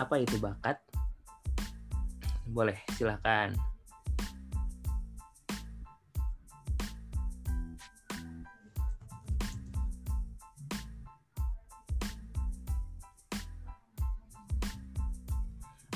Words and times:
apa 0.00 0.16
itu 0.16 0.40
bakat? 0.40 0.80
Boleh, 2.48 2.80
silahkan. 2.96 3.52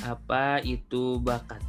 Apa 0.04 0.60
itu 0.60 1.16
bakat? 1.24 1.63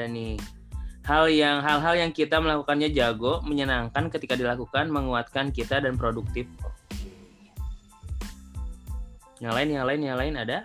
Ada 0.00 0.08
nih 0.08 0.40
hal 1.04 1.28
yang 1.28 1.60
hal-hal 1.60 1.94
yang 2.00 2.12
kita 2.16 2.40
melakukannya 2.40 2.88
jago, 2.96 3.44
menyenangkan 3.44 4.08
ketika 4.08 4.32
dilakukan, 4.32 4.88
menguatkan 4.88 5.52
kita 5.52 5.84
dan 5.84 6.00
produktif. 6.00 6.48
Yang 9.44 9.52
lain, 9.52 9.68
yang 9.76 9.84
lain, 9.84 10.00
yang 10.00 10.16
lain 10.16 10.34
ada? 10.40 10.58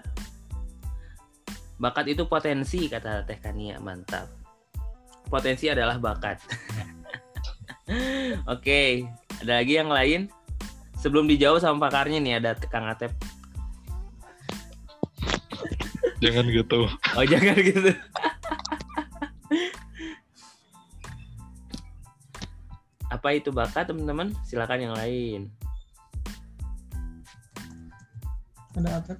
Bakat 1.76 2.16
itu 2.16 2.24
potensi 2.32 2.88
kata 2.88 3.28
Teh 3.28 3.40
Kania, 3.44 3.80
mantap. 3.84 4.32
Potensi 5.28 5.68
adalah 5.68 6.00
bakat. 6.00 6.40
Oke, 8.56 9.04
ada 9.44 9.60
lagi 9.60 9.74
yang 9.76 9.92
lain? 9.92 10.32
Sebelum 11.00 11.28
dijawab 11.28 11.60
sama 11.60 11.92
pakarnya 11.92 12.24
nih 12.24 12.40
ada 12.40 12.56
Kang 12.72 12.88
Atep. 12.88 13.12
Jangan 16.24 16.48
gitu. 16.48 16.88
Oh 16.88 17.26
jangan 17.28 17.56
gitu. 17.60 17.92
Apa 23.26 23.42
itu 23.42 23.50
bakat 23.50 23.90
teman-teman? 23.90 24.30
Silakan 24.46 24.86
yang 24.86 24.94
lain. 24.94 25.50
Ada 28.78 29.02
apa? 29.02 29.18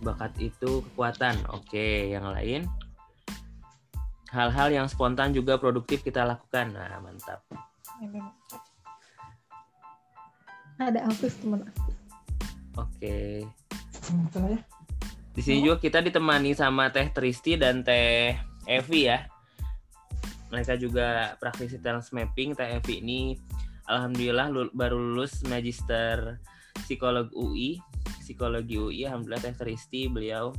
Bakat 0.00 0.32
itu 0.40 0.80
kekuatan. 0.80 1.36
Oke, 1.52 2.08
yang 2.08 2.24
lain? 2.32 2.64
Hal-hal 4.32 4.72
yang 4.72 4.88
spontan 4.88 5.36
juga 5.36 5.60
produktif 5.60 6.00
kita 6.00 6.24
lakukan. 6.24 6.72
Nah, 6.72 7.04
mantap. 7.04 7.44
Ada 10.80 11.04
Alvis 11.04 11.36
teman 11.36 11.68
aku. 11.68 11.92
Oke. 12.80 13.44
Ya. 14.40 14.71
Di 15.32 15.40
sini 15.40 15.64
juga 15.64 15.80
kita 15.80 16.04
ditemani 16.04 16.52
sama 16.52 16.92
Teh 16.92 17.08
Tristi 17.08 17.56
dan 17.56 17.80
Teh 17.80 18.36
Evi 18.68 19.08
ya. 19.08 19.24
Mereka 20.52 20.76
juga 20.76 21.32
praktisi 21.40 21.80
talent 21.80 22.04
mapping. 22.12 22.52
Teh 22.52 22.76
Evi 22.76 23.00
ini 23.00 23.20
alhamdulillah 23.88 24.52
lu- 24.52 24.74
baru 24.76 25.00
lulus 25.00 25.40
magister 25.48 26.36
psikolog 26.84 27.32
UI, 27.32 27.80
psikologi 28.20 28.76
UI. 28.76 29.08
Alhamdulillah 29.08 29.40
Teh 29.40 29.56
Tristi 29.56 30.04
beliau 30.12 30.52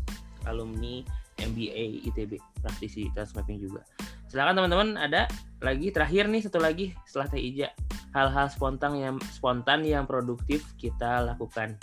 alumni 0.49 1.05
MBA 1.37 2.09
ITB, 2.09 2.41
praktisi 2.65 3.13
talent 3.13 3.37
mapping 3.37 3.61
juga. 3.61 3.85
Silakan 4.25 4.57
teman-teman 4.57 4.97
ada 4.97 5.29
lagi 5.61 5.93
terakhir 5.93 6.25
nih 6.25 6.41
satu 6.41 6.57
lagi 6.57 6.97
setelah 7.05 7.29
Teh 7.29 7.37
Ija. 7.45 7.69
Hal-hal 8.17 8.49
spontan 8.49 8.97
yang 8.97 9.21
spontan 9.29 9.85
yang 9.85 10.09
produktif 10.09 10.65
kita 10.81 11.21
lakukan. 11.21 11.77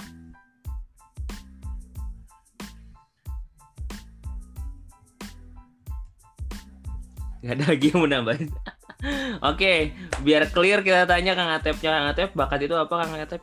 Gak 7.40 7.56
ada 7.56 7.64
lagi 7.72 7.88
yang 7.88 7.98
mau 8.04 8.08
nambahin. 8.08 8.52
Oke, 9.50 9.96
biar 10.20 10.52
clear 10.52 10.84
kita 10.84 11.08
tanya 11.08 11.32
Kang 11.32 11.48
Atepnya. 11.48 11.90
Kang 11.96 12.06
Atep, 12.12 12.30
bakat 12.36 12.60
itu 12.68 12.76
apa 12.76 12.94
Kang 13.00 13.16
Atep? 13.16 13.42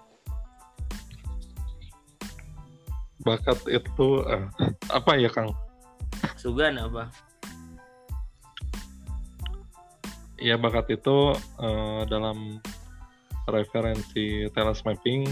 Bakat 3.26 3.60
itu 3.66 4.08
eh, 4.30 4.46
apa 4.94 5.12
ya 5.18 5.30
Kang? 5.34 5.50
Sugan 6.38 6.78
apa? 6.78 7.10
Ya 10.38 10.62
bakat 10.62 10.94
itu 10.94 11.34
eh, 11.58 12.02
dalam 12.06 12.62
referensi 13.50 14.46
talent 14.54 14.78
mapping 14.86 15.26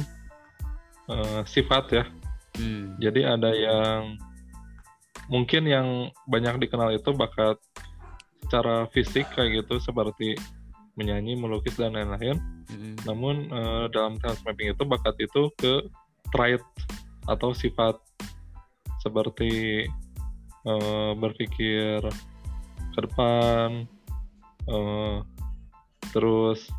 eh, 1.13 1.41
sifat 1.45 1.85
ya. 1.93 2.05
Hmm. 2.57 2.97
Jadi 2.97 3.21
ada 3.21 3.53
yang 3.53 4.17
mungkin 5.29 5.69
yang 5.69 6.09
banyak 6.25 6.65
dikenal 6.65 6.97
itu 6.97 7.13
bakat 7.13 7.61
secara 8.45 8.85
fisik 8.93 9.25
kayak 9.33 9.65
gitu 9.65 9.81
seperti 9.81 10.37
menyanyi, 10.95 11.35
melukis 11.35 11.75
dan 11.75 11.97
lain-lain. 11.97 12.39
Hmm. 12.69 12.95
Namun 13.03 13.49
eh, 13.51 13.85
dalam 13.91 14.15
talent 14.21 14.41
mapping 14.45 14.71
itu 14.71 14.83
bakat 14.85 15.15
itu 15.19 15.51
ke 15.59 15.83
trait 16.31 16.61
atau 17.25 17.51
sifat 17.51 17.97
seperti 19.01 19.85
eh, 20.65 21.11
berpikir 21.17 21.99
ke 22.95 22.99
depan, 23.01 23.89
eh, 24.69 25.15
terus 26.15 26.69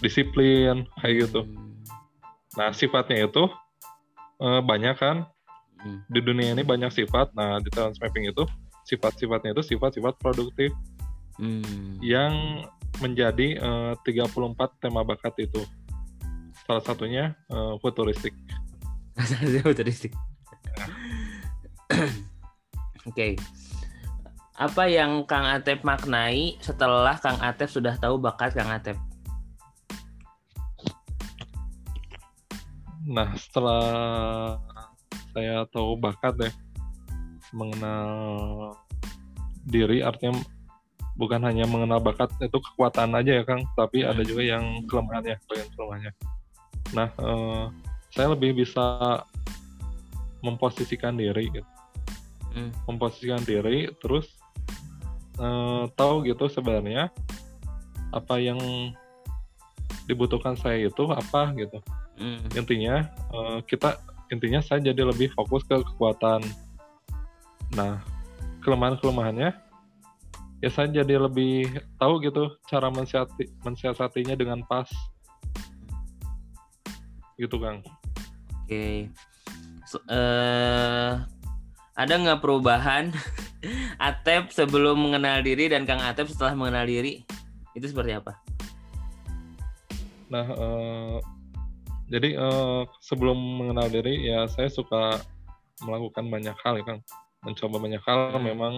disiplin 0.00 0.88
kayak 1.02 1.28
gitu. 1.28 1.44
Hmm. 1.44 1.76
Nah 2.56 2.70
sifatnya 2.72 3.28
itu 3.28 3.50
eh, 4.40 4.60
banyak 4.64 4.96
kan 4.96 5.28
Hmm. 5.82 5.98
di 6.06 6.20
dunia 6.22 6.54
ini 6.54 6.62
banyak 6.62 6.94
sifat. 6.94 7.34
Nah 7.34 7.58
di 7.58 7.68
talent 7.74 7.98
mapping 7.98 8.30
itu 8.30 8.46
sifat-sifatnya 8.86 9.54
itu 9.54 9.62
sifat-sifat 9.74 10.14
produktif 10.18 10.70
Hmm. 11.40 11.96
yang 12.04 12.64
menjadi 13.00 13.56
eh, 13.56 13.92
34 14.04 14.82
tema 14.82 15.00
bakat 15.00 15.32
itu. 15.40 15.64
Salah 16.68 16.84
satunya 16.84 17.32
eh, 17.48 17.74
futuristik. 17.80 18.36
Futuristik. 19.66 20.12
Oke. 23.08 23.36
Apa 24.52 24.86
yang 24.86 25.24
Kang 25.26 25.48
Atep 25.48 25.82
maknai 25.82 26.60
setelah 26.60 27.16
Kang 27.18 27.40
Atep 27.40 27.66
sudah 27.72 27.96
tahu 27.96 28.20
bakat 28.20 28.52
Kang 28.52 28.70
Atep? 28.70 28.94
Nah, 33.02 33.34
setelah 33.34 33.82
saya 35.34 35.66
tahu 35.74 35.98
bakat 35.98 36.38
ya, 36.38 36.50
mengenal 37.50 38.06
diri 39.66 39.98
artinya 39.98 40.38
bukan 41.18 41.40
hanya 41.44 41.68
mengenal 41.68 42.00
bakat 42.00 42.32
itu 42.40 42.58
kekuatan 42.58 43.12
aja 43.16 43.40
ya 43.40 43.44
Kang, 43.44 43.64
tapi 43.76 44.04
ada 44.04 44.24
juga 44.24 44.42
yang 44.44 44.84
kelemahannya, 44.88 45.36
bagian 45.48 45.68
kelemahannya. 45.76 46.12
Nah, 46.96 47.08
eh, 47.12 47.64
saya 48.12 48.32
lebih 48.32 48.56
bisa 48.56 49.20
memposisikan 50.42 51.16
diri, 51.16 51.48
gitu. 51.52 51.68
Hmm. 52.52 52.68
memposisikan 52.84 53.40
diri, 53.48 53.88
terus 53.96 54.28
eh, 55.40 55.84
tahu 55.96 56.28
gitu 56.28 56.52
sebenarnya 56.52 57.08
apa 58.12 58.36
yang 58.36 58.60
dibutuhkan 60.04 60.52
saya 60.60 60.84
itu 60.84 61.08
apa 61.08 61.56
gitu 61.56 61.80
Hmm. 62.20 62.44
intinya 62.54 63.08
eh, 63.32 63.58
kita 63.64 63.96
intinya 64.28 64.60
saya 64.60 64.84
jadi 64.84 65.00
lebih 65.10 65.32
fokus 65.32 65.64
ke 65.64 65.80
kekuatan 65.80 66.44
nah 67.72 68.04
kelemahan 68.60 69.00
ya 70.62 70.70
saya 70.70 71.02
jadi 71.02 71.18
lebih 71.18 71.66
tahu 71.98 72.22
gitu 72.22 72.54
cara 72.70 72.86
mensiasati 72.88 73.50
mensiasatinya 73.66 74.38
dengan 74.38 74.62
pas 74.64 74.86
gitu 77.36 77.58
kang 77.58 77.82
Oke. 78.62 79.10
So- 79.90 80.06
eh, 80.06 81.12
ada 81.98 82.12
nggak 82.14 82.40
perubahan 82.40 83.10
Atep 84.00 84.50
sebelum 84.54 84.98
mengenal 84.98 85.42
diri 85.44 85.70
dan 85.70 85.86
Kang 85.86 86.02
Atep 86.02 86.26
setelah 86.26 86.56
mengenal 86.56 86.82
diri? 86.88 87.22
Itu 87.76 87.86
seperti 87.90 88.16
apa? 88.16 88.38
nah 90.32 90.48
eh, 90.48 91.16
jadi 92.08 92.40
eh, 92.40 92.82
sebelum 93.04 93.36
mengenal 93.36 93.92
diri 93.92 94.32
ya 94.32 94.48
saya 94.48 94.72
suka 94.72 95.20
melakukan 95.84 96.32
banyak 96.32 96.56
hal 96.64 96.80
ya 96.80 96.84
kang 96.88 97.00
mencoba 97.44 97.76
banyak 97.76 98.00
hal 98.00 98.40
Hmm. 98.40 98.46
memang 98.48 98.74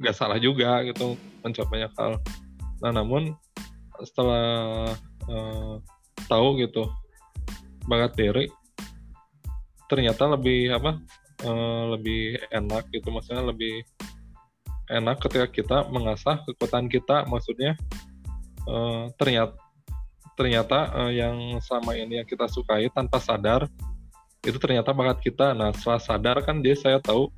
nggak 0.00 0.16
salah 0.16 0.38
juga 0.38 0.82
gitu 0.86 1.14
mencoba 1.42 1.68
banyak 1.70 1.92
hal 1.98 2.12
nah 2.82 2.90
namun 2.90 3.34
setelah 4.02 4.90
eh, 5.30 5.74
tahu 6.26 6.60
gitu 6.62 6.90
bakat 7.86 8.12
diri 8.18 8.44
ternyata 9.86 10.34
lebih 10.34 10.74
apa 10.74 10.98
eh, 11.44 11.84
lebih 11.94 12.22
enak 12.50 12.90
gitu 12.90 13.08
maksudnya 13.14 13.44
lebih 13.46 13.84
enak 14.90 15.16
ketika 15.22 15.46
kita 15.48 15.78
mengasah 15.88 16.42
kekuatan 16.44 16.90
kita 16.90 17.24
maksudnya 17.30 17.78
eh, 18.66 19.04
ternyata 19.16 19.56
ternyata 20.34 20.90
eh, 21.06 21.22
yang 21.22 21.62
sama 21.62 21.94
ini 21.94 22.18
yang 22.20 22.28
kita 22.28 22.50
sukai 22.50 22.90
tanpa 22.90 23.22
sadar 23.22 23.70
itu 24.44 24.58
ternyata 24.60 24.92
bakat 24.92 25.24
kita. 25.24 25.56
Nah 25.56 25.72
setelah 25.72 26.00
sadar 26.00 26.36
kan 26.44 26.60
dia 26.60 26.76
saya 26.76 27.00
tahu 27.00 27.32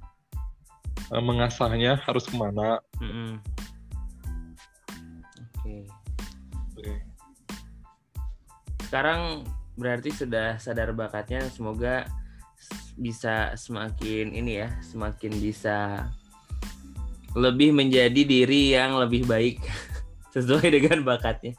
eh, 1.13 1.23
mengasahnya 1.23 2.01
harus 2.05 2.25
ke 2.29 2.37
mana. 2.37 2.81
Mm-mm. 3.01 3.41
Oke. 5.61 5.77
Oke. 6.77 6.93
Sekarang 8.87 9.45
berarti 9.77 10.11
sudah 10.15 10.57
sadar 10.63 10.95
bakatnya. 10.97 11.45
Semoga 11.53 12.09
bisa 12.97 13.53
semakin 13.55 14.33
ini 14.33 14.65
ya, 14.65 14.73
semakin 14.81 15.33
bisa 15.37 16.09
lebih 17.37 17.77
menjadi 17.77 18.23
diri 18.25 18.73
yang 18.73 18.97
lebih 18.97 19.29
baik 19.29 19.61
sesuai 20.35 20.73
dengan 20.73 21.05
bakatnya. 21.05 21.53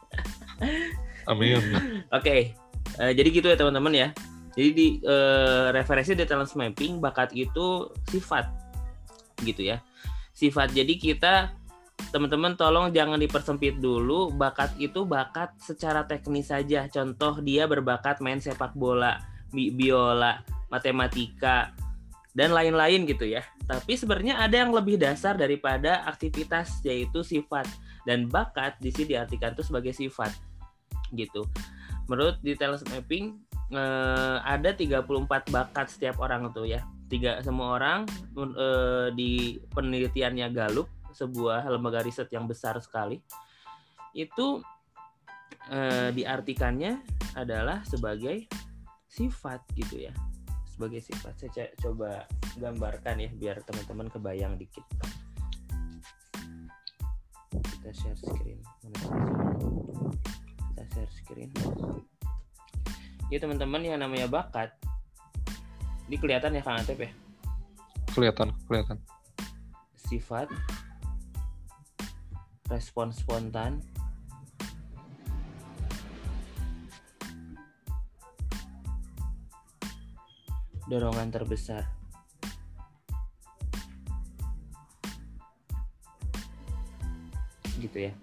Amin. 1.29 1.61
Oke, 2.17 2.57
eh, 2.97 3.11
jadi 3.13 3.29
gitu 3.29 3.47
ya 3.53 3.57
teman-teman 3.59 3.93
ya. 3.93 4.09
Jadi 4.57 4.69
di 4.73 4.87
eh, 5.05 5.69
referensi 5.69 6.17
di 6.17 6.25
talent 6.25 6.49
mapping 6.57 6.97
bakat 6.97 7.29
itu 7.37 7.93
sifat, 8.09 8.66
gitu 9.43 9.65
ya. 9.65 9.83
Sifat. 10.33 10.73
Jadi 10.73 11.01
kita 11.01 11.53
teman-teman 12.13 12.53
tolong 12.53 12.93
jangan 12.93 13.17
dipersempit 13.17 13.81
dulu. 13.81 14.29
Bakat 14.33 14.77
itu 14.77 15.03
bakat 15.03 15.57
secara 15.57 16.05
teknis 16.05 16.53
saja. 16.53 16.85
Contoh 16.87 17.41
dia 17.41 17.65
berbakat 17.65 18.21
main 18.21 18.37
sepak 18.37 18.77
bola, 18.77 19.17
bi- 19.49 19.73
biola, 19.73 20.41
matematika, 20.69 21.73
dan 22.37 22.53
lain-lain 22.53 23.09
gitu 23.09 23.25
ya. 23.25 23.41
Tapi 23.65 23.97
sebenarnya 23.97 24.37
ada 24.37 24.61
yang 24.61 24.69
lebih 24.69 25.01
dasar 25.01 25.33
daripada 25.33 26.05
aktivitas 26.05 26.85
yaitu 26.85 27.25
sifat 27.25 27.65
dan 28.05 28.29
bakat 28.29 28.77
di 28.77 28.93
sini 28.93 29.17
diartikan 29.17 29.57
itu 29.57 29.65
sebagai 29.65 29.91
sifat 29.91 30.29
gitu. 31.17 31.49
Menurut 32.05 32.39
talent 32.61 32.85
mapping 32.93 33.35
eh, 33.73 34.37
ada 34.45 34.69
34 34.71 35.49
bakat 35.49 35.87
setiap 35.89 36.21
orang 36.21 36.53
tuh 36.53 36.69
ya. 36.69 36.85
Tiga 37.07 37.39
semua 37.39 37.79
orang 37.79 38.03
eh, 38.35 39.07
di 39.15 39.55
penelitiannya 39.71 40.51
Gallup, 40.51 40.91
sebuah 41.15 41.63
lembaga 41.71 42.03
riset 42.03 42.27
yang 42.31 42.45
besar 42.45 42.75
sekali. 42.83 43.19
Itu 44.11 44.59
eh, 45.71 46.11
diartikannya 46.11 46.99
adalah 47.39 47.83
sebagai 47.87 48.47
sifat 49.07 49.63
gitu 49.79 50.07
ya. 50.07 50.13
Sebagai 50.67 51.01
sifat. 51.01 51.33
Saya 51.39 51.71
coba 51.79 52.27
gambarkan 52.59 53.23
ya 53.23 53.29
biar 53.33 53.63
teman-teman 53.63 54.11
kebayang 54.11 54.59
dikit. 54.59 54.83
Kita 57.49 57.89
share 57.95 58.19
screen. 58.19 58.59
Kita 60.75 60.83
share 60.91 61.11
screen 61.11 61.49
ya 63.27 63.43
teman-teman 63.43 63.83
yang 63.83 63.99
namanya 63.99 64.27
bakat 64.31 64.71
ini 66.07 66.15
kelihatan 66.15 66.55
ya 66.55 66.63
Kang 66.63 66.79
Atep 66.79 67.03
ya? 67.03 67.11
Kelihatan, 68.15 68.55
kelihatan. 68.65 68.97
sifat. 70.07 70.47
Respon 72.71 73.11
spontan. 73.11 73.83
Dorongan 80.87 81.27
terbesar. 81.27 81.83
Gitu 87.83 88.07
ya. 88.07 88.13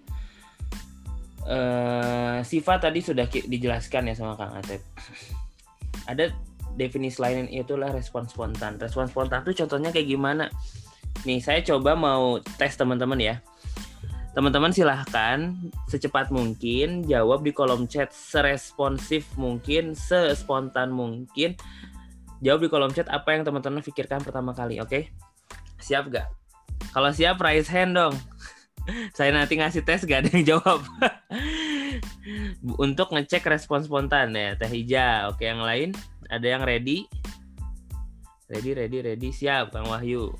Eh 1.44 2.40
sifat 2.48 2.88
tadi 2.88 3.04
sudah 3.04 3.28
dijelaskan 3.28 4.08
ya 4.08 4.14
sama 4.16 4.40
Kang 4.40 4.56
Atep. 4.56 4.81
Ada 6.08 6.32
definisi 6.75 7.23
lain 7.23 7.47
itulah 7.50 7.91
respon 7.91 8.26
spontan. 8.26 8.76
Respon 8.79 9.06
spontan 9.06 9.47
itu 9.47 9.65
contohnya 9.65 9.94
kayak 9.94 10.09
gimana? 10.11 10.50
Nih, 11.23 11.41
saya 11.41 11.62
coba 11.62 11.94
mau 11.94 12.43
tes 12.59 12.75
teman-teman 12.75 13.17
ya. 13.17 13.37
Teman-teman 14.35 14.75
silahkan 14.75 15.55
secepat 15.87 16.35
mungkin 16.35 17.06
jawab 17.06 17.47
di 17.47 17.55
kolom 17.55 17.87
chat 17.87 18.11
seresponsif 18.11 19.31
mungkin, 19.38 19.94
sespontan 19.94 20.91
mungkin. 20.91 21.55
Jawab 22.43 22.67
di 22.67 22.69
kolom 22.69 22.91
chat 22.91 23.06
apa 23.06 23.31
yang 23.31 23.47
teman-teman 23.47 23.79
pikirkan 23.81 24.27
pertama 24.27 24.50
kali, 24.50 24.82
oke? 24.82 25.06
Siap 25.79 26.11
gak? 26.11 26.27
Kalau 26.91 27.15
siap 27.15 27.38
raise 27.38 27.70
hand 27.70 27.94
dong. 27.94 28.15
Saya 29.17 29.31
nanti 29.31 29.55
ngasih 29.55 29.87
tes 29.87 30.03
gak 30.03 30.27
ada 30.27 30.31
yang 30.35 30.59
jawab. 30.59 30.82
Untuk 32.85 33.15
ngecek 33.15 33.47
respon 33.47 33.87
spontan 33.87 34.35
ya, 34.35 34.59
Teh 34.59 34.67
Hija. 34.67 35.31
Oke, 35.31 35.47
yang 35.47 35.62
lain 35.62 35.94
ada 36.34 36.46
yang 36.50 36.66
ready? 36.66 37.06
Ready, 38.50 38.70
ready, 38.75 38.98
ready. 39.00 39.31
Siap, 39.31 39.70
Kang 39.70 39.86
Wahyu. 39.86 40.34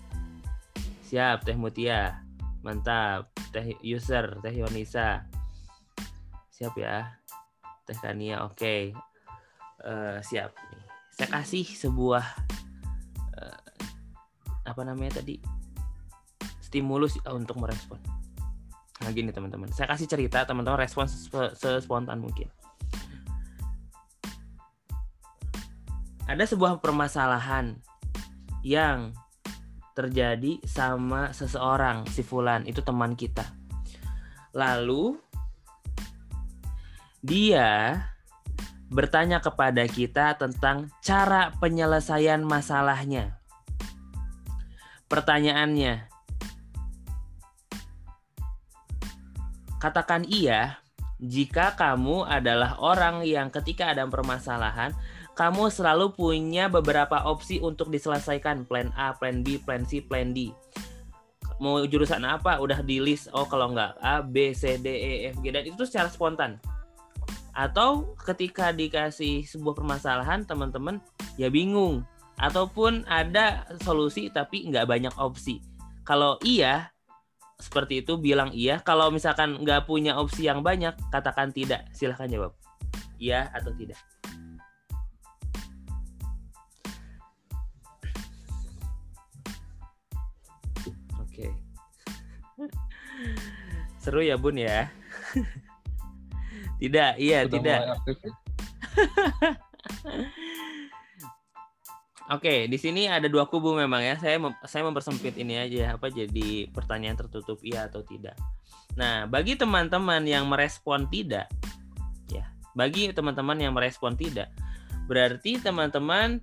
Siap, 1.07 1.47
Teh 1.47 1.55
Mutia. 1.55 2.21
Mantap. 2.67 3.31
Teh 3.55 3.79
user, 3.81 4.43
Teh 4.43 4.51
Yonisa. 4.51 5.23
Siap 6.51 6.75
ya. 6.75 7.15
Teh 7.87 7.97
Kania, 7.97 8.43
oke. 8.43 8.93
Eh, 9.85 10.19
siap. 10.25 10.51
Saya 11.15 11.29
kasih 11.31 11.63
sebuah 11.63 12.25
eh, 13.39 13.61
apa 14.67 14.83
namanya 14.83 15.23
tadi? 15.23 15.39
Stimulus 16.59 17.21
eh, 17.23 17.31
untuk 17.31 17.63
merespon. 17.63 18.03
Nah 19.05 19.11
gini 19.13 19.31
teman-teman, 19.31 19.71
saya 19.71 19.91
kasih 19.93 20.09
cerita 20.09 20.43
teman-teman 20.43 20.81
respon 20.81 21.07
sesp- 21.07 21.55
sespontan 21.55 22.19
mungkin. 22.19 22.49
Ada 26.25 26.49
sebuah 26.49 26.81
permasalahan 26.81 27.77
yang 28.65 29.13
terjadi 29.93 30.57
sama 30.65 31.37
seseorang, 31.37 32.09
si 32.09 32.25
Fulan, 32.25 32.65
itu 32.65 32.81
teman 32.81 33.13
kita. 33.13 33.45
Lalu 34.57 35.21
dia 37.21 38.01
bertanya 38.89 39.45
kepada 39.45 39.85
kita 39.85 40.41
tentang 40.41 40.89
cara 41.05 41.53
penyelesaian 41.61 42.41
masalahnya. 42.41 43.37
Pertanyaannya, 45.13 46.09
katakan 49.77 50.25
iya 50.25 50.81
jika 51.21 51.77
kamu 51.77 52.25
adalah 52.25 52.81
orang 52.81 53.23
yang 53.29 53.53
ketika 53.53 53.93
ada 53.93 54.09
permasalahan, 54.09 54.97
kamu 55.35 55.67
selalu 55.67 56.15
punya 56.15 56.71
beberapa 56.71 57.27
opsi 57.27 57.59
untuk 57.59 57.91
diselesaikan. 57.91 58.71
Plan 58.71 58.95
A, 58.95 59.15
plan 59.19 59.43
B, 59.43 59.59
plan 59.59 59.83
C, 59.83 59.99
plan 59.99 60.31
D. 60.31 60.55
Mau 61.59 61.83
jurusan 61.83 62.23
apa? 62.23 62.63
Udah 62.63 62.83
di 62.87 63.03
list. 63.03 63.31
Oh, 63.35 63.47
kalau 63.47 63.75
nggak 63.75 63.99
A, 63.99 64.23
B, 64.23 64.55
C, 64.55 64.79
D, 64.79 64.87
E, 64.87 65.13
F, 65.35 65.43
G. 65.43 65.51
Dan 65.51 65.67
itu 65.67 65.83
secara 65.83 66.07
spontan. 66.07 66.63
Atau 67.55 68.15
ketika 68.23 68.71
dikasih 68.71 69.47
sebuah 69.47 69.75
permasalahan, 69.79 70.47
teman-teman 70.47 71.03
ya 71.35 71.51
bingung. 71.51 72.07
Ataupun 72.39 73.07
ada 73.07 73.67
solusi 73.83 74.31
tapi 74.31 74.67
nggak 74.71 74.87
banyak 74.87 75.15
opsi. 75.19 75.63
Kalau 76.03 76.39
iya, 76.43 76.91
seperti 77.59 78.07
itu 78.07 78.19
bilang 78.19 78.51
iya. 78.55 78.83
Kalau 78.83 79.11
misalkan 79.11 79.59
nggak 79.63 79.87
punya 79.87 80.19
opsi 80.19 80.47
yang 80.47 80.63
banyak, 80.63 80.95
katakan 81.11 81.55
tidak. 81.55 81.87
Silahkan 81.95 82.31
jawab. 82.31 82.55
Iya 83.19 83.51
atau 83.55 83.71
tidak. 83.75 83.99
Seru 94.03 94.21
ya 94.21 94.37
Bun 94.37 94.61
ya. 94.61 94.93
tidak, 96.83 97.17
iya 97.17 97.49
Sudah 97.49 97.53
tidak. 97.53 97.81
ya? 97.81 97.95
Oke, 102.33 102.65
di 102.73 102.81
sini 102.81 103.05
ada 103.05 103.29
dua 103.29 103.45
kubu 103.45 103.77
memang 103.77 104.01
ya. 104.01 104.17
Saya 104.17 104.41
mem- 104.41 104.57
saya 104.65 104.81
mempersempit 104.89 105.37
ini 105.37 105.61
aja 105.61 106.01
apa 106.01 106.09
jadi 106.09 106.73
pertanyaan 106.73 107.21
tertutup 107.21 107.61
iya 107.61 107.85
atau 107.85 108.01
tidak. 108.01 108.33
Nah, 108.97 109.29
bagi 109.29 109.61
teman-teman 109.61 110.25
yang 110.25 110.49
merespon 110.49 111.05
tidak 111.13 111.53
ya, 112.33 112.49
bagi 112.73 113.13
teman-teman 113.13 113.61
yang 113.61 113.77
merespon 113.77 114.17
tidak, 114.17 114.49
berarti 115.05 115.61
teman-teman 115.61 116.41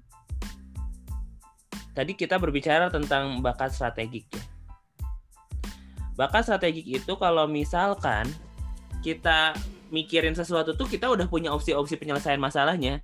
tadi 1.97 2.13
kita 2.13 2.37
berbicara 2.37 2.93
tentang 2.93 3.41
bakat 3.41 3.73
strategik 3.73 4.29
ya. 4.29 4.43
Bakat 6.21 6.45
strategik 6.45 6.85
itu 6.85 7.13
kalau 7.17 7.49
misalkan 7.49 8.29
kita 9.01 9.57
mikirin 9.89 10.37
sesuatu 10.37 10.77
tuh 10.77 10.85
kita 10.85 11.09
udah 11.09 11.25
punya 11.25 11.49
opsi-opsi 11.49 11.97
penyelesaian 11.97 12.37
masalahnya. 12.37 13.01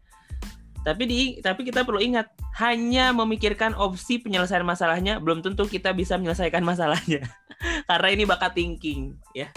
Tapi 0.85 1.03
di 1.09 1.19
tapi 1.41 1.65
kita 1.65 1.81
perlu 1.81 1.97
ingat 1.97 2.29
hanya 2.61 3.09
memikirkan 3.17 3.73
opsi 3.73 4.21
penyelesaian 4.21 4.61
masalahnya 4.61 5.17
belum 5.17 5.41
tentu 5.41 5.65
kita 5.65 5.97
bisa 5.97 6.13
menyelesaikan 6.21 6.61
masalahnya. 6.61 7.25
Karena 7.89 8.07
ini 8.13 8.29
bakat 8.29 8.53
thinking 8.53 9.17
ya. 9.33 9.49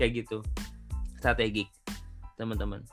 Kayak 0.00 0.24
gitu. 0.24 0.40
Strategik. 1.20 1.68
teman-teman. 2.40 2.86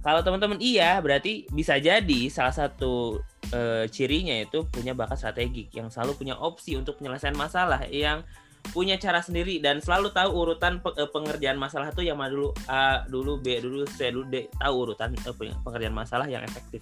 Kalau 0.00 0.24
teman-teman 0.24 0.56
iya, 0.58 0.96
berarti 0.98 1.44
bisa 1.52 1.76
jadi 1.76 2.20
salah 2.32 2.56
satu 2.56 3.20
eh, 3.52 3.84
cirinya 3.92 4.32
itu 4.32 4.64
punya 4.66 4.96
bakat 4.96 5.20
strategik 5.20 5.68
yang 5.76 5.92
selalu 5.92 6.16
punya 6.16 6.34
opsi 6.40 6.74
untuk 6.74 6.96
penyelesaian 6.98 7.36
masalah 7.36 7.84
yang 7.86 8.24
punya 8.70 8.94
cara 8.94 9.18
sendiri 9.18 9.58
dan 9.58 9.82
selalu 9.82 10.14
tahu 10.14 10.30
urutan 10.30 10.78
eh, 10.94 11.10
pengerjaan 11.10 11.58
masalah 11.58 11.90
itu 11.90 12.06
yang 12.06 12.16
mana 12.16 12.30
dulu 12.30 12.54
A 12.70 13.02
dulu 13.10 13.42
B 13.42 13.58
dulu 13.58 13.82
C 13.90 14.14
dulu 14.14 14.30
D. 14.30 14.46
Tahu 14.54 14.74
urutan 14.86 15.10
eh, 15.18 15.34
pe- 15.34 15.58
pengerjaan 15.66 15.92
masalah 15.92 16.30
yang 16.30 16.46
efektif. 16.46 16.80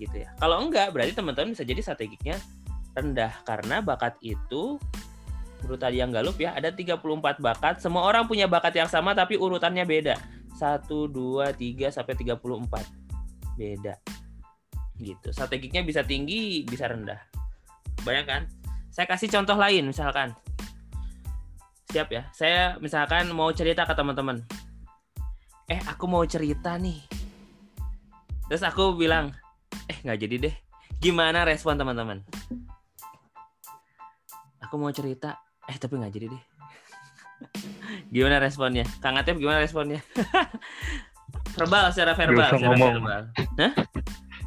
Gitu 0.00 0.24
ya. 0.24 0.32
Kalau 0.40 0.64
enggak 0.64 0.96
berarti 0.96 1.12
teman-teman 1.12 1.52
bisa 1.52 1.62
jadi 1.62 1.80
strategiknya 1.84 2.40
rendah. 2.96 3.32
Karena 3.44 3.84
bakat 3.84 4.16
itu 4.24 4.80
menurut 5.64 5.80
tadi 5.80 6.00
yang 6.00 6.10
galup 6.12 6.40
ya 6.40 6.56
ada 6.56 6.72
34 6.72 7.04
bakat. 7.38 7.84
Semua 7.84 8.08
orang 8.08 8.24
punya 8.24 8.48
bakat 8.48 8.72
yang 8.80 8.88
sama 8.88 9.12
tapi 9.12 9.36
urutannya 9.36 9.84
beda. 9.84 10.16
1 10.56 10.88
2 10.88 11.52
3 11.52 11.92
sampai 11.92 12.14
34 12.16 12.40
beda. 13.60 13.94
Gitu. 14.96 15.28
Strategiknya 15.30 15.84
bisa 15.84 16.00
tinggi 16.00 16.64
bisa 16.64 16.88
rendah. 16.88 17.20
Bayangkan 18.02 18.48
saya 18.96 19.12
kasih 19.12 19.28
contoh 19.28 19.60
lain 19.60 19.92
misalkan. 19.92 20.32
Siap 21.92 22.08
ya. 22.08 22.32
Saya 22.32 22.80
misalkan 22.80 23.28
mau 23.36 23.52
cerita 23.52 23.84
ke 23.84 23.92
teman-teman. 23.92 24.40
Eh 25.68 25.76
aku 25.84 26.08
mau 26.08 26.24
cerita 26.24 26.80
nih. 26.80 27.04
Terus 28.48 28.64
aku 28.64 28.96
bilang 28.96 29.36
eh 29.92 30.00
nggak 30.00 30.16
jadi 30.16 30.36
deh. 30.48 30.54
Gimana 30.96 31.44
respon 31.44 31.76
teman-teman? 31.76 32.24
Aku 34.64 34.80
mau 34.80 34.88
cerita. 34.96 35.44
Eh 35.68 35.76
tapi 35.76 36.00
nggak 36.00 36.16
jadi 36.16 36.32
deh. 36.32 36.42
Gimana 38.16 38.40
responnya? 38.40 38.88
Kang 39.04 39.20
Atep 39.20 39.36
gimana 39.36 39.60
responnya? 39.60 40.00
Verbal 41.52 41.92
secara 41.92 42.16
verbal 42.16 42.48
usah 42.48 42.56
secara 42.56 42.72
ngomong. 42.72 42.94
verbal. 42.96 43.22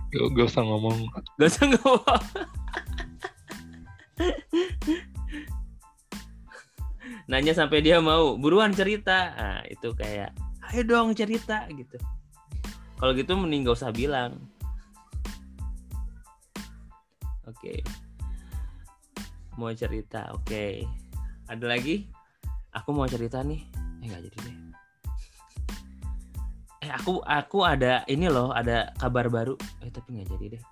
Gak, 0.10 0.25
gak 0.34 0.46
usah 0.50 0.63
ngomong. 0.65 0.98
Gak 1.38 1.50
usah 1.53 1.65
ngomong. 1.70 2.22
Nanya 7.30 7.54
sampai 7.54 7.86
dia 7.86 8.02
mau 8.02 8.36
buruan 8.36 8.74
cerita. 8.74 9.34
Nah, 9.38 9.62
itu 9.70 9.94
kayak 9.96 10.34
ayo 10.70 10.84
dong 10.86 11.16
cerita 11.18 11.66
gitu. 11.74 11.98
Kalau 13.00 13.16
gitu 13.16 13.38
mending 13.38 13.64
gak 13.66 13.78
usah 13.80 13.92
bilang. 13.96 14.50
Oke. 17.48 17.82
Mau 19.58 19.74
cerita, 19.74 20.30
oke. 20.36 20.86
Ada 21.50 21.66
lagi? 21.66 22.06
Aku 22.78 22.94
mau 22.94 23.10
cerita 23.10 23.42
nih. 23.42 23.66
Eh 24.00 24.08
nggak 24.08 24.24
jadi 24.30 24.38
deh. 24.46 24.56
Eh 26.86 26.92
aku 26.94 27.20
aku 27.26 27.66
ada 27.66 28.06
ini 28.06 28.30
loh, 28.30 28.54
ada 28.54 28.94
kabar 29.02 29.26
baru. 29.28 29.58
Eh 29.82 29.90
tapi 29.90 30.14
nggak 30.16 30.30
jadi 30.38 30.46
deh. 30.56 30.64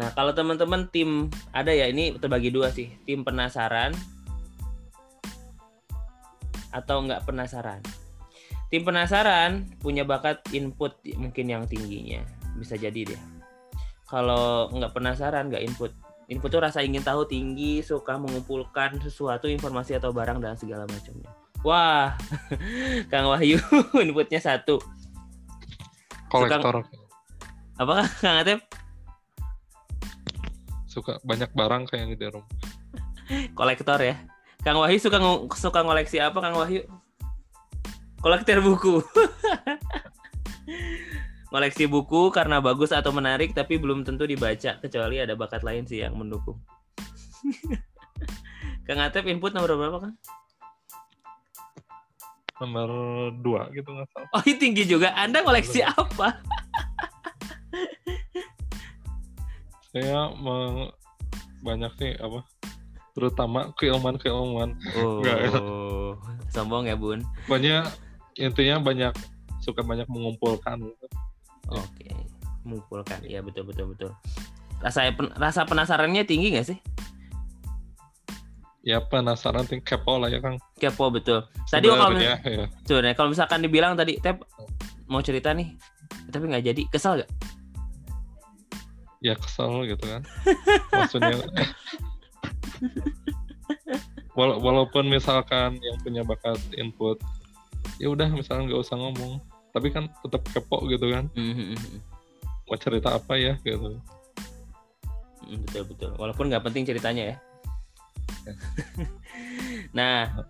Nah 0.00 0.08
kalau 0.16 0.32
teman-teman 0.32 0.88
tim 0.88 1.28
ada 1.52 1.68
ya 1.68 1.84
ini 1.92 2.16
terbagi 2.16 2.48
dua 2.48 2.72
sih, 2.72 2.88
tim 3.04 3.20
penasaran 3.20 3.92
atau 6.72 7.04
nggak 7.04 7.28
penasaran. 7.28 7.84
Tim 8.72 8.80
penasaran 8.80 9.68
punya 9.76 10.08
bakat 10.08 10.40
input 10.56 10.96
mungkin 11.20 11.52
yang 11.52 11.68
tingginya, 11.68 12.24
bisa 12.56 12.80
jadi 12.80 13.12
deh. 13.12 13.20
Kalau 14.08 14.72
nggak 14.72 14.96
penasaran 14.96 15.52
nggak 15.52 15.68
input, 15.68 15.92
input 16.32 16.48
tuh 16.48 16.64
rasa 16.64 16.80
ingin 16.80 17.04
tahu 17.04 17.28
tinggi, 17.28 17.84
suka 17.84 18.16
mengumpulkan 18.16 18.96
sesuatu 19.04 19.52
informasi 19.52 20.00
atau 20.00 20.16
barang 20.16 20.40
dan 20.40 20.56
segala 20.56 20.88
macamnya. 20.88 21.28
Wah, 21.60 22.16
Kang 23.12 23.28
Wahyu 23.28 23.60
inputnya 24.06 24.40
satu. 24.40 24.80
Kolektor. 26.32 26.88
Apakah 27.76 28.08
Kang 28.22 28.40
Atep 28.40 28.79
Suka 30.90 31.22
banyak 31.22 31.54
barang 31.54 31.86
kayaknya 31.86 32.16
di 32.18 32.26
rumah. 32.26 32.50
kolektor 33.58 34.02
ya? 34.02 34.18
Kang 34.66 34.82
Wahyu 34.82 34.98
suka 34.98 35.22
suka 35.54 35.86
ngoleksi 35.86 36.18
apa 36.18 36.42
Kang 36.42 36.58
Wahyu? 36.58 36.82
Kolektor 38.18 38.58
buku. 38.58 38.98
ngoleksi 41.50 41.90
buku 41.90 42.30
karena 42.30 42.62
bagus 42.62 42.94
atau 42.94 43.10
menarik 43.10 43.50
tapi 43.54 43.74
belum 43.74 44.06
tentu 44.06 44.22
dibaca 44.22 44.78
kecuali 44.78 45.18
ada 45.18 45.34
bakat 45.34 45.62
lain 45.62 45.86
sih 45.86 46.02
yang 46.02 46.18
mendukung. 46.18 46.58
Kang 48.86 48.98
Atep 48.98 49.30
input 49.30 49.54
nomor 49.54 49.78
berapa 49.78 49.98
Kang? 50.02 50.14
Nomor 52.60 52.90
dua 53.38 53.70
gitu 53.72 53.88
nggak 53.94 54.10
salah. 54.10 54.28
Oh 54.34 54.42
tinggi 54.42 54.84
juga. 54.84 55.14
Anda 55.14 55.46
koleksi 55.46 55.86
apa? 55.86 56.42
Saya 59.90 60.30
me- 60.38 60.94
banyak 61.60 61.92
sih 62.00 62.12
apa 62.16 62.40
terutama 63.12 63.74
keilmuan-keilmuan 63.76 64.78
Enggak, 64.96 65.36
ya. 65.44 65.50
Oh, 65.60 66.16
sombong 66.48 66.88
ya 66.88 66.96
Bun. 66.96 67.20
banyak 67.50 67.84
intinya 68.38 68.80
banyak 68.80 69.12
suka 69.60 69.84
banyak 69.84 70.08
mengumpulkan 70.08 70.80
gitu. 70.80 71.06
Oke, 71.68 72.08
mengumpulkan. 72.64 73.20
Iya 73.28 73.44
betul 73.44 73.68
betul 73.68 73.92
betul. 73.92 74.10
Rasa 74.80 75.12
rasa 75.36 75.68
penasarannya 75.68 76.24
tinggi 76.24 76.56
nggak 76.56 76.68
sih? 76.70 76.78
ya 78.80 78.96
penasaran 79.04 79.68
ting 79.68 79.84
kepo 79.84 80.16
lah 80.16 80.32
ya 80.32 80.40
kang 80.40 80.56
Kepo 80.80 81.12
betul. 81.12 81.44
Tadi 81.68 81.86
kalau 81.88 82.16
ya. 82.16 82.40
Tuh, 82.88 83.04
nah, 83.04 83.12
kalau 83.12 83.28
misalkan 83.28 83.60
dibilang 83.60 83.92
tadi, 83.92 84.16
Tep 84.16 84.40
mau 85.04 85.20
cerita 85.20 85.52
nih, 85.52 85.76
tapi 86.32 86.48
nggak 86.48 86.64
jadi, 86.64 86.82
kesel 86.88 87.20
gak? 87.24 87.30
Ya 89.20 89.36
kesel 89.36 89.84
gitu 89.84 90.04
kan 90.04 90.22
maksudnya 90.96 91.36
wala- 94.32 94.58
walaupun 94.58 95.06
misalkan 95.06 95.76
yang 95.80 95.96
punya 96.00 96.22
bakat 96.24 96.58
input 96.76 97.20
ya 98.00 98.08
udah 98.08 98.28
misalkan 98.32 98.68
nggak 98.68 98.80
usah 98.80 98.96
ngomong 98.96 99.40
tapi 99.70 99.92
kan 99.92 100.08
tetap 100.24 100.42
kepo 100.50 100.82
gitu 100.88 101.12
kan 101.12 101.28
Mhm, 101.36 101.76
mau 102.66 102.76
cerita 102.76 103.14
apa 103.14 103.36
ya 103.36 103.54
gitu 103.62 104.00
betul 105.50 105.82
betul. 105.90 106.10
Walaupun 106.14 106.46
nggak 106.46 106.62
penting 106.62 106.86
ceritanya 106.86 107.34
ya. 107.34 107.36
nah, 109.98 110.46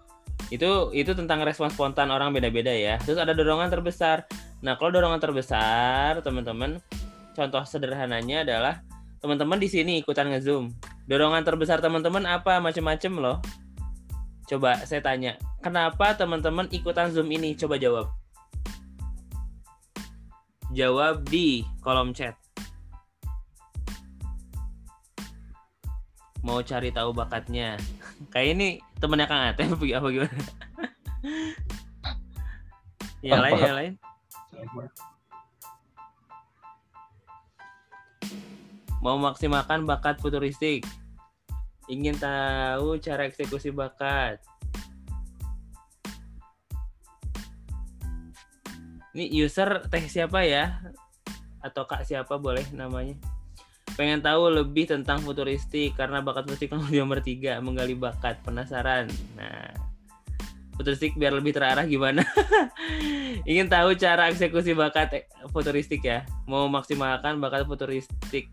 itu 0.53 0.93
itu 0.93 1.17
tentang 1.17 1.41
respon 1.41 1.73
spontan 1.73 2.13
orang 2.13 2.37
beda-beda 2.37 2.69
ya. 2.69 3.01
Terus 3.01 3.17
ada 3.17 3.33
dorongan 3.33 3.73
terbesar. 3.73 4.29
Nah, 4.61 4.77
kalau 4.77 4.93
dorongan 4.93 5.17
terbesar, 5.17 6.21
teman-teman, 6.21 6.85
contoh 7.35 7.63
sederhananya 7.67 8.43
adalah 8.43 8.83
teman-teman 9.21 9.61
di 9.61 9.69
sini 9.69 10.01
ikutan 10.01 10.33
ngezoom. 10.33 10.73
Dorongan 11.05 11.45
terbesar 11.45 11.83
teman-teman 11.83 12.25
apa 12.25 12.63
macem-macem 12.63 13.13
loh. 13.19 13.43
Coba 14.51 14.83
saya 14.83 14.99
tanya, 14.99 15.39
kenapa 15.63 16.19
teman-teman 16.19 16.67
ikutan 16.75 17.15
zoom 17.15 17.31
ini? 17.31 17.55
Coba 17.55 17.79
jawab. 17.79 18.11
Jawab 20.75 21.23
di 21.31 21.63
kolom 21.83 22.11
chat. 22.11 22.35
Mau 26.43 26.59
cari 26.67 26.91
tahu 26.91 27.15
bakatnya. 27.15 27.79
Kayak 28.33 28.49
ini 28.59 28.69
temennya 28.99 29.29
Kang 29.29 29.55
Ate 29.55 29.71
apa 29.71 30.09
gimana? 30.11 30.31
ya 33.27 33.39
Apa? 33.39 33.45
lain, 33.45 33.61
ya 33.61 33.73
lain. 33.77 33.95
Mau 39.01 39.17
maksimalkan 39.17 39.89
bakat 39.89 40.21
futuristik. 40.21 40.85
Ingin 41.89 42.21
tahu 42.21 43.01
cara 43.01 43.25
eksekusi 43.25 43.73
bakat. 43.73 44.45
Ini 49.17 49.27
user 49.43 49.89
teh 49.89 50.05
siapa 50.07 50.45
ya? 50.47 50.85
Atau 51.65 51.89
kak 51.89 52.05
siapa 52.07 52.37
boleh 52.37 52.63
namanya? 52.77 53.17
Pengen 53.99 54.23
tahu 54.23 54.53
lebih 54.53 54.87
tentang 54.87 55.19
futuristik 55.25 55.97
karena 55.99 56.23
bakat 56.23 56.47
futuristik 56.47 56.71
nomor 56.95 57.25
tiga 57.25 57.59
menggali 57.59 57.97
bakat 57.97 58.39
penasaran. 58.47 59.11
Nah, 59.35 59.75
futuristik 60.77 61.17
biar 61.17 61.35
lebih 61.35 61.57
terarah 61.57 61.89
gimana? 61.89 62.23
Ingin 63.51 63.67
tahu 63.67 63.97
cara 63.97 64.29
eksekusi 64.31 64.77
bakat 64.77 65.09
eh, 65.17 65.25
futuristik 65.51 66.05
ya? 66.05 66.23
Mau 66.47 66.71
maksimalkan 66.71 67.43
bakat 67.43 67.67
futuristik 67.67 68.53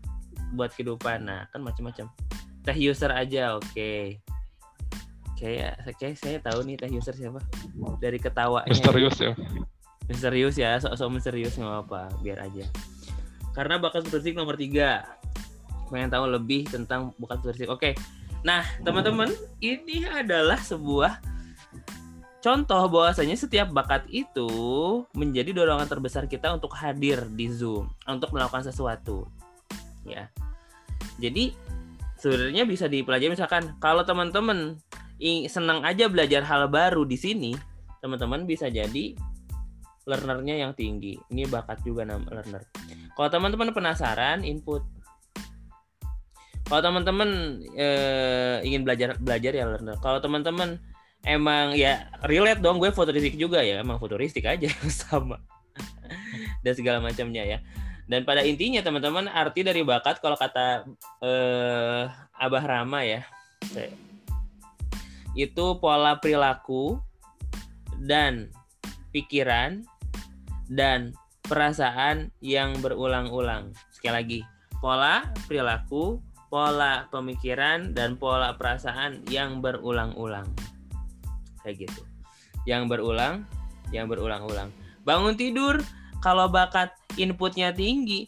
buat 0.54 0.72
kehidupan. 0.72 1.26
Nah, 1.26 1.48
kan 1.50 1.60
macam-macam. 1.60 2.06
Teh 2.64 2.76
user 2.76 3.12
aja, 3.12 3.56
oke. 3.56 4.20
Kayak 5.38 5.78
kayak 6.02 6.18
saya 6.18 6.38
tahu 6.42 6.66
nih 6.66 6.74
teh 6.74 6.90
user 6.90 7.14
siapa. 7.14 7.38
Dari 8.02 8.18
ketawanya. 8.18 8.68
Misterius 8.68 9.18
ya. 9.22 9.32
Misterius 10.10 10.56
ya 10.58 10.80
sok-sok 10.82 11.08
misterius 11.14 11.54
nggak 11.54 11.86
apa 11.86 12.10
biar 12.24 12.42
aja. 12.42 12.66
Karena 13.54 13.78
bakat 13.78 14.08
futuristik 14.08 14.34
nomor 14.34 14.58
tiga. 14.58 15.06
Pengen 15.92 16.10
tahu 16.10 16.26
lebih 16.26 16.66
tentang 16.66 17.14
bakat 17.22 17.44
futuristik 17.44 17.70
oke. 17.70 17.94
Nah 18.42 18.66
teman-teman 18.82 19.30
ini 19.62 20.08
adalah 20.10 20.58
sebuah 20.58 21.22
contoh 22.42 22.82
bahwasanya 22.90 23.36
setiap 23.38 23.70
bakat 23.70 24.06
itu 24.10 24.50
menjadi 25.14 25.54
dorongan 25.54 25.86
terbesar 25.86 26.26
kita 26.26 26.50
untuk 26.50 26.74
hadir 26.74 27.26
di 27.34 27.50
Zoom 27.50 27.90
untuk 28.06 28.30
melakukan 28.34 28.66
sesuatu 28.66 29.26
ya. 30.08 30.24
Jadi 31.18 31.54
sebenarnya 32.18 32.66
bisa 32.66 32.90
dipelajari 32.90 33.30
misalkan 33.30 33.78
kalau 33.78 34.02
teman-teman 34.02 34.78
senang 35.50 35.82
aja 35.82 36.06
belajar 36.06 36.46
hal 36.46 36.70
baru 36.70 37.02
di 37.02 37.18
sini 37.18 37.52
teman-teman 37.98 38.46
bisa 38.46 38.70
jadi 38.70 39.14
learnernya 40.06 40.66
yang 40.66 40.72
tinggi. 40.72 41.18
Ini 41.28 41.50
bakat 41.50 41.82
juga 41.84 42.06
nama 42.06 42.24
learner. 42.30 42.64
Kalau 43.12 43.28
teman-teman 43.28 43.74
penasaran 43.74 44.46
input. 44.46 44.82
Kalau 46.68 46.84
teman-teman 46.84 47.60
eh, 47.76 48.60
ingin 48.64 48.84
belajar 48.84 49.18
belajar 49.18 49.52
ya 49.52 49.64
learner. 49.66 49.96
Kalau 50.00 50.22
teman-teman 50.22 50.78
emang 51.26 51.74
ya 51.74 52.06
relate 52.24 52.62
dong 52.62 52.78
gue 52.78 52.94
futuristik 52.94 53.34
juga 53.34 53.60
ya 53.60 53.82
emang 53.82 53.98
futuristik 53.98 54.46
aja 54.46 54.70
sama. 55.02 55.42
Dan 56.62 56.72
segala 56.72 57.02
macamnya 57.02 57.42
ya 57.44 57.58
dan 58.08 58.24
pada 58.24 58.40
intinya 58.40 58.80
teman-teman 58.80 59.28
arti 59.28 59.60
dari 59.60 59.84
bakat 59.84 60.18
kalau 60.24 60.34
kata 60.34 60.88
eh, 61.20 62.04
Abah 62.40 62.64
Rama 62.64 63.04
ya 63.04 63.22
itu 65.38 65.66
pola 65.78 66.18
perilaku 66.18 66.98
dan 68.02 68.50
pikiran 69.12 69.86
dan 70.66 71.14
perasaan 71.46 72.34
yang 72.42 72.76
berulang-ulang. 72.82 73.70
Sekali 73.94 74.14
lagi 74.14 74.40
pola 74.82 75.26
perilaku 75.46 76.18
pola 76.48 77.06
pemikiran 77.12 77.92
dan 77.92 78.18
pola 78.18 78.56
perasaan 78.56 79.22
yang 79.30 79.62
berulang-ulang. 79.62 80.48
Kayak 81.62 81.88
gitu. 81.88 82.02
Yang 82.66 82.82
berulang 82.90 83.46
yang 83.94 84.10
berulang-ulang. 84.10 84.74
Bangun 85.06 85.38
tidur 85.38 85.80
kalau 86.18 86.50
bakat 86.50 86.94
inputnya 87.14 87.70
tinggi 87.70 88.26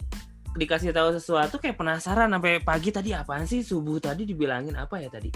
dikasih 0.59 0.91
tahu 0.91 1.15
sesuatu 1.15 1.63
kayak 1.63 1.79
penasaran 1.79 2.31
sampai 2.31 2.63
pagi 2.63 2.91
tadi 2.91 3.15
apaan 3.15 3.47
sih? 3.47 3.63
Subuh 3.63 4.03
tadi 4.03 4.27
dibilangin 4.27 4.75
apa 4.75 4.99
ya 4.99 5.11
tadi? 5.11 5.31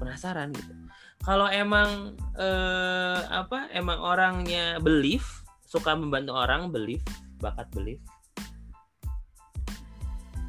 Penasaran 0.00 0.52
gitu. 0.56 0.72
Kalau 1.20 1.48
emang 1.52 2.16
eh, 2.40 3.20
apa 3.28 3.68
emang 3.76 4.00
orangnya 4.00 4.80
belief 4.80 5.44
suka 5.68 5.92
membantu 5.92 6.34
orang 6.34 6.72
belief 6.72 7.04
bakat 7.38 7.68
belief 7.70 8.00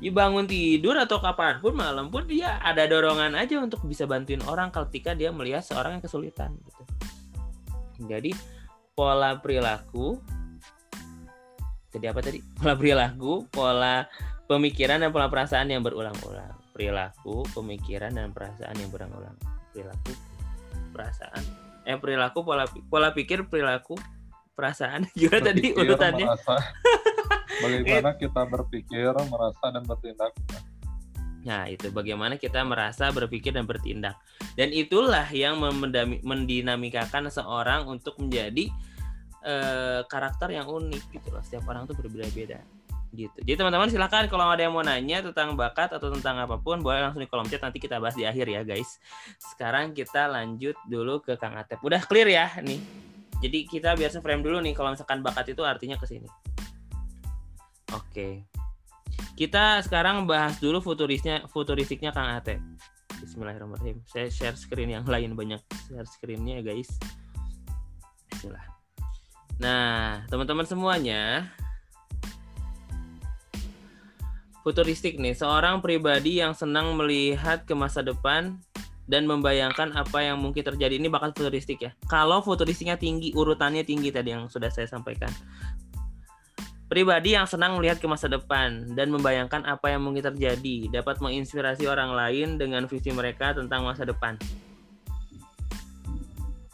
ya 0.02 0.10
bangun 0.10 0.50
tidur 0.50 0.98
atau 0.98 1.22
kapan 1.22 1.62
pun 1.62 1.78
malam 1.78 2.10
pun 2.10 2.26
dia 2.26 2.58
ada 2.66 2.90
dorongan 2.90 3.38
aja 3.38 3.62
untuk 3.62 3.86
bisa 3.86 4.10
bantuin 4.10 4.42
orang 4.50 4.74
ketika 4.74 5.14
dia 5.14 5.30
melihat 5.30 5.62
seorang 5.62 6.02
yang 6.02 6.04
kesulitan 6.04 6.58
gitu. 6.66 6.84
Jadi 8.10 8.34
pola 8.98 9.38
perilaku 9.38 10.18
jadi 11.92 12.16
apa 12.16 12.20
tadi? 12.24 12.40
Pola 12.60 12.74
perilaku, 12.80 13.46
pola 13.52 14.08
pemikiran 14.48 15.04
dan 15.04 15.12
pola 15.12 15.28
perasaan 15.28 15.68
yang 15.68 15.84
berulang-ulang. 15.84 16.56
Perilaku, 16.72 17.44
pemikiran 17.52 18.16
dan 18.16 18.32
perasaan 18.32 18.76
yang 18.80 18.90
berulang-ulang. 18.90 19.36
Perilaku, 19.76 20.12
perasaan. 20.96 21.44
Eh 21.84 22.00
perilaku, 22.00 22.48
pola 22.48 22.64
pola 22.88 23.12
pikir, 23.12 23.44
perilaku, 23.52 24.00
perasaan. 24.56 25.08
Gimana 25.20 25.52
tadi 25.52 25.76
urutannya? 25.76 26.26
merasa. 26.28 26.56
Bagaimana 27.62 28.18
kita 28.18 28.42
berpikir, 28.48 29.12
merasa, 29.30 29.66
dan 29.70 29.84
bertindak. 29.86 30.34
Nah, 31.42 31.66
itu 31.70 31.90
bagaimana 31.90 32.38
kita 32.38 32.62
merasa, 32.66 33.10
berpikir, 33.14 33.54
dan 33.54 33.70
bertindak. 33.70 34.18
Dan 34.58 34.74
itulah 34.74 35.26
yang 35.30 35.62
mendinamikakan 36.26 37.30
seorang 37.30 37.86
untuk 37.86 38.18
menjadi 38.18 38.70
eh, 39.46 40.02
karakter 40.06 40.54
yang 40.54 40.68
unik 40.70 41.04
gitu 41.14 41.28
loh. 41.34 41.42
Setiap 41.42 41.66
orang 41.70 41.86
tuh 41.86 41.98
berbeda-beda 41.98 42.62
gitu. 43.12 43.38
Jadi 43.44 43.60
teman-teman 43.60 43.92
silakan 43.92 44.32
kalau 44.32 44.48
ada 44.48 44.64
yang 44.64 44.72
mau 44.72 44.84
nanya 44.84 45.20
tentang 45.20 45.60
bakat 45.60 45.92
atau 45.92 46.08
tentang 46.16 46.40
apa 46.40 46.56
pun 46.56 46.80
boleh 46.80 47.04
langsung 47.04 47.20
di 47.20 47.28
kolom 47.28 47.44
chat 47.52 47.60
nanti 47.60 47.78
kita 47.84 48.00
bahas 48.00 48.16
di 48.16 48.24
akhir 48.24 48.48
ya 48.48 48.64
guys. 48.64 49.04
Sekarang 49.36 49.92
kita 49.92 50.32
lanjut 50.32 50.80
dulu 50.88 51.20
ke 51.20 51.36
Kang 51.36 51.60
Atep. 51.60 51.84
Udah 51.84 52.00
clear 52.08 52.32
ya 52.32 52.48
nih. 52.64 52.80
Jadi 53.42 53.68
kita 53.68 53.98
biar 53.98 54.14
frame 54.14 54.44
dulu 54.46 54.64
nih 54.64 54.72
kalau 54.72 54.96
misalkan 54.96 55.20
bakat 55.20 55.52
itu 55.52 55.66
artinya 55.66 56.00
ke 56.00 56.08
sini. 56.08 56.30
Oke. 57.92 58.48
Kita 59.36 59.82
sekarang 59.84 60.30
bahas 60.30 60.62
dulu 60.62 60.80
futurisnya 60.80 61.50
futuristiknya 61.52 62.16
Kang 62.16 62.32
Ate. 62.32 62.62
Bismillahirrahmanirrahim. 63.20 64.00
Saya 64.08 64.32
share 64.32 64.56
screen 64.56 64.94
yang 64.94 65.04
lain 65.04 65.36
banyak 65.36 65.60
share 65.90 66.08
screennya 66.08 66.62
ya 66.62 66.74
guys. 66.74 66.90
Bismillah. 68.32 68.81
Nah, 69.62 70.26
teman-teman 70.26 70.66
semuanya, 70.66 71.54
futuristik 74.66 75.22
nih, 75.22 75.38
seorang 75.38 75.86
pribadi 75.86 76.42
yang 76.42 76.58
senang 76.58 76.98
melihat 76.98 77.62
ke 77.70 77.78
masa 77.78 78.02
depan 78.02 78.58
dan 79.06 79.30
membayangkan 79.30 79.94
apa 79.94 80.26
yang 80.26 80.42
mungkin 80.42 80.66
terjadi 80.66 80.98
ini 80.98 81.14
bakal 81.14 81.30
futuristik 81.30 81.78
ya. 81.86 81.92
Kalau 82.10 82.42
futuristiknya 82.42 82.98
tinggi, 82.98 83.38
urutannya 83.38 83.86
tinggi 83.86 84.10
tadi 84.10 84.34
yang 84.34 84.50
sudah 84.50 84.74
saya 84.74 84.90
sampaikan 84.90 85.30
pribadi 86.92 87.40
yang 87.40 87.48
senang 87.48 87.80
melihat 87.80 88.04
ke 88.04 88.08
masa 88.12 88.28
depan 88.28 88.84
dan 89.00 89.08
membayangkan 89.16 89.64
apa 89.64 89.96
yang 89.96 90.04
mungkin 90.04 90.28
terjadi, 90.28 90.92
dapat 90.92 91.24
menginspirasi 91.24 91.88
orang 91.88 92.12
lain 92.12 92.60
dengan 92.60 92.84
visi 92.84 93.16
mereka 93.16 93.56
tentang 93.56 93.88
masa 93.88 94.04
depan. 94.04 94.36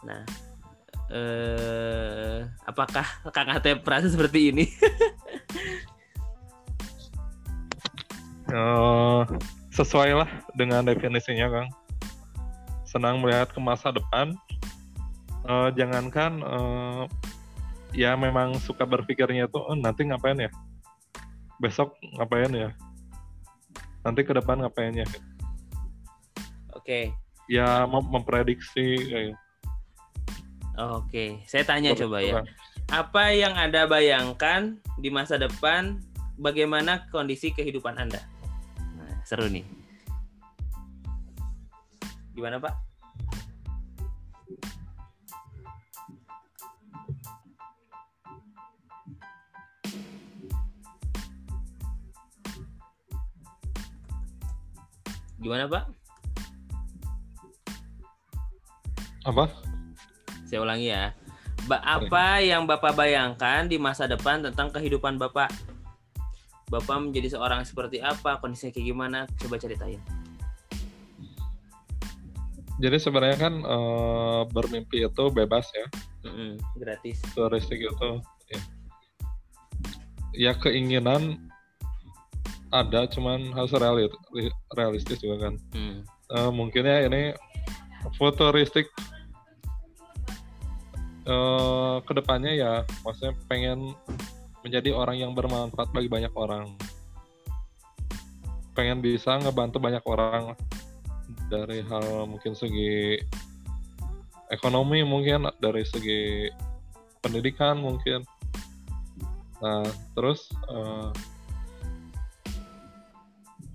Nah, 0.01 0.25
eh, 1.11 2.47
apakah 2.63 3.05
Kang 3.31 3.49
Atep 3.51 3.83
merasa 3.83 4.07
seperti 4.11 4.51
ini? 4.53 4.65
Eh, 8.47 9.21
sesuai 9.75 10.23
lah 10.23 10.29
dengan 10.55 10.79
definisinya 10.87 11.51
Kang. 11.51 11.67
Senang 12.87 13.19
melihat 13.19 13.51
ke 13.51 13.59
masa 13.59 13.91
depan. 13.91 14.39
Eh, 15.43 15.69
jangankan 15.75 16.39
eh, 16.39 17.03
ya 17.91 18.15
memang 18.15 18.55
suka 18.63 18.87
berpikirnya 18.87 19.51
tuh 19.51 19.67
"Oh, 19.67 19.75
nanti 19.75 20.07
ngapain 20.07 20.39
ya? 20.39 20.51
Besok 21.59 21.91
ngapain 22.15 22.51
ya? 22.55 22.71
Nanti 24.07 24.23
ke 24.23 24.31
depan 24.31 24.63
ngapain 24.63 24.95
ya? 24.95 25.07
Oke, 26.71 27.11
ya 27.51 27.83
mem- 27.83 28.11
memprediksi 28.11 29.11
kayak 29.11 29.35
oke. 30.77 31.41
Saya 31.49 31.63
tanya 31.65 31.91
gitu, 31.93 32.05
coba 32.07 32.21
ya. 32.21 32.41
Apa 32.93 33.33
yang 33.33 33.57
Anda 33.57 33.89
bayangkan 33.89 34.77
di 35.01 35.09
masa 35.09 35.35
depan? 35.35 36.01
Bagaimana 36.37 37.09
kondisi 37.09 37.49
kehidupan 37.49 37.97
Anda? 37.97 38.21
Nah, 38.95 39.25
seru 39.25 39.49
nih. 39.49 39.65
Gimana 42.37 42.61
Pak? 42.61 42.73
Gimana 55.41 55.65
Pak? 55.65 55.97
apa 59.27 59.51
Saya 60.47 60.63
ulangi 60.63 60.89
ya. 60.89 61.11
Ba- 61.67 61.83
apa 61.83 62.39
yang 62.39 62.63
Bapak 62.63 62.95
bayangkan 62.95 63.65
di 63.65 63.75
masa 63.75 64.07
depan 64.07 64.39
tentang 64.41 64.71
kehidupan 64.71 65.19
Bapak? 65.19 65.51
Bapak 66.67 66.97
menjadi 66.99 67.31
seorang 67.31 67.63
seperti 67.63 67.99
apa? 67.99 68.39
Kondisinya 68.39 68.71
kayak 68.71 68.87
gimana? 68.87 69.19
Coba 69.37 69.55
ceritain. 69.57 69.99
jadi 72.77 73.01
sebenarnya 73.01 73.41
kan 73.41 73.53
eh, 73.57 74.41
bermimpi 74.53 75.01
itu 75.01 75.23
bebas 75.33 75.65
ya 75.73 75.89
Mm-mm, 76.21 76.61
gratis. 76.77 77.17
turistik 77.33 77.81
itu 77.81 78.09
ya. 78.47 78.61
ya 80.37 80.51
keinginan 80.53 81.49
ada 82.69 83.09
cuman 83.09 83.49
harus 83.57 83.73
reali- 83.73 84.13
realistis 84.69 85.17
juga 85.17 85.49
kan 85.49 85.53
Hmm. 85.73 86.05
Eh, 86.29 86.51
mungkin 86.53 86.85
ya 86.85 87.09
ini 87.09 87.33
futuristik 88.13 88.85
eh 91.27 91.95
ke 92.07 92.11
depannya 92.15 92.55
ya 92.55 92.73
maksudnya 93.03 93.35
pengen 93.51 93.91
menjadi 94.63 94.95
orang 94.95 95.19
yang 95.19 95.31
bermanfaat 95.35 95.91
bagi 95.91 96.07
banyak 96.07 96.31
orang. 96.35 96.71
Pengen 98.71 99.03
bisa 99.03 99.35
ngebantu 99.39 99.79
banyak 99.79 100.03
orang 100.07 100.55
dari 101.51 101.83
hal 101.87 102.27
mungkin 102.27 102.55
segi 102.55 103.19
ekonomi 104.47 105.03
mungkin 105.03 105.51
dari 105.59 105.83
segi 105.83 106.47
pendidikan 107.19 107.79
mungkin. 107.79 108.23
Nah 109.63 109.83
terus 110.15 110.47
eh, 110.71 111.09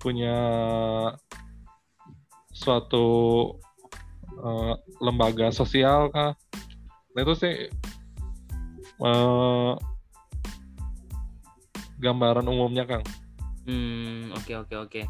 punya 0.00 0.38
suatu 2.52 3.08
eh, 4.40 4.74
lembaga 5.00 5.52
sosial 5.52 6.12
kah 6.12 6.36
sih 7.14 7.54
eh, 9.02 9.72
gambaran 12.02 12.46
umumnya 12.50 12.84
Kang. 12.88 13.04
Hmm, 13.62 14.34
oke 14.34 14.52
oke 14.66 14.74
oke. 14.74 15.02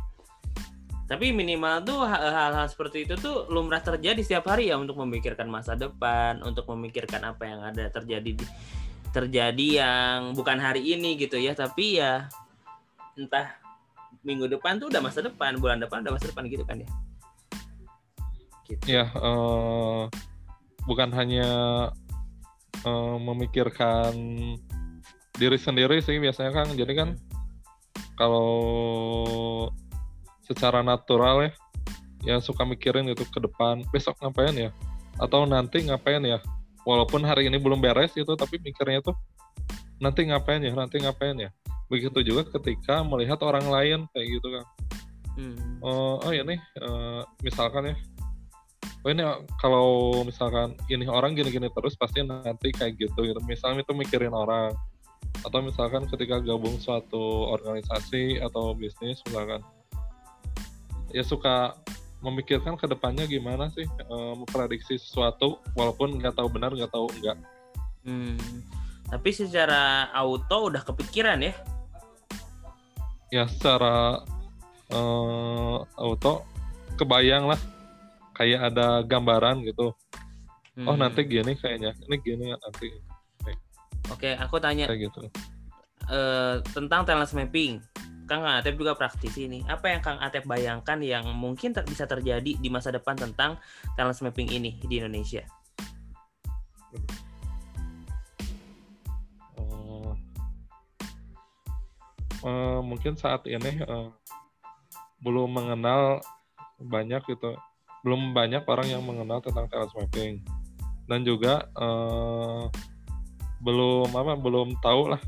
Tapi 1.09 1.29
minimal 1.29 1.85
tuh 1.85 2.01
ha- 2.05 2.49
hal-hal 2.49 2.69
seperti 2.69 3.05
itu 3.05 3.17
tuh 3.21 3.49
lumrah 3.53 3.85
terjadi 3.85 4.21
setiap 4.25 4.49
hari 4.53 4.73
ya 4.73 4.81
untuk 4.81 4.97
memikirkan 5.01 5.49
masa 5.49 5.77
depan, 5.77 6.41
untuk 6.45 6.69
memikirkan 6.73 7.21
apa 7.25 7.43
yang 7.49 7.61
ada 7.65 7.89
terjadi 7.93 8.33
di 8.33 8.47
terjadi 9.13 9.85
yang 9.85 10.33
bukan 10.33 10.57
hari 10.57 10.97
ini 10.97 11.21
gitu 11.21 11.37
ya, 11.37 11.53
tapi 11.53 12.01
ya 12.01 12.33
entah 13.13 13.61
minggu 14.25 14.49
depan 14.49 14.81
tuh 14.81 14.89
udah 14.89 15.05
masa 15.05 15.21
depan, 15.21 15.61
bulan 15.61 15.85
depan 15.85 16.01
udah 16.01 16.17
masa 16.17 16.33
depan 16.33 16.49
gitu 16.49 16.65
kan 16.65 16.81
ya. 16.81 16.89
Gitu. 18.65 18.85
Ya 18.89 19.05
eh, 19.13 20.03
bukan 20.87 21.11
hanya 21.15 21.49
eh, 22.83 23.17
memikirkan 23.23 24.15
diri 25.37 25.59
sendiri 25.59 25.99
sih 26.05 26.19
biasanya 26.19 26.51
Kang. 26.53 26.71
Jadi 26.75 26.93
kan 26.95 27.09
kalau 28.19 28.51
secara 30.45 30.85
natural 30.85 31.49
ya 31.49 31.53
ya 32.23 32.37
suka 32.39 32.63
mikirin 32.63 33.09
gitu 33.11 33.27
ke 33.27 33.41
depan 33.43 33.83
besok 33.91 34.19
ngapain 34.23 34.55
ya? 34.55 34.71
Atau 35.19 35.47
nanti 35.49 35.83
ngapain 35.87 36.23
ya? 36.23 36.39
Walaupun 36.83 37.23
hari 37.23 37.47
ini 37.47 37.59
belum 37.63 37.79
beres 37.79 38.15
gitu 38.15 38.35
tapi 38.35 38.59
mikirnya 38.59 39.03
tuh 39.03 39.15
nanti 39.99 40.27
ngapain 40.27 40.63
ya? 40.63 40.75
Nanti 40.75 41.03
ngapain 41.03 41.35
ya? 41.39 41.51
Begitu 41.91 42.23
juga 42.25 42.47
ketika 42.49 43.03
melihat 43.03 43.39
orang 43.43 43.67
lain 43.67 43.99
kayak 44.15 44.29
gitu 44.39 44.49
kan. 44.61 44.67
Hmm. 45.33 45.81
oh, 45.81 46.21
oh 46.21 46.29
ini 46.29 46.61
eh, 46.61 47.23
misalkan 47.41 47.89
ya 47.89 47.97
oh 49.03 49.11
ini 49.11 49.23
kalau 49.59 50.23
misalkan 50.23 50.79
ini 50.87 51.11
orang 51.11 51.35
gini-gini 51.35 51.67
terus 51.75 51.99
pasti 51.99 52.23
nanti 52.23 52.71
kayak 52.71 52.99
gitu 52.99 53.27
gitu. 53.27 53.41
Misalnya 53.43 53.83
itu 53.83 53.95
mikirin 53.95 54.31
orang. 54.31 54.75
Atau 55.43 55.59
misalkan 55.65 56.07
ketika 56.07 56.39
gabung 56.39 56.79
suatu 56.79 57.51
organisasi 57.51 58.39
atau 58.39 58.79
bisnis 58.79 59.19
misalkan. 59.27 59.63
Ya 61.11 61.27
suka 61.27 61.75
memikirkan 62.23 62.79
ke 62.79 62.87
depannya 62.87 63.27
gimana 63.27 63.67
sih 63.75 63.85
eh, 63.85 64.35
memprediksi 64.39 64.97
sesuatu 64.97 65.59
walaupun 65.75 66.23
nggak 66.23 66.39
tahu 66.39 66.47
benar 66.47 66.71
nggak 66.71 66.95
tahu 66.95 67.11
enggak. 67.19 67.37
Hmm. 68.07 68.39
Tapi 69.11 69.31
secara 69.35 70.09
auto 70.15 70.71
udah 70.71 70.83
kepikiran 70.87 71.43
ya. 71.43 71.53
ya 73.35 73.45
secara 73.51 74.23
eh, 74.95 75.77
auto 75.99 76.47
kebayang 76.95 77.51
lah 77.51 77.72
kayak 78.37 78.73
ada 78.73 79.05
gambaran 79.05 79.65
gitu 79.67 79.93
oh 80.89 80.97
Hmm. 80.97 81.05
nanti 81.05 81.29
gini 81.29 81.53
kayaknya 81.53 81.93
ini 82.09 82.17
gini 82.25 82.47
nanti 82.49 82.89
Oke, 84.11 84.35
aku 84.37 84.57
tanya 84.57 84.89
kayak 84.89 85.09
gitu 85.09 85.21
eh, 86.11 86.57
tentang 86.75 87.07
talent 87.07 87.33
mapping. 87.33 87.79
Kang 88.27 88.49
Atep 88.49 88.81
juga 88.81 88.97
praktisi 88.97 89.47
nih. 89.47 89.63
Apa 89.69 89.93
yang 89.93 90.01
Kang 90.01 90.19
Atep 90.19 90.49
bayangkan 90.49 90.99
yang 91.05 91.29
mungkin 91.37 91.77
ter- 91.77 91.85
bisa 91.85 92.09
terjadi 92.09 92.57
di 92.57 92.69
masa 92.73 92.89
depan 92.89 93.15
tentang 93.15 93.61
talent 93.95 94.19
mapping 94.25 94.49
ini 94.49 94.81
di 94.83 94.99
Indonesia? 94.99 95.45
Eh, 99.59 100.13
eh, 102.49 102.79
mungkin 102.81 103.13
saat 103.15 103.45
ini 103.45 103.81
eh, 103.81 104.09
belum 105.23 105.53
mengenal 105.53 106.19
banyak 106.83 107.23
gitu 107.29 107.55
belum 108.03 108.35
banyak 108.35 108.67
orang 108.67 108.89
yang 108.91 109.03
mengenal 109.03 109.39
tentang 109.43 109.67
talent 109.71 109.95
mapping. 109.95 110.43
Dan 111.07 111.23
juga 111.27 111.67
eh, 111.75 112.65
belum 113.63 114.11
apa 114.15 114.35
belum 114.39 114.79
tahu 114.83 115.15
lah. 115.15 115.23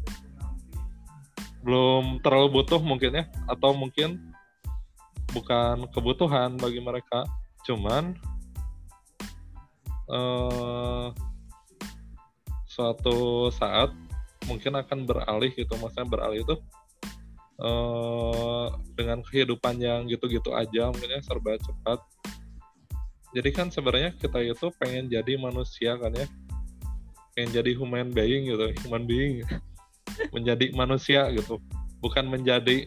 Belum 1.64 2.20
terlalu 2.20 2.60
butuh 2.60 2.82
mungkin 2.82 3.16
ya 3.16 3.24
atau 3.48 3.72
mungkin 3.72 4.34
bukan 5.32 5.86
kebutuhan 5.94 6.58
bagi 6.58 6.82
mereka. 6.82 7.24
Cuman 7.66 8.18
eh, 10.10 11.08
suatu 12.74 13.48
saat 13.54 13.94
mungkin 14.50 14.76
akan 14.76 15.08
beralih 15.08 15.54
gitu 15.54 15.72
maksudnya 15.78 16.10
beralih 16.10 16.42
itu 16.42 16.56
eh, 17.62 18.66
dengan 18.98 19.22
kehidupan 19.22 19.78
yang 19.78 20.10
gitu-gitu 20.10 20.52
aja 20.52 20.90
mungkin 20.90 21.14
ya 21.14 21.20
serba 21.22 21.56
cepat 21.56 22.02
jadi 23.34 23.50
kan 23.50 23.66
sebenarnya 23.68 24.14
kita 24.16 24.38
itu 24.40 24.70
pengen 24.78 25.10
jadi 25.10 25.34
manusia 25.36 25.98
kan 25.98 26.14
ya 26.14 26.30
pengen 27.34 27.50
jadi 27.50 27.70
human 27.74 28.14
being 28.14 28.46
gitu 28.46 28.70
human 28.86 29.04
being 29.04 29.42
menjadi 30.34 30.70
manusia 30.72 31.26
gitu 31.34 31.58
bukan 31.98 32.30
menjadi 32.30 32.86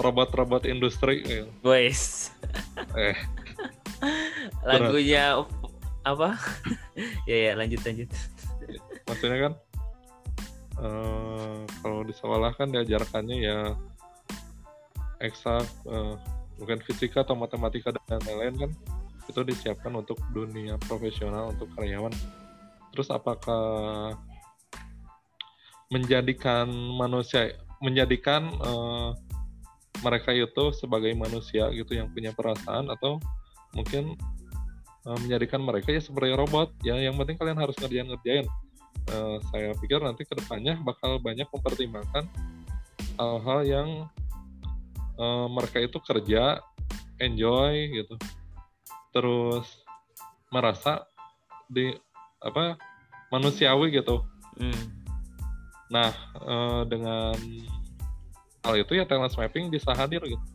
robot-robot 0.00 0.64
industri 0.64 1.22
gitu. 1.22 1.46
Guys, 1.60 2.32
eh 2.96 3.16
lagunya 4.68 5.44
apa? 6.02 6.34
ya 7.28 7.36
ya 7.50 7.52
lanjut 7.54 7.80
lanjut. 7.84 8.08
maksudnya 9.10 9.50
kan 9.50 9.52
eh, 10.78 11.58
kalau 11.82 12.06
di 12.06 12.14
sekolah 12.14 12.54
kan 12.54 12.70
diajarkannya 12.70 13.36
ya 13.42 13.58
eksak 15.18 15.66
eh, 15.90 16.14
bukan 16.56 16.78
fisika 16.86 17.26
atau 17.26 17.34
matematika 17.34 17.90
dan 17.90 18.22
lain-lain 18.22 18.54
kan 18.54 18.70
itu 19.30 19.40
disiapkan 19.46 19.94
untuk 19.94 20.18
dunia 20.34 20.76
profesional 20.84 21.54
untuk 21.54 21.70
karyawan. 21.78 22.12
Terus 22.90 23.08
apakah 23.14 24.18
menjadikan 25.90 26.66
manusia 26.98 27.54
menjadikan 27.80 28.50
eh, 28.50 29.10
mereka 30.02 30.30
itu 30.34 30.74
sebagai 30.74 31.14
manusia 31.14 31.70
gitu 31.70 31.94
yang 31.96 32.10
punya 32.10 32.34
perasaan 32.34 32.90
atau 32.90 33.22
mungkin 33.72 34.18
eh, 35.06 35.18
menjadikan 35.22 35.62
mereka 35.62 35.94
ya 35.94 36.02
seperti 36.02 36.34
robot? 36.34 36.74
Ya 36.82 36.98
yang 36.98 37.14
penting 37.14 37.38
kalian 37.38 37.58
harus 37.62 37.78
ngerjain 37.78 38.10
ngerjain 38.10 38.46
Eh, 39.10 39.36
saya 39.50 39.74
pikir 39.74 39.98
nanti 39.98 40.22
ke 40.22 40.38
depannya 40.38 40.78
bakal 40.86 41.18
banyak 41.18 41.48
mempertimbangkan 41.50 42.30
hal-hal 43.18 43.60
yang 43.66 43.88
eh, 45.18 45.46
mereka 45.50 45.82
itu 45.82 45.98
kerja 45.98 46.62
enjoy 47.18 47.90
gitu 47.90 48.14
terus 49.10 49.66
merasa 50.50 51.06
di 51.70 51.94
apa 52.42 52.74
manusiawi 53.30 53.94
gitu 53.94 54.22
Hmm. 54.60 54.92
nah 55.88 56.12
eh, 56.36 56.82
dengan 56.84 57.32
hal 58.60 58.74
itu 58.76 58.92
ya 58.92 59.08
talent 59.08 59.32
mapping 59.40 59.72
bisa 59.72 59.94
hadir 59.96 60.20
gitu 60.20 60.46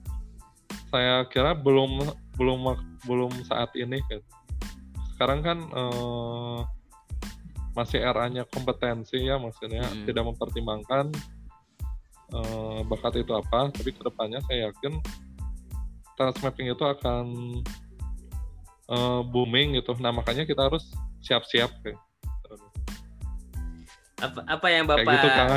saya 0.94 1.26
kira 1.26 1.58
belum 1.58 2.06
belum 2.38 2.60
belum 3.08 3.32
saat 3.50 3.74
ini 3.74 3.98
gitu. 4.06 4.22
sekarang 5.15 5.41
kan 5.41 5.58
eh, 5.58 6.60
masih 7.74 8.00
eranya 8.04 8.46
kompetensi 8.46 9.26
ya 9.26 9.41
maksudnya 9.41 9.84
Hmm. 9.89 10.06
tidak 10.06 10.24
mempertimbangkan 10.30 11.10
eh, 12.36 12.80
bakat 12.86 13.26
itu 13.26 13.32
apa 13.34 13.74
tapi 13.74 13.89
ke 13.89 14.02
depannya 14.06 14.38
saya 14.46 14.70
yakin 14.70 15.02
talent 16.13 16.38
mapping 16.46 16.70
itu 16.70 16.84
akan 16.86 17.26
eh, 18.88 19.21
booming 19.26 19.78
gitu 19.78 19.93
nah 19.98 20.12
makanya 20.12 20.45
kita 20.45 20.67
harus 20.67 20.89
siap-siap. 21.21 21.74
Apa, 24.15 24.39
apa 24.48 24.67
yang 24.71 24.88
kayak 24.88 25.04
bapak 25.04 25.13
gitu 25.19 25.28
kan 25.28 25.50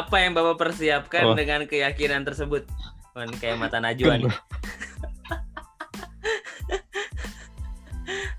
apa 0.00 0.16
yang 0.16 0.32
bapak 0.32 0.56
persiapkan 0.56 1.22
Oh. 1.28 1.36
dengan 1.36 1.68
keyakinan 1.68 2.24
tersebut? 2.24 2.64
Kan 3.12 3.28
kayak 3.36 3.60
mata 3.60 3.82
Najwa 3.82 4.16
nih. 4.16 4.32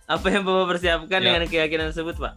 apa 0.09 0.25
yang 0.33 0.41
bapak 0.41 0.65
persiapkan 0.73 1.19
Ya. 1.21 1.25
dengan 1.37 1.43
keyakinan 1.45 1.93
tersebut, 1.93 2.17
Pak? 2.17 2.33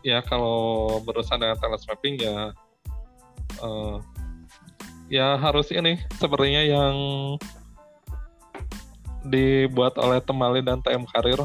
ya 0.00 0.24
kalau 0.24 0.96
berurusan 1.04 1.36
dengan 1.36 1.60
talent 1.60 1.84
mapping 1.84 2.16
ya 2.16 2.56
eh, 3.60 3.96
ya 5.12 5.36
harus 5.36 5.68
ini 5.68 6.00
sepertinya 6.16 6.62
yang 6.64 6.94
dibuat 9.24 9.96
oleh 10.00 10.20
Temali 10.24 10.64
dan 10.64 10.80
TM 10.80 11.04
Karir. 11.08 11.44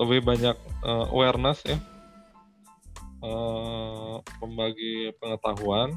Lebih 0.00 0.20
banyak 0.24 0.56
eh, 0.58 1.06
awareness 1.14 1.62
ya. 1.62 1.78
Eh, 3.22 4.14
membagi 4.42 5.14
pengetahuan. 5.22 5.94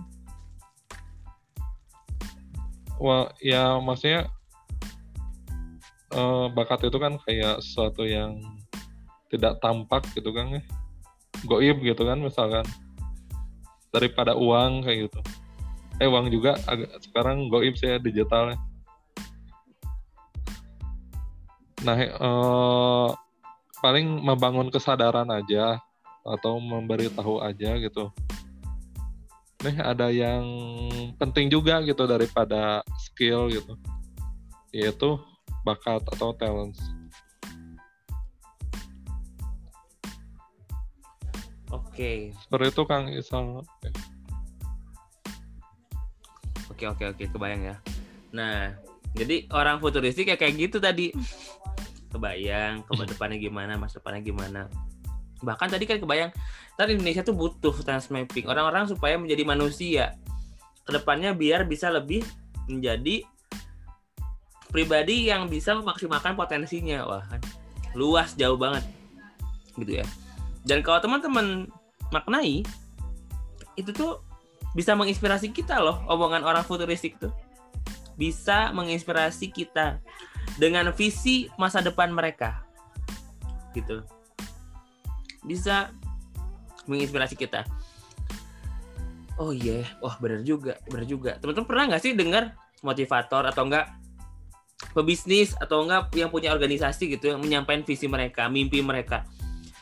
Wah 3.01 3.27
ya 3.43 3.75
maksudnya 3.81 4.29
eh, 6.13 6.45
bakat 6.53 6.87
itu 6.87 6.97
kan 7.01 7.19
kayak 7.25 7.59
sesuatu 7.59 8.05
yang 8.05 8.39
tidak 9.33 9.57
tampak 9.59 10.05
gitu 10.13 10.29
kan 10.31 10.61
ya. 10.61 10.63
Goib 11.49 11.81
gitu 11.81 12.05
kan 12.05 12.21
misalkan. 12.21 12.65
Daripada 13.89 14.35
uang 14.35 14.85
kayak 14.85 15.09
gitu. 15.09 15.19
Eh 15.97 16.07
uang 16.11 16.27
juga 16.27 16.59
agak 16.67 16.99
sekarang 16.99 17.47
goib 17.47 17.79
digital 17.79 18.51
ya 18.53 18.59
Nah, 21.85 21.97
eh, 22.01 23.09
paling 23.77 24.07
membangun 24.25 24.73
kesadaran 24.73 25.29
aja 25.29 25.77
atau 26.25 26.57
memberitahu 26.57 27.45
aja 27.45 27.77
gitu. 27.77 28.09
Nih 29.61 29.77
ada 29.77 30.09
yang 30.09 30.45
penting 31.21 31.53
juga 31.53 31.85
gitu 31.85 32.09
daripada 32.09 32.81
skill 32.97 33.53
gitu, 33.53 33.77
yaitu 34.73 35.21
bakat 35.61 36.01
atau 36.09 36.33
talents. 36.33 36.81
Oke. 41.69 42.33
Seperti 42.33 42.65
itu 42.73 42.83
Kang 42.89 43.05
Isal. 43.13 43.61
Oke 46.69 46.85
oke 46.89 47.03
oke 47.13 47.23
kebayang 47.29 47.71
ya. 47.71 47.75
Nah, 48.35 48.75
jadi 49.15 49.47
orang 49.55 49.79
futuristik 49.79 50.27
ya 50.27 50.35
kayak 50.35 50.59
gitu 50.59 50.77
tadi. 50.83 51.15
Kebayang 52.11 52.83
ke 52.83 52.91
depannya 53.07 53.39
gimana, 53.39 53.79
masa 53.79 54.03
depannya 54.03 54.21
gimana. 54.23 54.61
Bahkan 55.39 55.67
tadi 55.71 55.83
kan 55.87 55.99
kebayang, 55.99 56.31
tadi 56.75 56.99
Indonesia 56.99 57.23
tuh 57.23 57.35
butuh 57.35 57.75
transmapping 57.83 58.47
orang-orang 58.47 58.91
supaya 58.91 59.15
menjadi 59.15 59.43
manusia. 59.47 60.05
Ke 60.83 60.95
depannya 60.95 61.31
biar 61.31 61.63
bisa 61.63 61.87
lebih 61.87 62.23
menjadi 62.67 63.23
pribadi 64.71 65.31
yang 65.31 65.47
bisa 65.47 65.75
memaksimalkan 65.79 66.35
potensinya. 66.35 67.07
Wah, 67.07 67.23
kan 67.23 67.39
luas 67.95 68.35
jauh 68.35 68.59
banget. 68.59 68.83
Gitu 69.79 70.03
ya. 70.03 70.05
Dan 70.67 70.83
kalau 70.83 70.99
teman-teman 70.99 71.71
maknai 72.11 72.63
itu 73.75 73.91
tuh 73.91 74.23
bisa 74.75 74.91
menginspirasi 74.95 75.55
kita 75.55 75.79
loh 75.79 76.03
omongan 76.11 76.43
orang 76.43 76.63
futuristik 76.63 77.15
tuh 77.15 77.31
bisa 78.15 78.71
menginspirasi 78.71 79.51
kita 79.51 79.99
dengan 80.55 80.91
visi 80.95 81.51
masa 81.59 81.83
depan 81.83 82.11
mereka. 82.11 82.63
Gitu. 83.75 84.03
Bisa 85.43 85.91
menginspirasi 86.87 87.35
kita. 87.35 87.67
Oh 89.35 89.51
iya 89.51 89.83
yeah. 89.83 89.87
wah 89.99 90.15
bener 90.17 90.47
juga 90.47 90.79
bener 90.87 91.05
juga. 91.07 91.35
Teman-teman 91.43 91.67
pernah 91.67 91.83
nggak 91.91 92.01
sih 92.01 92.15
dengar 92.15 92.55
motivator 92.79 93.43
atau 93.43 93.67
enggak 93.67 93.91
pebisnis 94.95 95.51
atau 95.59 95.83
enggak 95.83 96.07
yang 96.15 96.31
punya 96.31 96.55
organisasi 96.55 97.19
gitu 97.19 97.35
yang 97.35 97.43
menyampaikan 97.43 97.83
visi 97.83 98.07
mereka 98.07 98.47
mimpi 98.47 98.79
mereka. 98.79 99.27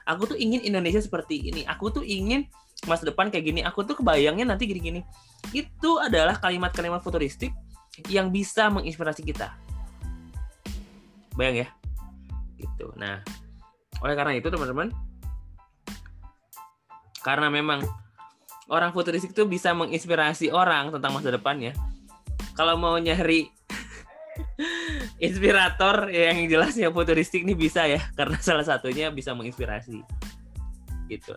Aku 0.10 0.28
tuh 0.28 0.36
ingin 0.36 0.66
Indonesia 0.66 1.00
seperti 1.00 1.54
ini. 1.54 1.64
Aku 1.70 1.94
tuh 1.94 2.04
ingin 2.04 2.50
masa 2.90 3.08
depan 3.08 3.30
kayak 3.30 3.46
gini. 3.46 3.62
Aku 3.64 3.86
tuh 3.86 3.96
kebayangnya 3.96 4.44
nanti 4.44 4.68
gini-gini. 4.68 5.06
Itu 5.56 6.02
adalah 6.02 6.42
kalimat-kalimat 6.42 7.00
futuristik 7.00 7.54
yang 8.10 8.34
bisa 8.34 8.70
menginspirasi 8.74 9.22
kita. 9.22 9.54
Bayang 11.38 11.66
ya. 11.66 11.68
Gitu. 12.58 12.90
Nah 12.98 13.22
oleh 14.04 14.16
karena 14.20 14.34
itu 14.36 14.52
teman-teman 14.52 14.92
karena 17.24 17.48
memang 17.48 17.80
orang 18.68 18.92
futuristik 18.92 19.32
itu 19.32 19.48
bisa 19.48 19.72
menginspirasi 19.72 20.52
orang 20.52 20.92
tentang 20.92 21.16
masa 21.16 21.32
depannya 21.32 21.72
kalau 22.60 22.76
mau 22.76 23.00
nyari 23.00 23.48
inspirator 25.26 26.12
yang 26.12 26.50
jelasnya 26.52 26.92
futuristik 26.92 27.48
nih 27.48 27.56
bisa 27.56 27.88
ya 27.88 28.02
karena 28.18 28.38
salah 28.44 28.66
satunya 28.66 29.10
bisa 29.14 29.32
menginspirasi. 29.32 30.04
Gitu. 31.08 31.34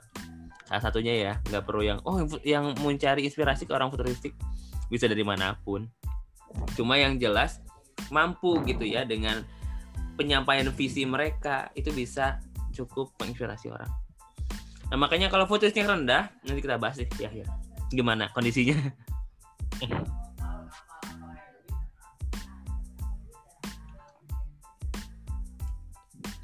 Salah 0.66 0.82
satunya 0.82 1.14
ya 1.14 1.32
nggak 1.46 1.62
perlu 1.62 1.86
yang 1.86 1.98
oh 2.02 2.18
yang 2.42 2.74
mencari 2.82 3.22
inspirasi 3.28 3.68
ke 3.68 3.72
orang 3.72 3.92
futuristik 3.92 4.34
bisa 4.90 5.06
dari 5.06 5.22
mana 5.22 5.54
pun 5.62 5.86
cuma 6.76 6.96
yang 6.96 7.18
jelas 7.20 7.60
mampu 8.12 8.60
gitu 8.68 8.84
ya 8.86 9.04
dengan 9.04 9.42
penyampaian 10.16 10.68
visi 10.72 11.04
mereka 11.04 11.68
itu 11.76 11.92
bisa 11.92 12.40
cukup 12.72 13.12
menginspirasi 13.20 13.72
orang. 13.72 13.88
Nah 14.92 14.96
makanya 15.00 15.28
kalau 15.32 15.48
futuristik 15.48 15.84
rendah 15.84 16.30
nanti 16.46 16.60
kita 16.62 16.78
bahas 16.78 16.96
deh 17.00 17.08
ya 17.18 17.30
ya 17.32 17.46
gimana 17.90 18.28
kondisinya? 18.32 18.76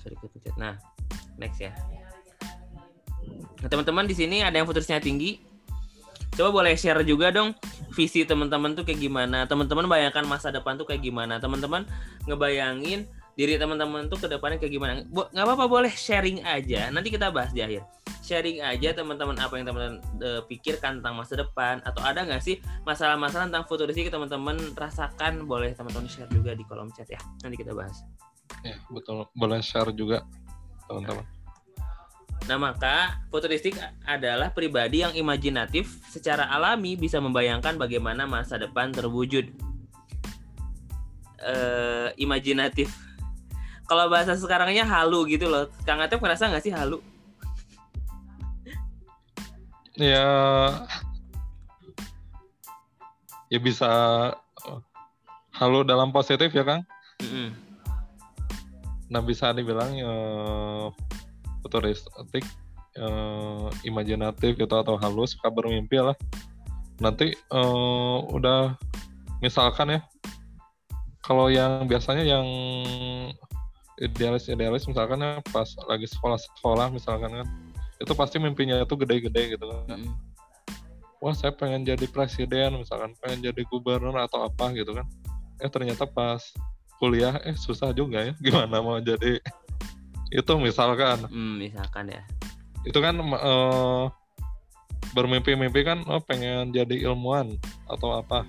Sorry 0.02 0.16
nah 0.58 0.74
next 1.38 1.62
ya. 1.62 1.72
Nah, 3.62 3.70
teman-teman 3.70 4.10
di 4.10 4.14
sini 4.18 4.42
ada 4.42 4.58
yang 4.58 4.66
futurisnya 4.66 4.98
tinggi. 4.98 5.38
Coba 6.32 6.48
boleh 6.64 6.72
share 6.80 7.04
juga 7.04 7.28
dong 7.28 7.52
visi 7.92 8.24
teman-teman 8.24 8.72
tuh 8.72 8.88
kayak 8.88 9.04
gimana. 9.04 9.44
Teman-teman 9.44 9.84
bayangkan 9.84 10.24
masa 10.24 10.48
depan 10.48 10.80
tuh 10.80 10.88
kayak 10.88 11.04
gimana. 11.04 11.36
Teman-teman 11.36 11.84
ngebayangin 12.24 13.04
diri 13.36 13.60
teman-teman 13.60 14.08
tuh 14.08 14.16
ke 14.16 14.26
depannya 14.32 14.56
kayak 14.56 14.72
gimana. 14.72 15.04
Nggak 15.12 15.44
apa-apa 15.44 15.68
boleh 15.68 15.92
sharing 15.92 16.40
aja. 16.40 16.88
Nanti 16.88 17.12
kita 17.12 17.28
bahas 17.28 17.52
di 17.52 17.60
akhir. 17.60 17.84
Sharing 18.24 18.64
aja 18.64 18.96
teman-teman 18.96 19.36
apa 19.36 19.60
yang 19.60 19.66
teman-teman 19.68 19.98
uh, 20.24 20.40
pikirkan 20.48 21.02
tentang 21.02 21.20
masa 21.20 21.36
depan 21.36 21.84
atau 21.84 22.00
ada 22.06 22.22
nggak 22.24 22.40
sih 22.40 22.62
masalah-masalah 22.86 23.50
tentang 23.50 23.66
futuristik 23.68 24.08
teman-teman 24.08 24.56
rasakan 24.78 25.44
boleh 25.44 25.74
teman-teman 25.76 26.08
share 26.08 26.30
juga 26.32 26.56
di 26.56 26.64
kolom 26.64 26.88
chat 26.96 27.12
ya. 27.12 27.20
Nanti 27.44 27.60
kita 27.60 27.76
bahas. 27.76 28.08
Ya, 28.64 28.80
betul. 28.88 29.28
Boleh 29.36 29.60
share 29.60 29.92
juga 29.92 30.24
teman-teman. 30.88 31.41
Nah, 32.50 32.58
maka 32.58 33.22
futuristik 33.30 33.78
adalah 34.02 34.50
pribadi 34.50 35.06
yang 35.06 35.14
imajinatif 35.14 36.02
secara 36.10 36.50
alami 36.50 36.98
bisa 36.98 37.22
membayangkan 37.22 37.78
bagaimana 37.78 38.26
masa 38.26 38.58
depan 38.58 38.90
terwujud. 38.90 39.46
Uh, 41.42 42.14
imajinatif. 42.18 42.90
Kalau 43.86 44.06
bahasa 44.06 44.38
sekarangnya 44.38 44.86
halu 44.86 45.26
gitu 45.26 45.50
loh. 45.50 45.70
Kang 45.82 46.02
Atep 46.02 46.22
ngerasa 46.22 46.50
nggak 46.50 46.64
sih 46.64 46.74
halu? 46.74 47.02
Ya, 49.92 50.24
ya 53.52 53.58
bisa 53.60 53.90
halu 55.52 55.84
dalam 55.84 56.08
positif 56.10 56.48
ya 56.56 56.64
Kang. 56.64 56.82
Mm 57.20 57.28
-hmm. 57.28 57.48
Nah 59.12 59.20
bisa 59.20 59.52
dibilang 59.52 59.92
ya, 59.92 60.14
futuristik 61.72 62.44
uh, 63.00 63.72
imajinatif 63.88 64.60
gitu 64.60 64.74
atau 64.76 65.00
halus 65.00 65.32
suka 65.32 65.48
bermimpi 65.48 65.96
lah. 66.04 66.12
Nanti 67.00 67.32
uh, 67.48 68.28
udah 68.28 68.76
misalkan 69.40 69.96
ya 69.96 70.00
kalau 71.24 71.48
yang 71.48 71.88
biasanya 71.88 72.28
yang 72.28 72.44
idealis 73.96 74.52
idealis 74.52 74.84
misalkan 74.84 75.24
ya 75.24 75.40
pas 75.48 75.72
lagi 75.88 76.04
sekolah 76.04 76.36
sekolah 76.36 76.92
misalkan 76.92 77.32
kan 77.32 77.48
itu 77.96 78.12
pasti 78.12 78.36
mimpinya 78.36 78.76
itu 78.84 78.92
gede-gede 78.92 79.56
gitu 79.56 79.64
kan. 79.64 79.96
Mm. 79.96 80.12
wah 81.22 81.30
saya 81.38 81.54
pengen 81.54 81.86
jadi 81.86 82.02
presiden 82.10 82.82
misalkan 82.82 83.14
pengen 83.22 83.46
jadi 83.46 83.62
gubernur 83.70 84.18
atau 84.20 84.44
apa 84.44 84.74
gitu 84.76 84.92
kan. 84.92 85.06
Eh 85.62 85.70
ternyata 85.70 86.04
pas 86.04 86.42
kuliah 86.98 87.38
eh 87.46 87.54
susah 87.54 87.94
juga 87.94 88.26
ya 88.26 88.34
gimana 88.42 88.82
mau 88.82 88.98
jadi 88.98 89.38
itu 90.32 90.52
misalkan. 90.56 91.28
Hmm, 91.28 91.60
misalkan 91.60 92.08
ya. 92.08 92.24
Itu 92.88 92.98
kan 93.04 93.20
uh, 93.20 94.08
bermimpi-mimpi 95.12 95.84
kan 95.84 96.02
oh 96.08 96.24
pengen 96.24 96.72
jadi 96.72 97.04
ilmuwan 97.04 97.60
atau 97.86 98.16
apa. 98.16 98.48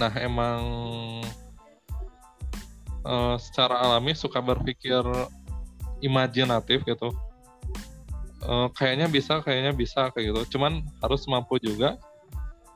Nah 0.00 0.12
emang 0.16 0.62
uh, 3.04 3.36
secara 3.36 3.76
alami 3.76 4.16
suka 4.16 4.40
berpikir 4.40 5.04
imajinatif 6.00 6.80
gitu. 6.88 7.12
Uh, 8.40 8.72
kayaknya 8.72 9.04
bisa 9.04 9.44
kayaknya 9.44 9.76
bisa 9.76 10.08
kayak 10.16 10.32
gitu. 10.32 10.56
Cuman 10.56 10.80
harus 11.04 11.28
mampu 11.28 11.60
juga 11.60 12.00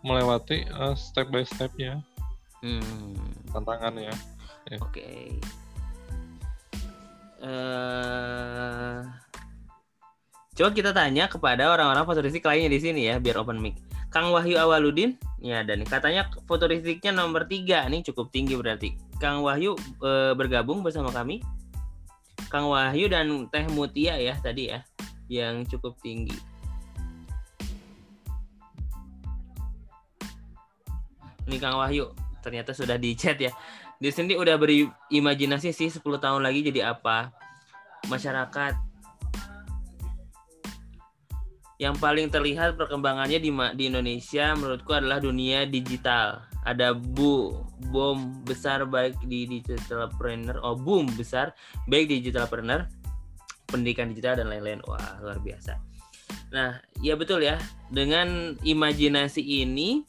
melewati 0.05 0.69
uh, 0.77 0.93
step 0.93 1.33
by 1.33 1.43
stepnya. 1.43 2.05
Hmm. 2.61 3.17
tantangannya. 3.53 4.13
Ya. 4.73 4.77
oke. 4.81 4.97
okay 4.97 5.37
uh, 7.45 9.05
coba 10.55 10.71
kita 10.73 10.91
tanya 10.97 11.29
kepada 11.29 11.69
orang-orang 11.69 12.09
futuristik 12.09 12.49
lainnya 12.49 12.73
di 12.73 12.81
sini 12.81 13.01
ya 13.13 13.21
biar 13.21 13.45
open 13.45 13.61
mic. 13.61 13.77
Kang 14.09 14.31
Wahyu 14.31 14.55
Awaludin, 14.55 15.19
ya 15.43 15.67
dan 15.67 15.83
katanya 15.83 16.31
futuristiknya 16.47 17.11
nomor 17.11 17.51
tiga 17.51 17.83
nih 17.91 18.07
cukup 18.07 18.31
tinggi 18.31 18.55
berarti. 18.55 18.95
Kang 19.19 19.43
Wahyu 19.43 19.75
uh, 20.01 20.33
bergabung 20.39 20.87
bersama 20.87 21.11
kami. 21.11 21.43
Kang 22.47 22.71
Wahyu 22.71 23.11
dan 23.11 23.51
Teh 23.51 23.67
Mutia 23.75 24.15
ya 24.15 24.39
tadi 24.39 24.71
ya 24.71 24.87
yang 25.27 25.67
cukup 25.67 25.99
tinggi. 25.99 26.39
Ini 31.51 31.57
Kang 31.59 31.77
Wahyu 31.77 32.15
ternyata 32.45 32.71
sudah 32.71 32.95
di 33.01 33.17
chat 33.17 33.41
ya 33.41 33.51
di 34.05 34.12
sini 34.12 34.37
udah 34.37 34.61
berimajinasi 34.61 35.73
sih 35.73 35.88
10 35.88 36.05
tahun 36.21 36.45
lagi 36.45 36.61
jadi 36.61 36.93
apa. 36.93 37.33
Masyarakat. 38.12 38.77
Yang 41.81 41.97
paling 42.05 42.29
terlihat 42.29 42.77
perkembangannya 42.77 43.40
di 43.40 43.49
di 43.49 43.85
Indonesia 43.88 44.53
menurutku 44.53 44.93
adalah 44.93 45.25
dunia 45.25 45.64
digital. 45.64 46.45
Ada 46.69 46.93
bu 46.93 47.64
bom 47.88 48.45
besar 48.45 48.85
baik 48.85 49.25
di 49.25 49.49
digitalpreneur 49.49 50.61
oh 50.61 50.77
boom 50.77 51.09
besar 51.17 51.57
baik 51.88 52.12
di 52.12 52.21
digitalpreneur 52.21 52.85
pendidikan 53.73 54.12
digital 54.12 54.37
dan 54.37 54.53
lain-lain. 54.53 54.85
Wah 54.85 55.17
luar 55.25 55.40
biasa. 55.40 55.81
Nah 56.53 56.77
ya 57.01 57.17
betul 57.17 57.40
ya 57.40 57.57
dengan 57.88 58.53
imajinasi 58.61 59.64
ini 59.64 60.05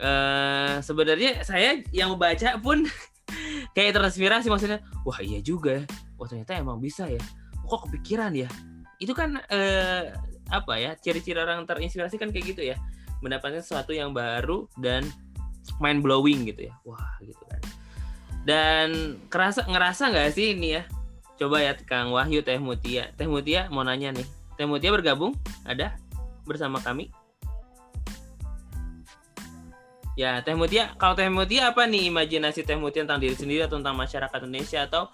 eh 0.00 0.80
sebenarnya 0.80 1.44
saya 1.44 1.84
yang 1.92 2.16
membaca 2.16 2.56
pun 2.56 2.88
kayak 3.80 3.96
terinspirasi 3.96 4.52
maksudnya. 4.52 4.84
Wah 5.08 5.16
iya 5.24 5.40
juga 5.40 5.80
ya. 5.80 5.84
Wah 6.20 6.28
ternyata 6.28 6.52
emang 6.60 6.76
bisa 6.76 7.08
ya. 7.08 7.20
Kok 7.64 7.88
kepikiran 7.88 8.36
ya? 8.36 8.48
Itu 9.00 9.16
kan 9.16 9.40
eh, 9.48 10.12
apa 10.52 10.74
ya 10.76 10.92
ciri-ciri 11.00 11.40
orang 11.40 11.64
terinspirasi 11.64 12.20
kan 12.20 12.28
kayak 12.28 12.46
gitu 12.52 12.62
ya. 12.68 12.76
Mendapatkan 13.24 13.64
sesuatu 13.64 13.96
yang 13.96 14.12
baru 14.12 14.68
dan 14.76 15.08
mind 15.80 16.04
blowing 16.04 16.44
gitu 16.44 16.68
ya. 16.68 16.74
Wah 16.84 17.16
gitu 17.24 17.40
kan. 17.48 17.60
Dan 18.44 19.20
kerasa 19.32 19.64
ngerasa 19.64 20.12
nggak 20.12 20.28
sih 20.36 20.52
ini 20.52 20.76
ya? 20.76 20.84
Coba 21.40 21.64
ya 21.64 21.72
Kang 21.72 22.12
Wahyu 22.12 22.44
Teh 22.44 22.60
Mutia. 22.60 23.16
Teh 23.16 23.24
Mutia 23.24 23.72
mau 23.72 23.80
nanya 23.80 24.12
nih. 24.12 24.28
Teh 24.60 24.68
Mutia 24.68 24.92
bergabung? 24.92 25.32
Ada? 25.64 25.96
Bersama 26.44 26.80
kami 26.84 27.08
ya 30.20 30.44
Teh 30.44 30.52
Mutia 30.52 30.92
kalau 31.00 31.16
Teh 31.16 31.32
Mutia 31.32 31.72
apa 31.72 31.88
nih 31.88 32.12
imajinasi 32.12 32.68
Teh 32.68 32.76
Mutia 32.76 33.08
tentang 33.08 33.24
diri 33.24 33.32
sendiri 33.32 33.64
atau 33.64 33.80
tentang 33.80 33.96
masyarakat 33.96 34.38
Indonesia? 34.44 34.84
Atau 34.84 35.08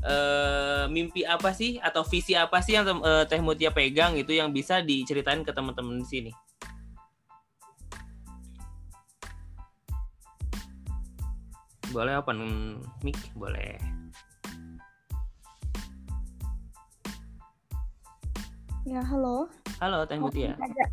eh, 0.00 0.88
mimpi 0.88 1.28
apa 1.28 1.52
sih 1.52 1.76
atau 1.76 2.00
visi 2.08 2.32
apa 2.32 2.64
sih 2.64 2.80
yang 2.80 2.88
eh, 2.88 3.24
Teh 3.28 3.44
Mutia 3.44 3.68
pegang 3.68 4.16
itu 4.16 4.32
yang 4.32 4.48
bisa 4.48 4.80
diceritain 4.80 5.44
ke 5.44 5.52
teman-teman 5.52 6.00
di 6.00 6.08
sini? 6.08 6.32
Boleh 11.92 12.16
open 12.16 12.38
mic? 13.04 13.18
Boleh. 13.36 13.76
Ya, 18.88 19.04
halo. 19.04 19.52
halo 19.84 20.08
Teh 20.08 20.16
Mutia. 20.16 20.56
Ada. 20.56 20.86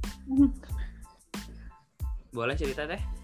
boleh 2.35 2.53
cerita 2.53 2.85
Teh 2.85 3.16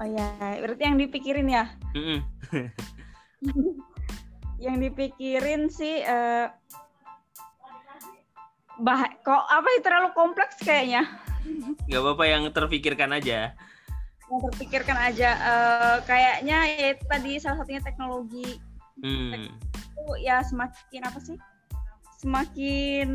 Oh 0.00 0.08
ya, 0.08 0.32
berarti 0.64 0.82
yang 0.88 0.96
dipikirin 0.96 1.48
ya? 1.52 1.68
Yang 4.60 4.76
dipikirin 4.88 5.72
sih 5.72 6.04
eh 6.04 6.52
bah 8.80 9.00
kok 9.24 9.44
apa 9.48 9.68
ya 9.76 9.80
terlalu 9.80 10.08
kompleks 10.12 10.60
kayaknya. 10.60 11.08
nggak 11.88 12.00
apa-apa 12.04 12.24
yang 12.28 12.42
terpikirkan 12.52 13.16
aja 13.16 13.56
Yang 14.28 14.40
terpikirkan 14.52 14.96
aja 15.00 15.30
eh, 15.40 15.96
kayaknya 16.04 16.58
ya 16.76 16.86
itu 16.92 17.04
tadi 17.08 17.40
salah 17.40 17.64
satunya 17.64 17.80
teknologi 17.80 18.60
hmm. 19.00 19.48
itu 19.48 20.04
ya 20.20 20.44
semakin 20.44 21.08
apa 21.08 21.18
sih? 21.24 21.40
Semakin 22.20 23.08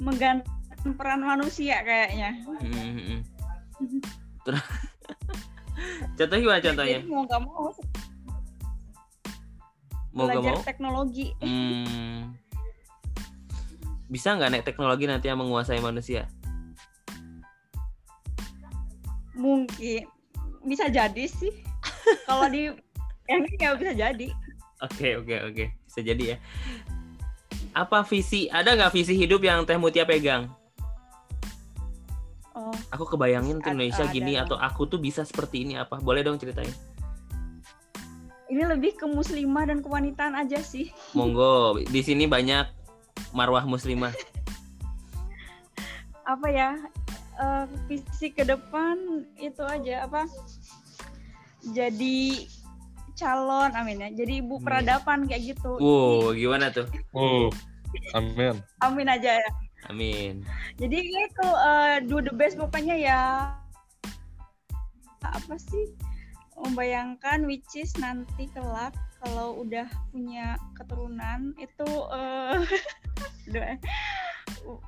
menggantikan 0.00 0.92
peran 0.96 1.20
manusia 1.20 1.84
kayaknya. 1.84 2.40
Mm-mm. 2.64 3.20
Terus 4.48 4.64
contoh 6.18 6.36
gimana 6.40 6.60
contohnya 6.62 6.98
Jadi 7.02 7.10
mau 7.10 7.22
nggak 7.24 7.40
mau 7.44 7.64
mau 10.16 10.24
gak 10.26 10.40
belajar 10.40 10.52
mau 10.56 10.64
teknologi. 10.64 11.26
Hmm. 11.44 12.32
bisa 14.06 14.38
nggak 14.38 14.50
naik 14.54 14.64
teknologi 14.64 15.04
nanti 15.10 15.26
yang 15.26 15.42
menguasai 15.42 15.82
manusia 15.82 16.30
Mungkin 19.36 20.08
bisa 20.64 20.88
jadi 20.88 21.24
sih. 21.28 21.52
Kalau 22.28 22.48
di 22.48 22.72
yang 23.28 23.40
ini 23.44 23.54
nggak 23.60 23.76
bisa 23.78 23.92
jadi. 23.92 24.28
Oke 24.80 25.20
oke 25.20 25.34
oke 25.52 25.64
bisa 25.84 26.00
jadi 26.00 26.24
ya. 26.34 26.36
Apa 27.76 28.00
visi? 28.08 28.48
Ada 28.48 28.72
nggak 28.72 28.92
visi 28.96 29.12
hidup 29.12 29.44
yang 29.44 29.68
Teh 29.68 29.76
Mutia 29.76 30.08
pegang? 30.08 30.48
Oh, 32.56 32.72
Aku 32.88 33.04
kebayangin 33.04 33.60
tuh 33.60 33.68
Ada- 33.68 33.76
Indonesia 33.76 34.04
ada 34.08 34.10
gini 34.10 34.32
atau 34.40 34.56
aku 34.56 34.88
tuh 34.88 34.96
bisa 34.96 35.22
seperti 35.22 35.62
ini 35.62 35.76
apa? 35.76 36.00
Boleh 36.00 36.24
dong 36.24 36.40
ceritain. 36.40 36.72
ini 38.46 38.62
lebih 38.62 38.94
ke 38.94 39.04
muslimah 39.04 39.66
dan 39.66 39.82
kewanitaan 39.82 40.32
aja 40.32 40.62
sih. 40.62 40.94
Monggo. 41.12 41.82
Di 41.82 41.98
sini 41.98 42.24
banyak 42.24 42.64
marwah 43.34 43.66
muslimah. 43.66 44.14
Apa 46.24 46.46
ya? 46.48 46.70
eh, 47.36 47.64
visi 47.84 48.30
ke 48.30 48.46
depan 48.46 48.96
itu 49.36 49.60
aja 49.60 50.06
apa? 50.06 50.24
Jadi 51.74 52.46
calon, 53.12 53.74
amin 53.74 54.06
ya. 54.06 54.08
Jadi 54.24 54.40
ibu 54.40 54.56
Amin. 54.56 54.64
peradaban 54.64 55.20
kayak 55.26 55.52
gitu. 55.52 55.76
Wow, 55.76 56.32
gimana 56.32 56.70
tuh? 56.70 56.86
Oh, 57.12 57.50
amin. 58.14 58.62
Amin 58.78 59.10
aja 59.10 59.36
ya. 59.36 59.50
Amin. 59.86 60.42
Jadi 60.76 60.98
itu 60.98 61.46
eh, 61.46 61.96
do 62.06 62.18
the 62.18 62.34
best 62.34 62.58
pokoknya 62.58 62.96
ya. 62.98 63.22
Apa 65.22 65.54
sih? 65.58 65.94
Membayangkan 66.56 67.44
which 67.44 67.76
is 67.76 67.92
nanti 68.00 68.48
kelak 68.56 68.96
kalau 69.20 69.60
udah 69.64 69.88
punya 70.12 70.56
keturunan 70.76 71.52
itu 71.60 71.88
eh 72.12 72.60
doa- 73.52 73.80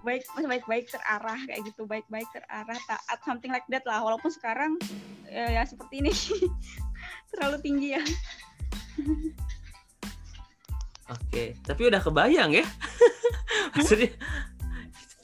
baik 0.02 0.26
baik-baik 0.34 0.90
terarah 0.90 1.38
kayak 1.46 1.62
gitu 1.70 1.86
baik-baik 1.86 2.26
terarah 2.34 2.78
taat 2.88 3.18
something 3.22 3.52
like 3.54 3.66
that 3.70 3.84
lah. 3.86 4.02
Walaupun 4.02 4.32
sekarang 4.32 4.80
eh, 5.30 5.54
ya 5.54 5.62
seperti 5.68 6.02
ini. 6.02 6.12
Terlalu 7.30 7.56
tinggi 7.62 7.88
ya. 7.94 8.02
Oke, 11.08 11.56
tapi 11.64 11.88
udah 11.88 12.00
kebayang 12.04 12.52
ya? 12.52 12.66
Maksudnya 13.76 14.12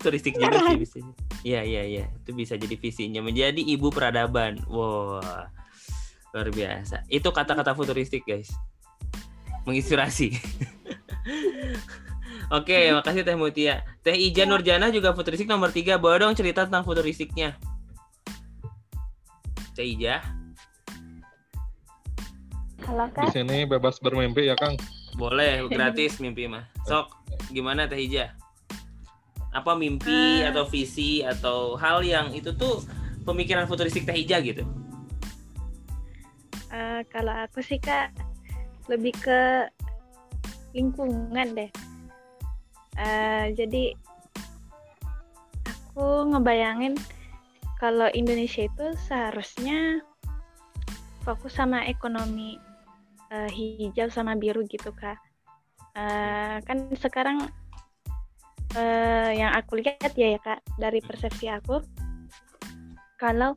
turistik 0.05 0.37
juga 0.37 0.61
sih 0.69 0.77
bisa. 0.77 0.99
Iya 1.41 1.65
iya 1.65 1.83
iya, 1.89 2.05
itu 2.13 2.37
bisa 2.37 2.61
jadi 2.61 2.77
visinya 2.77 3.25
menjadi 3.25 3.61
ibu 3.61 3.89
peradaban. 3.89 4.61
Wah, 4.69 5.49
luar 6.37 6.49
biasa. 6.53 7.09
Itu 7.09 7.33
kata-kata 7.33 7.73
futuristik 7.73 8.29
guys, 8.29 8.53
menginspirasi. 9.65 10.37
Oke, 12.53 12.93
makasih 12.93 13.25
Teh 13.25 13.37
Mutia. 13.41 13.81
Teh 14.05 14.13
Ija 14.13 14.45
Nurjana 14.45 14.93
juga 14.93 15.17
futuristik 15.17 15.49
nomor 15.49 15.73
tiga. 15.73 15.97
Boleh 15.97 16.21
dong 16.21 16.37
cerita 16.37 16.69
tentang 16.69 16.85
futuristiknya. 16.85 17.57
Teh 19.73 19.89
Ija, 19.89 20.23
halo 22.85 23.09
Di 23.11 23.33
sini 23.33 23.65
bebas 23.67 23.99
bermimpi 23.99 24.47
ya 24.47 24.55
Kang. 24.55 24.77
boleh 25.19 25.65
gratis 25.73 26.21
mimpi 26.23 26.47
mah. 26.47 26.69
Sok, 26.87 27.11
gimana 27.51 27.89
Teh 27.89 27.99
Ija? 27.99 28.37
Apa 29.55 29.79
mimpi 29.79 30.43
Eh. 30.43 30.51
atau 30.51 30.67
visi 30.67 31.23
atau 31.23 31.79
hal 31.79 32.03
yang 32.03 32.35
itu 32.35 32.51
tuh 32.59 32.83
pemikiran 33.23 33.71
futuristik 33.71 34.03
Teh 34.03 34.19
Ija 34.19 34.43
gitu? 34.43 34.67
Eh, 36.75 37.01
kalau 37.07 37.31
aku 37.47 37.63
sih 37.63 37.79
kak 37.79 38.11
lebih 38.91 39.15
ke 39.23 39.71
lingkungan 40.75 41.55
deh. 41.55 41.71
Eh, 42.99 43.47
jadi 43.55 43.95
aku 45.63 46.35
ngebayangin 46.35 46.99
kalau 47.79 48.11
Indonesia 48.11 48.67
itu 48.67 48.87
seharusnya 49.07 50.03
fokus 51.23 51.55
sama 51.55 51.87
ekonomi 51.87 52.59
eh, 53.31 53.51
hijau 53.55 54.11
sama 54.11 54.35
biru 54.35 54.67
gitu 54.67 54.91
kak. 54.91 55.19
Eh, 55.95 56.59
kan 56.67 56.91
sekarang 56.99 57.47
eh, 58.75 59.31
yang 59.39 59.53
aku 59.55 59.81
lihat 59.81 60.13
ya 60.15 60.35
ya 60.35 60.41
kak 60.43 60.61
dari 60.77 60.99
persepsi 61.01 61.47
aku 61.51 61.81
kalau 63.19 63.55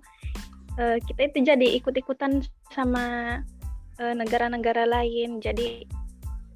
eh, 0.78 0.98
kita 1.04 1.34
itu 1.34 1.38
jadi 1.44 1.68
ikut-ikutan 1.82 2.46
sama 2.72 3.38
eh, 3.98 4.16
negara-negara 4.16 4.86
lain 4.86 5.42
jadi 5.42 5.84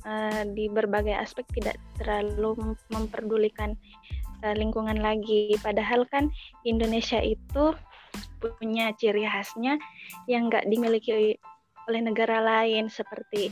eh, 0.06 0.42
di 0.54 0.70
berbagai 0.70 1.14
aspek 1.18 1.46
tidak 1.54 1.78
terlalu 1.98 2.58
mem- 2.58 2.86
memperdulikan 2.94 3.78
eh, 4.46 4.56
lingkungan 4.58 4.98
lagi. 5.02 5.54
Padahal 5.62 6.06
kan 6.10 6.30
Indonesia 6.66 7.22
itu 7.22 7.74
punya 8.42 8.92
ciri 8.98 9.24
khasnya 9.24 9.78
yang 10.26 10.50
nggak 10.50 10.66
dimiliki 10.68 11.38
oleh 11.90 12.02
negara 12.02 12.42
lain 12.42 12.90
seperti 12.90 13.50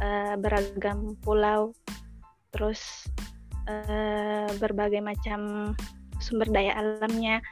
eh, 0.00 0.34
beragam 0.36 1.16
pulau 1.20 1.72
terus 2.52 3.08
eh, 3.68 4.48
berbagai 4.58 5.02
macam 5.02 5.72
sumber 6.18 6.48
daya 6.50 6.74
alamnya. 6.78 7.42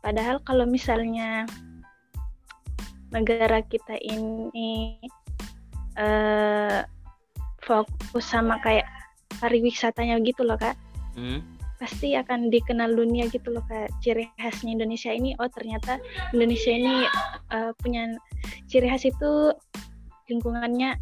Padahal 0.00 0.40
kalau 0.44 0.64
misalnya 0.64 1.44
negara 3.12 3.60
kita 3.66 4.00
ini 4.00 4.96
eh, 5.96 6.80
fokus 7.60 8.24
sama 8.24 8.56
kayak 8.64 8.88
pariwisatanya 9.40 10.20
gitu 10.24 10.44
loh 10.44 10.56
kak. 10.56 10.76
Hmm? 11.16 11.60
pasti 11.80 12.12
akan 12.12 12.52
dikenal 12.52 12.92
dunia 12.92 13.24
gitu 13.32 13.56
loh 13.56 13.64
kayak 13.64 13.88
ciri 14.04 14.28
khasnya 14.36 14.76
Indonesia 14.76 15.08
ini 15.16 15.32
oh 15.40 15.48
ternyata 15.48 15.96
Indonesia 16.36 16.76
ini 16.76 17.08
uh, 17.56 17.72
punya 17.80 18.20
ciri 18.68 18.84
khas 18.84 19.08
itu 19.08 19.56
lingkungannya 20.28 21.00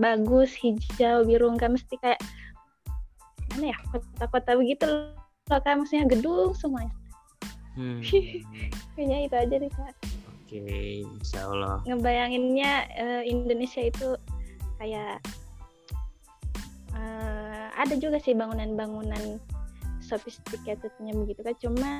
bagus 0.00 0.56
hijau 0.56 1.28
biru 1.28 1.52
nggak 1.52 1.76
mesti 1.76 1.94
kayak 2.00 2.16
mana 3.54 3.70
ya 3.72 3.78
kota-kota 3.90 4.50
begitu 4.58 4.84
loh 4.86 5.60
kayak 5.62 5.76
maksudnya 5.80 6.06
gedung 6.10 6.52
semuanya 6.54 6.92
Hmm. 7.74 7.98
kayaknya 8.94 9.26
itu 9.26 9.34
aja 9.34 9.54
deh 9.58 9.72
kak 9.74 9.94
Oke, 10.46 10.62
insya 11.02 11.50
Allah. 11.50 11.82
ngebayanginnya 11.82 12.72
eh, 12.94 13.22
Indonesia 13.26 13.82
itu 13.82 14.14
kayak 14.78 15.18
eh, 16.94 17.66
ada 17.74 17.94
juga 17.98 18.22
sih 18.22 18.30
bangunan-bangunan 18.38 19.42
sophisticatednya 19.98 21.18
begitu 21.18 21.42
kan 21.42 21.56
cuma 21.58 21.90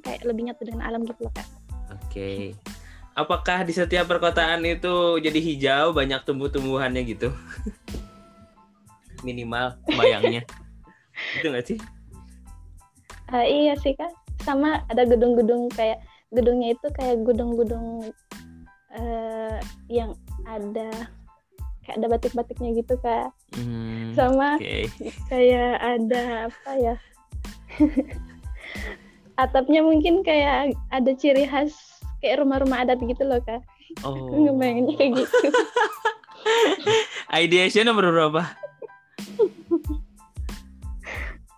kayak 0.00 0.24
lebih 0.24 0.48
nyatu 0.48 0.64
dengan 0.64 0.88
alam 0.88 1.04
gitu 1.04 1.20
loh 1.28 1.34
kak 1.36 1.48
Oke. 1.92 2.56
Apakah 3.12 3.68
di 3.68 3.76
setiap 3.76 4.08
perkotaan 4.08 4.64
itu 4.64 5.20
jadi 5.20 5.36
hijau, 5.36 5.92
banyak 5.92 6.24
tumbuh-tumbuhannya 6.24 7.04
gitu? 7.04 7.28
Minimal 9.22 9.78
bayangnya. 9.94 10.42
itu 11.38 11.46
nggak 11.48 11.66
sih? 11.66 11.78
Eh, 13.32 13.46
iya 13.48 13.74
sih 13.80 13.96
kak 13.96 14.12
sama 14.42 14.82
ada 14.90 15.06
gedung-gedung 15.06 15.70
kayak 15.72 16.02
gedungnya 16.34 16.74
itu 16.74 16.86
kayak 16.92 17.22
gedung-gedung 17.24 18.10
eh, 18.92 19.56
yang 19.88 20.12
ada 20.44 20.90
kayak 21.82 21.96
ada 22.02 22.06
batik-batiknya 22.10 22.76
gitu 22.76 22.98
kak 23.00 23.30
Hmm, 23.52 24.16
sama 24.16 24.56
Oke. 24.56 24.88
kayak 25.28 25.76
ada 25.76 26.48
apa 26.48 26.70
ya 26.80 26.96
atapnya 29.42 29.84
mungkin 29.84 30.24
kayak 30.24 30.72
ada 30.88 31.12
ciri 31.12 31.44
khas 31.44 31.76
kayak 32.24 32.40
rumah-rumah 32.40 32.84
adat 32.84 32.96
gitu 33.04 33.24
loh 33.24 33.40
kak 33.44 33.60
Oh. 34.08 34.32
ngebayanginnya 34.32 34.96
kayak 34.96 35.12
gitu 35.20 35.36
Ideation 37.28 37.84
nomor 37.84 38.08
berapa? 38.08 38.40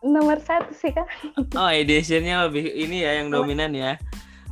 Nomor 0.04 0.36
satu 0.40 0.72
sih 0.76 0.92
kak 0.92 1.08
Oh, 1.56 1.70
ideationnya 1.72 2.44
lebih 2.48 2.68
ini 2.68 3.02
ya 3.02 3.24
yang 3.24 3.32
dominan 3.32 3.72
ya. 3.72 3.96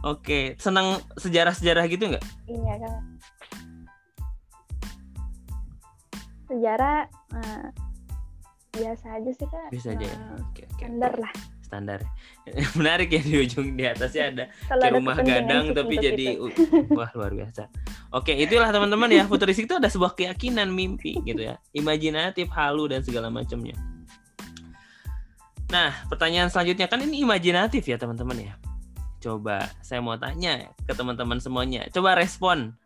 Oke, 0.02 0.58
senang 0.58 0.98
sejarah-sejarah 1.14 1.84
gitu 1.86 2.10
nggak? 2.10 2.24
iya 2.50 2.74
kak 2.80 2.96
sejarah 6.48 6.96
eh, 7.36 7.66
biasa 8.72 9.06
aja 9.20 9.30
sih 9.30 9.46
kak 9.48 9.68
Bisa 9.70 9.92
aja 9.92 10.08
Oke, 10.40 10.64
oke. 10.66 10.74
standar 10.76 11.12
lah 11.16 11.32
Standar. 11.72 12.04
Menarik 12.76 13.08
ya 13.08 13.24
di 13.24 13.40
ujung 13.40 13.72
di 13.72 13.88
atasnya 13.88 14.28
ada 14.28 14.44
kalau 14.68 14.84
kayak 14.84 14.92
ada 14.92 14.98
rumah 15.00 15.16
gadang 15.24 15.64
tapi 15.72 15.94
jadi 15.96 16.26
uh, 16.36 16.52
wah 16.92 17.08
luar 17.16 17.32
biasa. 17.32 17.72
Oke, 18.12 18.36
itulah 18.36 18.68
teman-teman 18.68 19.08
ya. 19.08 19.24
Futuristik 19.24 19.64
itu 19.64 19.80
ada 19.80 19.88
sebuah 19.88 20.12
keyakinan, 20.12 20.68
mimpi 20.68 21.16
gitu 21.24 21.40
ya. 21.40 21.56
Imajinatif, 21.72 22.52
halu 22.52 22.92
dan 22.92 23.00
segala 23.00 23.32
macamnya. 23.32 23.72
Nah, 25.72 25.96
pertanyaan 26.12 26.52
selanjutnya 26.52 26.84
kan 26.84 27.00
ini 27.00 27.24
imajinatif 27.24 27.88
ya, 27.88 27.96
teman-teman 27.96 28.52
ya. 28.52 28.54
Coba 29.24 29.64
saya 29.80 30.04
mau 30.04 30.20
tanya 30.20 30.68
ke 30.84 30.92
teman-teman 30.92 31.40
semuanya. 31.40 31.88
Coba 31.88 32.20
respon. 32.20 32.76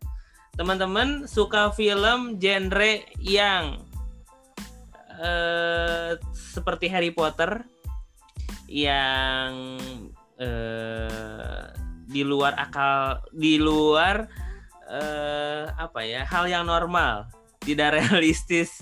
Teman-teman 0.54 1.26
suka 1.26 1.74
film 1.74 2.38
genre 2.38 3.02
yang 3.18 3.82
eh 5.16 6.12
seperti 6.36 6.92
Harry 6.92 7.10
Potter 7.10 7.64
yang 8.66 9.78
eh 10.36 11.66
di 12.06 12.22
luar 12.22 12.54
akal 12.54 13.18
di 13.34 13.58
luar 13.58 14.30
eh 14.86 15.66
apa 15.74 16.00
ya 16.06 16.22
hal 16.22 16.46
yang 16.46 16.66
normal 16.68 17.26
tidak 17.66 17.92
realistis. 17.98 18.78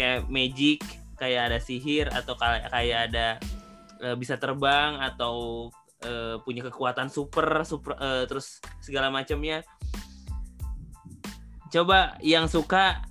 Kayak 0.00 0.32
magic 0.32 0.80
kayak 1.20 1.52
ada 1.52 1.58
sihir 1.60 2.08
atau 2.10 2.34
kayak 2.34 2.72
kayak 2.72 2.98
ada 3.12 3.26
eh, 4.00 4.16
bisa 4.16 4.40
terbang 4.40 4.98
atau 4.98 5.68
eh, 6.02 6.40
punya 6.42 6.64
kekuatan 6.64 7.12
super 7.12 7.62
super 7.68 8.00
eh, 8.00 8.24
terus 8.24 8.64
segala 8.80 9.12
macamnya. 9.12 9.60
Coba 11.68 12.16
yang 12.24 12.48
suka 12.48 13.04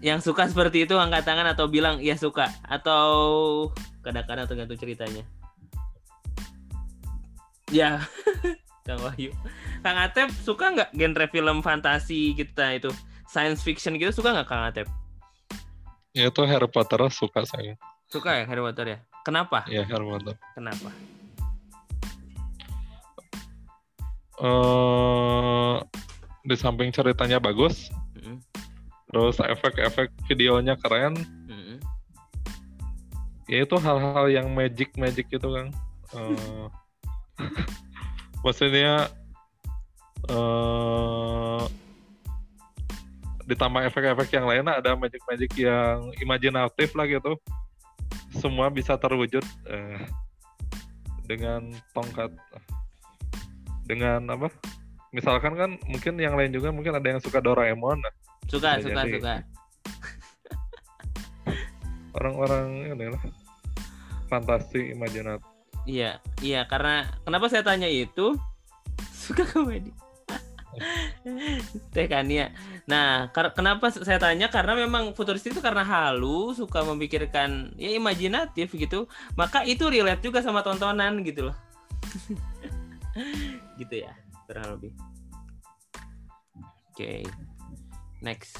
yang 0.00 0.20
suka 0.20 0.48
seperti 0.48 0.84
itu 0.84 0.96
angkat 0.96 1.24
tangan 1.28 1.52
atau 1.52 1.68
bilang 1.68 2.00
ya 2.00 2.16
suka. 2.16 2.48
Atau 2.64 3.70
kadang-kadang 4.04 4.44
tergantung 4.44 4.78
ceritanya. 4.78 5.24
Ya. 7.72 8.04
Kang 8.86 9.00
Wahyu. 9.00 9.32
Kang 9.80 9.96
Atep 9.96 10.28
suka 10.44 10.68
nggak 10.76 10.90
genre 10.92 11.26
film 11.32 11.64
fantasi 11.64 12.36
kita 12.36 12.76
itu? 12.76 12.92
Science 13.24 13.64
fiction 13.64 13.96
gitu 13.96 14.12
suka 14.12 14.36
nggak 14.36 14.48
Kang 14.48 14.68
Atep? 14.68 14.86
Ya 16.14 16.28
itu 16.30 16.42
Harry 16.46 16.68
Potter 16.68 17.00
suka 17.10 17.42
saya. 17.48 17.74
suka 18.06 18.30
ya 18.30 18.44
Harry 18.46 18.62
Potter 18.62 18.86
ya? 18.86 18.98
Kenapa? 19.26 19.66
Ya 19.66 19.82
Harry 19.82 20.06
Potter. 20.06 20.38
kenapa? 20.54 20.92
Eh 24.38 25.76
di 26.44 26.54
samping 26.54 26.92
ceritanya 26.92 27.40
bagus, 27.40 27.88
Mm-mm, 28.20 28.38
terus 29.08 29.40
efek-efek 29.40 30.12
videonya 30.28 30.76
keren. 30.76 31.16
Ya 33.44 33.64
itu 33.64 33.76
hal-hal 33.76 34.26
yang 34.32 34.48
magic 34.52 34.96
magic 34.96 35.28
gitu 35.28 35.48
kan. 35.52 35.66
Eh, 36.16 36.64
maksudnya 38.44 39.08
eh 40.24 41.62
ditambah 43.44 43.84
efek-efek 43.92 44.28
yang 44.32 44.48
lainnya 44.48 44.80
ada 44.80 44.96
magic-magic 44.96 45.52
yang 45.60 46.08
imajinatif 46.16 46.96
lah 46.96 47.04
gitu. 47.04 47.36
Semua 48.40 48.72
bisa 48.72 48.96
terwujud 48.96 49.44
eh, 49.68 50.00
dengan 51.28 51.68
tongkat 51.92 52.32
dengan 53.84 54.24
apa? 54.32 54.48
Misalkan 55.12 55.54
kan 55.54 55.70
mungkin 55.86 56.18
yang 56.18 56.34
lain 56.34 56.50
juga 56.50 56.72
mungkin 56.72 56.96
ada 56.96 57.04
yang 57.04 57.20
suka 57.20 57.38
Doraemon. 57.38 58.00
Suka 58.48 58.80
suka 58.80 59.04
jadi. 59.04 59.20
suka 59.20 59.34
orang-orang 62.14 62.94
ini 62.94 63.06
lah 63.10 63.22
fantasi 64.30 64.94
imajinatif. 64.94 65.46
iya 65.84 66.18
iya 66.40 66.64
karena 66.64 67.06
kenapa 67.26 67.50
saya 67.52 67.66
tanya 67.66 67.86
itu 67.90 68.38
suka 69.24 69.44
komedi 69.44 69.92
Teh 71.94 72.06
Kania. 72.10 72.50
Nah, 72.90 73.30
kenapa 73.30 73.94
saya 73.94 74.18
tanya 74.18 74.50
karena 74.50 74.74
memang 74.74 75.14
futuristik 75.14 75.54
itu 75.54 75.62
karena 75.62 75.86
halu, 75.86 76.52
suka 76.52 76.82
memikirkan 76.82 77.72
ya 77.78 77.94
imajinatif 77.94 78.74
gitu. 78.74 79.06
Maka 79.38 79.62
itu 79.64 79.86
relate 79.86 80.20
juga 80.20 80.42
sama 80.42 80.66
tontonan 80.66 81.22
gitu 81.22 81.50
loh. 81.50 81.56
gitu 83.80 83.94
ya, 84.04 84.12
kurang 84.50 84.78
lebih. 84.78 84.92
Oke. 86.90 87.22
Next. 88.22 88.56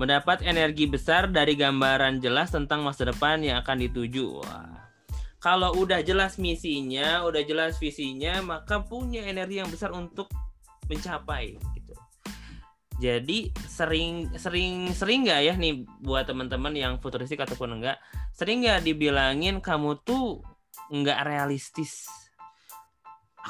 Mendapat 0.00 0.40
energi 0.48 0.88
besar 0.88 1.28
dari 1.28 1.52
gambaran 1.60 2.24
jelas 2.24 2.48
tentang 2.48 2.80
masa 2.80 3.04
depan 3.04 3.44
yang 3.44 3.60
akan 3.60 3.84
dituju. 3.84 4.40
Wah. 4.40 4.88
Kalau 5.36 5.76
udah 5.76 6.00
jelas 6.00 6.40
misinya, 6.40 7.20
udah 7.28 7.44
jelas 7.44 7.76
visinya, 7.76 8.40
maka 8.40 8.80
punya 8.80 9.28
energi 9.28 9.60
yang 9.60 9.68
besar 9.68 9.92
untuk 9.92 10.32
mencapai 10.88 11.60
gitu. 11.76 11.92
Jadi 13.00 13.52
sering 13.64 14.28
sering 14.36 14.92
sering 14.92 15.28
nggak 15.28 15.40
ya 15.40 15.54
nih 15.56 15.84
buat 16.04 16.28
teman-teman 16.28 16.76
yang 16.76 16.96
futuristik 17.00 17.40
ataupun 17.40 17.80
enggak, 17.80 17.96
sering 18.32 18.60
nggak 18.64 18.84
dibilangin 18.84 19.60
kamu 19.60 20.00
tuh 20.04 20.44
nggak 20.92 21.28
realistis. 21.28 22.08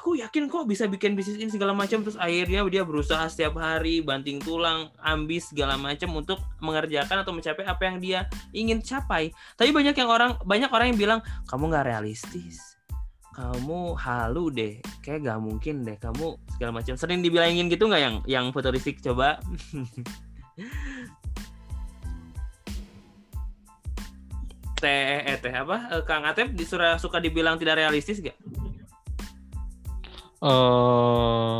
Aku 0.00 0.16
yakin 0.16 0.48
kok 0.48 0.64
bisa 0.64 0.88
bikin 0.88 1.12
bisnis 1.12 1.36
ini 1.36 1.52
segala 1.52 1.76
macam. 1.76 2.00
Terus 2.00 2.16
akhirnya 2.16 2.64
dia 2.72 2.88
berusaha 2.88 3.20
setiap 3.28 3.60
hari 3.60 4.00
banting 4.00 4.40
tulang, 4.40 4.88
ambis 4.96 5.52
segala 5.52 5.76
macam 5.76 6.08
untuk 6.16 6.40
mengerjakan 6.64 7.20
atau 7.20 7.36
mencapai 7.36 7.68
apa 7.68 7.82
yang 7.84 8.00
dia 8.00 8.24
ingin 8.56 8.80
capai. 8.80 9.28
Tapi 9.60 9.76
banyak 9.76 9.92
yang 9.92 10.08
orang 10.08 10.40
banyak 10.48 10.72
orang 10.72 10.96
yang 10.96 10.96
bilang 10.96 11.20
kamu 11.52 11.68
nggak 11.68 11.84
realistis. 11.84 12.80
Kamu 13.36 13.92
halu 14.00 14.48
deh. 14.48 14.80
Kayak 15.04 15.36
gak 15.36 15.40
mungkin 15.44 15.84
deh 15.84 16.00
kamu 16.00 16.32
segala 16.56 16.80
macam. 16.80 16.96
Sering 16.96 17.20
dibilangin 17.20 17.68
gitu 17.68 17.84
nggak 17.84 18.00
yang 18.00 18.16
yang 18.24 18.46
futuristik? 18.56 19.04
Coba. 19.04 19.36
Teh 24.80 25.28
eh 25.28 25.36
teh 25.36 25.52
apa? 25.52 25.92
Eh, 25.92 26.02
kang 26.08 26.24
Atep 26.24 26.56
disuruh 26.56 26.96
suka 26.96 27.20
dibilang 27.20 27.60
tidak 27.60 27.84
realistis 27.84 28.16
gak 28.24 28.32
eh 30.40 31.58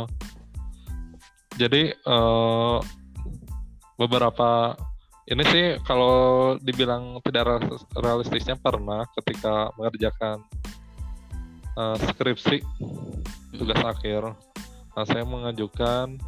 jadi 1.61 1.93
eh 1.93 2.77
beberapa 4.01 4.73
ini 5.29 5.43
sih 5.47 5.65
kalau 5.85 6.57
dibilang 6.57 7.21
tidak 7.21 7.45
realis- 7.45 7.87
realistisnya 7.93 8.57
pernah 8.57 9.05
ketika 9.21 9.69
mengerjakan 9.77 10.41
eh, 11.77 11.97
skripsi 12.11 12.57
tugas 13.55 13.81
akhir. 13.85 14.33
Nah, 14.91 15.05
saya 15.07 15.23
mengajukan 15.23 16.19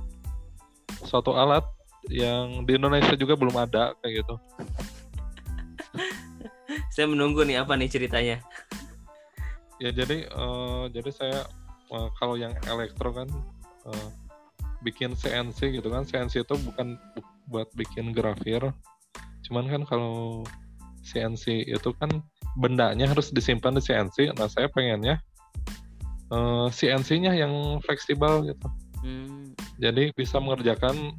suatu 1.03 1.35
alat 1.35 1.67
yang 2.07 2.63
di 2.63 2.79
Indonesia 2.79 3.15
juga 3.15 3.35
belum 3.35 3.55
ada 3.59 3.91
kayak 3.99 4.23
gitu. 4.23 4.35
Saya 6.93 7.09
menunggu 7.09 7.43
nih 7.43 7.59
apa 7.59 7.73
nih 7.73 7.89
ceritanya. 7.89 8.37
Ya 9.81 9.89
jadi 9.91 10.29
eh, 10.29 10.83
jadi 10.93 11.09
saya 11.09 11.39
eh, 11.93 12.09
kalau 12.17 12.35
yang 12.35 12.53
elektro 12.67 13.13
kan 13.13 13.29
eh, 13.87 14.09
bikin 14.83 15.15
CNC 15.15 15.79
gitu 15.79 15.87
kan. 15.87 16.03
CNC 16.03 16.43
itu 16.43 16.55
bukan 16.67 16.99
bu- 17.15 17.33
buat 17.47 17.69
bikin 17.77 18.11
grafir. 18.11 18.61
Cuman 19.47 19.67
kan 19.69 19.81
kalau 19.87 20.43
CNC 21.03 21.67
itu 21.67 21.89
kan 21.99 22.09
bendanya 22.59 23.09
harus 23.09 23.31
disimpan 23.31 23.75
di 23.75 23.83
CNC. 23.83 24.35
Nah, 24.35 24.47
saya 24.51 24.67
pengennya 24.69 25.19
eh, 26.31 26.67
CNC-nya 26.69 27.33
yang 27.37 27.79
fleksibel 27.83 28.43
gitu. 28.47 28.67
Hmm, 29.03 29.51
Jadi 29.83 30.15
bisa 30.15 30.39
mengerjakan 30.39 31.15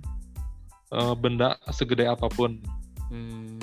eh, 0.93 1.15
benda 1.17 1.57
segede 1.73 2.09
apa 2.09 2.29
pun. 2.33 2.61
hmm. 3.13 3.61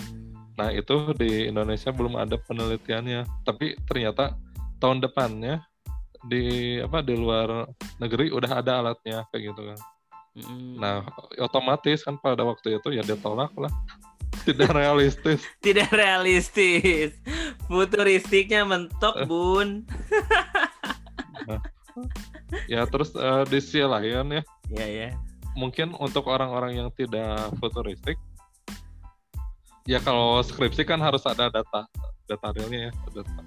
Nah, 0.60 0.70
itu 0.70 1.16
di 1.18 1.50
Indonesia 1.50 1.90
belum 1.90 2.20
ada 2.22 2.38
penelitiannya. 2.38 3.26
Tapi 3.48 3.82
ternyata 3.90 4.38
tahun 4.78 5.02
depannya 5.02 5.64
di 6.28 6.78
apa 6.78 7.02
di 7.02 7.18
luar 7.18 7.66
negeri 7.98 8.30
udah 8.30 8.62
ada 8.62 8.82
alatnya 8.84 9.26
kayak 9.34 9.54
gitu 9.54 9.62
kan. 9.74 9.80
Hmm. 10.32 10.80
Nah, 10.80 11.04
otomatis 11.42 12.08
kan 12.08 12.16
pada 12.22 12.46
waktu 12.48 12.80
itu 12.80 12.90
ya 12.96 13.04
ditolak 13.04 13.52
lah. 13.58 13.72
Tidak 14.48 14.72
realistis. 14.72 15.44
tidak 15.66 15.92
realistis. 15.92 17.14
Futuristiknya 17.68 18.64
mentok, 18.64 19.22
Eh. 19.22 19.28
Bun. 19.28 19.84
Ya 22.66 22.88
terus 22.88 23.12
eh, 23.14 23.44
di 23.52 23.60
sisi 23.60 23.84
lain 23.84 24.32
ya, 24.32 24.44
Ya 24.72 24.88
ya. 24.88 25.10
mungkin 25.54 25.92
untuk 26.00 26.32
orang-orang 26.32 26.80
yang 26.80 26.90
tidak 26.96 27.52
futuristik 27.60 28.16
ya 29.84 30.00
kalau 30.00 30.40
skripsi 30.40 30.88
kan 30.88 31.04
harus 31.04 31.28
ada 31.28 31.52
data 31.52 31.84
data 32.26 32.48
realnya 32.56 32.90
ya 32.90 32.92
data. 33.12 33.42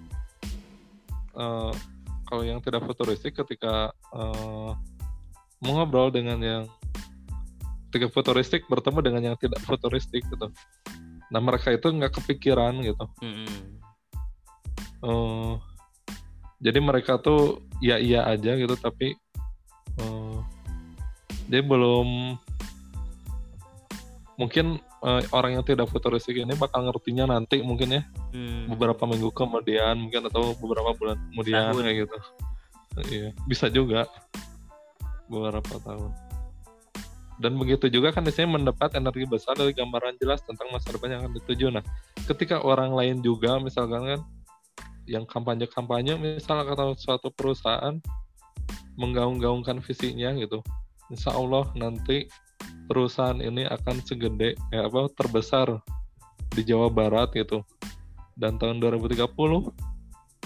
Eh, 1.35 1.73
kalau 2.35 2.43
yang 2.43 2.59
tidak 2.59 2.83
futuristik 2.83 3.39
ketika 3.39 3.95
eh, 4.11 4.71
mengobrol 5.63 6.11
dengan 6.11 6.43
yang 6.43 6.65
ketika 7.87 8.11
futuristik 8.11 8.67
bertemu 8.67 8.99
dengan 9.07 9.23
yang 9.31 9.37
tidak 9.39 9.63
futuristik 9.63 10.27
gitu 10.27 10.51
nah 11.31 11.39
mereka 11.39 11.71
itu 11.71 11.95
nggak 11.95 12.19
kepikiran 12.19 12.83
gitu 12.83 13.07
Hmm. 13.23 13.79
Eh, 15.05 15.53
jadi 16.59 16.83
mereka 16.83 17.23
tuh 17.23 17.63
ya 17.79 18.03
iya 18.03 18.27
aja 18.27 18.59
gitu 18.59 18.75
tapi 18.75 19.15
eh, 20.03 20.39
dia 21.47 21.63
belum 21.63 22.35
mungkin 24.43 24.83
eh, 25.05 25.23
orang 25.31 25.61
yang 25.61 25.65
tidak 25.65 25.87
futuristik 25.93 26.35
ini 26.41 26.57
bakal 26.57 26.89
ngertinya 26.89 27.37
nanti 27.37 27.61
mungkin 27.61 28.01
ya. 28.01 28.03
Hmm. 28.35 28.67
beberapa 28.67 29.07
minggu 29.07 29.31
kemudian 29.31 29.95
mungkin 29.95 30.27
atau 30.27 30.59
beberapa 30.59 30.91
bulan 30.97 31.21
kemudian 31.31 31.71
Tahun. 31.71 31.83
kayak 31.85 31.97
gitu. 32.09 32.19
Iya 33.11 33.29
bisa 33.47 33.67
juga. 33.71 34.09
Beberapa 35.31 35.81
tahun. 35.81 36.13
Dan 37.35 37.59
begitu 37.59 37.91
juga 37.91 38.15
kan 38.15 38.23
biasanya 38.23 38.59
mendapat 38.59 38.95
energi 38.95 39.27
besar 39.27 39.59
dari 39.59 39.75
gambaran 39.75 40.15
jelas 40.23 40.39
tentang 40.47 40.71
masa 40.71 40.95
depan 40.95 41.11
yang 41.11 41.21
akan 41.27 41.35
dituju. 41.43 41.67
Nah 41.71 41.83
ketika 42.27 42.63
orang 42.63 42.95
lain 42.95 43.19
juga 43.23 43.59
misalkan 43.59 44.03
kan 44.07 44.21
yang 45.05 45.29
kampanye-kampanye 45.29 46.17
misalnya 46.17 46.73
atau 46.73 46.97
suatu 46.97 47.29
perusahaan 47.29 48.01
menggaung-gaungkan 48.97 49.83
visinya 49.83 50.33
gitu 50.39 50.65
insya 51.13 51.35
Allah 51.37 51.69
nanti 51.77 52.25
perusahaan 52.87 53.39
ini 53.41 53.65
akan 53.65 54.01
segede 54.05 54.59
ya 54.73 54.87
apa 54.87 55.09
terbesar 55.17 55.81
di 56.53 56.63
Jawa 56.63 56.93
Barat 56.93 57.33
gitu. 57.35 57.65
Dan 58.35 58.59
tahun 58.59 58.83
2030 58.83 59.25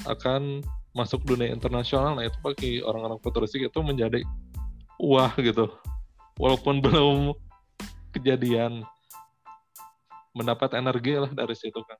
akan 0.04 0.42
masuk 0.92 1.24
dunia 1.24 1.48
internasional. 1.50 2.16
Nah 2.16 2.28
itu 2.28 2.38
bagi 2.44 2.72
orang-orang 2.84 3.18
futuristik 3.24 3.64
itu 3.64 3.80
menjadi 3.80 4.22
wah 5.00 5.32
gitu. 5.40 5.72
Walaupun 6.38 6.80
belum 6.84 7.34
kejadian 8.12 8.84
mendapat 10.36 10.76
energi 10.78 11.18
lah 11.18 11.32
dari 11.34 11.56
situ 11.56 11.82
kan 11.82 11.98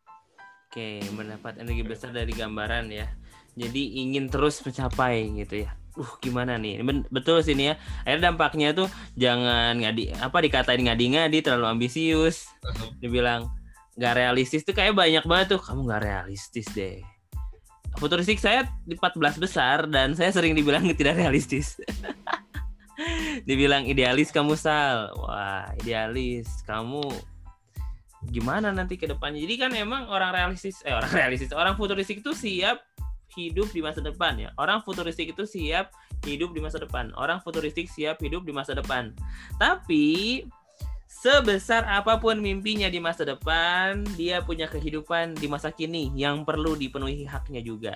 Oke, 0.69 1.01
mendapat 1.16 1.64
energi 1.64 1.81
besar 1.81 2.12
dari 2.12 2.29
gambaran 2.37 2.93
ya. 2.93 3.09
Jadi 3.59 3.99
ingin 3.99 4.31
terus 4.31 4.63
mencapai 4.63 5.27
gitu 5.35 5.67
ya. 5.67 5.75
Uh, 5.99 6.07
gimana 6.23 6.55
nih? 6.55 6.79
Betul 7.11 7.43
sih 7.43 7.59
ini 7.59 7.75
ya. 7.75 7.77
Akhirnya 8.07 8.31
dampaknya 8.31 8.71
tuh 8.71 8.87
jangan 9.19 9.83
ngadi 9.83 10.15
apa 10.15 10.39
dikatain 10.39 10.87
ngadi-ngadi 10.87 11.43
terlalu 11.43 11.75
ambisius. 11.75 12.55
Dibilang 13.03 13.51
nggak 13.99 14.15
realistis 14.15 14.63
tuh 14.63 14.79
kayak 14.79 14.95
banyak 14.95 15.27
banget 15.27 15.59
tuh. 15.59 15.61
Kamu 15.61 15.91
nggak 15.91 16.03
realistis 16.07 16.71
deh. 16.71 17.03
Futuristik 17.99 18.39
saya 18.39 18.63
di 18.87 18.95
14 18.95 19.43
besar 19.43 19.91
dan 19.91 20.15
saya 20.15 20.31
sering 20.31 20.55
dibilang 20.55 20.87
tidak 20.99 21.19
realistis. 21.19 21.75
Dibilang 23.49 23.87
idealis 23.87 24.35
kamu 24.35 24.59
Sal. 24.59 25.15
Wah, 25.19 25.71
idealis. 25.83 26.63
Kamu 26.67 27.03
gimana 28.27 28.75
nanti 28.75 28.99
ke 28.99 29.07
depannya. 29.07 29.39
Jadi 29.43 29.55
kan 29.55 29.71
emang 29.75 30.11
orang 30.11 30.35
realistis 30.35 30.83
eh 30.83 30.95
orang 30.95 31.11
realistis, 31.19 31.55
orang 31.55 31.79
futuristik 31.79 32.21
itu 32.21 32.35
siap 32.35 32.83
hidup 33.37 33.68
di 33.72 33.81
masa 33.85 34.01
depan 34.01 34.39
ya. 34.39 34.51
Orang 34.57 34.81
futuristik 34.85 35.33
itu 35.35 35.45
siap 35.45 35.93
hidup 36.24 36.55
di 36.57 36.61
masa 36.62 36.81
depan. 36.81 37.12
Orang 37.16 37.43
futuristik 37.45 37.91
siap 37.91 38.20
hidup 38.22 38.47
di 38.47 38.53
masa 38.53 38.72
depan. 38.72 39.12
Tapi 39.61 40.45
sebesar 41.09 41.89
apa 41.89 42.20
pun 42.20 42.39
mimpinya 42.39 42.87
di 42.87 43.01
masa 43.01 43.24
depan, 43.24 44.05
dia 44.14 44.45
punya 44.45 44.68
kehidupan 44.68 45.35
di 45.37 45.49
masa 45.49 45.72
kini 45.72 46.12
yang 46.14 46.45
perlu 46.45 46.76
dipenuhi 46.76 47.24
haknya 47.24 47.64
juga. 47.64 47.93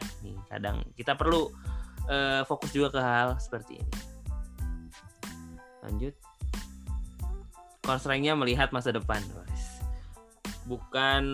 Kadang 0.49 0.83
kita 0.97 1.15
perlu 1.15 1.53
eh, 2.09 2.43
fokus 2.49 2.73
juga 2.73 2.89
ke 2.93 3.01
hal 3.01 3.37
seperti 3.39 3.79
ini. 3.79 3.95
Lanjut. 5.83 6.15
Constraint-nya 7.83 8.39
melihat 8.39 8.71
masa 8.71 8.95
depan. 8.95 9.19
Bukan 10.73 11.25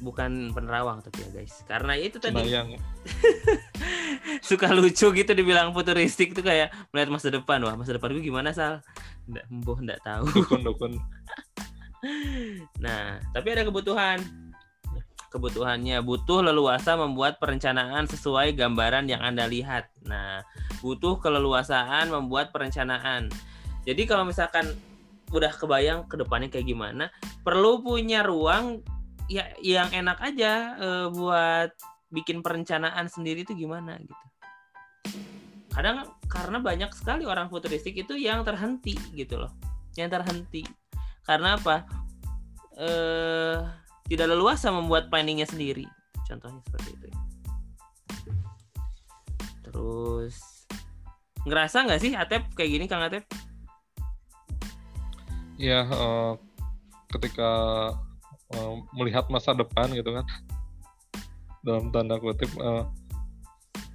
bukan 0.00 0.56
penerawang 0.56 1.04
tapi 1.04 1.20
ya, 1.20 1.28
guys. 1.36 1.60
Karena 1.68 1.92
itu 2.00 2.16
tadi 2.16 2.40
Cenayang 2.40 2.80
suka 4.48 4.72
lucu 4.72 5.12
gitu 5.12 5.30
dibilang 5.36 5.76
futuristik 5.76 6.32
tuh 6.32 6.40
kayak 6.40 6.72
melihat 6.96 7.12
masa 7.12 7.28
depan. 7.28 7.60
Wah, 7.60 7.76
masa 7.76 7.92
depan 7.92 8.16
gue 8.16 8.24
gimana, 8.24 8.56
Sal? 8.56 8.80
Nggak, 9.28 9.44
embuh 9.52 9.76
nggak 9.76 10.00
tahu. 10.00 10.24
dukun-dukun 10.32 10.96
Nah, 12.84 13.20
tapi 13.36 13.52
ada 13.52 13.68
kebutuhan. 13.68 14.24
Kebutuhannya 15.30 16.02
butuh 16.02 16.42
leluasa 16.42 16.98
membuat 16.98 17.38
perencanaan 17.38 18.08
sesuai 18.08 18.56
gambaran 18.56 19.06
yang 19.06 19.22
Anda 19.22 19.46
lihat. 19.46 19.86
Nah, 20.08 20.42
butuh 20.82 21.22
keleluasaan 21.22 22.10
membuat 22.10 22.50
perencanaan. 22.50 23.30
Jadi 23.86 24.02
kalau 24.10 24.26
misalkan 24.26 24.74
udah 25.30 25.52
kebayang 25.54 26.06
ke 26.10 26.18
depannya 26.18 26.50
kayak 26.50 26.66
gimana, 26.66 27.08
perlu 27.46 27.82
punya 27.82 28.26
ruang 28.26 28.82
ya 29.30 29.46
yang 29.62 29.88
enak 29.94 30.18
aja 30.18 30.74
eh, 30.78 31.06
buat 31.14 31.70
bikin 32.10 32.42
perencanaan 32.42 33.06
sendiri 33.06 33.46
itu 33.46 33.54
gimana 33.54 33.94
gitu. 34.02 34.26
Kadang 35.70 36.10
karena 36.26 36.58
banyak 36.58 36.90
sekali 36.90 37.22
orang 37.22 37.46
futuristik 37.46 37.94
itu 37.94 38.18
yang 38.18 38.42
terhenti 38.42 38.98
gitu 39.14 39.38
loh. 39.38 39.54
Yang 39.94 40.18
terhenti. 40.18 40.62
Karena 41.22 41.54
apa? 41.54 41.86
eh 42.80 43.60
tidak 44.08 44.32
leluasa 44.32 44.72
membuat 44.72 45.12
planningnya 45.12 45.46
sendiri. 45.46 45.86
Contohnya 46.26 46.58
seperti 46.66 46.90
itu. 46.96 47.08
Terus 49.62 50.66
ngerasa 51.46 51.86
nggak 51.86 52.00
sih 52.00 52.12
Atep 52.16 52.42
kayak 52.56 52.70
gini 52.74 52.84
Kang 52.90 53.04
Atep? 53.04 53.28
Ya 55.60 55.84
eh, 55.84 56.32
ketika 57.12 57.50
eh, 58.56 58.74
melihat 58.96 59.28
masa 59.28 59.52
depan 59.52 59.92
gitu 59.92 60.16
kan. 60.16 60.26
Dalam 61.60 61.92
tanda 61.92 62.16
kutip 62.16 62.48
eh, 62.56 62.84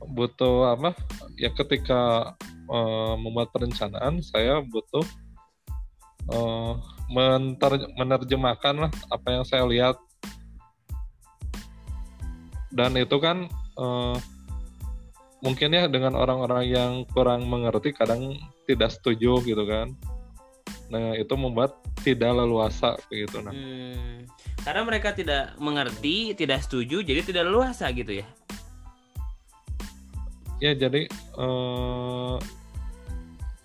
butuh 0.05 0.77
apa? 0.77 0.93
Ya 1.41 1.49
ketika 1.49 2.33
eh, 2.69 3.13
membuat 3.17 3.49
perencanaan 3.49 4.21
saya 4.21 4.61
butuh 4.61 5.03
menter- 7.05 7.93
menerjemahkan 7.97 8.75
lah 8.87 8.91
apa 9.09 9.27
yang 9.33 9.45
saya 9.45 9.65
lihat. 9.65 9.97
Dan 12.69 12.93
itu 13.01 13.17
kan 13.17 13.49
eh, 13.81 14.17
mungkin 15.41 15.69
ya 15.73 15.89
dengan 15.89 16.13
orang-orang 16.13 16.63
yang 16.69 16.91
kurang 17.13 17.45
mengerti 17.49 17.93
kadang 17.93 18.37
tidak 18.65 18.93
setuju 18.93 19.41
gitu 19.45 19.65
kan 19.69 19.93
Nah 20.89 21.17
itu 21.17 21.33
membuat 21.33 21.81
tidak 22.05 22.31
leluasa 22.35 22.97
gitu. 23.09 23.41
Nah 23.41 23.53
Hmm. 23.53 24.25
Karena 24.65 24.81
mereka 24.81 25.13
tidak 25.13 25.53
mengerti, 25.61 26.33
tidak 26.33 26.65
setuju, 26.65 27.05
jadi 27.05 27.21
tidak 27.21 27.43
leluasa 27.45 27.85
gitu 27.93 28.21
ya. 28.21 28.27
ya 30.63 30.71
jadi 30.73 31.05
eh, 31.11 32.35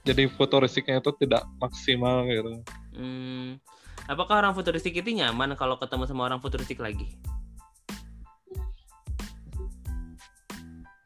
jadi 0.04 0.22
futuristiknya 0.36 1.00
itu 1.00 1.10
tidak 1.24 1.46
maksimal 1.56 2.28
gitu. 2.28 2.60
Hmm. 2.92 3.56
Apakah 4.10 4.42
orang 4.42 4.52
futuristik 4.52 4.92
itu 4.98 5.14
nyaman 5.14 5.54
kalau 5.54 5.78
ketemu 5.78 6.04
sama 6.04 6.26
orang 6.26 6.42
futuristik 6.42 6.82
lagi? 6.82 7.06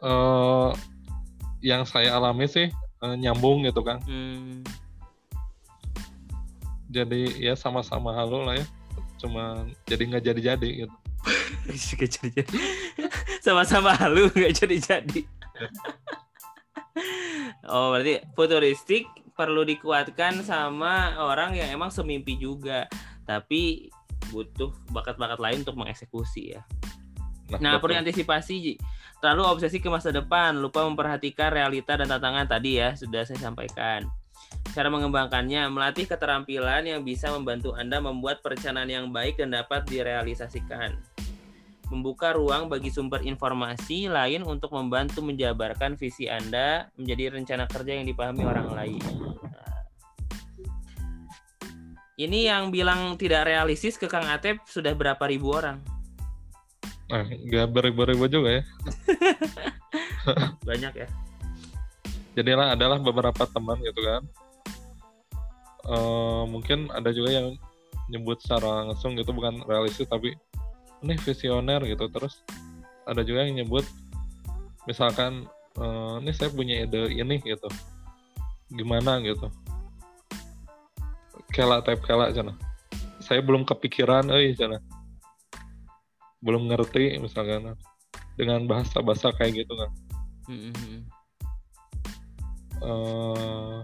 eh 0.04 0.70
yang 1.64 1.88
saya 1.88 2.12
alami 2.12 2.44
sih 2.44 2.68
eh, 2.72 3.16
nyambung 3.16 3.64
gitu 3.64 3.80
kan. 3.80 4.04
Hmm. 4.04 4.60
Jadi 6.94 7.42
ya 7.42 7.58
sama-sama 7.58 8.14
halo 8.14 8.46
lah 8.46 8.54
ya. 8.62 8.66
Cuma 9.18 9.66
jadi 9.82 10.02
nggak 10.14 10.24
jadi-jadi 10.30 10.68
gitu. 10.86 10.96
Nggak 11.66 12.10
jadi-jadi. 12.20 12.58
Sama-sama 13.44 13.96
halu 13.98 14.30
nggak 14.30 14.52
jadi-jadi. 14.62 15.20
oh 17.72 17.92
berarti 17.96 18.20
futuristik 18.36 19.08
perlu 19.34 19.66
dikuatkan 19.66 20.46
sama 20.46 21.18
orang 21.18 21.58
yang 21.58 21.72
emang 21.74 21.90
semimpi 21.90 22.38
juga, 22.38 22.86
tapi 23.26 23.90
butuh 24.30 24.70
bakat-bakat 24.94 25.42
lain 25.42 25.58
untuk 25.66 25.74
mengeksekusi 25.74 26.54
ya. 26.54 26.62
Nah, 27.60 27.76
perlu 27.76 27.98
betul. 27.98 28.02
antisipasi 28.08 28.54
Ji. 28.62 28.74
terlalu 29.20 29.44
obsesi 29.48 29.80
ke 29.80 29.88
masa 29.88 30.12
depan, 30.12 30.56
lupa 30.60 30.84
memperhatikan 30.84 31.52
realita 31.52 31.96
dan 31.96 32.08
tantangan 32.08 32.44
tadi 32.44 32.80
ya, 32.80 32.92
sudah 32.96 33.24
saya 33.24 33.40
sampaikan. 33.40 34.04
Cara 34.74 34.90
mengembangkannya, 34.90 35.70
melatih 35.70 36.10
keterampilan 36.10 36.82
yang 36.82 37.06
bisa 37.06 37.30
membantu 37.30 37.78
Anda 37.78 38.02
membuat 38.02 38.42
perencanaan 38.42 38.90
yang 38.90 39.14
baik 39.14 39.38
dan 39.38 39.54
dapat 39.54 39.86
direalisasikan. 39.86 40.98
Membuka 41.94 42.34
ruang 42.34 42.66
bagi 42.66 42.90
sumber 42.90 43.22
informasi 43.22 44.10
lain 44.10 44.42
untuk 44.42 44.74
membantu 44.74 45.22
menjabarkan 45.22 45.94
visi 45.94 46.26
Anda 46.26 46.90
menjadi 46.98 47.38
rencana 47.38 47.70
kerja 47.70 48.02
yang 48.02 48.06
dipahami 48.10 48.42
orang 48.42 48.68
lain. 48.74 49.04
Ini 52.18 52.50
yang 52.50 52.74
bilang 52.74 53.14
tidak 53.14 53.46
realistis 53.46 53.94
ke 53.94 54.10
Kang 54.10 54.26
Atep 54.26 54.58
sudah 54.66 54.90
berapa 54.98 55.22
ribu 55.30 55.54
orang? 55.54 55.78
Nah, 57.14 57.30
nggak 57.30 57.70
beribu-ribu 57.70 58.26
juga 58.26 58.58
ya. 58.58 58.62
Banyak 60.66 60.94
ya. 60.98 61.06
Jadilah 62.34 62.74
adalah 62.74 62.98
beberapa 62.98 63.46
teman 63.46 63.78
gitu 63.78 64.02
kan. 64.02 64.26
Eh, 65.84 66.44
mungkin 66.48 66.88
ada 66.96 67.12
juga 67.12 67.28
yang 67.28 67.60
nyebut 68.08 68.40
secara 68.40 68.88
langsung 68.88 69.16
gitu 69.20 69.32
bukan 69.36 69.60
realistis 69.68 70.08
tapi 70.08 70.32
ini 71.04 71.14
visioner 71.20 71.84
gitu. 71.84 72.08
Terus 72.08 72.40
ada 73.04 73.20
juga 73.20 73.44
yang 73.44 73.60
nyebut 73.64 73.84
misalkan 74.88 75.44
eh, 75.76 76.14
ini 76.24 76.32
saya 76.32 76.48
punya 76.48 76.88
ide 76.88 77.12
ini 77.12 77.36
gitu. 77.44 77.68
Gimana? 78.72 79.20
gitu. 79.20 79.52
Kela 81.52 81.84
type 81.84 82.02
kela 82.02 82.32
cina 82.34 82.56
saya 83.22 83.40
belum 83.40 83.64
kepikiran 83.64 84.28
eh 84.34 84.52
cina 84.52 84.80
belum 86.44 86.68
ngerti 86.68 87.16
misalkan. 87.20 87.76
Dengan 88.34 88.66
bahasa-bahasa 88.66 89.30
kayak 89.38 89.62
gitu 89.62 89.78
kan 89.78 89.90
Mm-mm. 90.50 91.06
eh, 92.82 93.78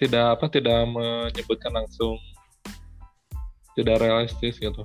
tidak 0.00 0.38
apa 0.38 0.46
tidak 0.52 0.86
menyebutkan 0.88 1.72
langsung 1.74 2.16
tidak 3.76 4.00
realistis 4.00 4.56
gitu 4.60 4.84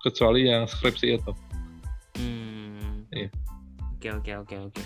kecuali 0.00 0.48
yang 0.48 0.64
skripsi 0.64 1.20
itu 1.20 1.32
Hmm. 2.20 3.08
Iya. 3.08 3.28
Oke 3.96 4.08
oke 4.12 4.32
oke 4.44 4.56
oke. 4.70 4.82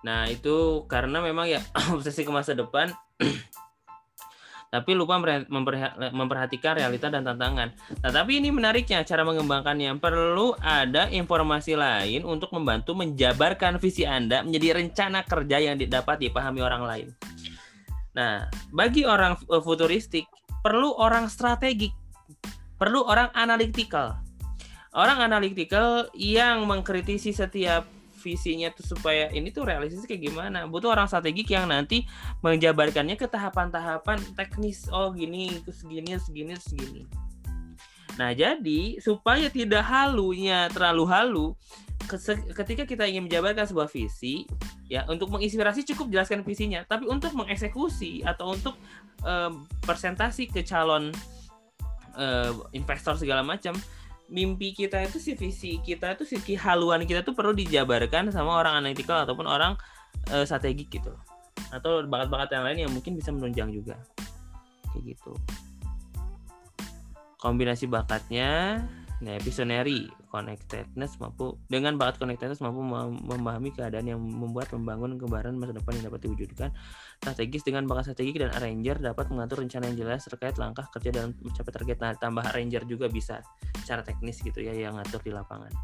Nah 0.00 0.24
itu 0.32 0.84
karena 0.88 1.20
memang 1.20 1.44
ya 1.48 1.60
obsesi 1.94 2.24
ke 2.24 2.32
masa 2.32 2.56
depan, 2.56 2.88
tapi 4.74 4.90
lupa 4.96 5.20
memperha- 5.20 5.48
memperha- 5.50 5.96
memperhatikan 6.12 6.80
realita 6.80 7.12
dan 7.12 7.26
tantangan. 7.28 7.76
Nah 8.00 8.10
tapi 8.12 8.40
ini 8.40 8.48
menariknya 8.48 9.04
cara 9.04 9.20
mengembangkannya 9.26 10.00
perlu 10.00 10.56
ada 10.64 11.12
informasi 11.12 11.76
lain 11.76 12.24
untuk 12.24 12.52
membantu 12.56 12.96
menjabarkan 12.96 13.76
visi 13.76 14.08
Anda 14.08 14.40
menjadi 14.40 14.80
rencana 14.80 15.26
kerja 15.26 15.60
yang 15.60 15.76
dapat 15.76 16.24
dipahami 16.24 16.60
orang 16.64 16.82
lain. 16.88 17.08
Nah 18.16 18.50
bagi 18.74 19.06
orang 19.06 19.38
eh, 19.38 19.62
futuristik 19.62 20.26
perlu 20.60 20.92
orang 20.96 21.30
strategik, 21.30 21.94
perlu 22.76 23.06
orang 23.06 23.32
analytical. 23.32 24.18
Orang 24.90 25.22
analytical 25.22 26.10
yang 26.18 26.66
mengkritisi 26.66 27.30
setiap 27.30 27.86
visinya 28.20 28.68
tuh 28.74 28.98
supaya 28.98 29.30
ini 29.30 29.54
tuh 29.54 29.62
realistis 29.64 30.02
kayak 30.02 30.28
gimana. 30.28 30.66
Butuh 30.66 30.92
orang 30.92 31.06
strategik 31.06 31.46
yang 31.54 31.70
nanti 31.70 32.04
menjabarkannya 32.42 33.14
ke 33.14 33.30
tahapan-tahapan 33.30 34.18
teknis. 34.34 34.90
Oh 34.90 35.14
gini 35.14 35.62
segini 35.70 36.18
segini 36.18 36.54
segini 36.58 37.02
nah 38.20 38.36
jadi 38.36 39.00
supaya 39.00 39.48
tidak 39.48 39.80
halunya 39.80 40.68
terlalu 40.68 41.04
halu 41.08 41.46
ketika 42.54 42.82
kita 42.88 43.04
ingin 43.06 43.28
menjabarkan 43.28 43.68
sebuah 43.68 43.86
visi 43.86 44.48
ya 44.90 45.06
untuk 45.06 45.30
menginspirasi 45.30 45.86
cukup 45.94 46.10
jelaskan 46.10 46.42
visinya. 46.42 46.82
Tapi 46.86 47.06
untuk 47.06 47.34
mengeksekusi 47.36 48.26
atau 48.26 48.56
untuk 48.56 48.74
eh, 49.22 49.52
presentasi 49.84 50.50
ke 50.50 50.66
calon 50.66 51.14
eh, 52.18 52.52
investor 52.74 53.14
segala 53.14 53.44
macam 53.46 53.76
mimpi 54.30 54.70
kita 54.70 55.02
itu 55.02 55.18
si 55.18 55.34
visi 55.34 55.82
kita 55.82 56.14
itu 56.14 56.22
si 56.22 56.38
haluan 56.54 57.02
kita 57.02 57.26
tuh 57.26 57.34
perlu 57.34 57.50
dijabarkan 57.50 58.30
sama 58.30 58.62
orang 58.62 58.78
analytical 58.78 59.22
ataupun 59.22 59.46
orang 59.46 59.78
eh, 60.30 60.42
strategik 60.42 60.90
gitu. 60.90 61.14
Atau 61.70 62.02
bakat-bakat 62.10 62.50
yang 62.56 62.64
lain 62.66 62.78
yang 62.88 62.92
mungkin 62.92 63.14
bisa 63.14 63.30
menunjang 63.30 63.70
juga. 63.70 63.94
Kayak 64.90 65.14
gitu. 65.14 65.32
Kombinasi 67.38 67.86
bakatnya 67.86 68.82
nah 69.20 69.36
visionary 69.44 70.08
connectedness 70.30 71.18
mampu 71.18 71.58
dengan 71.66 71.98
bakat 71.98 72.22
connectedness 72.22 72.62
mampu 72.62 72.80
mem- 72.80 73.18
memahami 73.26 73.74
keadaan 73.74 74.06
yang 74.06 74.20
membuat 74.22 74.70
membangun 74.70 75.18
gambaran 75.18 75.58
masa 75.58 75.74
depan 75.74 75.98
yang 75.98 76.06
dapat 76.06 76.20
diwujudkan 76.24 76.70
strategis 77.18 77.66
dengan 77.66 77.84
bakat 77.90 78.14
strategik 78.14 78.46
dan 78.46 78.54
arranger 78.54 79.02
dapat 79.02 79.26
mengatur 79.28 79.60
rencana 79.60 79.90
yang 79.90 80.06
jelas 80.06 80.22
terkait 80.24 80.56
langkah 80.56 80.86
kerja 80.94 81.10
dalam 81.10 81.34
mencapai 81.42 81.72
target 81.74 81.98
nah 81.98 82.14
tambah 82.14 82.46
arranger 82.46 82.86
juga 82.86 83.10
bisa 83.10 83.42
secara 83.82 84.06
teknis 84.06 84.38
gitu 84.40 84.62
ya 84.62 84.72
yang 84.72 84.94
ngatur 84.96 85.20
di 85.20 85.34
lapangan. 85.34 85.74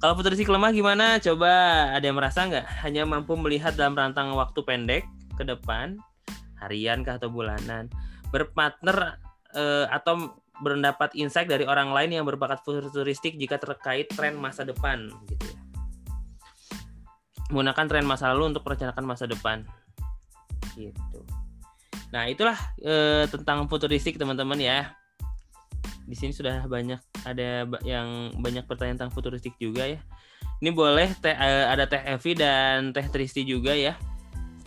Kalau 0.00 0.16
futuristik 0.16 0.48
lemah 0.48 0.72
gimana? 0.72 1.20
Coba 1.20 1.52
ada 1.92 2.00
yang 2.00 2.16
merasa 2.16 2.48
nggak? 2.48 2.66
Hanya 2.80 3.04
mampu 3.04 3.36
melihat 3.36 3.76
dalam 3.76 3.92
rentang 3.92 4.32
waktu 4.32 4.64
pendek 4.64 5.04
ke 5.36 5.44
depan, 5.44 6.00
harian 6.56 7.04
kah 7.04 7.20
atau 7.20 7.28
bulanan, 7.28 7.92
berpartner 8.32 9.20
eh, 9.52 9.86
atau 9.92 10.39
mendapat 10.60 11.16
insight 11.16 11.48
dari 11.48 11.64
orang 11.64 11.90
lain 11.90 12.20
yang 12.20 12.24
berbakat 12.28 12.60
futuristik 12.62 13.36
jika 13.40 13.56
terkait 13.56 14.08
tren 14.12 14.36
masa 14.36 14.62
depan 14.64 15.08
gitu 15.28 15.44
ya. 15.48 15.58
Menggunakan 17.50 17.86
tren 17.90 18.06
masa 18.06 18.30
lalu 18.30 18.54
untuk 18.54 18.62
merencanakan 18.62 19.04
masa 19.04 19.26
depan. 19.26 19.66
Gitu. 20.78 21.20
Nah, 22.14 22.30
itulah 22.30 22.58
eh, 22.84 23.26
tentang 23.26 23.66
futuristik 23.66 24.20
teman-teman 24.20 24.60
ya 24.60 24.94
di 26.10 26.18
sini 26.18 26.34
sudah 26.34 26.66
banyak 26.66 26.98
ada 27.22 27.70
yang 27.86 28.34
banyak 28.34 28.66
pertanyaan 28.66 28.98
tentang 28.98 29.14
futuristik 29.14 29.54
juga 29.62 29.86
ya. 29.86 30.02
Ini 30.58 30.74
boleh 30.74 31.14
teh 31.22 31.32
eh, 31.32 31.64
ada 31.70 31.86
Teh 31.86 32.02
Evi 32.02 32.34
dan 32.34 32.90
Teh 32.90 33.06
Tristi 33.06 33.46
juga 33.46 33.72
ya. 33.78 33.94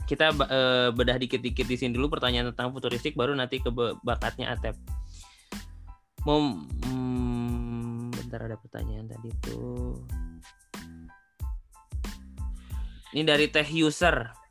Kita 0.08 0.32
eh, 0.32 0.90
bedah 0.96 1.20
dikit-dikit 1.20 1.68
di 1.68 1.76
sini 1.76 1.92
dulu 1.92 2.16
pertanyaan 2.16 2.56
tentang 2.56 2.72
futuristik 2.72 3.20
baru 3.20 3.36
nanti 3.36 3.60
ke 3.60 3.70
bakatnya 4.02 4.56
Atep. 4.56 4.80
Mau 6.24 6.40
hmm, 6.88 8.16
bentar 8.16 8.48
ada 8.48 8.56
pertanyaan 8.56 9.08
tadi 9.12 9.30
tuh. 9.44 10.00
Ini 13.14 13.22
dari 13.28 13.46
Teh 13.52 13.68
User 13.78 14.44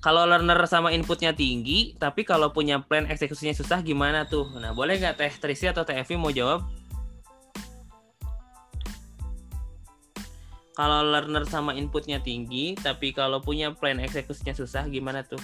kalau 0.00 0.24
learner 0.24 0.56
sama 0.64 0.96
inputnya 0.96 1.36
tinggi, 1.36 1.92
tapi 2.00 2.24
kalau 2.24 2.48
punya 2.56 2.80
plan 2.80 3.04
eksekusinya 3.04 3.52
susah 3.52 3.84
gimana 3.84 4.24
tuh? 4.24 4.48
Nah, 4.56 4.72
boleh 4.72 4.96
nggak 4.96 5.20
Teh 5.20 5.32
Trisi 5.36 5.68
atau 5.68 5.84
Teh 5.84 5.92
Evi 5.92 6.16
mau 6.16 6.32
jawab? 6.32 6.64
Kalau 10.72 11.04
learner 11.04 11.44
sama 11.44 11.76
inputnya 11.76 12.16
tinggi, 12.24 12.72
tapi 12.80 13.12
kalau 13.12 13.44
punya 13.44 13.76
plan 13.76 14.00
eksekusinya 14.00 14.56
susah 14.56 14.88
gimana 14.88 15.20
tuh? 15.20 15.36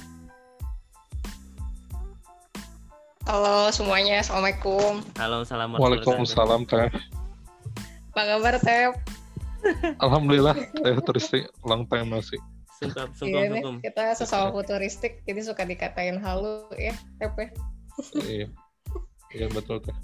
Halo 3.27 3.74
semuanya, 3.74 4.22
Assalamualaikum. 4.22 5.03
Halo, 5.18 5.43
salam 5.43 5.74
Waalaikumsalam 5.74 6.62
teh 6.70 6.87
Apa 8.14 8.22
kabar, 8.22 8.55
Tep? 8.62 8.95
Alhamdulillah 9.99 10.55
teh 10.55 10.95
Tristi 11.03 11.43
long 11.66 11.91
time 11.91 12.07
no 12.14 12.22
see 12.22 12.39
Sungkem, 12.79 13.09
Iya 13.27 13.51
sungkem. 13.51 13.74
kita 13.83 14.14
sesama 14.14 14.53
futuristik, 14.55 15.27
jadi 15.27 15.41
suka 15.43 15.66
dikatain 15.66 16.22
halu 16.22 16.70
ya, 16.77 16.95
Tepe. 17.18 17.51
iya 18.29 18.47
iya 19.35 19.47
betul 19.51 19.81
teh 19.83 19.97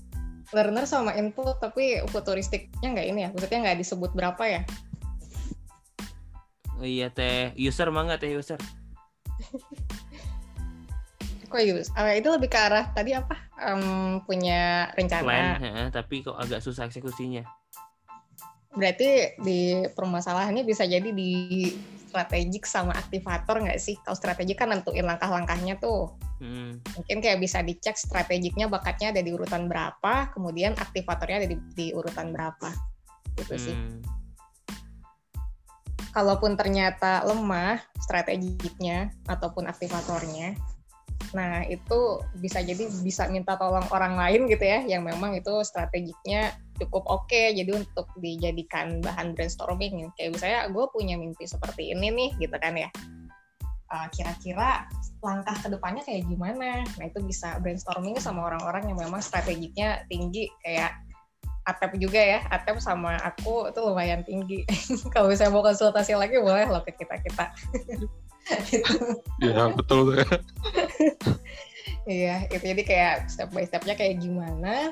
Learner 0.51 0.83
sama 0.89 1.15
input, 1.15 1.63
tapi 1.63 2.03
futuristiknya 2.11 2.91
nggak 2.91 3.07
ini 3.07 3.21
ya, 3.25 3.29
maksudnya 3.31 3.59
nggak 3.71 3.79
disebut 3.87 4.11
berapa 4.19 4.43
ya. 4.51 4.61
Oh 6.77 6.89
iya 6.89 7.07
teh 7.07 7.55
user 7.55 7.87
mah 7.95 8.03
nggak 8.09 8.21
teh 8.27 8.35
user. 8.35 8.59
Kok 11.53 11.61
yus? 11.69 11.93
Ah, 11.93 12.17
itu 12.17 12.33
lebih 12.33 12.49
ke 12.49 12.57
arah 12.57 12.89
tadi 12.97 13.13
apa? 13.13 13.37
Em, 13.61 14.25
punya 14.25 14.89
rencana. 14.97 15.21
Plan, 15.21 15.61
heeh, 15.61 15.87
tapi 15.93 16.25
kok 16.25 16.41
agak 16.41 16.65
susah 16.65 16.89
eksekusinya. 16.89 17.45
Berarti 18.73 19.37
di 19.37 19.85
permasalahannya 19.93 20.65
bisa 20.65 20.89
jadi 20.89 21.13
di 21.13 21.69
strategik 22.09 22.65
sama 22.65 22.97
aktivator 22.97 23.69
nggak 23.69 23.77
sih? 23.77 24.01
Kalau 24.01 24.17
strategik 24.17 24.65
kan 24.65 24.73
nentuin 24.73 25.05
langkah-langkahnya 25.05 25.77
tuh. 25.77 26.17
Hmm. 26.41 26.81
Mungkin 26.97 27.21
kayak 27.21 27.45
bisa 27.45 27.61
dicek 27.61 28.01
strategiknya 28.01 28.73
bakatnya 28.73 29.13
ada 29.13 29.21
di 29.21 29.29
urutan 29.37 29.69
berapa, 29.69 30.33
kemudian 30.33 30.73
aktivatornya 30.73 31.45
ada 31.45 31.49
di, 31.53 31.61
di 31.77 31.93
urutan 31.93 32.33
berapa. 32.33 32.73
Gitu 33.37 33.55
sih. 33.61 33.77
hmm. 33.77 34.01
Kalaupun 36.17 36.57
ternyata 36.57 37.25
lemah 37.29 37.81
strategiknya 38.01 39.13
ataupun 39.29 39.65
aktivatornya, 39.65 40.72
nah 41.31 41.63
itu 41.63 42.19
bisa 42.43 42.59
jadi 42.59 42.91
bisa 43.01 43.31
minta 43.31 43.55
tolong 43.55 43.87
orang 43.95 44.19
lain 44.19 44.51
gitu 44.51 44.67
ya, 44.67 44.83
yang 44.83 45.07
memang 45.07 45.39
itu 45.39 45.63
strategiknya 45.63 46.59
cukup 46.83 47.07
oke, 47.07 47.43
jadi 47.55 47.71
untuk 47.71 48.11
dijadikan 48.19 48.99
bahan 48.99 49.39
brainstorming. 49.39 50.11
Kayak 50.19 50.31
misalnya 50.35 50.61
gue 50.75 50.85
punya 50.91 51.15
mimpi 51.15 51.47
seperti 51.47 51.95
ini 51.95 52.11
nih, 52.11 52.31
gitu 52.43 52.57
kan 52.59 52.75
ya. 52.75 52.91
Uh, 53.93 54.09
kira-kira 54.09 54.89
langkah 55.21 55.53
ke 55.61 55.69
depannya 55.69 56.03
kayak 56.03 56.25
gimana? 56.25 56.81
Nah 56.97 57.05
itu 57.07 57.21
bisa 57.23 57.61
brainstorming 57.61 58.17
sama 58.19 58.49
orang-orang 58.49 58.89
yang 58.91 58.99
memang 58.99 59.21
strategiknya 59.21 60.03
tinggi, 60.09 60.49
kayak 60.65 60.97
Atep 61.63 61.95
juga 61.99 62.19
ya, 62.19 62.43
Atep 62.51 62.83
sama 62.83 63.15
aku 63.23 63.71
itu 63.71 63.81
lumayan 63.81 64.27
tinggi. 64.27 64.67
Kalau 65.15 65.31
misalnya 65.31 65.55
mau 65.55 65.63
konsultasi 65.63 66.19
lagi 66.19 66.43
boleh 66.43 66.67
loh 66.67 66.83
ke 66.83 66.91
kita-kita. 66.95 67.55
iya 69.39 69.71
betul 69.79 70.11
teh 70.11 70.27
Iya, 72.03 72.51
itu 72.51 72.65
jadi 72.67 72.83
kayak 72.83 73.15
step 73.31 73.55
by 73.55 73.63
stepnya 73.63 73.95
kayak 73.95 74.19
gimana. 74.19 74.91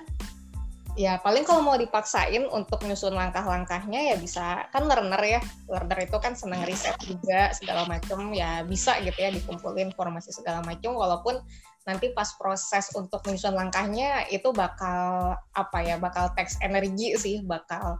Ya 0.94 1.18
paling 1.22 1.42
kalau 1.42 1.62
mau 1.62 1.74
dipaksain 1.74 2.46
untuk 2.50 2.82
nyusun 2.86 3.14
langkah-langkahnya 3.14 4.14
ya 4.14 4.16
bisa 4.18 4.66
kan 4.70 4.86
learner 4.86 5.18
ya, 5.22 5.40
learner 5.66 6.06
itu 6.06 6.18
kan 6.22 6.38
senang 6.38 6.62
riset 6.62 6.94
juga 7.02 7.50
segala 7.54 7.86
macam 7.86 8.30
ya 8.30 8.62
bisa 8.62 8.98
gitu 9.02 9.18
ya 9.18 9.34
dikumpulin 9.34 9.90
informasi 9.90 10.30
segala 10.30 10.62
macam 10.62 10.94
walaupun 10.94 11.42
nanti 11.88 12.12
pas 12.12 12.28
proses 12.36 12.92
untuk 12.92 13.24
menyusun 13.24 13.56
langkahnya 13.56 14.28
itu 14.28 14.52
bakal 14.52 15.32
apa 15.56 15.78
ya 15.80 15.96
bakal 15.96 16.28
teks 16.36 16.60
energi 16.60 17.16
sih 17.16 17.36
bakal 17.40 17.96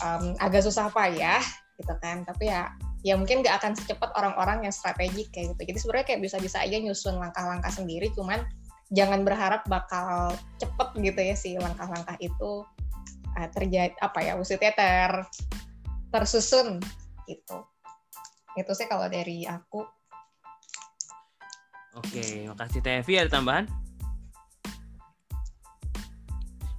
um, 0.00 0.32
agak 0.40 0.64
susah 0.64 0.88
payah 0.88 1.42
gitu 1.76 1.94
kan. 2.00 2.24
Tapi 2.24 2.48
ya 2.48 2.72
ya 3.04 3.16
mungkin 3.16 3.40
nggak 3.44 3.60
akan 3.60 3.72
secepat 3.76 4.12
orang-orang 4.16 4.68
yang 4.68 4.74
strategik 4.74 5.28
kayak 5.32 5.56
gitu. 5.56 5.62
Jadi 5.72 5.78
sebenarnya 5.80 6.06
kayak 6.08 6.20
bisa-bisa 6.24 6.58
aja 6.60 6.76
nyusun 6.80 7.16
langkah-langkah 7.20 7.72
sendiri 7.72 8.08
cuman 8.16 8.40
jangan 8.90 9.22
berharap 9.22 9.62
bakal 9.70 10.34
cepet 10.58 10.88
gitu 10.98 11.20
ya 11.20 11.34
si 11.36 11.50
langkah-langkah 11.56 12.16
itu 12.18 12.66
uh, 13.38 13.48
terjadi 13.54 13.94
apa 14.02 14.18
ya 14.24 14.32
maksudnya 14.34 14.72
ter 14.74 15.12
tersusun 16.10 16.80
gitu. 17.28 17.58
Itu 18.58 18.72
sih 18.74 18.90
kalau 18.90 19.06
dari 19.06 19.46
aku 19.46 19.99
Oke, 21.98 22.46
makasih 22.46 22.80
Evi. 22.86 23.18
Ada 23.18 23.30
tambahan? 23.40 23.66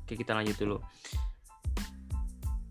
Oke, 0.07 0.15
kita 0.15 0.31
lanjut 0.31 0.55
dulu. 0.55 0.77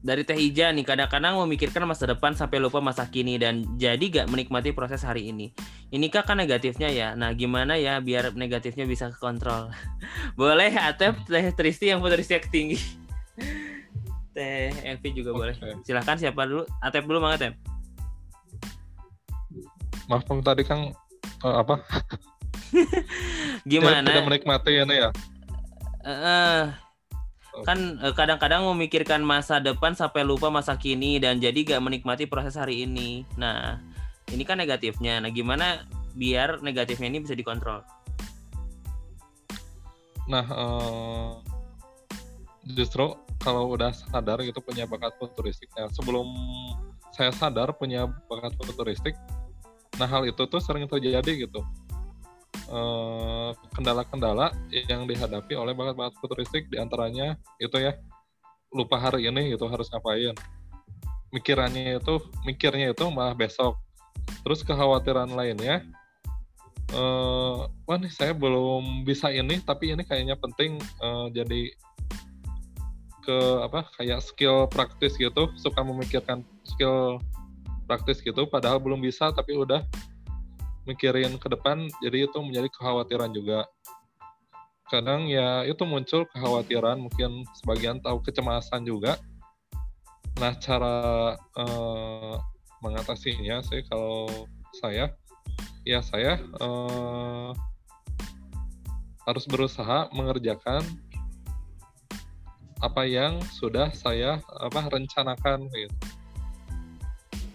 Dari 0.01 0.25
Teh 0.25 0.41
Ija 0.41 0.73
nih, 0.73 0.81
kadang-kadang 0.81 1.37
memikirkan 1.45 1.85
masa 1.85 2.09
depan 2.09 2.33
sampai 2.33 2.57
lupa 2.57 2.81
masa 2.81 3.05
kini 3.05 3.37
dan 3.37 3.69
jadi 3.77 4.01
gak 4.01 4.33
menikmati 4.33 4.73
proses 4.73 5.05
hari 5.05 5.29
ini. 5.29 5.53
Ini 5.93 6.09
kan 6.09 6.41
negatifnya 6.41 6.89
ya. 6.89 7.13
Nah, 7.13 7.37
gimana 7.37 7.77
ya 7.77 8.01
biar 8.01 8.33
negatifnya 8.33 8.89
bisa 8.89 9.13
kontrol? 9.21 9.69
boleh, 10.41 10.73
Atep, 10.73 11.29
Teh 11.29 11.53
Tristi 11.53 11.93
yang 11.93 12.01
futuristik 12.01 12.49
tinggi. 12.49 12.81
Teh 14.37 14.73
Evi 14.89 15.09
juga 15.13 15.37
boleh. 15.37 15.53
Oke. 15.61 15.85
Silahkan 15.85 16.17
siapa 16.17 16.49
dulu? 16.49 16.65
Atep 16.81 17.05
dulu, 17.05 17.21
Mang 17.21 17.37
Atep. 17.37 17.57
maaf 20.11 20.27
tadi 20.27 20.67
kan 20.67 20.91
eh, 21.47 21.57
apa 21.63 21.87
Gimana? 23.71 24.07
tidak 24.07 24.27
menikmati 24.27 24.73
ini 24.79 24.97
ya 24.97 25.11
Eh, 26.01 26.65
kan 27.61 27.79
eh, 28.01 28.15
kadang-kadang 28.17 28.65
memikirkan 28.73 29.21
masa 29.21 29.61
depan 29.61 29.93
sampai 29.93 30.25
lupa 30.25 30.49
masa 30.49 30.81
kini 30.81 31.21
dan 31.21 31.37
jadi 31.37 31.77
gak 31.77 31.83
menikmati 31.85 32.25
proses 32.25 32.57
hari 32.57 32.89
ini. 32.89 33.29
Nah, 33.37 33.77
ini 34.33 34.43
kan 34.49 34.57
negatifnya. 34.57 35.21
Nah, 35.21 35.29
gimana 35.29 35.85
biar 36.17 36.65
negatifnya 36.65 37.13
ini 37.13 37.21
bisa 37.21 37.37
dikontrol? 37.37 37.85
Nah, 40.25 40.47
eh, 40.47 41.31
justru 42.73 43.13
kalau 43.41 43.73
udah 43.77 43.93
sadar 43.93 44.41
gitu 44.41 44.65
punya 44.65 44.89
bakat 44.89 45.13
futuristik. 45.21 45.69
Nah, 45.77 45.93
sebelum 45.93 46.29
saya 47.13 47.33
sadar 47.35 47.77
punya 47.77 48.09
bakat 48.31 48.57
futuristik, 48.57 49.19
nah 49.99 50.09
hal 50.09 50.25
itu 50.25 50.41
tuh 50.49 50.61
sering 50.63 50.87
terjadi 50.89 51.45
gitu. 51.45 51.61
Eh, 52.71 53.51
Kendala-kendala 53.75 54.55
yang 54.71 55.03
dihadapi 55.11 55.59
oleh 55.59 55.75
bakat-bakat 55.75 56.15
futuristik 56.23 56.71
di 56.71 56.79
antaranya 56.79 57.35
itu 57.59 57.75
ya 57.83 57.99
lupa 58.71 58.95
hari 58.95 59.27
ini 59.27 59.51
gitu 59.51 59.67
harus 59.67 59.91
ngapain. 59.91 60.39
Mikirannya 61.35 61.99
itu, 61.99 62.23
mikirnya 62.47 62.95
itu 62.95 63.07
malah 63.11 63.35
besok. 63.35 63.75
Terus 64.47 64.63
kekhawatiran 64.63 65.35
lainnya, 65.35 65.83
eh 66.95 67.59
wah 67.67 67.99
nih 67.99 68.11
saya 68.11 68.35
belum 68.35 69.03
bisa 69.03 69.31
ini 69.31 69.59
tapi 69.63 69.95
ini 69.95 70.03
kayaknya 70.07 70.39
penting 70.39 70.79
eh, 70.79 71.27
jadi 71.35 71.63
ke 73.27 73.39
apa 73.67 73.87
kayak 73.99 74.23
skill 74.23 74.67
praktis 74.67 75.15
gitu 75.15 75.51
suka 75.55 75.83
memikirkan 75.87 76.43
skill 76.67 77.23
praktis 77.87 78.23
gitu 78.23 78.47
padahal 78.47 78.83
belum 78.83 79.03
bisa 79.03 79.31
tapi 79.31 79.55
udah 79.55 79.87
mikirin 80.91 81.39
ke 81.39 81.47
depan 81.47 81.87
jadi 82.03 82.27
itu 82.27 82.39
menjadi 82.43 82.67
kekhawatiran 82.75 83.31
juga. 83.31 83.63
Kadang 84.91 85.31
ya 85.31 85.63
itu 85.63 85.87
muncul 85.87 86.27
kekhawatiran 86.35 86.99
mungkin 86.99 87.47
sebagian 87.63 88.03
tahu 88.03 88.19
kecemasan 88.27 88.83
juga. 88.83 89.15
Nah 90.43 90.59
cara 90.59 90.99
eh, 91.39 92.35
mengatasinya 92.83 93.63
sih 93.63 93.87
kalau 93.87 94.27
saya 94.83 95.15
ya 95.87 96.03
saya 96.03 96.43
eh, 96.43 97.51
harus 99.31 99.47
berusaha 99.47 100.11
mengerjakan 100.11 100.83
apa 102.83 103.07
yang 103.07 103.39
sudah 103.55 103.95
saya 103.95 104.43
apa 104.59 104.91
rencanakan 104.91 105.71
gitu. 105.71 105.97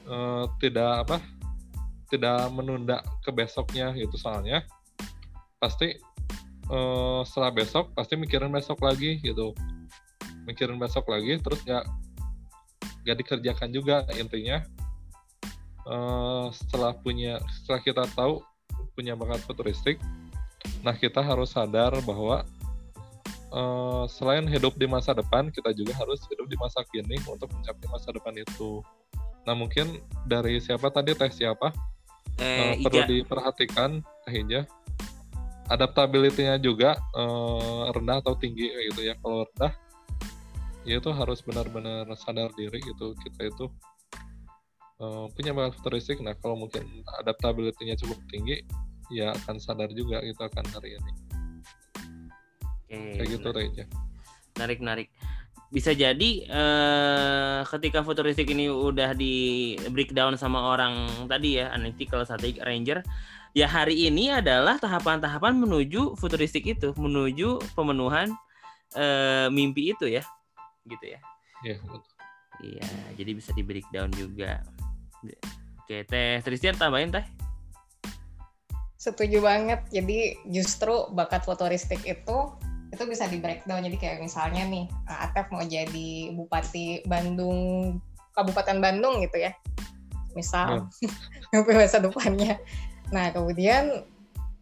Eh, 0.06 0.46
tidak 0.64 1.04
apa 1.04 1.18
tidak 2.10 2.50
menunda 2.54 3.02
ke 3.26 3.32
besoknya 3.34 3.92
gitu. 3.98 4.16
Soalnya 4.18 4.66
pasti 5.58 5.98
eh, 6.70 7.22
setelah 7.26 7.52
besok 7.52 7.92
pasti 7.98 8.16
mikirin 8.20 8.52
besok 8.52 8.82
lagi 8.82 9.22
gitu. 9.22 9.56
Mikirin 10.46 10.78
besok 10.78 11.10
lagi 11.10 11.38
terus 11.42 11.62
nggak 11.66 11.86
nggak 13.06 13.18
dikerjakan 13.22 13.70
juga 13.74 14.06
intinya. 14.18 14.62
Eh, 15.86 16.46
setelah 16.50 16.98
punya 16.98 17.38
setelah 17.62 17.82
kita 17.86 18.04
tahu 18.18 18.42
punya 18.98 19.14
bakat 19.14 19.44
futuristik 19.46 20.02
nah 20.82 20.98
kita 20.98 21.22
harus 21.22 21.54
sadar 21.54 21.94
bahwa 22.02 22.42
eh, 23.54 24.04
selain 24.10 24.50
hidup 24.50 24.74
di 24.82 24.90
masa 24.90 25.14
depan 25.14 25.54
kita 25.54 25.70
juga 25.78 25.94
harus 25.94 26.26
hidup 26.26 26.50
di 26.50 26.58
masa 26.58 26.82
kini 26.90 27.22
untuk 27.30 27.54
mencapai 27.54 27.86
masa 27.94 28.10
depan 28.10 28.34
itu. 28.34 28.82
Nah 29.46 29.54
mungkin 29.54 30.02
dari 30.26 30.58
siapa 30.58 30.90
tadi 30.90 31.14
teh? 31.14 31.30
Siapa 31.30 31.70
Eh, 32.36 32.44
Eh, 32.44 32.74
perlu 32.84 33.00
Ija. 33.04 33.08
diperhatikan 33.08 33.90
Teh 34.28 34.36
Ija. 34.44 34.62
Adaptability-nya 35.66 36.62
juga 36.62 37.00
eh, 37.16 37.84
rendah 37.90 38.22
atau 38.22 38.36
tinggi 38.38 38.70
gitu 38.92 39.02
ya. 39.02 39.18
Kalau 39.18 39.48
rendah, 39.50 39.74
ya 40.86 41.02
itu 41.02 41.10
harus 41.10 41.42
benar-benar 41.42 42.06
sadar 42.20 42.54
diri 42.54 42.78
gitu. 42.84 43.18
Kita 43.18 43.42
itu 43.50 43.66
eh, 45.02 45.26
punya 45.34 45.52
bakat 45.56 45.80
futuristik. 45.82 46.22
Nah, 46.22 46.38
kalau 46.38 46.60
mungkin 46.60 46.86
adaptability-nya 47.24 47.98
cukup 47.98 48.20
tinggi, 48.30 48.62
ya 49.10 49.34
akan 49.44 49.58
sadar 49.58 49.90
juga 49.96 50.22
gitu 50.22 50.42
akan 50.44 50.66
hari 50.76 50.98
ini. 51.00 51.12
Oke, 52.86 53.18
Kayak 53.18 53.28
gitu 53.32 53.48
Teh 53.50 53.64
Ija. 53.74 53.86
Menarik, 54.56 54.80
menarik. 54.80 55.08
Bisa 55.76 55.92
jadi 55.92 56.32
eh, 56.48 57.60
ketika 57.68 58.00
futuristik 58.00 58.48
ini 58.48 58.72
udah 58.72 59.12
di 59.12 59.76
breakdown 59.92 60.40
sama 60.40 60.72
orang 60.72 61.04
tadi 61.28 61.60
ya 61.60 61.76
analytical 61.76 62.24
strategic 62.24 62.64
ranger 62.64 63.04
ya 63.52 63.68
hari 63.68 64.08
ini 64.08 64.32
adalah 64.32 64.80
tahapan-tahapan 64.80 65.60
menuju 65.60 66.16
futuristik 66.16 66.64
itu 66.64 66.96
menuju 66.96 67.60
pemenuhan 67.76 68.32
eh, 68.96 69.52
mimpi 69.52 69.92
itu 69.92 70.08
ya 70.08 70.24
gitu 70.88 71.12
ya 71.12 71.20
Iya, 71.66 71.82
betul. 71.84 72.02
iya 72.64 72.88
jadi 73.20 73.32
bisa 73.36 73.52
di 73.52 73.64
breakdown 73.68 74.16
juga 74.16 74.64
oke 75.84 76.08
teh 76.08 76.40
Tristan 76.40 76.80
tambahin 76.80 77.12
teh 77.12 77.26
Setuju 79.06 79.38
banget. 79.38 79.86
Jadi 79.94 80.34
justru 80.50 81.14
bakat 81.14 81.46
futuristik 81.46 82.02
itu 82.10 82.38
itu 82.96 83.04
bisa 83.06 83.28
di 83.28 83.38
breakdown. 83.44 83.84
Jadi 83.84 83.98
kayak 84.00 84.24
misalnya 84.24 84.64
nih, 84.66 84.88
eh, 84.88 85.24
Atef 85.28 85.52
mau 85.52 85.62
jadi 85.62 86.32
Bupati 86.34 87.04
Bandung, 87.06 88.00
Kabupaten 88.32 88.80
Bandung 88.80 89.20
gitu 89.22 89.44
ya. 89.44 89.52
Misal, 90.34 90.88
mimpi 91.52 91.72
masa 91.76 92.00
depannya. 92.00 92.60
Nah, 93.12 93.32
kemudian 93.36 94.08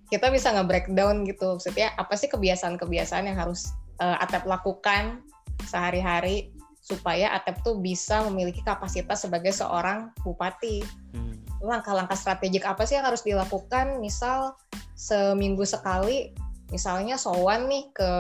kita 0.10 0.30
bisa 0.34 0.54
nge-breakdown 0.54 1.26
gitu. 1.30 1.58
Maksudnya 1.58 1.94
apa 1.96 2.14
sih 2.18 2.30
kebiasaan-kebiasaan 2.30 3.30
yang 3.30 3.38
harus 3.38 3.72
eh, 4.02 4.18
Atep 4.20 4.50
lakukan 4.50 5.22
sehari-hari 5.70 6.52
supaya 6.84 7.32
Atep 7.32 7.64
tuh 7.64 7.80
bisa 7.80 8.28
memiliki 8.28 8.60
kapasitas 8.60 9.24
sebagai 9.24 9.56
seorang 9.56 10.12
bupati 10.28 10.84
Hmm. 11.14 11.38
langkah-langkah 11.62 12.18
strategik 12.18 12.66
apa 12.66 12.84
sih 12.84 12.98
yang 12.98 13.06
harus 13.06 13.22
dilakukan 13.22 14.02
misal 14.02 14.58
seminggu 14.98 15.64
sekali 15.64 16.34
misalnya 16.70 17.20
sowan 17.20 17.68
nih 17.68 17.92
ke 17.92 18.12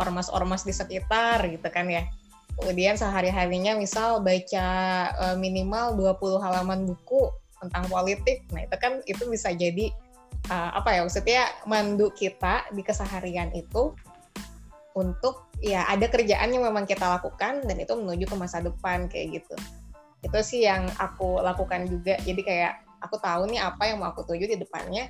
ormas-ormas 0.00 0.64
di 0.64 0.72
sekitar 0.72 1.44
gitu 1.50 1.68
kan 1.68 1.90
ya. 1.90 2.06
Kemudian 2.60 2.98
sehari-harinya 2.98 3.76
misal 3.76 4.20
baca 4.20 4.68
eh, 5.10 5.36
minimal 5.36 5.96
20 5.96 6.44
halaman 6.44 6.84
buku 6.84 7.32
tentang 7.60 7.88
politik. 7.88 8.44
Nah 8.52 8.64
itu 8.64 8.76
kan 8.80 8.92
itu 9.04 9.22
bisa 9.28 9.52
jadi 9.52 9.92
eh, 10.48 10.70
apa 10.76 10.96
ya 10.96 11.00
maksudnya 11.04 11.42
mandu 11.68 12.12
kita 12.12 12.68
di 12.72 12.84
keseharian 12.84 13.52
itu 13.52 13.92
untuk 14.96 15.48
ya 15.62 15.86
ada 15.86 16.10
kerjaan 16.10 16.50
yang 16.50 16.66
memang 16.66 16.88
kita 16.88 17.06
lakukan 17.06 17.62
dan 17.62 17.76
itu 17.78 17.92
menuju 17.94 18.26
ke 18.26 18.36
masa 18.36 18.58
depan 18.60 19.06
kayak 19.06 19.40
gitu. 19.40 19.54
Itu 20.20 20.38
sih 20.44 20.66
yang 20.66 20.88
aku 21.00 21.40
lakukan 21.40 21.88
juga. 21.88 22.18
Jadi 22.20 22.40
kayak 22.44 22.72
aku 23.00 23.16
tahu 23.16 23.48
nih 23.48 23.60
apa 23.64 23.88
yang 23.88 24.02
mau 24.02 24.12
aku 24.12 24.24
tuju 24.28 24.44
di 24.44 24.56
depannya 24.60 25.08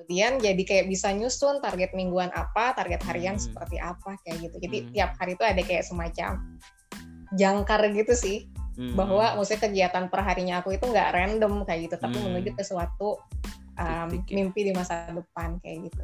kemudian 0.00 0.40
jadi 0.40 0.62
kayak 0.64 0.86
bisa 0.88 1.12
nyusun 1.12 1.60
target 1.60 1.92
mingguan 1.92 2.32
apa 2.32 2.72
target 2.72 3.04
harian 3.04 3.36
Hmm. 3.36 3.44
seperti 3.52 3.76
apa 3.76 4.16
kayak 4.24 4.48
gitu 4.48 4.56
jadi 4.56 4.76
Hmm. 4.80 4.90
tiap 4.96 5.10
hari 5.20 5.36
itu 5.36 5.44
ada 5.44 5.60
kayak 5.60 5.84
semacam 5.84 6.40
jangkar 7.36 7.84
gitu 7.92 8.16
sih 8.16 8.48
Hmm. 8.80 8.96
bahwa 8.96 9.36
maksudnya 9.36 9.68
kegiatan 9.68 10.08
perharinya 10.08 10.64
aku 10.64 10.72
itu 10.72 10.88
nggak 10.88 11.12
random 11.12 11.68
kayak 11.68 11.92
gitu 11.92 12.00
tapi 12.00 12.16
Hmm. 12.16 12.32
menuju 12.32 12.56
ke 12.56 12.64
suatu 12.64 13.20
um, 13.76 14.08
Titik 14.08 14.24
ya. 14.24 14.34
mimpi 14.40 14.60
di 14.64 14.72
masa 14.72 15.04
depan 15.12 15.60
kayak 15.60 15.92
gitu 15.92 16.00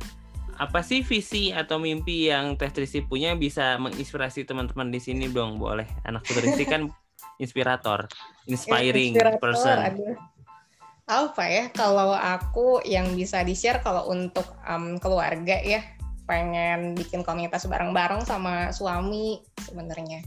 apa 0.57 0.81
sih 0.85 1.01
visi 1.01 1.53
atau 1.57 1.81
mimpi 1.81 2.29
yang 2.29 2.57
Teh 2.61 2.69
Trisi 2.69 3.01
punya 3.01 3.33
bisa 3.33 3.81
menginspirasi 3.81 4.45
teman-teman 4.45 4.93
di 4.93 5.01
sini 5.01 5.29
dong 5.33 5.57
boleh 5.57 5.89
anak 6.05 6.21
futuristik 6.29 6.69
kan 6.69 6.93
inspirator 7.43 8.09
inspiring 8.45 9.13
Inspirator, 9.17 9.41
person 9.41 9.77
aduh. 9.81 10.36
Apa 11.07 11.47
ya 11.47 11.65
kalau 11.71 12.11
aku 12.11 12.83
yang 12.83 13.15
bisa 13.15 13.47
di 13.47 13.55
share 13.55 13.79
kalau 13.79 14.11
untuk 14.11 14.43
um, 14.67 14.99
keluarga 14.99 15.55
ya 15.63 15.79
pengen 16.27 16.99
bikin 16.99 17.23
komunitas 17.23 17.65
bareng-bareng 17.71 18.27
sama 18.27 18.75
suami 18.75 19.41
sebenarnya. 19.63 20.27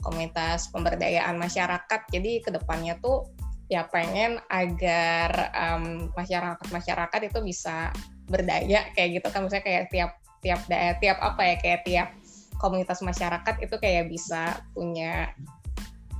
Komunitas 0.00 0.70
pemberdayaan 0.72 1.36
masyarakat. 1.36 2.00
Jadi 2.08 2.40
ke 2.40 2.54
depannya 2.54 2.96
tuh 3.02 3.28
ya 3.66 3.84
pengen 3.90 4.40
agar 4.48 5.52
um, 5.52 6.08
masyarakat 6.16 6.66
masyarakat 6.72 7.20
itu 7.26 7.38
bisa 7.44 7.90
berdaya 8.30 8.88
kayak 8.94 9.20
gitu 9.20 9.28
kan. 9.28 9.44
Misalnya 9.44 9.66
kayak 9.66 9.84
tiap 9.92 10.10
tiap 10.40 10.60
daerah 10.70 10.96
tiap 11.02 11.18
apa 11.20 11.42
ya 11.44 11.56
kayak 11.60 11.80
tiap 11.84 12.08
komunitas 12.56 13.04
masyarakat 13.04 13.54
itu 13.60 13.76
kayak 13.76 14.08
bisa 14.08 14.62
punya 14.72 15.34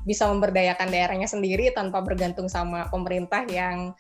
bisa 0.05 0.29
memberdayakan 0.29 0.89
daerahnya 0.89 1.29
sendiri 1.29 1.73
tanpa 1.73 2.01
bergantung 2.01 2.49
sama 2.49 2.89
pemerintah 2.89 3.45
yang 3.49 3.93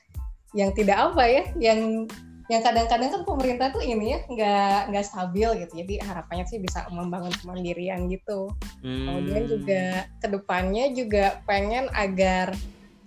yang 0.56 0.74
tidak 0.74 0.98
apa 0.98 1.24
ya 1.30 1.44
yang 1.60 2.10
yang 2.50 2.66
kadang-kadang 2.66 3.14
kan 3.14 3.22
pemerintah 3.22 3.70
tuh 3.70 3.78
ini 3.78 4.18
ya 4.18 4.20
nggak 4.26 4.78
nggak 4.90 5.06
stabil 5.06 5.48
gitu. 5.62 5.72
Jadi 5.86 6.02
harapannya 6.02 6.50
sih 6.50 6.58
bisa 6.58 6.82
membangun 6.90 7.30
kemandirian 7.38 8.10
gitu. 8.10 8.50
Kemudian 8.82 9.46
Hmm. 9.46 9.50
juga 9.54 9.84
ke 10.18 10.26
depannya 10.26 10.90
juga 10.90 11.38
pengen 11.46 11.86
agar 11.94 12.50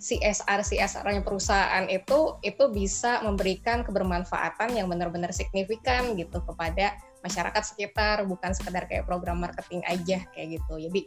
CSR 0.00 0.64
CSR 0.64 1.04
nya 1.12 1.20
perusahaan 1.20 1.84
itu 1.92 2.40
itu 2.40 2.64
bisa 2.72 3.20
memberikan 3.20 3.84
kebermanfaatan 3.84 4.80
yang 4.80 4.88
benar-benar 4.88 5.32
signifikan 5.32 6.16
gitu 6.16 6.40
kepada 6.40 6.96
masyarakat 7.20 7.62
sekitar 7.64 8.24
bukan 8.24 8.52
sekedar 8.56 8.88
kayak 8.88 9.04
program 9.04 9.44
marketing 9.44 9.84
aja 9.84 10.24
kayak 10.32 10.60
gitu. 10.60 10.88
Jadi 10.88 11.00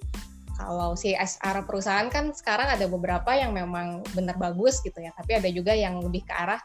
kalau 0.57 0.97
CSR 0.97 1.63
perusahaan 1.69 2.09
kan 2.09 2.33
sekarang 2.33 2.73
ada 2.73 2.89
beberapa 2.89 3.29
yang 3.37 3.53
memang 3.53 4.01
benar 4.17 4.35
bagus 4.41 4.81
gitu 4.81 4.97
ya 4.97 5.13
tapi 5.13 5.37
ada 5.37 5.47
juga 5.53 5.77
yang 5.77 6.01
lebih 6.01 6.25
ke 6.25 6.33
arah 6.33 6.59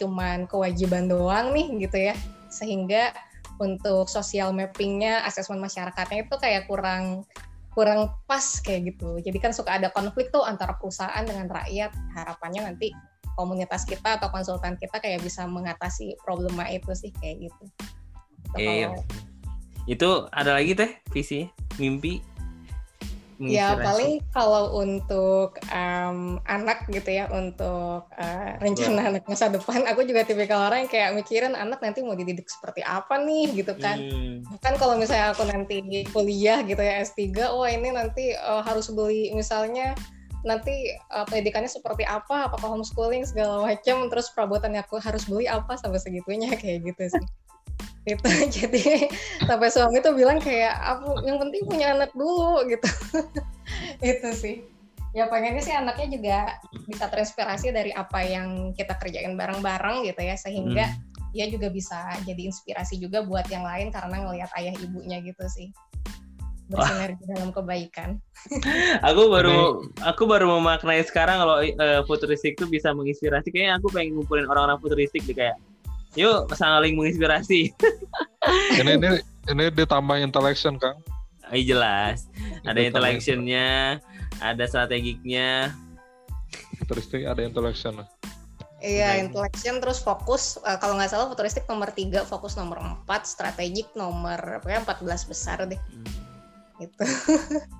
cuman 0.00 0.48
kewajiban 0.48 1.06
doang 1.06 1.52
nih 1.52 1.86
gitu 1.86 2.10
ya 2.10 2.16
sehingga 2.48 3.12
untuk 3.62 4.10
social 4.10 4.50
mappingnya 4.50 5.22
asesmen 5.22 5.62
masyarakatnya 5.62 6.26
itu 6.26 6.34
kayak 6.40 6.66
kurang 6.66 7.22
kurang 7.74 8.14
pas 8.30 8.62
kayak 8.62 8.94
gitu. 8.94 9.18
Jadi 9.18 9.38
kan 9.42 9.50
suka 9.50 9.76
ada 9.76 9.90
konflik 9.90 10.30
tuh 10.30 10.46
antara 10.46 10.78
perusahaan 10.78 11.26
dengan 11.26 11.50
rakyat. 11.50 11.90
Harapannya 12.14 12.70
nanti 12.70 12.94
komunitas 13.34 13.82
kita 13.82 14.22
atau 14.22 14.30
konsultan 14.30 14.78
kita 14.78 15.02
kayak 15.02 15.18
bisa 15.26 15.42
mengatasi 15.42 16.14
problema 16.22 16.70
itu 16.70 16.94
sih 16.94 17.10
kayak 17.18 17.50
gitu. 17.50 17.64
Itu 18.54 18.62
kalau- 18.62 19.02
itu 19.84 20.10
ada 20.30 20.50
lagi 20.54 20.72
teh 20.78 20.90
visi 21.10 21.50
mimpi 21.76 22.22
Ya 23.42 23.74
paling 23.74 24.22
kalau 24.30 24.78
untuk 24.78 25.58
em, 25.72 26.38
anak 26.46 26.86
gitu 26.90 27.10
ya 27.10 27.26
untuk 27.32 28.06
eh, 28.14 28.54
rencana 28.62 29.10
anak 29.10 29.24
masa 29.26 29.50
depan, 29.50 29.82
aku 29.90 30.06
juga 30.06 30.22
tipikal 30.22 30.70
orang 30.70 30.86
yang 30.86 30.90
kayak 30.92 31.10
mikirin 31.18 31.54
anak 31.58 31.82
nanti 31.82 32.00
mau 32.06 32.14
dididik 32.14 32.46
seperti 32.46 32.86
apa 32.86 33.18
nih 33.18 33.64
gitu 33.64 33.74
kan. 33.78 33.98
Hmm. 33.98 34.46
kan 34.62 34.78
kalau 34.78 34.94
misalnya 34.94 35.34
aku 35.34 35.44
nanti 35.48 36.06
kuliah 36.14 36.62
gitu 36.62 36.78
ya 36.78 37.02
S3, 37.02 37.50
oh 37.50 37.66
ini 37.66 37.90
nanti 37.90 38.34
eh, 38.34 38.62
harus 38.62 38.90
beli 38.94 39.34
misalnya 39.34 39.98
nanti 40.44 40.92
eh, 40.92 41.24
pendidikannya 41.28 41.68
seperti 41.68 42.04
apa, 42.04 42.48
apakah 42.52 42.76
homeschooling 42.76 43.24
segala 43.24 43.64
macam, 43.64 44.12
terus 44.12 44.28
perabotannya 44.30 44.84
aku 44.84 45.00
harus 45.00 45.24
beli 45.24 45.48
apa 45.48 45.74
sampai 45.80 45.98
segitunya 45.98 46.52
kayak 46.60 46.84
gitu 46.84 47.18
sih. 47.18 47.26
itu 48.04 48.28
jadi 48.60 49.08
sampai 49.48 49.72
suami 49.72 50.04
tuh 50.04 50.12
bilang 50.12 50.36
kayak 50.36 50.76
aku 50.76 51.24
yang 51.24 51.40
penting 51.40 51.64
punya 51.64 51.96
anak 51.96 52.12
dulu 52.12 52.60
gitu. 52.72 52.84
itu 54.04 54.28
sih. 54.36 54.56
Ya 55.16 55.30
pengennya 55.30 55.62
sih 55.62 55.72
anaknya 55.72 56.06
juga 56.10 56.38
bisa 56.84 57.06
terinspirasi 57.08 57.70
dari 57.72 57.94
apa 57.96 58.20
yang 58.20 58.74
kita 58.76 58.98
kerjain 59.00 59.38
bareng-bareng 59.38 60.04
gitu 60.04 60.20
ya 60.20 60.36
sehingga 60.36 60.84
Hmm. 60.90 61.32
dia 61.34 61.46
juga 61.50 61.66
bisa 61.66 61.98
jadi 62.22 62.46
inspirasi 62.50 62.98
juga 63.02 63.22
buat 63.26 63.46
yang 63.50 63.66
lain 63.66 63.90
karena 63.90 64.22
ngelihat 64.22 64.50
ayah 64.54 64.74
ibunya 64.78 65.18
gitu 65.18 65.42
sih 65.50 65.74
bersinergi 66.68 67.24
dalam 67.28 67.50
kebaikan. 67.52 68.16
aku 69.08 69.22
baru 69.28 69.84
aku 70.00 70.22
baru 70.24 70.48
memaknai 70.58 71.04
sekarang 71.04 71.40
kalau 71.40 71.60
eh, 71.60 72.00
futuristik 72.08 72.56
itu 72.56 72.64
bisa 72.68 72.92
menginspirasi. 72.96 73.52
Kayaknya 73.52 73.72
aku 73.80 73.86
pengen 73.92 74.16
ngumpulin 74.16 74.48
orang-orang 74.48 74.80
futuristik 74.80 75.24
deh 75.28 75.36
kayak 75.36 75.56
yuk 76.14 76.48
saling 76.56 76.94
menginspirasi. 76.96 77.74
Ini 78.76 79.00
ini 79.00 79.08
ini 79.48 79.64
ditambah 79.80 80.20
intellection 80.20 80.76
kang. 80.76 81.00
Ay, 81.48 81.64
jelas. 81.64 82.28
Ada 82.68 82.80
intellectionnya 82.92 84.00
ada 84.44 84.64
strategiknya. 84.68 85.72
Futuristik 86.76 87.24
ada 87.24 87.40
intellection 87.40 88.04
Iya, 88.84 89.16
intellection 89.16 89.80
terus 89.80 90.04
fokus 90.04 90.60
eh, 90.60 90.76
kalau 90.76 91.00
nggak 91.00 91.08
salah 91.08 91.32
futuristik 91.32 91.64
nomor 91.64 91.88
tiga, 91.96 92.20
fokus 92.20 92.52
nomor 92.60 92.84
empat, 92.84 93.24
strategik 93.24 93.88
nomor 93.96 94.36
pokoknya 94.60 94.84
14 94.84 95.24
besar 95.32 95.64
deh. 95.64 95.80
Hmm. 95.80 96.23
Gitu. 96.80 97.04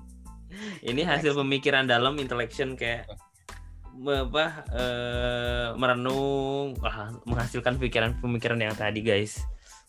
ini 0.89 1.01
hasil 1.03 1.35
pemikiran 1.35 1.85
dalam 1.89 2.15
intellection 2.21 2.79
kayak 2.79 3.09
apa 3.95 4.45
eh, 4.75 5.67
merenung 5.79 6.75
wah, 6.83 7.15
menghasilkan 7.23 7.79
pikiran-pemikiran 7.79 8.59
yang 8.59 8.75
tadi 8.75 8.99
guys 8.99 9.39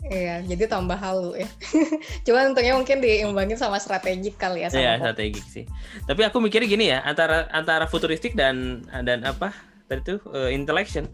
Iya, 0.04 0.44
jadi 0.44 0.68
tambah 0.68 0.94
halu 1.00 1.40
ya. 1.40 1.48
Cuman 2.28 2.52
untungnya 2.52 2.76
mungkin 2.76 3.00
diimbangin 3.00 3.56
sama 3.56 3.80
strategik 3.80 4.36
kali 4.36 4.62
ya 4.62 4.68
sama 4.68 4.84
Iya 4.84 4.92
strategik 5.00 5.44
sih. 5.48 5.64
Tapi 6.04 6.20
aku 6.20 6.36
mikirnya 6.36 6.68
gini 6.68 6.84
ya 6.92 7.00
antara 7.00 7.48
antara 7.48 7.88
futuristik 7.88 8.36
dan 8.36 8.84
dan 8.92 9.24
apa 9.24 9.56
tadi 9.88 10.04
tuh 10.04 10.20
eh, 10.36 10.52
intellection. 10.52 11.08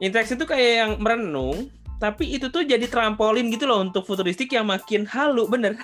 Intellection 0.00 0.40
tuh 0.40 0.48
kayak 0.48 0.72
yang 0.80 0.92
merenung, 0.98 1.70
tapi 2.00 2.34
itu 2.34 2.48
tuh 2.48 2.64
jadi 2.64 2.82
trampolin 2.88 3.52
gitu 3.52 3.68
loh 3.68 3.84
untuk 3.84 4.08
futuristik 4.08 4.50
yang 4.50 4.66
makin 4.66 5.04
halu 5.06 5.46
bener. 5.46 5.76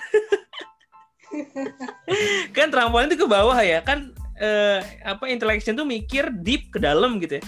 kan 2.57 2.69
trampolin 2.73 3.09
itu 3.11 3.21
ke 3.21 3.29
bawah 3.29 3.59
ya. 3.61 3.81
Kan 3.85 4.13
eh, 4.39 4.81
apa 5.05 5.29
intellection 5.29 5.77
tuh 5.77 5.87
mikir 5.87 6.31
deep 6.43 6.73
ke 6.73 6.79
dalam 6.83 7.19
gitu 7.23 7.39
ya. 7.39 7.45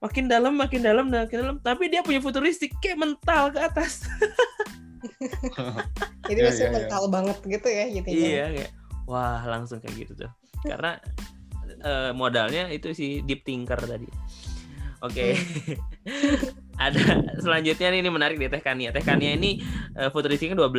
Makin 0.00 0.32
dalam 0.32 0.56
makin 0.56 0.80
dalam 0.80 1.06
makin 1.12 1.38
dalam. 1.40 1.56
Tapi 1.60 1.92
dia 1.92 2.00
punya 2.00 2.20
futuristik 2.22 2.72
kayak 2.80 2.98
mental 3.00 3.52
ke 3.52 3.60
atas. 3.60 4.06
Jadi 6.28 6.40
Iya, 6.40 6.48
masih 6.48 6.64
iya, 6.64 6.68
iya. 6.70 6.76
mental 6.76 7.02
banget 7.08 7.38
gitu 7.42 7.68
ya 7.72 7.84
gitu 7.88 8.06
iya 8.12 8.46
kayak 8.52 8.72
wah 9.08 9.40
langsung 9.48 9.80
kayak 9.80 10.06
gitu 10.06 10.12
tuh. 10.26 10.30
Karena 10.60 11.00
eh, 11.80 12.12
modalnya 12.12 12.68
itu 12.68 12.92
si 12.92 13.24
deep 13.24 13.42
thinker 13.44 13.80
tadi. 13.80 14.08
Oke 15.00 15.32
ada 16.80 17.20
selanjutnya 17.44 17.92
nih 17.92 18.00
ini 18.00 18.10
menarik 18.10 18.40
di 18.40 18.48
teh 18.48 18.64
kania. 18.64 18.88
Teh 18.88 19.04
kania 19.04 19.36
ini 19.36 19.60
eh, 20.00 20.08
futuristiknya 20.08 20.56
12 20.56 20.72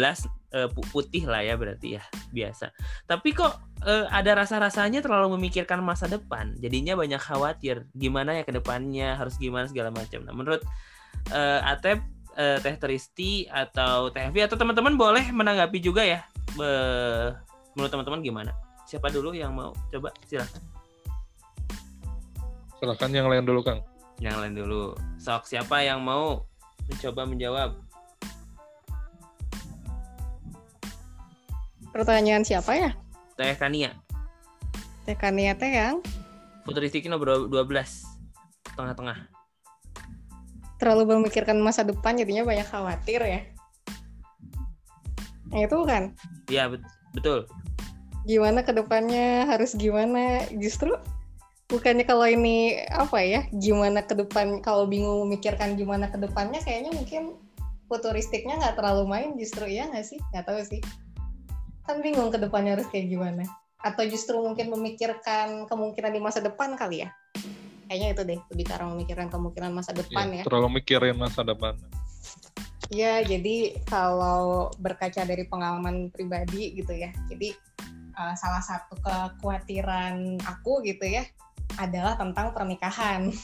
eh, 0.58 0.68
pu- 0.74 0.88
putih 0.90 1.30
lah 1.30 1.46
ya 1.46 1.54
berarti 1.54 2.02
ya 2.02 2.04
biasa. 2.34 2.74
Tapi 3.06 3.30
kok 3.38 3.54
eh, 3.86 4.10
ada 4.10 4.34
rasa-rasanya 4.42 5.06
terlalu 5.06 5.38
memikirkan 5.38 5.78
masa 5.86 6.10
depan? 6.10 6.58
Jadinya 6.58 6.98
banyak 6.98 7.22
khawatir 7.22 7.86
gimana 7.94 8.34
ya 8.34 8.44
ke 8.44 8.50
depannya 8.50 9.14
harus 9.14 9.38
gimana 9.38 9.70
segala 9.70 9.94
macam. 9.94 10.26
Nah 10.26 10.34
menurut 10.34 10.66
eh, 11.30 11.60
Atep 11.62 12.02
eh, 12.34 12.58
Teh 12.66 12.76
Tristi 12.82 13.46
atau 13.46 14.10
Teh 14.10 14.26
Evi 14.26 14.42
atau 14.42 14.58
teman-teman 14.58 14.98
boleh 14.98 15.30
menanggapi 15.30 15.78
juga 15.78 16.02
ya 16.02 16.26
Be- 16.58 17.38
menurut 17.78 17.92
teman-teman 17.94 18.20
gimana? 18.26 18.52
Siapa 18.90 19.14
dulu 19.14 19.38
yang 19.38 19.54
mau? 19.54 19.72
Coba 19.94 20.10
silahkan 20.26 20.60
Silahkan 22.82 23.14
yang 23.14 23.30
lain 23.30 23.46
dulu 23.46 23.62
Kang. 23.62 23.91
Yang 24.22 24.38
lain 24.38 24.54
dulu. 24.54 24.94
Sok 25.18 25.50
siapa 25.50 25.82
yang 25.82 26.06
mau 26.06 26.46
mencoba 26.86 27.26
menjawab? 27.26 27.74
Pertanyaan 31.90 32.46
siapa 32.46 32.72
ya? 32.78 32.90
Teh 33.36 33.58
Kania. 33.58 33.98
Tekania 35.04 35.58
teh 35.58 35.74
yang? 35.74 36.00
Futuristiknya 36.64 37.18
nomor 37.18 37.50
12 37.50 38.06
tengah-tengah. 38.78 39.28
Terlalu 40.78 41.18
memikirkan 41.18 41.58
masa 41.58 41.82
depan 41.82 42.16
jadinya 42.16 42.46
banyak 42.46 42.70
khawatir 42.70 43.20
ya. 43.26 43.42
Nah, 45.52 45.68
itu 45.68 45.78
kan 45.84 46.16
iya 46.48 46.72
bet- 46.72 46.86
betul. 47.12 47.50
Gimana 48.24 48.62
ke 48.62 48.72
depannya? 48.72 49.50
Harus 49.50 49.74
gimana? 49.74 50.46
Justru 50.54 50.94
bukannya 51.72 52.04
kalau 52.04 52.28
ini 52.28 52.84
apa 52.92 53.24
ya 53.24 53.48
gimana 53.56 54.04
ke 54.04 54.12
depan 54.12 54.60
kalau 54.60 54.84
bingung 54.84 55.24
memikirkan 55.24 55.80
gimana 55.80 56.12
ke 56.12 56.20
depannya 56.20 56.60
kayaknya 56.60 56.92
mungkin 56.92 57.40
futuristiknya 57.88 58.60
nggak 58.60 58.76
terlalu 58.76 59.04
main 59.08 59.30
justru 59.40 59.68
ya 59.68 59.88
nggak 59.88 60.04
sih? 60.04 60.20
Nggak 60.36 60.46
tahu 60.52 60.60
sih. 60.68 60.82
Kan 61.88 62.04
bingung 62.04 62.32
ke 62.32 62.40
depannya 62.40 62.76
harus 62.76 62.88
kayak 62.92 63.08
gimana. 63.08 63.44
Atau 63.84 64.04
justru 64.08 64.40
mungkin 64.40 64.72
memikirkan 64.72 65.68
kemungkinan 65.68 66.12
di 66.12 66.22
masa 66.24 66.44
depan 66.44 66.76
kali 66.76 67.08
ya? 67.08 67.10
Kayaknya 67.88 68.08
itu 68.16 68.22
deh 68.24 68.40
lebih 68.52 68.66
ke 68.68 68.74
arah 68.76 68.88
memikirkan 68.92 69.28
kemungkinan 69.28 69.72
masa 69.76 69.92
depan 69.92 70.32
ya. 70.32 70.44
terlalu 70.48 70.80
mikirin 70.80 71.20
masa 71.20 71.44
depan. 71.44 71.76
Ya, 72.92 73.24
jadi 73.24 73.80
kalau 73.88 74.68
berkaca 74.80 75.24
dari 75.24 75.48
pengalaman 75.48 76.12
pribadi 76.12 76.76
gitu 76.76 76.92
ya, 76.92 77.08
jadi 77.32 77.56
uh, 78.20 78.36
salah 78.36 78.60
satu 78.60 79.00
kekhawatiran 79.00 80.44
aku 80.44 80.84
gitu 80.84 81.08
ya 81.08 81.24
adalah 81.80 82.20
tentang 82.20 82.52
pernikahan 82.52 83.32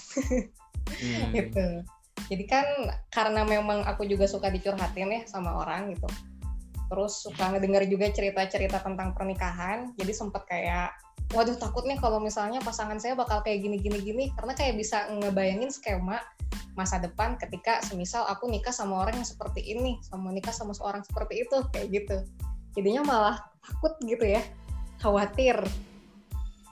Hmm. 0.87 1.35
gitu. 1.35 1.83
Jadi 2.31 2.43
kan 2.47 2.65
karena 3.11 3.43
memang 3.43 3.83
aku 3.85 4.07
juga 4.07 4.25
suka 4.25 4.47
dicurhatin 4.47 5.11
ya 5.11 5.21
sama 5.27 5.53
orang 5.63 5.93
gitu. 5.93 6.07
Terus 6.87 7.27
suka 7.27 7.51
ngedenger 7.51 7.83
juga 7.91 8.07
cerita-cerita 8.11 8.79
tentang 8.79 9.11
pernikahan, 9.11 9.91
jadi 9.99 10.15
sempet 10.15 10.47
kayak 10.47 10.95
waduh 11.35 11.59
takut 11.59 11.83
nih 11.83 11.99
kalau 11.99 12.23
misalnya 12.23 12.63
pasangan 12.63 12.95
saya 13.03 13.11
bakal 13.19 13.43
kayak 13.43 13.59
gini-gini 13.59 13.99
gini 13.99 14.25
karena 14.39 14.55
kayak 14.55 14.79
bisa 14.79 15.11
ngebayangin 15.11 15.67
skema 15.67 16.23
masa 16.79 17.03
depan 17.03 17.35
ketika 17.35 17.83
semisal 17.83 18.23
aku 18.31 18.47
nikah 18.47 18.71
sama 18.71 19.03
orang 19.03 19.19
yang 19.19 19.27
seperti 19.27 19.65
ini, 19.65 19.99
sama 20.05 20.31
nikah 20.31 20.55
sama 20.55 20.71
seorang 20.71 21.03
seperti 21.03 21.43
itu 21.43 21.57
kayak 21.75 21.87
gitu. 21.91 22.17
Jadinya 22.79 23.01
malah 23.03 23.37
takut 23.65 23.97
gitu 24.05 24.23
ya, 24.23 24.41
khawatir 25.01 25.57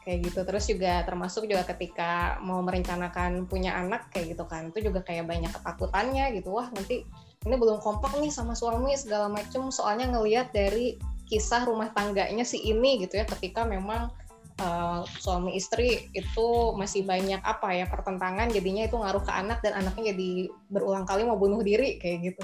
kayak 0.06 0.32
gitu. 0.32 0.40
Terus 0.46 0.64
juga 0.70 1.02
termasuk 1.04 1.50
juga 1.50 1.66
ketika 1.66 2.38
mau 2.46 2.62
merencanakan 2.62 3.50
punya 3.50 3.74
anak 3.74 4.14
kayak 4.14 4.38
gitu 4.38 4.46
kan, 4.46 4.70
itu 4.70 4.88
juga 4.88 5.02
kayak 5.02 5.26
banyak 5.26 5.50
ketakutannya 5.50 6.38
gitu. 6.38 6.54
Wah 6.54 6.70
nanti 6.72 7.04
ini 7.46 7.56
belum 7.58 7.82
kompak 7.82 8.16
nih 8.22 8.30
sama 8.30 8.54
suami 8.54 8.94
segala 8.96 9.28
macem. 9.28 9.74
Soalnya 9.74 10.14
ngelihat 10.14 10.54
dari 10.54 11.02
kisah 11.26 11.66
rumah 11.66 11.90
tangganya 11.92 12.46
si 12.46 12.62
ini 12.62 13.02
gitu 13.02 13.18
ya, 13.18 13.26
ketika 13.26 13.66
memang 13.66 14.14
uh, 14.62 15.02
suami 15.20 15.58
istri 15.58 16.08
itu 16.14 16.48
masih 16.78 17.04
banyak 17.04 17.42
apa 17.44 17.76
ya 17.76 17.86
pertentangan 17.90 18.48
jadinya 18.54 18.88
itu 18.88 18.96
ngaruh 18.96 19.24
ke 19.24 19.34
anak 19.34 19.60
dan 19.66 19.76
anaknya 19.84 20.16
jadi 20.16 20.54
berulang 20.72 21.04
kali 21.04 21.28
mau 21.28 21.36
bunuh 21.36 21.60
diri 21.66 22.00
kayak 22.00 22.32
gitu 22.32 22.44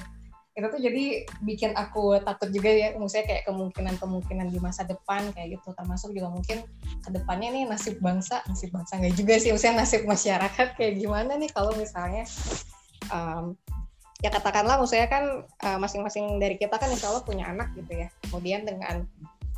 itu 0.62 0.68
tuh 0.70 0.82
jadi 0.82 1.05
bikin 1.41 1.74
aku 1.74 2.22
takut 2.22 2.53
juga 2.53 2.70
ya 2.70 2.93
maksudnya 2.93 3.26
kayak 3.26 3.43
kemungkinan-kemungkinan 3.49 4.47
di 4.53 4.59
masa 4.62 4.86
depan 4.86 5.34
kayak 5.34 5.57
gitu. 5.57 5.74
Termasuk 5.74 6.14
juga 6.14 6.30
mungkin 6.30 6.62
ke 7.01 7.09
depannya 7.09 7.49
nih 7.49 7.64
nasib 7.66 7.97
bangsa 7.97 8.45
nasib 8.45 8.70
bangsa 8.70 9.01
nggak 9.01 9.18
juga 9.18 9.41
sih 9.41 9.49
maksudnya 9.49 9.82
nasib 9.82 10.05
masyarakat 10.05 10.68
kayak 10.78 10.93
gimana 11.01 11.34
nih 11.41 11.49
kalau 11.49 11.74
misalnya 11.74 12.30
um, 13.09 13.57
ya 14.22 14.30
katakanlah 14.30 14.78
maksudnya 14.78 15.09
kan 15.09 15.43
uh, 15.66 15.78
masing-masing 15.82 16.38
dari 16.38 16.55
kita 16.62 16.78
kan 16.78 16.93
insya 16.93 17.09
Allah 17.09 17.26
punya 17.26 17.49
anak 17.49 17.74
gitu 17.74 18.05
ya. 18.05 18.07
Kemudian 18.30 18.64
dengan 18.70 19.09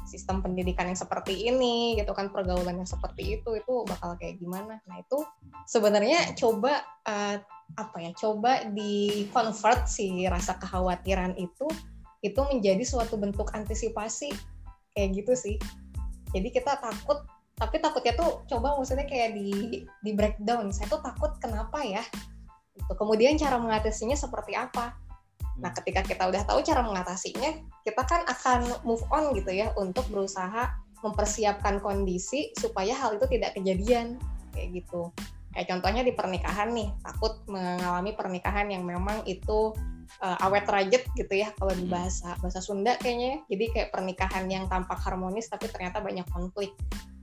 sistem 0.07 0.43
pendidikan 0.43 0.87
yang 0.87 0.99
seperti 0.99 1.47
ini 1.47 1.95
gitu 1.99 2.11
kan 2.11 2.29
pergaulan 2.31 2.79
yang 2.79 2.87
seperti 2.87 3.39
itu 3.39 3.49
itu 3.59 3.73
bakal 3.87 4.15
kayak 4.19 4.39
gimana? 4.39 4.79
Nah 4.87 4.99
itu 4.99 5.19
sebenarnya 5.67 6.35
coba 6.39 6.83
uh, 7.07 7.39
apa 7.73 7.97
ya 8.01 8.11
coba 8.13 8.69
di 8.69 9.25
convert 9.33 9.89
si 9.89 10.25
rasa 10.29 10.57
kekhawatiran 10.61 11.33
itu 11.41 11.65
itu 12.23 12.39
menjadi 12.39 12.81
suatu 12.87 13.19
bentuk 13.19 13.51
antisipasi. 13.51 14.31
Kayak 14.93 15.09
gitu 15.23 15.33
sih. 15.33 15.55
Jadi 16.31 16.49
kita 16.53 16.79
takut 16.79 17.25
tapi 17.53 17.77
takutnya 17.77 18.17
tuh 18.17 18.41
coba 18.49 18.75
maksudnya 18.75 19.05
kayak 19.05 19.37
di 19.37 19.83
di 19.85 20.11
breakdown. 20.15 20.73
Saya 20.73 20.89
tuh 20.89 21.01
takut 21.03 21.37
kenapa 21.37 21.83
ya? 21.85 22.01
Gitu. 22.73 22.93
kemudian 22.97 23.37
cara 23.37 23.61
mengatasinya 23.61 24.17
seperti 24.17 24.57
apa? 24.57 24.97
Nah, 25.61 25.69
ketika 25.77 26.01
kita 26.01 26.25
udah 26.25 26.41
tahu 26.49 26.65
cara 26.65 26.81
mengatasinya, 26.81 27.61
kita 27.85 28.01
kan 28.01 28.25
akan 28.25 28.65
move 28.81 29.05
on 29.13 29.37
gitu 29.37 29.53
ya 29.53 29.69
untuk 29.77 30.09
berusaha 30.09 30.73
mempersiapkan 31.05 31.77
kondisi 31.83 32.49
supaya 32.57 32.97
hal 32.97 33.21
itu 33.21 33.29
tidak 33.29 33.53
kejadian. 33.53 34.17
Kayak 34.57 34.81
gitu. 34.81 35.13
Kayak 35.53 35.67
contohnya 35.69 36.01
di 36.01 36.13
pernikahan 36.17 36.73
nih, 36.73 36.89
takut 37.05 37.45
mengalami 37.45 38.11
pernikahan 38.17 38.73
yang 38.73 38.81
memang 38.83 39.21
itu 39.29 39.73
uh, 40.19 40.37
awet 40.45 40.65
rajet 40.65 41.05
gitu 41.13 41.33
ya 41.33 41.53
kalau 41.55 41.73
di 41.77 41.85
bahasa 41.85 42.33
bahasa 42.41 42.59
Sunda 42.59 42.97
kayaknya. 42.97 43.37
ya. 43.45 43.53
Jadi 43.53 43.65
kayak 43.77 43.89
pernikahan 43.93 44.45
yang 44.49 44.65
tampak 44.65 44.97
harmonis 45.01 45.47
tapi 45.49 45.69
ternyata 45.69 46.01
banyak 46.01 46.25
konflik. 46.33 46.73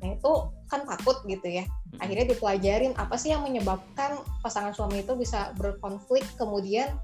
Nah, 0.00 0.16
itu 0.16 0.32
kan 0.70 0.86
takut 0.86 1.20
gitu 1.26 1.44
ya. 1.44 1.66
Akhirnya 1.98 2.30
dipelajarin 2.30 2.96
apa 2.96 3.18
sih 3.18 3.34
yang 3.34 3.42
menyebabkan 3.44 4.22
pasangan 4.40 4.72
suami 4.72 5.04
itu 5.04 5.12
bisa 5.18 5.52
berkonflik 5.58 6.24
kemudian 6.40 6.96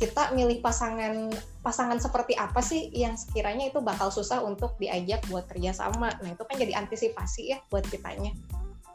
kita 0.00 0.32
milih 0.32 0.64
pasangan 0.64 1.28
pasangan 1.60 2.00
seperti 2.00 2.32
apa 2.32 2.64
sih 2.64 2.88
yang 2.96 3.20
sekiranya 3.20 3.68
itu 3.68 3.84
bakal 3.84 4.08
susah 4.08 4.40
untuk 4.40 4.80
diajak 4.80 5.20
buat 5.28 5.44
kerja 5.44 5.76
sama. 5.76 6.08
Nah 6.24 6.32
itu 6.32 6.40
kan 6.40 6.56
jadi 6.56 6.72
antisipasi 6.80 7.52
ya 7.52 7.60
buat 7.68 7.84
kitanya 7.84 8.32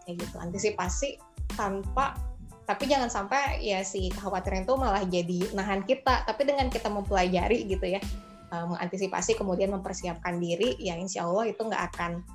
kayak 0.06 0.22
gitu 0.22 0.36
antisipasi 0.38 1.18
tanpa 1.54 2.18
tapi 2.66 2.90
jangan 2.90 3.14
sampai 3.14 3.62
ya 3.62 3.86
si 3.86 4.10
kekhawatiran 4.10 4.66
itu 4.66 4.74
malah 4.74 5.06
jadi 5.06 5.54
nahan 5.54 5.86
kita. 5.86 6.26
Tapi 6.26 6.42
dengan 6.50 6.66
kita 6.74 6.90
mempelajari 6.90 7.70
gitu 7.70 7.86
ya 7.86 8.02
uh, 8.50 8.66
mengantisipasi 8.66 9.38
kemudian 9.38 9.70
mempersiapkan 9.70 10.42
diri 10.42 10.74
ya 10.82 10.98
insya 10.98 11.30
Allah 11.30 11.54
itu 11.54 11.62
nggak 11.62 11.84
akan 11.94 12.26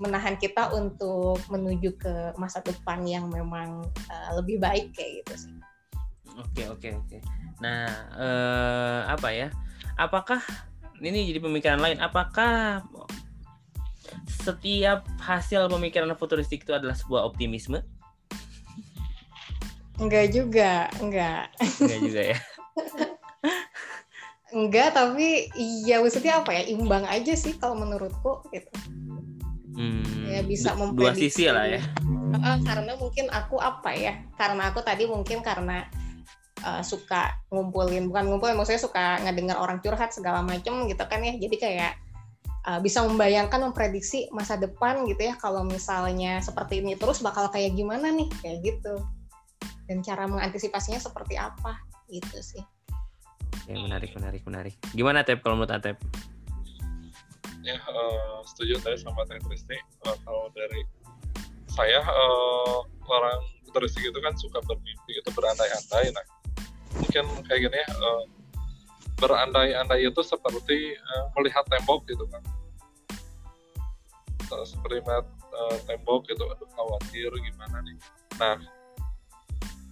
menahan 0.00 0.34
kita 0.40 0.72
untuk 0.72 1.38
menuju 1.52 2.00
ke 2.00 2.14
masa 2.40 2.64
depan 2.64 3.04
yang 3.06 3.30
memang 3.30 3.86
uh, 4.10 4.30
lebih 4.40 4.58
baik 4.58 4.90
kayak 4.96 5.22
gitu 5.22 5.46
sih. 5.46 5.54
Oke 6.36 6.68
oke 6.68 6.88
oke. 6.92 7.18
Nah 7.64 7.88
eh, 8.12 9.00
apa 9.08 9.28
ya? 9.32 9.48
Apakah 9.96 10.44
ini 11.00 11.32
jadi 11.32 11.40
pemikiran 11.40 11.80
lain? 11.80 11.96
Apakah 11.96 12.84
setiap 14.28 15.08
hasil 15.16 15.64
pemikiran 15.72 16.12
futuristik 16.12 16.68
itu 16.68 16.76
adalah 16.76 16.92
sebuah 16.92 17.24
optimisme? 17.24 17.80
Enggak 19.96 20.26
juga, 20.32 20.92
enggak. 21.00 21.52
Enggak 21.80 22.00
juga 22.04 22.22
ya. 22.34 22.38
Enggak, 24.56 24.94
tapi 24.94 25.50
iya 25.58 25.98
maksudnya 25.98 26.40
apa 26.40 26.54
ya? 26.54 26.62
Imbang 26.70 27.04
aja 27.04 27.34
sih 27.34 27.58
kalau 27.58 27.76
menurutku 27.76 28.46
gitu. 28.54 28.70
Hmm, 29.76 30.24
Ya 30.24 30.40
bisa 30.40 30.72
dua 30.72 31.12
sisi 31.12 31.50
lah 31.50 31.68
ya. 31.68 31.82
Karena 32.64 32.96
mungkin 32.96 33.28
aku 33.28 33.60
apa 33.60 33.92
ya? 33.92 34.16
Karena 34.40 34.72
aku 34.72 34.80
tadi 34.80 35.04
mungkin 35.04 35.44
karena 35.44 35.84
uh, 36.64 36.80
suka 36.80 37.36
ngumpulin, 37.52 38.08
bukan 38.08 38.32
ngumpulin, 38.32 38.56
maksudnya 38.56 38.80
suka 38.80 39.20
ngedengar 39.26 39.60
orang 39.60 39.82
curhat 39.84 40.16
segala 40.16 40.40
macem 40.40 40.88
gitu 40.88 41.04
kan 41.04 41.20
ya. 41.20 41.36
Jadi 41.36 41.56
kayak 41.60 41.92
uh, 42.66 42.80
bisa 42.82 43.06
membayangkan 43.06 43.70
memprediksi 43.70 44.26
masa 44.34 44.58
depan 44.58 45.06
gitu 45.06 45.22
ya 45.22 45.38
kalau 45.38 45.62
misalnya 45.62 46.42
seperti 46.42 46.82
ini 46.82 46.98
terus 46.98 47.22
bakal 47.22 47.48
kayak 47.48 47.78
gimana 47.78 48.10
nih 48.10 48.28
kayak 48.42 48.58
gitu 48.66 49.00
dan 49.86 50.02
cara 50.02 50.26
mengantisipasinya 50.26 51.00
seperti 51.00 51.38
apa? 51.38 51.80
Gitu 52.10 52.38
sih. 52.42 52.62
Oke, 53.66 53.74
menarik, 53.74 54.14
menarik, 54.14 54.42
menarik. 54.46 54.74
Gimana 54.94 55.26
Tep 55.26 55.42
kalau 55.42 55.58
menurut 55.58 55.74
Atep? 55.74 55.98
ya 57.66 57.74
eh, 57.74 58.38
setuju 58.46 58.78
saya 58.78 58.94
sama 58.94 59.26
Teh 59.26 59.42
Tristi 59.42 59.74
Eh, 59.74 60.16
kalau 60.22 60.46
dari 60.54 60.86
saya 61.66 61.98
eh, 61.98 62.78
orang 63.10 63.40
futuristik 63.66 64.06
itu 64.06 64.18
kan 64.22 64.38
suka 64.38 64.62
bermimpi 64.62 65.18
itu 65.18 65.30
berandai-andai. 65.34 66.14
Nah 66.14 66.24
mungkin 67.02 67.26
kayak 67.50 67.60
gini 67.66 67.76
ya 67.76 67.90
eh, 67.90 68.24
berandai-andai 69.18 70.06
itu 70.06 70.22
seperti 70.22 70.94
eh, 70.94 71.24
melihat 71.34 71.66
tembok 71.66 72.06
gitu 72.06 72.22
kan 72.30 72.42
seperti 74.62 75.02
melihat 75.02 75.26
eh, 75.26 75.78
tembok 75.90 76.30
gitu 76.30 76.46
aduh 76.46 76.70
khawatir 76.70 77.34
gimana 77.34 77.82
nih. 77.82 77.98
Nah 78.38 78.56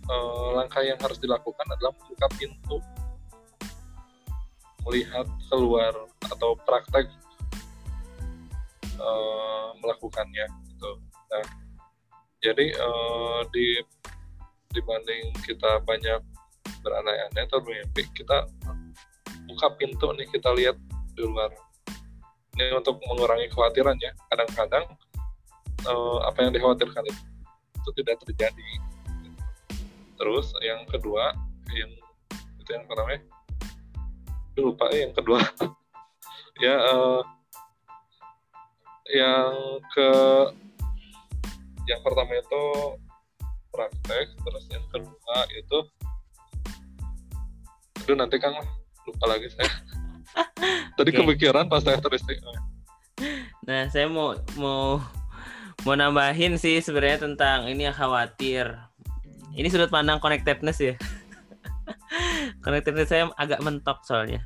eh, 0.05 0.48
langkah 0.57 0.82
yang 0.84 0.98
harus 1.00 1.18
dilakukan 1.20 1.66
adalah 1.68 1.92
membuka 1.96 2.26
pintu 2.36 2.78
melihat 4.84 5.24
keluar 5.48 5.92
atau 6.28 6.52
praktek 6.61 7.09
eh, 9.00 9.68
melakukannya 9.80 10.46
gitu. 10.68 10.90
Nah, 11.32 11.46
jadi 12.44 12.66
eh, 12.76 13.40
di 13.52 13.66
dibanding 14.74 15.30
kita 15.46 15.80
banyak 15.86 16.20
berandai-andai 16.84 17.46
atau 17.48 17.62
bermimpi, 17.64 18.05
kita 18.12 18.44
buka 19.48 19.66
pintu 19.80 20.12
nih 20.12 20.28
kita 20.28 20.52
lihat 20.52 20.76
di 21.16 21.24
luar. 21.24 21.48
Ini 22.55 22.70
untuk 22.76 23.00
mengurangi 23.09 23.50
kekhawatiran 23.50 23.96
ya. 23.98 24.12
Kadang-kadang 24.28 24.84
eh, 25.88 26.18
apa 26.28 26.38
yang 26.44 26.52
dikhawatirkan 26.52 27.05
itu, 27.09 27.22
itu 27.80 27.90
tidak 28.02 28.16
terjadi. 28.28 28.70
Terus 30.14 30.54
yang 30.62 30.86
kedua, 30.86 31.34
yang 31.74 31.90
itu 32.60 32.70
yang 32.70 32.84
pertama 32.86 33.18
ya, 33.18 33.20
lupa 34.58 34.84
ya 34.94 34.98
yang 35.08 35.14
kedua. 35.14 35.38
ya 36.64 36.74
eh, 36.78 37.20
yang 39.12 39.52
ke 39.92 40.10
yang 41.84 42.00
pertama 42.00 42.32
itu 42.32 42.64
praktek 43.68 44.32
terus 44.32 44.64
yang 44.70 44.86
kedua 44.88 45.36
itu 45.52 45.78
aduh 48.04 48.16
nanti 48.16 48.36
kang 48.38 48.54
lupa 49.04 49.24
lagi 49.28 49.50
saya 49.52 49.68
tadi 50.96 51.10
Oke. 51.12 51.18
kepikiran 51.20 51.68
pas 51.68 51.82
saya 51.84 51.98
tulis 52.00 52.22
Nah, 53.64 53.88
saya 53.88 54.12
mau 54.12 54.36
mau 54.60 55.00
mau 55.88 55.94
nambahin 55.96 56.60
sih 56.60 56.84
sebenarnya 56.84 57.24
tentang 57.24 57.64
ini 57.72 57.88
yang 57.88 57.96
khawatir. 57.96 58.76
Ini 59.55 59.70
sudut 59.70 59.90
pandang 59.90 60.18
connectedness 60.18 60.78
ya. 60.82 60.94
connectedness 62.64 63.09
saya 63.09 63.30
agak 63.38 63.62
mentok 63.62 64.02
soalnya. 64.02 64.42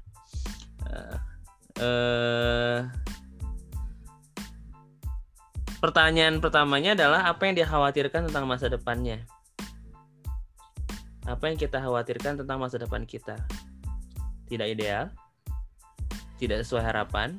Eh, 0.84 1.16
eh, 1.80 2.78
pertanyaan 5.80 6.38
pertamanya 6.38 6.92
adalah 6.92 7.24
apa 7.26 7.48
yang 7.48 7.56
dia 7.56 7.66
khawatirkan 7.66 8.28
tentang 8.28 8.44
masa 8.44 8.68
depannya? 8.68 9.24
Apa 11.24 11.48
yang 11.48 11.56
kita 11.60 11.80
khawatirkan 11.80 12.40
tentang 12.40 12.60
masa 12.60 12.76
depan 12.80 13.04
kita? 13.04 13.36
Tidak 14.48 14.64
ideal? 14.64 15.12
Tidak 16.40 16.64
sesuai 16.64 16.84
harapan? 16.84 17.36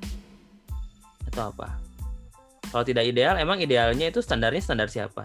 atau 1.30 1.54
apa? 1.54 1.78
Kalau 2.70 2.86
tidak 2.86 3.06
ideal, 3.06 3.38
emang 3.38 3.62
idealnya 3.62 4.10
itu 4.10 4.22
standarnya 4.22 4.62
standar 4.62 4.90
siapa? 4.90 5.22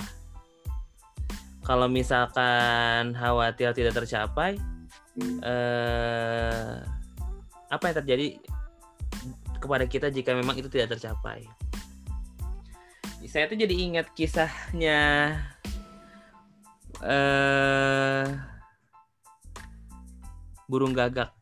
Kalau 1.64 1.88
misalkan 1.88 3.16
khawatir 3.16 3.72
tidak 3.72 3.96
tercapai, 3.96 4.60
eh, 5.40 6.76
apa 7.72 7.84
yang 7.88 7.96
terjadi 8.04 8.26
kepada 9.58 9.88
kita 9.88 10.12
jika 10.12 10.36
memang 10.36 10.60
itu 10.60 10.68
tidak 10.68 10.92
tercapai? 10.96 11.48
Saya 13.24 13.48
tuh 13.48 13.56
jadi 13.56 13.72
ingat 13.72 14.12
kisahnya 14.12 15.32
eh, 17.00 18.24
burung 20.68 20.92
gagak. 20.92 21.32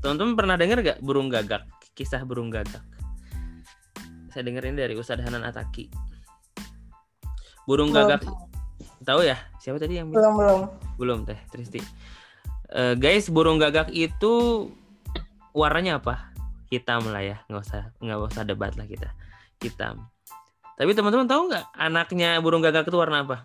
Teman-teman 0.00 0.34
pernah 0.34 0.56
dengar 0.56 0.80
gak 0.80 0.98
burung 1.04 1.28
gagak? 1.28 1.68
Kisah 1.92 2.24
burung 2.24 2.48
gagak 2.48 2.82
saya 4.32 4.48
dengerin 4.48 4.80
dari 4.80 4.96
Ustadz 4.96 5.20
Hanan 5.20 5.44
Ataki. 5.44 5.92
Burung 7.68 7.92
gagak 7.92 8.24
tahu 9.04 9.20
ya? 9.26 9.36
Siapa 9.58 9.78
tadi 9.78 9.98
yang 9.98 10.08
belum 10.10 10.34
belum 10.38 10.60
belum 10.96 11.18
teh 11.26 11.38
Tristi. 11.50 11.82
Eh, 12.72 12.94
guys, 12.96 13.28
burung 13.28 13.60
gagak 13.60 13.92
itu 13.92 14.66
warnanya 15.52 16.00
apa? 16.00 16.32
Hitam 16.72 17.04
lah 17.12 17.20
ya, 17.20 17.36
nggak 17.52 17.62
usah 17.68 17.82
nggak 18.00 18.18
usah 18.32 18.42
debat 18.48 18.72
lah 18.80 18.88
kita. 18.88 19.12
Hitam. 19.60 20.08
Tapi 20.80 20.90
teman-teman 20.96 21.28
tahu 21.28 21.52
nggak 21.52 21.66
anaknya 21.76 22.40
burung 22.40 22.64
gagak 22.64 22.88
itu 22.88 22.96
warna 22.96 23.28
apa? 23.28 23.44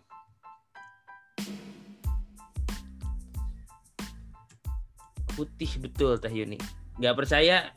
Putih 5.35 5.69
betul 5.83 6.17
Teh 6.17 6.31
Yuni. 6.31 6.57
Nggak 6.97 7.15
percaya? 7.19 7.69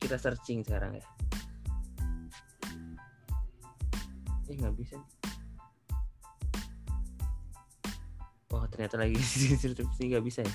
Kita 0.00 0.16
searching 0.16 0.64
sekarang 0.64 0.98
ya. 0.98 1.06
Eh 4.48 4.56
nggak 4.56 4.74
bisa. 4.74 4.96
Oh 4.96 5.17
ternyata 8.78 8.94
lagi 9.02 9.18
sih 9.98 10.06
nggak 10.06 10.22
bisa 10.22 10.46
ya. 10.46 10.54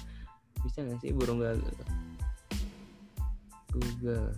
Bisa 0.63 0.79
nggak 0.79 1.03
sih 1.03 1.11
burung 1.11 1.43
gagak? 1.43 1.59
Google. 3.75 4.31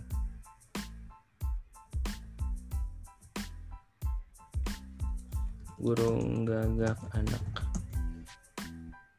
Burung 5.78 6.42
gagak 6.42 6.98
anak. 7.14 7.44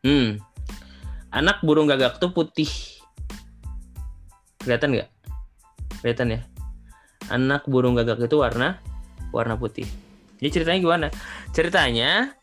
Hmm. 0.03 0.36
Anak 1.32 1.63
burung 1.63 1.88
gagak 1.88 2.20
tuh 2.20 2.36
putih. 2.36 2.68
Kelihatan 4.59 4.99
nggak? 4.99 5.09
Kelihatan 6.03 6.36
ya? 6.36 6.39
Anak 7.32 7.63
burung 7.72 7.95
gagak 7.95 8.20
itu 8.20 8.36
warna 8.36 8.84
warna 9.32 9.55
putih. 9.55 9.88
Jadi 10.43 10.49
ceritanya 10.51 10.80
gimana? 10.84 11.07
Ceritanya 11.55 12.36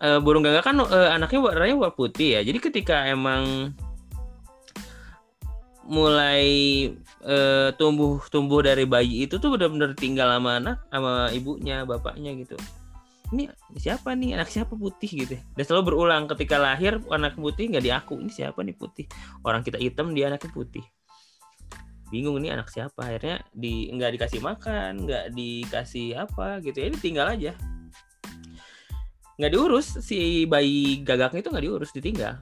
eh, 0.00 0.18
burung 0.20 0.44
gagak 0.44 0.64
kan 0.64 0.76
eh, 0.80 1.10
anaknya 1.12 1.40
warnanya 1.40 1.76
warna 1.76 1.94
putih 1.96 2.38
ya. 2.38 2.40
Jadi 2.44 2.58
ketika 2.60 3.08
emang 3.08 3.72
mulai 5.88 6.44
eh, 7.24 7.68
tumbuh 7.80 8.20
tumbuh 8.28 8.60
dari 8.60 8.84
bayi 8.84 9.24
itu 9.24 9.40
tuh 9.40 9.56
benar-benar 9.56 9.96
tinggal 9.96 10.28
sama 10.28 10.60
anak 10.60 10.76
sama 10.92 11.12
ibunya 11.32 11.88
bapaknya 11.88 12.36
gitu. 12.36 12.54
Ini 13.28 13.48
siapa 13.76 14.16
nih 14.16 14.40
anak 14.40 14.48
siapa 14.48 14.72
putih 14.72 15.24
gitu. 15.24 15.36
ya. 15.36 15.42
Dan 15.56 15.64
selalu 15.64 15.92
berulang 15.92 16.24
ketika 16.32 16.56
lahir 16.56 17.00
anak 17.12 17.36
putih 17.36 17.68
nggak 17.68 17.84
diaku 17.84 18.20
ini 18.20 18.32
siapa 18.32 18.60
nih 18.64 18.76
putih. 18.76 19.04
Orang 19.44 19.64
kita 19.64 19.76
hitam 19.80 20.16
dia 20.16 20.32
anaknya 20.32 20.52
putih. 20.52 20.84
Bingung 22.08 22.40
ini 22.40 22.48
anak 22.48 22.72
siapa 22.72 23.04
akhirnya 23.04 23.44
di 23.52 23.92
nggak 23.92 24.16
dikasih 24.16 24.40
makan 24.40 25.04
nggak 25.04 25.36
dikasih 25.36 26.16
apa 26.24 26.64
gitu 26.64 26.80
ya 26.80 26.86
ini 26.88 26.96
tinggal 26.96 27.28
aja 27.28 27.52
nggak 29.38 29.54
diurus 29.54 30.02
si 30.02 30.44
bayi 30.50 30.98
gagaknya 31.06 31.46
itu 31.46 31.50
nggak 31.54 31.64
diurus 31.64 31.90
ditinggal. 31.94 32.34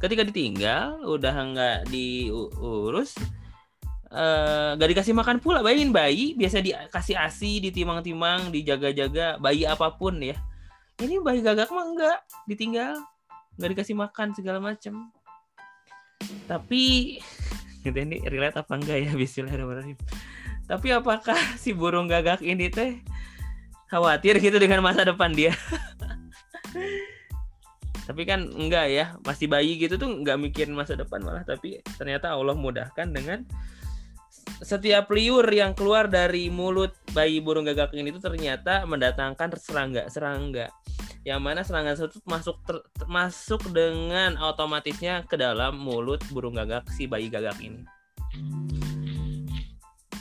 Ketika 0.00 0.24
ditinggal 0.24 1.04
udah 1.04 1.34
nggak 1.52 1.78
diurus 1.92 3.20
eh, 4.08 4.70
nggak 4.80 4.88
dikasih 4.96 5.12
makan 5.12 5.44
pula. 5.44 5.60
Bayangin 5.60 5.92
bayi 5.92 6.32
biasa 6.32 6.64
dikasih 6.64 7.20
asi 7.20 7.60
ditimang-timang 7.60 8.48
dijaga-jaga 8.48 9.36
bayi 9.36 9.68
apa 9.68 9.92
pun 9.92 10.16
ya. 10.24 10.40
Ini 10.98 11.20
bayi 11.20 11.44
gagak 11.44 11.68
mah 11.68 11.84
enggak 11.84 12.18
ditinggal 12.48 12.96
nggak 13.60 13.70
dikasih 13.76 13.94
makan 13.94 14.32
segala 14.32 14.58
macem. 14.58 14.96
Tapi 16.48 17.20
gitu 17.84 17.98
ini 18.08 18.24
relate 18.24 18.56
apa 18.56 18.72
enggak 18.72 19.04
ya 19.04 19.12
Bismillahirrahmanirrahim. 19.12 20.00
Tapi 20.64 20.88
apakah 20.96 21.36
si 21.60 21.76
burung 21.76 22.08
gagak 22.08 22.40
ini 22.40 22.72
teh 22.72 23.04
khawatir 23.92 24.40
gitu 24.40 24.56
dengan 24.56 24.80
masa 24.80 25.04
depan 25.04 25.32
dia 25.32 25.52
tapi 28.08 28.24
kan 28.24 28.40
enggak 28.40 28.86
ya 28.88 29.06
masih 29.20 29.52
bayi 29.52 29.76
gitu 29.76 30.00
tuh 30.00 30.08
enggak 30.08 30.40
mikirin 30.40 30.72
masa 30.72 30.96
depan 30.96 31.20
malah. 31.20 31.44
Tapi 31.44 31.84
ternyata 32.00 32.32
Allah 32.32 32.56
mudahkan 32.56 33.08
dengan 33.12 33.44
setiap 34.64 35.12
liur 35.12 35.44
yang 35.52 35.76
keluar 35.76 36.08
dari 36.08 36.48
mulut 36.48 36.96
bayi 37.12 37.38
burung 37.38 37.68
gagak 37.68 37.92
ini 37.94 38.10
tuh 38.10 38.32
ternyata 38.32 38.82
mendatangkan 38.88 39.54
serangga-serangga 39.54 40.72
yang 41.22 41.44
mana 41.44 41.60
serangga 41.60 41.94
tersebut 41.94 42.24
masuk 42.24 42.56
ter- 42.64 42.86
masuk 43.06 43.62
dengan 43.70 44.40
otomatisnya 44.40 45.22
ke 45.28 45.36
dalam 45.36 45.76
mulut 45.76 46.24
burung 46.32 46.56
gagak 46.56 46.88
si 46.90 47.04
bayi 47.04 47.28
gagak 47.28 47.60
ini 47.60 47.84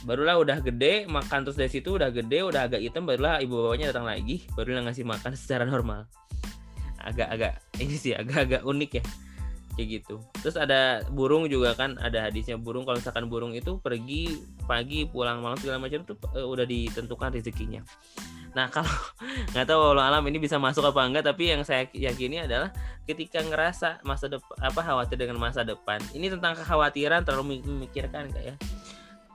barulah 0.07 0.39
udah 0.39 0.63
gede 0.63 1.03
makan 1.11 1.43
terus 1.43 1.59
dari 1.59 1.67
situ 1.67 1.99
udah 1.99 2.07
gede 2.15 2.39
udah 2.47 2.71
agak 2.71 2.79
hitam 2.79 3.03
barulah 3.03 3.43
ibu 3.43 3.59
bapaknya 3.59 3.91
datang 3.91 4.07
lagi 4.07 4.47
barulah 4.55 4.87
ngasih 4.87 5.03
makan 5.03 5.35
secara 5.35 5.67
normal. 5.67 6.07
Agak-agak 7.03 7.59
ini 7.83 7.95
sih 7.99 8.15
agak-agak 8.15 8.63
unik 8.63 8.91
ya 8.97 9.03
kayak 9.75 9.87
gitu. 10.01 10.23
Terus 10.41 10.55
ada 10.55 11.03
burung 11.11 11.51
juga 11.51 11.75
kan 11.75 11.99
ada 11.99 12.31
hadisnya 12.31 12.55
burung 12.55 12.87
kalau 12.87 12.97
misalkan 12.97 13.27
burung 13.27 13.51
itu 13.51 13.77
pergi 13.83 14.39
pagi 14.63 15.05
pulang 15.05 15.43
malam 15.43 15.59
segala 15.59 15.77
macam 15.77 16.07
tuh 16.07 16.15
eh, 16.33 16.47
udah 16.47 16.63
ditentukan 16.63 17.35
rezekinya. 17.35 17.83
Nah 18.55 18.71
kalau 18.73 18.89
nggak 19.53 19.65
tahu 19.67 19.91
walau 19.91 20.01
alam 20.07 20.23
ini 20.31 20.39
bisa 20.39 20.55
masuk 20.55 20.87
apa 20.87 21.03
enggak 21.03 21.27
tapi 21.27 21.51
yang 21.51 21.67
saya 21.67 21.83
yakini 21.91 22.47
adalah 22.47 22.71
ketika 23.03 23.43
ngerasa 23.43 24.01
masa 24.07 24.31
depan 24.31 24.55
apa 24.63 24.79
khawatir 24.79 25.19
dengan 25.19 25.35
masa 25.35 25.67
depan. 25.67 25.99
Ini 26.15 26.31
tentang 26.31 26.55
kekhawatiran 26.55 27.27
terlalu 27.27 27.59
memikirkan 27.59 28.31
enggak 28.31 28.55
ya 28.55 28.57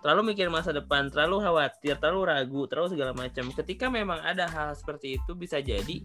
terlalu 0.03 0.35
mikir 0.35 0.51
masa 0.51 0.75
depan 0.75 1.09
terlalu 1.09 1.47
khawatir 1.47 1.95
terlalu 2.03 2.21
ragu 2.29 2.63
terlalu 2.67 2.89
segala 2.99 3.13
macam. 3.15 3.49
Ketika 3.55 3.87
memang 3.87 4.19
ada 4.21 4.51
hal 4.51 4.75
seperti 4.75 5.17
itu 5.23 5.33
bisa 5.39 5.63
jadi 5.63 6.03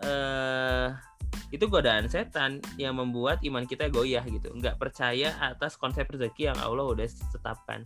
eh 0.00 0.88
itu 1.54 1.70
godaan 1.70 2.10
setan 2.10 2.58
yang 2.74 2.98
membuat 2.98 3.38
iman 3.44 3.62
kita 3.68 3.92
goyah 3.92 4.24
gitu. 4.26 4.50
Nggak 4.56 4.80
percaya 4.80 5.36
atas 5.38 5.78
konsep 5.78 6.08
rezeki 6.08 6.50
yang 6.50 6.58
Allah 6.58 6.84
udah 6.88 7.06
tetapkan. 7.06 7.84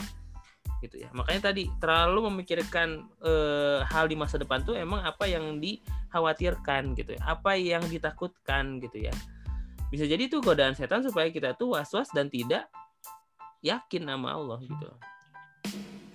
Gitu 0.80 1.04
ya. 1.04 1.12
Makanya 1.12 1.52
tadi 1.52 1.68
terlalu 1.76 2.32
memikirkan 2.32 3.04
eh, 3.20 3.84
hal 3.84 4.08
di 4.08 4.16
masa 4.16 4.40
depan 4.40 4.64
tuh 4.64 4.78
emang 4.78 5.04
apa 5.04 5.28
yang 5.28 5.60
dikhawatirkan 5.60 6.96
gitu 6.96 7.18
ya. 7.18 7.22
Apa 7.28 7.58
yang 7.58 7.84
ditakutkan 7.84 8.80
gitu 8.80 9.10
ya. 9.10 9.14
Bisa 9.92 10.06
jadi 10.06 10.30
itu 10.30 10.40
godaan 10.40 10.72
setan 10.72 11.04
supaya 11.04 11.28
kita 11.28 11.58
tuh 11.58 11.76
was-was 11.76 12.08
dan 12.14 12.30
tidak 12.30 12.70
yakin 13.60 14.02
sama 14.08 14.28
Allah 14.34 14.58
gitu 14.64 14.88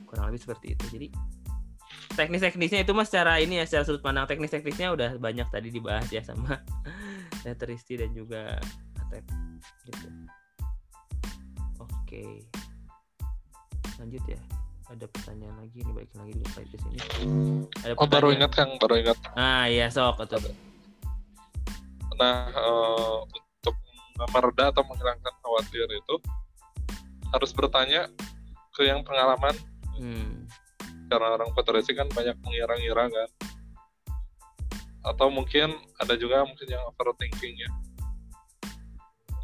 kurang 0.10 0.30
lebih 0.30 0.42
seperti 0.42 0.78
itu 0.78 0.86
jadi 0.90 1.08
teknis-teknisnya 2.16 2.88
itu 2.88 2.92
mas 2.96 3.12
secara 3.12 3.38
ini 3.44 3.60
ya 3.60 3.66
secara 3.68 3.84
sudut 3.86 4.02
pandang 4.02 4.26
teknis-teknisnya 4.26 4.94
udah 4.96 5.10
banyak 5.20 5.46
tadi 5.52 5.70
dibahas 5.70 6.08
ya 6.10 6.24
sama 6.24 6.60
Tristi 7.54 8.02
dan 8.02 8.10
juga 8.10 8.58
Atep 9.06 9.22
gitu. 9.86 10.08
Oke. 11.78 12.42
Lanjut 14.02 14.24
ya. 14.26 14.42
Ada 14.90 15.06
pertanyaan 15.10 15.58
lagi 15.62 15.82
nih 15.82 15.94
baik 15.94 16.12
lagi 16.18 16.34
lupa 16.34 16.60
di 16.66 16.78
sini. 16.78 16.98
Ada 17.86 17.94
Oh 17.98 18.06
baru 18.10 18.34
pertanyaan. 18.34 18.36
ingat 18.38 18.52
Kang, 18.54 18.72
baru 18.82 18.96
ingat. 19.02 19.18
Ah 19.38 19.70
iya 19.70 19.94
sok 19.94 20.26
atau 20.26 20.42
Nah 22.18 22.50
eh, 22.50 23.16
untuk 23.30 23.76
mereda 24.34 24.74
atau 24.74 24.82
menghilangkan 24.90 25.34
khawatir 25.42 25.86
itu 25.90 26.16
harus 27.36 27.52
bertanya 27.52 28.08
ke 28.72 28.88
yang 28.88 29.04
pengalaman. 29.04 29.56
Hmm. 29.96 30.44
karena 31.06 31.38
orang 31.38 31.54
futuristik 31.54 32.02
kan 32.02 32.10
banyak 32.10 32.34
mengira-ngira 32.42 33.06
kan. 33.08 33.30
Atau 35.06 35.30
mungkin 35.30 35.78
ada 36.02 36.18
juga 36.18 36.42
mungkin 36.42 36.66
yang 36.66 36.82
overthinking 36.90 37.62
ya 37.62 37.70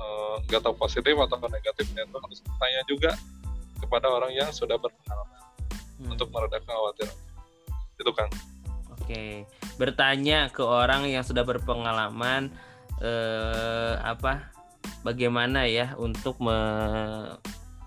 Eh, 0.01 0.35
nggak 0.49 0.61
tahu 0.65 0.75
positif 0.77 1.13
atau 1.13 1.37
negatifnya 1.45 2.01
itu 2.09 2.17
harus 2.17 2.39
bertanya 2.41 2.81
juga 2.89 3.11
kepada 3.77 4.07
orang 4.09 4.33
yang 4.33 4.49
sudah 4.49 4.77
berpengalaman 4.81 5.41
hmm. 6.01 6.13
untuk 6.13 6.27
meredakan 6.33 6.65
kekhawatiran. 6.65 7.17
Itu 8.01 8.11
kan 8.13 8.29
Oke, 8.97 9.45
bertanya 9.77 10.49
ke 10.49 10.61
orang 10.61 11.09
yang 11.09 11.21
sudah 11.21 11.45
berpengalaman 11.45 12.49
eh, 13.01 13.93
apa? 14.01 14.49
Bagaimana 15.01 15.65
ya 15.65 15.97
untuk 15.97 16.37
me- 16.41 17.37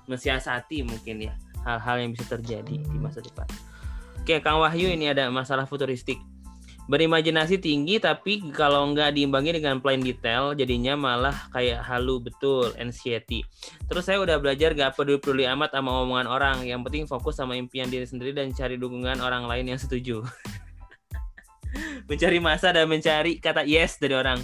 mensiasati 0.06 0.84
mungkin 0.84 1.30
ya 1.30 1.34
hal-hal 1.64 1.96
yang 2.04 2.10
bisa 2.12 2.36
terjadi 2.36 2.76
di 2.76 2.98
masa 3.00 3.24
depan. 3.24 3.48
Oke, 4.20 4.40
Kang 4.40 4.60
Wahyu 4.60 4.88
ini 4.92 5.12
ada 5.12 5.28
masalah 5.28 5.68
futuristik. 5.68 6.16
Berimajinasi 6.84 7.64
tinggi 7.64 7.96
tapi 7.96 8.44
kalau 8.52 8.84
nggak 8.92 9.16
diimbangi 9.16 9.56
dengan 9.56 9.80
plain 9.80 10.04
detail 10.04 10.52
jadinya 10.52 10.92
malah 10.92 11.32
kayak 11.48 11.80
halu 11.80 12.20
betul 12.20 12.68
anxiety. 12.76 13.40
Terus 13.88 14.04
saya 14.04 14.20
udah 14.20 14.36
belajar 14.36 14.76
gak 14.76 14.92
peduli-peduli 14.92 15.48
amat 15.48 15.72
sama 15.72 16.04
omongan 16.04 16.28
orang. 16.28 16.56
Yang 16.68 16.80
penting 16.84 17.04
fokus 17.08 17.40
sama 17.40 17.56
impian 17.56 17.88
diri 17.88 18.04
sendiri 18.04 18.36
dan 18.36 18.52
cari 18.52 18.76
dukungan 18.76 19.24
orang 19.24 19.48
lain 19.48 19.72
yang 19.72 19.80
setuju 19.80 20.20
mencari 22.08 22.36
masa 22.36 22.68
dan 22.72 22.84
mencari 22.84 23.40
kata 23.40 23.64
yes 23.64 23.96
dari 23.96 24.12
orang. 24.12 24.40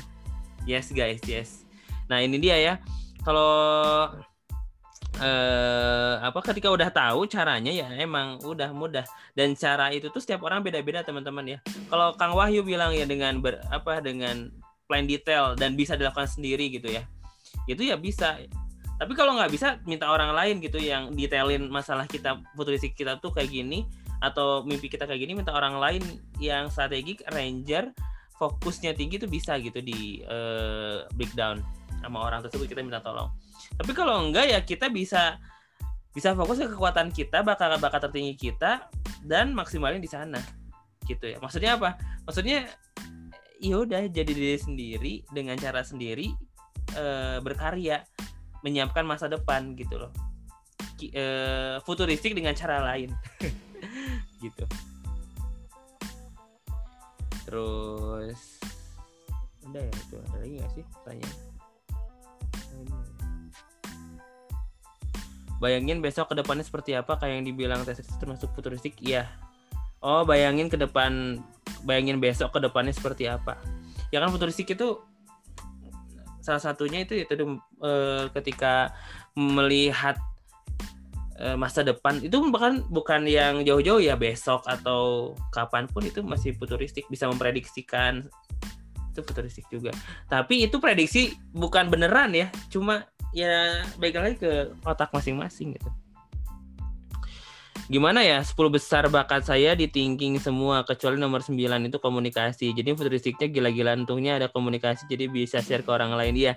Yes 0.65 0.93
guys, 0.93 1.21
yes. 1.29 1.69
Nah 2.09 2.25
ini 2.25 2.41
dia 2.41 2.57
ya. 2.57 2.75
Kalau 3.21 4.17
eh 5.19 6.15
apa 6.23 6.39
ketika 6.47 6.71
udah 6.71 6.87
tahu 6.95 7.27
caranya 7.27 7.75
ya 7.75 7.91
emang 7.99 8.39
udah 8.47 8.71
mudah 8.71 9.03
dan 9.35 9.59
cara 9.59 9.91
itu 9.91 10.07
tuh 10.15 10.23
setiap 10.23 10.47
orang 10.47 10.63
beda-beda 10.63 11.03
teman-teman 11.03 11.57
ya. 11.57 11.59
Kalau 11.91 12.15
Kang 12.15 12.39
Wahyu 12.39 12.63
bilang 12.63 12.95
ya 12.95 13.09
dengan 13.09 13.43
ber, 13.43 13.59
apa 13.75 13.99
dengan 13.99 14.55
plan 14.87 15.07
detail 15.07 15.59
dan 15.59 15.75
bisa 15.75 15.99
dilakukan 15.99 16.31
sendiri 16.31 16.71
gitu 16.71 16.91
ya. 16.91 17.03
Itu 17.67 17.83
ya 17.83 17.99
bisa. 17.99 18.39
Tapi 19.01 19.13
kalau 19.17 19.35
nggak 19.35 19.51
bisa 19.51 19.81
minta 19.89 20.13
orang 20.13 20.37
lain 20.37 20.61
gitu 20.61 20.77
yang 20.77 21.11
detailin 21.17 21.67
masalah 21.73 22.05
kita 22.05 22.37
futuristik 22.53 22.93
kita 22.93 23.17
tuh 23.19 23.33
kayak 23.33 23.49
gini 23.49 23.89
atau 24.21 24.61
mimpi 24.69 24.93
kita 24.93 25.09
kayak 25.09 25.25
gini 25.25 25.33
minta 25.33 25.57
orang 25.57 25.81
lain 25.81 26.05
yang 26.37 26.69
strategik 26.69 27.25
ranger 27.33 27.89
fokusnya 28.37 28.93
tinggi 28.93 29.17
tuh 29.17 29.29
bisa 29.33 29.57
gitu 29.57 29.81
di 29.81 30.21
eh, 30.21 31.09
breakdown 31.17 31.65
sama 32.05 32.29
orang 32.29 32.45
tersebut 32.45 32.69
kita 32.69 32.85
minta 32.85 33.01
tolong 33.01 33.33
tapi 33.79 33.93
kalau 33.93 34.27
enggak 34.27 34.51
ya 34.51 34.59
kita 34.65 34.89
bisa 34.89 35.39
bisa 36.11 36.35
fokus 36.35 36.59
ke 36.59 36.67
kekuatan 36.67 37.15
kita 37.15 37.47
bakat 37.47 37.79
bakat 37.79 38.11
tertinggi 38.11 38.35
kita 38.51 38.91
dan 39.23 39.55
maksimalin 39.55 40.03
di 40.03 40.11
sana. 40.11 40.43
Gitu 41.07 41.31
ya. 41.31 41.39
Maksudnya 41.39 41.79
apa? 41.79 41.95
Maksudnya 42.27 42.67
ya 43.61 43.77
udah 43.79 44.09
jadi 44.11 44.33
diri 44.33 44.59
sendiri 44.59 45.15
dengan 45.31 45.55
cara 45.61 45.85
sendiri 45.87 46.33
eh, 46.97 47.39
berkarya 47.39 48.03
menyiapkan 48.67 49.07
masa 49.07 49.31
depan 49.31 49.79
gitu 49.79 50.01
loh. 50.01 50.13
Eh, 51.01 51.81
futuristik 51.87 52.35
dengan 52.35 52.53
cara 52.57 52.83
lain. 52.85 53.15
Gitu. 54.41 54.65
Terus 57.45 58.41
udah 59.69 59.83
ya 59.85 59.93
itu 59.93 60.17
ada 60.17 60.37
lagi 60.41 60.55
nggak 60.57 60.73
sih 60.73 60.85
pertanyaan 60.89 61.37
bayangin 65.61 66.01
besok 66.01 66.33
ke 66.33 66.35
depannya 66.41 66.65
seperti 66.65 66.97
apa 66.97 67.21
kayak 67.21 67.39
yang 67.39 67.45
dibilang 67.45 67.81
tes 67.85 68.01
termasuk 68.19 68.51
futuristik 68.57 68.97
iya. 69.05 69.29
Oh 70.01 70.25
bayangin 70.25 70.73
ke 70.73 70.81
depan 70.81 71.45
bayangin 71.85 72.19
besok 72.19 72.57
ke 72.57 72.59
depannya 72.65 72.97
seperti 72.97 73.29
apa. 73.29 73.61
Ya 74.09 74.25
kan 74.25 74.33
futuristik 74.33 74.73
itu 74.73 75.05
salah 76.41 76.59
satunya 76.59 77.05
itu 77.05 77.21
itu 77.21 77.33
eh, 77.85 78.25
ketika 78.33 78.97
melihat 79.37 80.17
eh, 81.37 81.53
masa 81.61 81.85
depan 81.85 82.17
itu 82.25 82.41
bahkan 82.49 82.81
bukan 82.89 83.29
yang 83.29 83.61
jauh-jauh 83.61 84.01
ya 84.01 84.17
besok 84.17 84.65
atau 84.65 85.37
kapan 85.53 85.85
pun 85.85 86.01
itu 86.09 86.25
masih 86.25 86.57
futuristik 86.57 87.05
bisa 87.13 87.29
memprediksikan. 87.29 88.25
Itu 89.13 89.21
futuristik 89.21 89.69
juga. 89.69 89.93
Tapi 90.33 90.65
itu 90.65 90.81
prediksi 90.81 91.37
bukan 91.53 91.93
beneran 91.93 92.33
ya 92.33 92.49
cuma 92.73 93.05
ya 93.31 93.87
baik 93.99 94.15
lagi 94.19 94.37
ke 94.39 94.75
otak 94.83 95.11
masing-masing 95.15 95.79
gitu. 95.79 95.91
Gimana 97.91 98.23
ya 98.23 98.39
10 98.39 98.55
besar 98.71 99.11
bakat 99.11 99.51
saya 99.51 99.75
di 99.75 99.91
thinking 99.91 100.39
semua 100.39 100.87
kecuali 100.87 101.19
nomor 101.19 101.43
9 101.43 101.59
itu 101.59 101.99
komunikasi. 101.99 102.71
Jadi 102.71 102.95
futuristiknya 102.95 103.51
gila-gila 103.51 103.99
untungnya 103.99 104.39
ada 104.39 104.47
komunikasi 104.47 105.11
jadi 105.11 105.27
bisa 105.27 105.59
share 105.59 105.83
ke 105.83 105.91
orang 105.91 106.15
lain. 106.15 106.39
Ya 106.39 106.55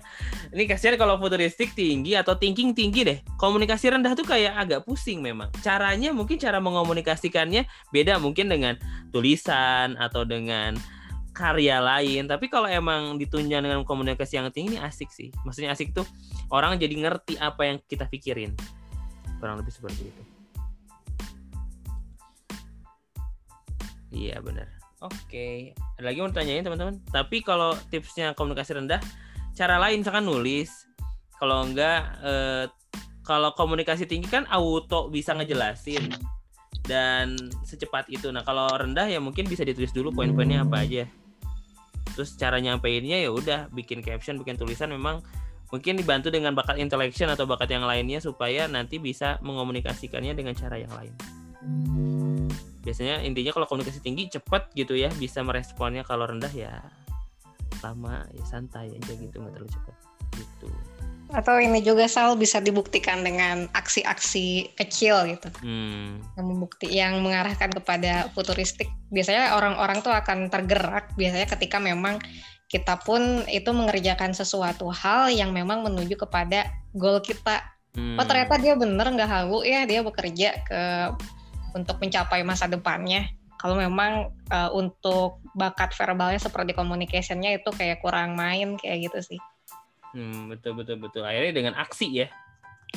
ini 0.54 0.70
kasihan 0.70 0.94
kalau 0.94 1.18
futuristik 1.18 1.74
tinggi 1.74 2.14
atau 2.14 2.38
thinking 2.38 2.70
tinggi 2.70 3.02
deh. 3.02 3.18
Komunikasi 3.34 3.90
rendah 3.90 4.14
tuh 4.14 4.22
kayak 4.22 4.54
agak 4.54 4.80
pusing 4.86 5.26
memang. 5.26 5.50
Caranya 5.58 6.14
mungkin 6.14 6.38
cara 6.38 6.62
mengomunikasikannya 6.62 7.66
beda 7.90 8.22
mungkin 8.22 8.46
dengan 8.46 8.78
tulisan 9.10 9.98
atau 9.98 10.22
dengan 10.22 10.78
karya 11.34 11.82
lain. 11.82 12.30
Tapi 12.30 12.46
kalau 12.46 12.70
emang 12.70 13.18
ditunjang 13.18 13.66
dengan 13.66 13.82
komunikasi 13.82 14.38
yang 14.38 14.48
tinggi 14.54 14.78
ini 14.78 14.80
asik 14.80 15.10
sih. 15.10 15.34
Maksudnya 15.42 15.74
asik 15.74 15.90
tuh 15.90 16.06
orang 16.54 16.78
jadi 16.78 16.94
ngerti 16.94 17.34
apa 17.36 17.66
yang 17.66 17.76
kita 17.84 18.06
pikirin. 18.06 18.54
Kurang 19.42 19.58
lebih 19.60 19.74
seperti 19.74 20.08
itu. 20.08 20.22
Iya 24.14 24.38
benar. 24.38 24.70
Oke 25.02 25.74
ada 25.98 26.06
lagi 26.06 26.22
mau 26.22 26.30
tanyain 26.30 26.62
teman-teman? 26.62 27.02
Tapi 27.10 27.42
kalau 27.42 27.74
tipsnya 27.90 28.32
komunikasi 28.32 28.78
rendah 28.78 29.02
cara 29.58 29.76
lain 29.82 30.00
misalkan 30.06 30.24
nulis. 30.24 30.70
Kalau 31.34 31.66
enggak 31.66 32.14
eh, 32.22 32.64
kalau 33.26 33.50
komunikasi 33.58 34.06
tinggi 34.06 34.30
kan 34.30 34.46
auto 34.54 35.10
bisa 35.10 35.34
ngejelasin 35.34 36.14
dan 36.86 37.34
secepat 37.66 38.06
itu. 38.06 38.30
Nah 38.30 38.46
kalau 38.46 38.70
rendah 38.70 39.10
ya 39.10 39.18
mungkin 39.18 39.50
bisa 39.50 39.66
ditulis 39.66 39.90
dulu 39.90 40.14
poin-poinnya 40.14 40.62
apa 40.62 40.86
aja 40.86 41.04
terus 42.14 42.38
cara 42.38 42.62
nyampeinnya 42.62 43.20
ya 43.20 43.30
udah 43.34 43.68
bikin 43.74 44.00
caption 44.00 44.38
bikin 44.38 44.54
tulisan 44.54 44.88
memang 44.94 45.20
mungkin 45.74 45.98
dibantu 45.98 46.30
dengan 46.30 46.54
bakat 46.54 46.78
intellection 46.78 47.26
atau 47.26 47.50
bakat 47.50 47.66
yang 47.74 47.82
lainnya 47.82 48.22
supaya 48.22 48.70
nanti 48.70 49.02
bisa 49.02 49.42
mengomunikasikannya 49.42 50.30
dengan 50.38 50.54
cara 50.54 50.78
yang 50.78 50.94
lain. 50.94 51.14
Biasanya 52.86 53.26
intinya 53.26 53.50
kalau 53.50 53.66
komunikasi 53.66 53.98
tinggi 53.98 54.30
cepat 54.30 54.70
gitu 54.78 54.94
ya 54.94 55.10
bisa 55.18 55.42
meresponnya 55.42 56.06
kalau 56.06 56.30
rendah 56.30 56.52
ya 56.52 56.78
lama 57.82 58.24
ya 58.32 58.44
santai 58.46 58.92
aja 58.96 59.12
gitu 59.12 59.40
nggak 59.40 59.52
terlalu 59.56 59.72
cepat 59.72 59.96
gitu 60.36 60.68
Atau 61.34 61.58
ini 61.58 61.82
juga 61.82 62.06
Sal 62.06 62.38
bisa 62.38 62.62
dibuktikan 62.62 63.26
dengan 63.26 63.66
aksi-aksi 63.74 64.78
kecil 64.78 65.34
gitu. 65.34 65.50
hmm. 65.60 66.38
yang 66.38 66.46
membukti 66.46 66.86
yang 66.88 67.14
mengarahkan 67.20 67.74
kepada 67.74 68.30
futuristik 68.32 68.86
biasanya 69.10 69.58
orang-orang 69.58 69.98
tuh 70.00 70.14
akan 70.14 70.46
tergerak 70.46 71.10
biasanya 71.18 71.50
ketika 71.50 71.82
memang 71.82 72.22
kita 72.70 72.98
pun 73.02 73.42
itu 73.50 73.70
mengerjakan 73.70 74.34
sesuatu 74.34 74.90
hal 74.90 75.30
yang 75.30 75.50
memang 75.50 75.82
menuju 75.82 76.14
kepada 76.18 76.70
goal 76.94 77.18
kita 77.18 77.74
Hmm. 77.94 78.18
oh 78.18 78.26
ternyata 78.26 78.58
dia 78.58 78.74
bener 78.74 79.06
nggak 79.06 79.30
halu 79.30 79.62
ya 79.62 79.86
dia 79.86 80.02
bekerja 80.02 80.66
ke 80.66 80.82
untuk 81.78 82.02
mencapai 82.02 82.42
masa 82.42 82.66
depannya 82.66 83.30
kalau 83.54 83.78
memang 83.78 84.34
eh, 84.50 84.70
untuk 84.74 85.38
bakat 85.54 85.94
verbalnya 85.94 86.42
seperti 86.42 86.74
communicationnya 86.74 87.54
itu 87.54 87.70
kayak 87.70 88.02
kurang 88.02 88.34
main 88.34 88.74
kayak 88.74 89.06
gitu 89.10 89.34
sih 89.34 89.40
Hmm, 90.14 90.46
betul 90.48 90.78
betul 90.78 91.02
betul. 91.02 91.26
Akhirnya 91.26 91.52
dengan 91.52 91.74
aksi 91.74 92.06
ya? 92.24 92.30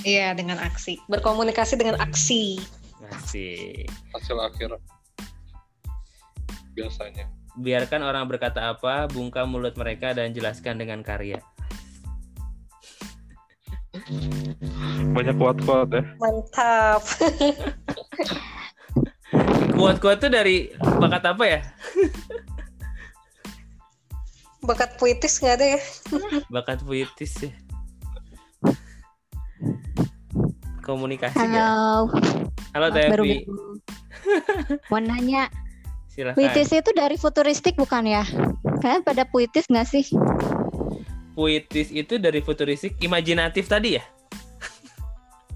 Iya 0.06 0.38
dengan 0.38 0.62
aksi. 0.62 1.02
Berkomunikasi 1.10 1.74
dengan 1.74 1.98
aksi. 1.98 2.62
Asik. 3.10 3.90
hasil 4.14 4.38
akhir. 4.38 4.78
Biasanya. 6.78 7.26
Biarkan 7.58 8.06
orang 8.06 8.30
berkata 8.30 8.70
apa 8.70 9.10
bungkam 9.10 9.50
mulut 9.50 9.74
mereka 9.74 10.14
dan 10.14 10.34
jelaskan 10.34 10.78
dengan 10.78 11.02
karya. 11.02 11.42
Banyak 15.18 15.36
kuat-kuat 15.42 15.90
ya. 15.90 16.06
Mantap. 16.22 17.02
Kuat-kuat 19.78 20.18
tuh 20.24 20.32
dari 20.32 20.74
bakat 20.80 21.24
apa 21.28 21.44
ya 21.46 21.60
bakat 24.66 24.98
puitis 24.98 25.38
nggak 25.42 25.56
ada 25.62 25.66
ya 25.78 25.82
bakat 26.56 26.82
puitis 26.84 27.34
ya 27.46 27.52
komunikasi? 30.88 31.36
Halo, 31.36 32.08
halo 32.72 32.88
baru 32.96 33.28
Tevi 33.28 33.44
mau 34.92 35.04
nanya, 35.04 35.52
silakan 36.08 36.40
puitis 36.40 36.72
itu 36.72 36.96
dari 36.96 37.20
futuristik 37.20 37.76
bukan 37.76 38.08
ya? 38.08 38.24
Kalian 38.80 39.04
pada 39.04 39.28
puitis 39.28 39.68
nggak 39.68 39.84
sih? 39.84 40.08
puitis 41.38 41.94
itu 41.94 42.18
dari 42.18 42.42
futuristik 42.42 42.98
imajinatif 42.98 43.70
tadi 43.70 44.02
ya 44.02 44.04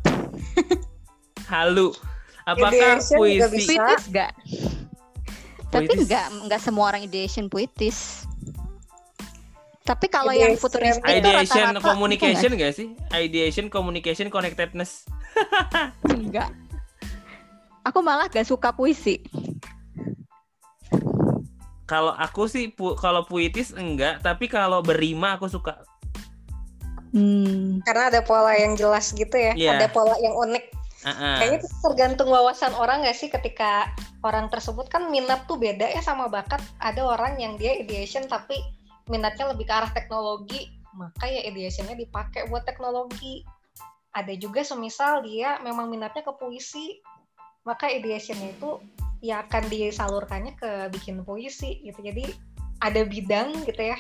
halu 1.52 1.90
apakah 2.46 3.02
Ideation 3.02 3.18
juga 3.18 3.48
puisi 3.50 3.66
bisa. 3.66 3.82
Puitis 3.82 4.06
nggak? 4.14 4.32
Tapi 5.72 5.94
nggak 6.06 6.26
nggak 6.46 6.62
semua 6.62 6.86
orang 6.94 7.02
ideation 7.02 7.50
puitis. 7.50 8.30
Tapi 9.82 10.06
kalau 10.08 10.30
yang 10.30 10.54
Ideation. 10.54 10.62
futuristik 10.62 11.02
itu 11.04 11.18
ideation 11.26 11.66
rata-rata 11.74 11.82
communication 11.84 12.52
gak 12.54 12.74
sih 12.74 12.88
ideation 13.12 13.66
communication 13.68 14.28
connectedness 14.28 15.10
enggak. 16.08 16.54
Aku 17.82 18.00
malah 18.00 18.28
gak 18.28 18.46
suka 18.46 18.70
puisi. 18.70 19.26
kalau 21.84 22.16
aku 22.16 22.48
sih 22.48 22.72
pu- 22.72 22.96
kalau 22.96 23.26
puitis 23.26 23.74
enggak 23.74 24.22
tapi 24.22 24.48
kalau 24.48 24.80
berima 24.80 25.36
aku 25.36 25.46
suka 25.46 25.76
Hmm. 27.12 27.84
karena 27.84 28.08
ada 28.08 28.24
pola 28.24 28.56
yang 28.56 28.80
jelas 28.80 29.12
gitu 29.12 29.36
ya 29.36 29.52
Iya. 29.52 29.76
ada 29.76 29.92
pola 29.92 30.16
yang 30.16 30.32
unik 30.32 30.72
Ah-ah. 31.04 31.36
kayaknya 31.36 31.60
itu 31.60 31.68
tergantung 31.84 32.32
wawasan 32.32 32.72
orang 32.72 33.04
nggak 33.04 33.12
sih 33.12 33.28
ketika 33.28 33.92
orang 34.22 34.48
tersebut 34.48 34.88
kan 34.88 35.12
minat 35.12 35.44
tuh 35.44 35.60
beda 35.60 35.84
ya 35.84 36.00
sama 36.00 36.32
bakat 36.32 36.64
ada 36.80 37.04
orang 37.04 37.36
yang 37.36 37.60
dia 37.60 37.76
ideation 37.76 38.24
tapi 38.24 38.56
minatnya 39.10 39.54
lebih 39.54 39.66
ke 39.66 39.74
arah 39.74 39.92
teknologi 39.92 40.70
maka 40.92 41.28
ya 41.28 41.48
ideationnya 41.48 41.96
dipakai 41.96 42.52
buat 42.52 42.68
teknologi. 42.68 43.48
Ada 44.12 44.36
juga 44.36 44.60
semisal 44.60 45.24
dia 45.24 45.56
memang 45.64 45.88
minatnya 45.88 46.20
ke 46.20 46.34
puisi 46.36 47.00
maka 47.64 47.88
ideationnya 47.88 48.58
itu 48.58 48.82
ya 49.22 49.46
akan 49.46 49.70
disalurkannya 49.72 50.58
ke 50.60 50.92
bikin 50.92 51.24
puisi 51.24 51.80
gitu. 51.86 52.00
Jadi 52.04 52.28
ada 52.82 53.06
bidang 53.06 53.64
gitu 53.64 53.82
ya 53.94 53.98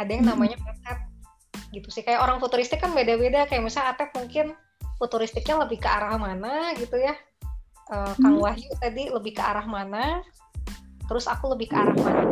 ada 0.00 0.10
yang 0.16 0.24
namanya 0.24 0.56
bakat 0.62 0.98
gitu 1.74 1.88
sih. 1.90 2.06
Kayak 2.06 2.24
orang 2.24 2.38
futuristik 2.38 2.78
kan 2.78 2.94
beda-beda 2.94 3.44
kayak 3.50 3.66
misalnya 3.66 3.92
Atep 3.92 4.14
mungkin 4.14 4.54
futuristiknya 4.96 5.66
lebih 5.66 5.82
ke 5.82 5.88
arah 5.88 6.14
mana 6.16 6.72
gitu 6.78 6.94
ya. 6.96 7.18
Eh, 7.90 8.14
Kang 8.22 8.38
Hmm. 8.38 8.44
Wahyu 8.46 8.70
tadi 8.78 9.10
lebih 9.10 9.34
ke 9.34 9.42
arah 9.42 9.66
mana 9.66 10.22
terus 11.10 11.26
aku 11.26 11.50
lebih 11.50 11.74
ke 11.74 11.76
arah 11.76 11.96
mana? 11.98 12.22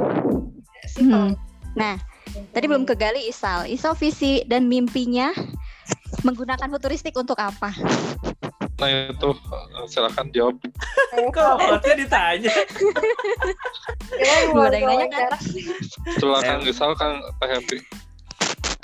Beda 0.55 0.83
sih 0.87 1.03
kalau 1.03 1.35
Hmm. 1.79 1.95
Nah, 1.95 1.97
Tadi 2.29 2.69
belum 2.69 2.85
kegali 2.85 3.25
Isal. 3.25 3.65
Isal 3.71 3.97
visi 3.97 4.45
dan 4.45 4.69
mimpinya 4.69 5.33
menggunakan 6.21 6.69
futuristik 6.69 7.15
untuk 7.15 7.39
apa? 7.39 7.71
nah 8.79 8.87
itu 9.11 9.35
eh, 9.35 9.87
silakan 9.91 10.31
jawab 10.31 10.55
kok 11.35 11.59
hostnya 11.59 11.95
ditanya 11.99 12.55
Belum 14.55 14.63
ada 14.63 14.79
yang 14.79 14.87
nanya, 14.87 15.07
kan? 15.11 15.31
silakan 16.15 16.59
misal 16.63 16.95
kan 16.95 17.19
Teh 17.43 17.49
Happy 17.59 17.79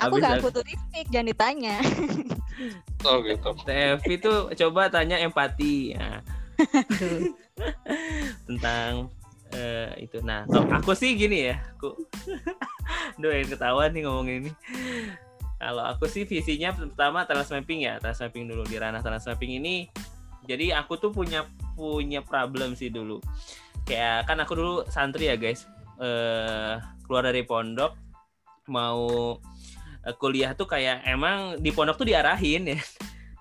Aku 0.03 0.19
aku- 0.19 0.51
futuristik, 0.51 1.07
jangan 1.07 1.31
ditanya. 1.31 1.75
oh 3.07 3.23
gitu 3.23 3.49
tuh 4.19 4.51
coba 4.51 4.91
tanya 4.91 5.23
empati 5.23 5.95
ya. 5.95 6.19
tentang 8.47 9.07
eh, 9.55 9.89
itu. 10.03 10.19
Nah 10.21 10.43
kalau 10.51 10.67
aku 10.75 10.91
sih 10.91 11.15
gini 11.15 11.49
ya 11.51 11.55
aku 11.75 11.95
doain 13.21 13.47
ketahuan 13.47 13.95
nih 13.95 14.03
ngomong 14.03 14.27
ini. 14.27 14.51
Kalau 15.55 15.83
aku 15.87 16.05
sih 16.11 16.27
visinya 16.27 16.75
pertama 16.75 17.23
talent 17.23 17.47
mapping 17.47 17.87
ya 17.87 17.97
talent 18.03 18.19
mapping 18.19 18.45
dulu. 18.51 18.63
Di 18.67 18.75
ranah 18.75 18.99
talent 18.99 19.23
mapping 19.23 19.57
ini 19.63 19.87
jadi 20.45 20.77
aku 20.77 20.99
tuh 21.01 21.09
punya 21.09 21.47
punya 21.73 22.21
problem 22.21 22.75
sih 22.77 22.91
dulu. 22.91 23.23
Kayak 23.87 24.29
kan 24.29 24.37
aku 24.43 24.53
dulu 24.53 24.75
santri 24.91 25.31
ya 25.31 25.39
guys. 25.39 25.65
Eh 25.97 26.75
keluar 27.07 27.23
dari 27.25 27.45
pondok 27.47 27.95
mau 28.67 29.37
eh, 30.03 30.15
kuliah 30.17 30.57
tuh 30.57 30.67
kayak 30.67 31.05
emang 31.07 31.61
di 31.61 31.71
pondok 31.71 31.97
tuh 32.03 32.07
diarahin 32.07 32.75
ya. 32.75 32.79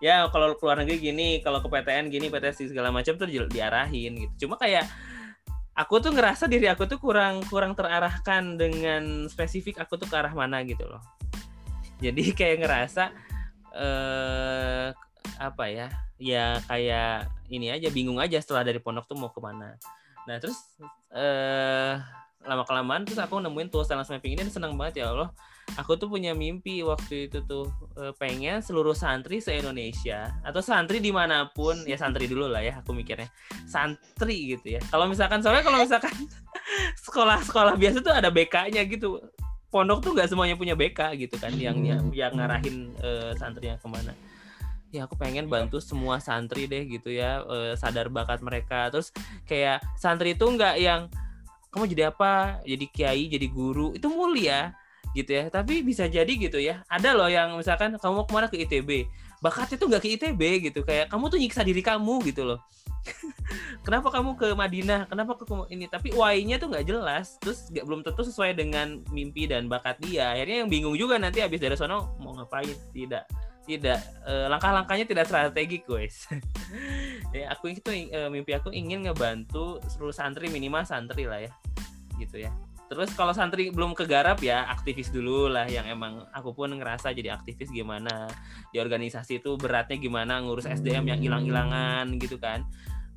Ya 0.02 0.28
kalau 0.28 0.52
keluar 0.60 0.76
negeri 0.76 1.00
gini 1.00 1.40
kalau 1.40 1.64
ke 1.64 1.68
PTN 1.70 2.12
gini 2.12 2.28
PTS 2.28 2.68
segala 2.68 2.92
macam 2.92 3.16
tuh 3.16 3.24
di- 3.24 3.40
diarahin 3.48 4.12
gitu. 4.20 4.44
Cuma 4.44 4.60
kayak 4.60 4.84
aku 5.74 5.94
tuh 5.98 6.14
ngerasa 6.14 6.46
diri 6.46 6.70
aku 6.70 6.86
tuh 6.86 7.02
kurang 7.02 7.42
kurang 7.50 7.74
terarahkan 7.74 8.58
dengan 8.58 9.26
spesifik 9.26 9.82
aku 9.82 9.98
tuh 9.98 10.06
ke 10.06 10.14
arah 10.14 10.32
mana 10.32 10.62
gitu 10.62 10.86
loh. 10.86 11.02
Jadi 11.98 12.30
kayak 12.38 12.62
ngerasa 12.64 13.10
eh 13.74 14.88
apa 15.34 15.64
ya 15.66 15.90
ya 16.20 16.62
kayak 16.70 17.26
ini 17.50 17.74
aja 17.74 17.90
bingung 17.90 18.22
aja 18.22 18.38
setelah 18.38 18.62
dari 18.62 18.78
pondok 18.78 19.10
tuh 19.10 19.18
mau 19.18 19.34
ke 19.34 19.40
mana 19.42 19.74
nah 20.24 20.38
terus 20.38 20.56
eh 21.10 21.98
lama 22.44 22.62
kelamaan 22.62 23.02
terus 23.02 23.18
aku 23.18 23.42
nemuin 23.42 23.68
tools 23.72 23.90
talent 23.90 24.06
mapping 24.06 24.38
ini 24.38 24.46
dan 24.46 24.52
seneng 24.52 24.78
banget 24.78 25.02
ya 25.02 25.10
Allah 25.10 25.34
aku 25.74 25.98
tuh 25.98 26.06
punya 26.06 26.32
mimpi 26.36 26.84
waktu 26.86 27.28
itu 27.30 27.42
tuh 27.44 27.66
eh, 27.98 28.12
pengen 28.16 28.62
seluruh 28.62 28.94
santri 28.94 29.42
se 29.42 29.54
Indonesia 29.58 30.30
atau 30.46 30.62
santri 30.62 31.02
di 31.02 31.10
mana 31.10 31.50
pun 31.50 31.74
ya 31.84 31.98
santri 31.98 32.30
dulu 32.30 32.46
lah 32.46 32.62
ya 32.62 32.80
aku 32.80 32.94
mikirnya. 32.94 33.28
Santri 33.66 34.54
gitu 34.56 34.78
ya. 34.78 34.80
Kalau 34.88 35.10
misalkan 35.10 35.42
soalnya 35.42 35.66
kalau 35.66 35.82
misalkan 35.82 36.14
sekolah-sekolah 37.06 37.74
biasa 37.74 37.98
tuh 38.04 38.14
ada 38.14 38.30
BK-nya 38.30 38.82
gitu. 38.86 39.18
Pondok 39.74 40.06
tuh 40.06 40.14
nggak 40.14 40.30
semuanya 40.30 40.54
punya 40.54 40.78
BK 40.78 41.18
gitu 41.18 41.34
kan 41.34 41.50
yang 41.58 41.82
yang, 41.82 42.06
yang 42.14 42.30
ngarahin 42.38 42.94
eh, 43.02 43.34
santrinya 43.34 43.74
ke 43.74 43.88
mana. 43.90 44.14
Ya 44.94 45.10
aku 45.10 45.18
pengen 45.18 45.50
bantu 45.50 45.82
semua 45.82 46.22
santri 46.22 46.70
deh 46.70 46.86
gitu 46.86 47.10
ya 47.10 47.42
eh, 47.42 47.74
sadar 47.74 48.06
bakat 48.06 48.38
mereka. 48.38 48.86
Terus 48.94 49.10
kayak 49.50 49.82
santri 49.98 50.38
itu 50.38 50.46
nggak 50.46 50.78
yang 50.78 51.10
kamu 51.74 51.90
jadi 51.90 52.14
apa? 52.14 52.62
Jadi 52.62 52.86
kiai 52.86 53.26
jadi 53.26 53.50
guru? 53.50 53.90
Itu 53.98 54.06
mulia 54.06 54.78
gitu 55.14 55.30
ya. 55.30 55.48
Tapi 55.48 55.80
bisa 55.80 56.10
jadi 56.10 56.28
gitu 56.28 56.58
ya. 56.60 56.82
Ada 56.90 57.14
loh 57.14 57.30
yang 57.30 57.54
misalkan 57.56 57.96
kamu 57.96 58.12
mau 58.12 58.26
ke 58.26 58.32
mana 58.34 58.46
ke 58.50 58.58
ITB 58.66 59.06
bakatnya 59.44 59.76
tuh 59.76 59.92
nggak 59.92 60.02
ke 60.02 60.08
ITB 60.16 60.42
gitu. 60.72 60.80
Kayak 60.88 61.12
kamu 61.12 61.28
tuh 61.28 61.36
nyiksa 61.36 61.60
diri 61.60 61.84
kamu 61.84 62.24
gitu 62.32 62.48
loh. 62.48 62.64
Kenapa 63.84 64.08
kamu 64.08 64.40
ke 64.40 64.48
Madinah? 64.56 65.04
Kenapa 65.12 65.36
ke 65.36 65.44
ini? 65.68 65.84
Tapi 65.84 66.16
why-nya 66.16 66.56
tuh 66.56 66.72
nggak 66.72 66.88
jelas. 66.88 67.36
Terus 67.44 67.68
nggak 67.68 67.84
belum 67.84 68.00
tentu 68.00 68.24
sesuai 68.24 68.56
dengan 68.56 69.04
mimpi 69.12 69.44
dan 69.44 69.68
bakat 69.68 70.00
dia. 70.00 70.32
Akhirnya 70.32 70.64
yang 70.64 70.70
bingung 70.72 70.96
juga 70.96 71.20
nanti 71.20 71.44
habis 71.44 71.60
dari 71.60 71.76
sono 71.76 72.16
mau 72.16 72.32
ngapain? 72.32 72.72
Tidak 72.96 73.52
tidak 73.64 74.00
eh, 74.28 74.46
langkah-langkahnya 74.48 75.04
tidak 75.04 75.28
strategik 75.28 75.84
guys. 75.84 76.24
Ya 77.34 77.50
aku 77.50 77.74
itu 77.74 77.90
eh, 77.90 78.30
mimpi 78.30 78.54
aku 78.54 78.70
ingin 78.70 79.10
ngebantu 79.10 79.82
seluruh 79.90 80.14
santri 80.14 80.46
minimal 80.48 80.86
santri 80.86 81.26
lah 81.28 81.42
ya. 81.42 81.52
Gitu 82.16 82.46
ya 82.46 82.54
terus 82.96 83.12
kalau 83.12 83.36
santri 83.36 83.68
belum 83.68 83.92
kegarap 83.92 84.40
ya 84.40 84.64
aktivis 84.72 85.12
dulu 85.12 85.52
lah 85.52 85.68
yang 85.68 85.84
emang 85.84 86.24
aku 86.32 86.56
pun 86.56 86.72
ngerasa 86.72 87.12
jadi 87.12 87.36
aktivis 87.36 87.68
gimana. 87.68 88.30
Di 88.72 88.80
organisasi 88.80 89.44
itu 89.44 89.60
beratnya 89.60 90.00
gimana 90.00 90.40
ngurus 90.40 90.64
SDM 90.64 91.12
yang 91.12 91.20
hilang-hilangan 91.20 92.16
gitu 92.16 92.40
kan. 92.40 92.64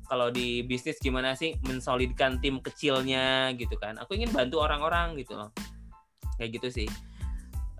Kalau 0.04 0.28
di 0.28 0.60
bisnis 0.68 1.00
gimana 1.00 1.32
sih 1.32 1.56
mensolidkan 1.64 2.42
tim 2.44 2.60
kecilnya 2.60 3.56
gitu 3.56 3.80
kan. 3.80 3.96
Aku 4.04 4.12
ingin 4.12 4.28
bantu 4.34 4.60
orang-orang 4.60 5.16
gitu 5.16 5.40
loh. 5.40 5.54
Kayak 6.36 6.60
gitu 6.60 6.84
sih 6.84 6.88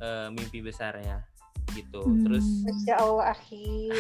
eh, 0.01 0.29
mimpi 0.33 0.65
besarnya 0.65 1.28
gitu. 1.75 2.01
Terus 2.25 2.47
Masya 2.65 2.95
Allah, 3.01 3.25
akhi. 3.35 3.89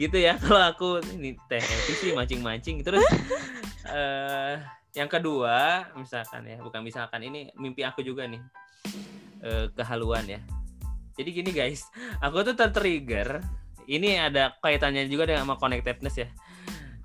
gitu 0.00 0.16
ya 0.16 0.40
kalau 0.40 0.72
aku 0.72 0.88
ini 1.16 1.36
teh 1.46 1.62
sih 2.00 2.16
mancing-mancing. 2.16 2.82
Terus 2.82 3.04
eh 3.96 4.56
yang 4.96 5.06
kedua 5.06 5.86
misalkan 5.94 6.50
ya 6.50 6.58
bukan 6.58 6.82
misalkan 6.82 7.22
ini 7.22 7.54
mimpi 7.54 7.86
aku 7.86 8.02
juga 8.02 8.26
nih. 8.26 8.42
Eh, 9.40 9.66
kehaluan 9.72 10.28
ya. 10.28 10.40
Jadi 11.16 11.30
gini 11.32 11.50
guys 11.52 11.86
aku 12.20 12.42
tuh 12.42 12.56
tertrigger. 12.56 13.44
Ini 13.90 14.30
ada 14.30 14.54
kaitannya 14.62 15.10
juga 15.10 15.26
dengan 15.26 15.48
sama 15.48 15.58
connectedness 15.58 16.16
ya. 16.16 16.28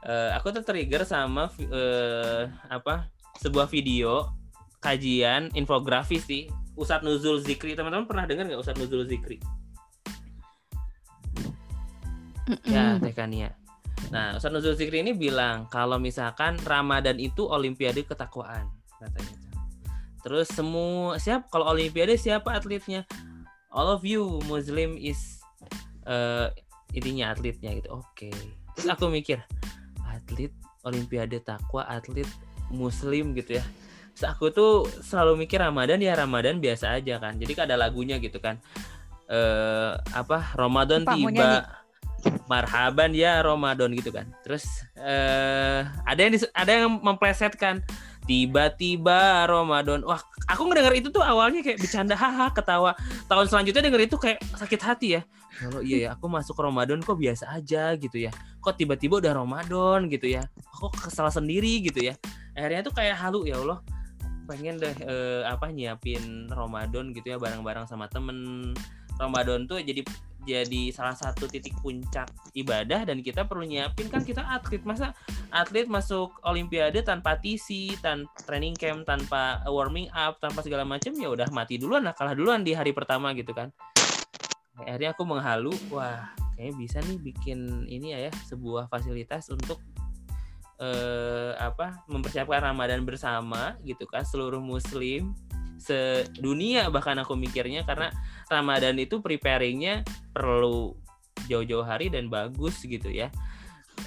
Eh, 0.06 0.30
aku 0.38 0.54
tuh 0.54 0.62
trigger 0.62 1.02
sama 1.02 1.50
eh, 1.58 2.46
apa 2.70 3.10
sebuah 3.42 3.68
video 3.68 4.32
kajian 4.80 5.50
infografis 5.58 6.24
sih 6.30 6.46
Ustadz 6.76 7.04
Nuzul 7.08 7.40
Zikri 7.42 7.74
teman-teman 7.74 8.06
pernah 8.08 8.28
dengar 8.28 8.48
nggak 8.48 8.62
Ustadz 8.62 8.80
Nuzul 8.80 9.08
Zikri 9.08 9.40
Ya, 12.66 13.02
Teh 13.02 13.10
Kania. 13.10 13.58
Nah, 14.14 14.38
Ustaz 14.38 14.54
Nuzul 14.54 14.78
Zikri 14.78 15.02
ini 15.02 15.18
bilang 15.18 15.66
kalau 15.74 15.98
misalkan 15.98 16.62
Ramadan 16.62 17.18
itu 17.18 17.50
olimpiade 17.50 18.06
ketakwaan 18.06 18.70
katanya. 19.02 19.36
Terus 20.22 20.50
semua 20.54 21.18
siap 21.18 21.50
kalau 21.50 21.74
olimpiade 21.74 22.14
siapa 22.18 22.54
atletnya? 22.54 23.06
All 23.74 23.90
of 23.90 24.06
you 24.06 24.42
Muslim 24.46 24.98
is 24.98 25.42
eh 26.06 26.54
intinya 26.94 27.34
atletnya 27.34 27.74
gitu. 27.82 27.98
Oke. 27.98 28.30
Terus 28.78 28.88
aku 28.94 29.10
mikir 29.10 29.42
atlet 30.06 30.54
olimpiade 30.86 31.42
takwa, 31.42 31.82
atlet 31.90 32.30
muslim 32.70 33.34
gitu 33.34 33.58
ya. 33.58 33.66
Aku 34.24 34.48
tuh 34.54 34.88
selalu 35.04 35.44
mikir 35.44 35.60
Ramadan 35.60 36.00
ya 36.00 36.16
Ramadan 36.16 36.64
biasa 36.64 36.96
aja 36.96 37.20
kan. 37.20 37.36
Jadi 37.36 37.52
kan 37.52 37.68
ada 37.68 37.76
lagunya 37.76 38.16
gitu 38.24 38.40
kan. 38.40 38.56
Eh 39.28 39.92
apa 40.16 40.56
Ramadan 40.56 41.04
mau 41.04 41.18
tiba 41.18 41.68
marhaban 42.48 43.12
ya 43.12 43.44
Ramadan 43.44 43.92
gitu 43.92 44.16
kan. 44.16 44.30
Terus 44.48 44.64
eh 44.96 45.84
ada 45.84 46.20
yang 46.22 46.34
ada 46.56 46.72
yang 46.72 46.88
memplesetkan 47.04 47.84
tiba-tiba 48.26 49.46
Ramadan. 49.46 50.02
Wah, 50.02 50.18
aku 50.50 50.66
ngedenger 50.66 50.98
itu 50.98 51.08
tuh 51.14 51.22
awalnya 51.22 51.62
kayak 51.62 51.78
bercanda 51.78 52.18
haha 52.18 52.50
ketawa. 52.52 52.98
Tahun 53.30 53.46
selanjutnya 53.46 53.86
denger 53.86 54.10
itu 54.10 54.18
kayak 54.18 54.42
sakit 54.58 54.82
hati 54.82 55.08
ya. 55.20 55.22
Kalau 55.56 55.80
iya 55.80 55.98
ya, 55.98 56.20
aku 56.20 56.28
masuk 56.28 56.58
Ramadan 56.60 57.00
kok 57.00 57.16
biasa 57.16 57.48
aja 57.54 57.96
gitu 57.96 58.18
ya. 58.20 58.34
Kok 58.60 58.76
tiba-tiba 58.76 59.24
udah 59.24 59.34
Ramadan 59.40 60.12
gitu 60.12 60.28
ya. 60.28 60.44
Kok 60.74 61.08
kesal 61.08 61.32
sendiri 61.32 61.80
gitu 61.86 62.02
ya. 62.04 62.18
Akhirnya 62.58 62.84
tuh 62.84 62.94
kayak 62.98 63.16
halu 63.16 63.48
ya 63.48 63.62
Allah. 63.62 63.80
Pengen 64.46 64.78
deh 64.78 64.96
eh, 65.04 65.44
apa 65.46 65.74
nyiapin 65.74 66.48
Ramadan 66.48 67.12
gitu 67.12 67.36
ya 67.36 67.38
bareng-bareng 67.42 67.90
sama 67.90 68.06
temen. 68.10 68.72
Ramadan 69.16 69.64
tuh 69.64 69.80
jadi 69.80 70.04
jadi 70.46 70.94
salah 70.94 71.18
satu 71.18 71.50
titik 71.50 71.74
puncak 71.82 72.30
ibadah 72.54 73.02
dan 73.08 73.26
kita 73.26 73.50
perlu 73.50 73.66
nyiapin 73.66 74.12
kan 74.12 74.22
kita 74.22 74.46
atlet 74.46 74.86
masa 74.86 75.16
atlet 75.50 75.90
masuk 75.90 76.38
olimpiade 76.46 77.02
tanpa 77.02 77.40
TC, 77.42 77.98
tanpa 78.04 78.30
training 78.46 78.78
camp, 78.78 79.08
tanpa 79.08 79.66
warming 79.66 80.12
up, 80.14 80.38
tanpa 80.38 80.62
segala 80.62 80.86
macam 80.86 81.16
ya 81.18 81.34
udah 81.34 81.50
mati 81.50 81.82
duluan 81.82 82.06
lah 82.06 82.14
kalah 82.14 82.38
duluan 82.38 82.62
di 82.62 82.78
hari 82.78 82.94
pertama 82.94 83.34
gitu 83.34 83.56
kan. 83.58 83.74
Akhirnya 84.76 85.16
aku 85.16 85.24
menghalu, 85.24 85.74
wah 85.90 86.36
kayaknya 86.56 86.74
bisa 86.78 86.98
nih 87.04 87.18
bikin 87.20 87.90
ini 87.90 88.14
ya 88.14 88.30
ya 88.30 88.32
sebuah 88.48 88.92
fasilitas 88.92 89.50
untuk 89.50 89.82
eh 90.76 91.56
apa 91.56 92.04
mempersiapkan 92.12 92.72
Ramadan 92.72 93.08
bersama 93.08 93.80
gitu 93.88 94.04
kan 94.12 94.28
seluruh 94.28 94.60
muslim 94.60 95.32
sedunia 95.80 96.88
bahkan 96.92 97.16
aku 97.20 97.36
mikirnya 97.36 97.84
karena 97.84 98.12
Ramadan 98.48 98.96
itu 99.00 99.20
preparingnya 99.20 100.04
perlu 100.32 100.96
jauh-jauh 101.48 101.86
hari 101.86 102.10
dan 102.10 102.32
bagus 102.32 102.82
gitu 102.84 103.12
ya. 103.12 103.30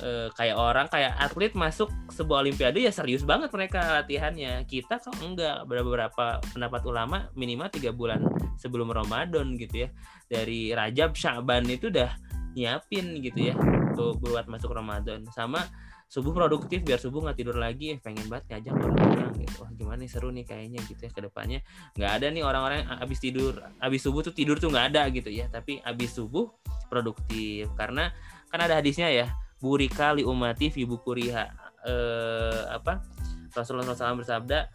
Eh, 0.05 0.29
kayak 0.37 0.57
orang 0.61 0.87
kayak 0.93 1.17
atlet 1.17 1.57
masuk 1.57 1.89
sebuah 2.13 2.45
olimpiade 2.45 2.85
ya 2.85 2.93
serius 2.93 3.25
banget 3.25 3.49
mereka 3.49 3.81
latihannya. 4.01 4.69
Kita 4.69 5.01
kok 5.01 5.17
enggak? 5.25 5.65
Beberapa 5.65 6.43
pendapat 6.53 6.83
ulama 6.85 7.33
minimal 7.33 7.73
tiga 7.73 7.97
bulan 7.97 8.21
sebelum 8.61 8.93
Ramadan 8.93 9.57
gitu 9.57 9.89
ya. 9.89 9.89
Dari 10.29 10.77
Rajab 10.77 11.17
Syaban 11.17 11.65
itu 11.73 11.89
udah 11.89 12.13
nyiapin 12.53 13.17
gitu 13.25 13.53
ya 13.53 13.55
untuk 13.57 14.21
buat 14.21 14.45
masuk 14.45 14.77
Ramadan. 14.77 15.25
Sama 15.33 15.65
subuh 16.09 16.33
produktif 16.33 16.81
biar 16.81 16.97
subuh 16.97 17.21
nggak 17.21 17.37
tidur 17.37 17.61
lagi. 17.61 17.93
Eh, 17.95 18.01
pengen 18.01 18.25
banget 18.33 18.49
ngajak 18.57 18.75
orang-orang 18.75 19.33
gitu. 19.45 19.55
Wah 19.61 19.71
gimana 19.77 19.99
nih 20.01 20.11
seru 20.11 20.33
nih 20.33 20.45
kayaknya 20.49 20.81
gitu 20.89 21.01
ya 21.05 21.11
ke 21.13 21.21
depannya 21.21 21.61
nggak 21.95 22.11
ada 22.17 22.27
nih 22.33 22.43
orang-orang 22.43 22.77
yang 22.81 22.91
abis 23.05 23.19
tidur 23.21 23.53
abis 23.79 24.01
subuh 24.01 24.21
tuh 24.25 24.33
tidur 24.33 24.57
tuh 24.57 24.73
nggak 24.73 24.97
ada 24.97 25.03
gitu 25.13 25.29
ya. 25.29 25.47
Tapi 25.53 25.85
abis 25.85 26.17
subuh 26.17 26.49
produktif. 26.89 27.69
Karena 27.77 28.09
kan 28.49 28.59
ada 28.65 28.81
hadisnya 28.81 29.13
ya 29.13 29.29
burika 29.61 30.17
li 30.17 30.25
umati 30.25 30.73
fi 30.73 30.89
bukuriha. 30.89 31.45
Eh, 31.85 32.63
apa? 32.73 33.05
Rasulullah 33.53 33.93
SAW 33.93 34.25
bersabda 34.25 34.69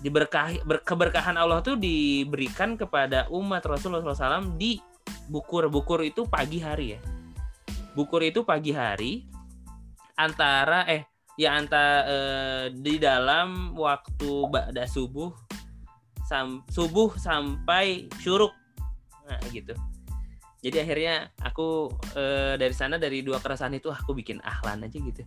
diberkahi 0.00 0.64
ber- 0.64 0.84
keberkahan 0.84 1.36
Allah 1.36 1.60
tuh 1.60 1.76
diberikan 1.76 2.76
kepada 2.76 3.28
umat 3.28 3.60
Rasulullah 3.64 4.16
SAW 4.16 4.56
di 4.56 4.80
bukur 5.28 5.68
bukur 5.68 6.00
itu 6.00 6.24
pagi 6.24 6.62
hari 6.62 6.96
ya. 6.96 7.00
Bukur 7.92 8.22
itu 8.24 8.46
pagi 8.46 8.72
hari 8.72 9.29
antara 10.20 10.84
eh 10.84 11.08
ya 11.40 11.56
antara 11.56 12.04
eh, 12.04 12.64
di 12.76 13.00
dalam 13.00 13.72
waktu 13.72 14.30
ba'da 14.52 14.84
subuh 14.84 15.32
sam, 16.28 16.60
subuh 16.68 17.16
sampai 17.16 18.06
syuruk. 18.20 18.52
Nah 19.24 19.40
gitu. 19.48 19.72
Jadi 20.60 20.76
akhirnya 20.76 21.32
aku 21.40 21.88
eh, 22.14 22.54
dari 22.60 22.74
sana 22.76 23.00
dari 23.00 23.24
dua 23.24 23.40
keresahan 23.40 23.72
itu 23.72 23.88
aku 23.88 24.12
bikin 24.12 24.38
ahlan 24.44 24.84
aja 24.84 24.98
gitu. 25.00 25.24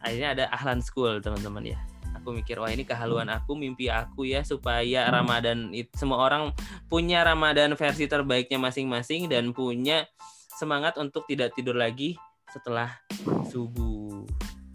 Akhirnya 0.00 0.34
ada 0.34 0.44
ahlan 0.50 0.80
school 0.80 1.20
teman-teman 1.20 1.76
ya. 1.76 1.78
Aku 2.18 2.32
mikir 2.32 2.56
wah 2.56 2.72
ini 2.72 2.88
kehaluan 2.88 3.28
aku 3.28 3.54
mimpi 3.54 3.92
aku 3.92 4.24
ya 4.28 4.40
supaya 4.42 5.08
Ramadan 5.12 5.70
it- 5.76 5.92
semua 5.94 6.24
orang 6.24 6.50
punya 6.88 7.22
Ramadan 7.22 7.76
versi 7.76 8.08
terbaiknya 8.08 8.58
masing-masing 8.58 9.28
dan 9.28 9.50
punya 9.52 10.08
semangat 10.56 10.96
untuk 11.00 11.26
tidak 11.26 11.54
tidur 11.56 11.74
lagi 11.74 12.14
setelah 12.52 12.92
subuh 13.48 14.01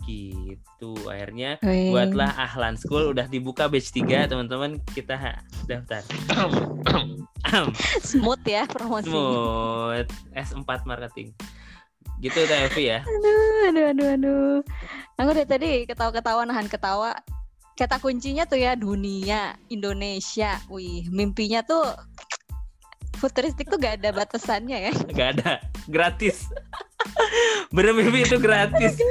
gitu 0.08 0.96
akhirnya 1.12 1.60
Wih. 1.60 1.92
buatlah 1.92 2.32
Ahlan 2.40 2.80
School 2.80 3.12
udah 3.12 3.28
dibuka 3.28 3.68
batch 3.68 3.92
3 3.92 4.32
teman-teman 4.32 4.80
kita 4.96 5.20
daftar 5.68 6.02
Smooth 8.08 8.44
ya 8.48 8.64
promosinya. 8.66 9.12
Smooth 9.12 10.10
S4 10.32 10.70
marketing 10.88 11.36
gitu 12.24 12.40
Teh 12.48 12.60
Evi 12.66 12.84
ya 12.90 13.00
Aduh, 13.04 13.70
aduh, 13.70 13.86
aduh, 13.94 14.08
aduh. 14.18 14.56
Aku 15.20 15.30
dari 15.36 15.50
tadi 15.50 15.70
ketawa-ketawa 15.86 16.46
nahan 16.50 16.66
ketawa. 16.70 17.14
Kata 17.78 18.02
kuncinya 18.02 18.46
tuh 18.50 18.58
ya 18.58 18.74
dunia, 18.74 19.54
Indonesia. 19.70 20.58
Wih, 20.66 21.06
mimpinya 21.14 21.62
tuh 21.62 21.86
futuristik 23.22 23.70
tuh 23.70 23.78
gak 23.82 24.02
ada 24.02 24.14
batasannya 24.14 24.90
ya. 24.90 24.94
nggak 24.94 25.30
ada 25.42 25.52
gratis 25.90 26.46
bener 27.76 27.98
mimpi 27.98 28.30
itu 28.30 28.38
gratis 28.38 29.02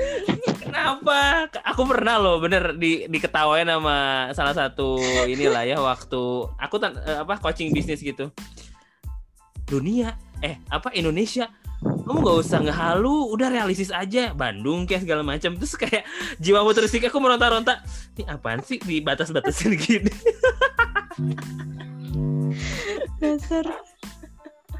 kenapa? 0.66 1.46
Aku 1.62 1.86
pernah 1.86 2.18
loh 2.18 2.42
bener 2.42 2.74
di 2.74 3.06
diketawain 3.06 3.70
sama 3.70 4.28
salah 4.34 4.54
satu 4.54 4.98
inilah 5.30 5.62
ya 5.62 5.78
waktu 5.78 6.22
aku 6.58 6.76
tan- 6.82 6.98
eh, 7.06 7.22
apa 7.22 7.38
coaching 7.38 7.70
bisnis 7.70 8.02
gitu. 8.02 8.34
Dunia 9.66 10.18
eh 10.42 10.58
apa 10.68 10.90
Indonesia? 10.92 11.46
Kamu 11.76 12.24
nggak 12.24 12.38
usah 12.40 12.58
ngehalu 12.66 13.30
udah 13.36 13.48
realistis 13.52 13.92
aja. 13.92 14.32
Bandung 14.34 14.88
kayak 14.88 15.06
segala 15.06 15.22
macam. 15.22 15.54
Terus 15.60 15.74
kayak 15.76 16.02
jiwa 16.40 16.64
futuristik 16.64 17.04
aku 17.06 17.20
meronta-ronta. 17.20 17.84
Ini 18.16 18.26
apaan 18.26 18.64
sih 18.64 18.80
di 18.80 18.98
batas-batasin 19.04 19.76
gini? 19.84 20.12
Dasar. 23.20 23.66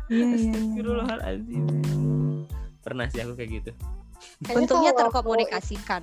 Iya, 0.06 0.22
iya, 0.22 0.36
iya. 0.38 0.52
Astagfirullahaladzim. 0.54 1.64
pernah 2.86 3.10
sih 3.10 3.18
aku 3.18 3.34
kayak 3.34 3.50
gitu 3.58 3.70
Untungnya 4.48 4.92
terkomunikasikan. 4.92 6.02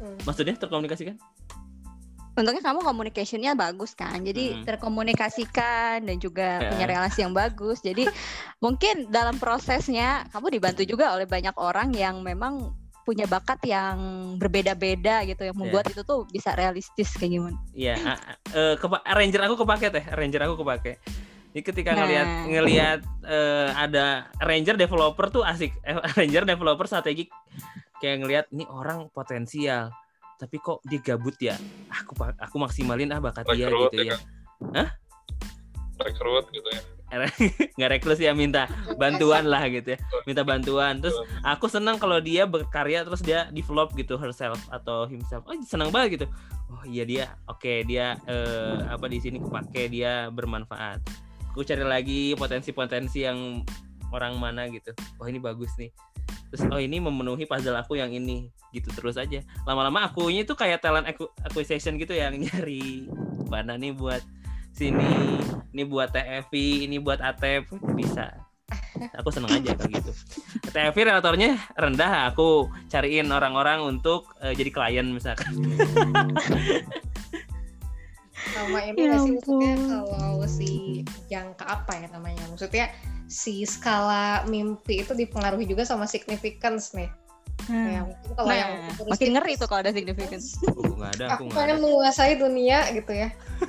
Hmm. 0.00 0.16
maksudnya 0.24 0.56
terkomunikasikan 0.56 1.20
Untungnya 2.30 2.62
kamu 2.62 2.80
communication-nya 2.80 3.52
bagus 3.52 3.92
kan. 3.92 4.22
Jadi 4.22 4.54
Hmm. 4.54 4.64
terkomunikasikan 4.64 6.00
dan 6.00 6.16
juga 6.16 6.56
Ya. 6.56 6.70
punya 6.72 6.86
relasi 6.88 7.20
yang 7.20 7.34
bagus. 7.34 7.82
Jadi 7.82 8.06
mungkin 8.64 9.10
dalam 9.10 9.36
prosesnya 9.36 10.24
kamu 10.30 10.56
dibantu 10.56 10.82
juga 10.86 11.12
oleh 11.12 11.26
banyak 11.26 11.52
orang 11.58 11.92
yang 11.92 12.22
memang 12.22 12.70
punya 13.02 13.26
bakat 13.26 13.58
yang 13.66 13.98
berbeda-beda 14.38 15.26
gitu 15.26 15.42
yang 15.42 15.56
membuat 15.58 15.90
itu 15.90 16.00
tuh 16.00 16.22
bisa 16.30 16.54
realistis 16.54 17.10
kayak 17.12 17.32
gimana 17.34 17.58
Iya, 17.74 17.98
a- 17.98 18.14
a- 18.14 18.38
eh, 18.54 18.74
kepa- 18.78 19.02
Ranger 19.02 19.42
aku 19.44 19.56
kepake 19.58 19.86
teh, 19.90 20.04
Ranger 20.06 20.46
aku 20.46 20.62
kepake. 20.62 20.92
Jadi 21.50 21.62
ketika 21.66 21.90
Nah. 21.92 22.06
ngelihat 22.06 22.28
ngelihat 22.46 23.00
eh, 23.26 23.68
ada 23.74 24.30
Ranger 24.38 24.78
developer 24.78 25.26
tuh 25.28 25.42
asik, 25.42 25.74
Eh, 25.82 25.98
Ranger 26.18 26.46
developer 26.46 26.86
strategik 26.86 27.30
kayak 27.98 28.16
ngelihat 28.22 28.44
ini 28.54 28.64
orang 28.70 29.10
potensial, 29.10 29.90
tapi 30.38 30.62
kok 30.62 30.78
dia 30.86 31.02
gabut 31.02 31.34
ya. 31.42 31.58
Aku 31.90 32.14
aku 32.38 32.56
maksimalin 32.56 33.10
ah 33.10 33.18
bakat 33.18 33.44
dia 33.50 33.66
gitu 33.66 33.96
ya 33.98 34.14
ya. 34.14 34.16
kan? 34.16 34.88
Rekrut 36.00 36.46
gitu 36.48 36.68
ya. 36.70 36.82
Nggak 37.74 37.90
rekrut 37.98 38.22
ya 38.22 38.30
minta 38.30 38.70
bantuan 38.94 39.42
lah 39.42 39.66
gitu 39.66 39.92
ya, 39.92 39.98
minta 40.22 40.46
bantuan. 40.46 41.02
Terus 41.02 41.18
aku 41.42 41.66
senang 41.66 41.98
kalau 41.98 42.22
dia 42.22 42.46
berkarya 42.46 43.02
terus 43.02 43.18
dia 43.20 43.50
develop 43.50 43.90
gitu 43.98 44.14
herself 44.14 44.62
atau 44.70 45.10
himself. 45.10 45.42
Oh 45.50 45.54
senang 45.66 45.90
banget 45.90 46.22
gitu. 46.22 46.26
Oh 46.70 46.86
iya 46.86 47.02
dia, 47.02 47.34
oke 47.50 47.82
dia 47.82 48.14
eh, 48.30 48.78
apa 48.86 49.10
di 49.10 49.18
sini 49.18 49.42
kepake 49.42 49.90
dia 49.90 50.30
bermanfaat. 50.30 51.02
Aku 51.50 51.66
cari 51.66 51.82
lagi 51.82 52.20
potensi-potensi 52.38 53.26
yang 53.26 53.66
orang 54.14 54.38
mana 54.38 54.66
gitu. 54.70 54.94
Oh 55.18 55.26
ini 55.26 55.38
bagus 55.42 55.70
nih. 55.78 55.90
Terus 56.50 56.66
oh 56.70 56.82
ini 56.82 56.98
memenuhi 56.98 57.46
puzzle 57.46 57.78
aku 57.78 57.98
yang 57.98 58.10
ini 58.10 58.50
gitu 58.74 58.90
terus 58.94 59.18
aja. 59.18 59.42
Lama-lama 59.66 60.10
akunya 60.10 60.42
tuh 60.42 60.58
kayak 60.58 60.82
talent 60.82 61.06
acqu- 61.06 61.30
acquisition 61.46 61.98
gitu 61.98 62.14
yang 62.14 62.34
nyari 62.38 63.06
mana 63.50 63.74
nih 63.74 63.94
buat 63.94 64.22
sini, 64.70 65.42
ini 65.74 65.82
buat 65.82 66.14
TFI, 66.14 66.86
ini 66.86 67.02
buat 67.02 67.18
ATEP 67.18 67.70
bisa. 67.98 68.30
Aku 69.18 69.34
seneng 69.34 69.50
aja 69.50 69.74
kayak 69.74 69.98
gitu. 69.98 70.12
TFI 70.70 71.02
relatornya 71.10 71.58
rendah, 71.74 72.30
aku 72.30 72.70
cariin 72.86 73.26
orang-orang 73.34 73.82
untuk 73.82 74.30
eh, 74.38 74.54
jadi 74.54 74.70
klien 74.70 75.06
misalkan. 75.10 75.50
sama 78.54 78.78
ini 78.84 78.98
Ya 78.98 79.06
nggak 79.12 79.20
sih? 79.22 79.32
Maksudnya 79.36 79.74
kalau 79.78 80.34
si 80.46 80.70
jangka 81.28 81.64
apa 81.66 81.92
ya 81.98 82.06
namanya? 82.12 82.44
Maksudnya 82.50 82.86
si 83.30 83.62
skala 83.62 84.42
mimpi 84.50 85.06
itu 85.06 85.14
dipengaruhi 85.14 85.64
juga 85.64 85.86
sama 85.86 86.04
significance 86.08 86.92
nih. 86.96 87.10
Ya 87.68 88.02
mungkin 88.08 88.32
kalau 88.34 88.54
yang 88.56 88.72
nah 88.72 88.88
futuristik 88.96 89.12
makin 89.12 89.28
ngeri 89.36 89.52
tuh 89.54 89.66
kalau 89.68 89.80
ada 89.84 89.92
significance. 89.92 90.46
Aku 90.70 90.82
nggak 90.96 91.12
ada, 91.20 91.24
aku 91.30 91.32
aku 91.32 91.42
nggak 91.44 91.54
ada. 91.54 91.60
pengen 91.60 91.78
menguasai 91.84 92.34
dunia 92.40 92.78
gitu 92.96 93.12
ya. 93.12 93.28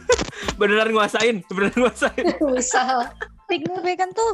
Beneran 0.60 0.90
nguasain, 0.96 1.36
beneran 1.52 1.78
nguasain. 1.78 2.26
misal 2.56 3.12
signifikan 3.52 4.10
tuh 4.16 4.32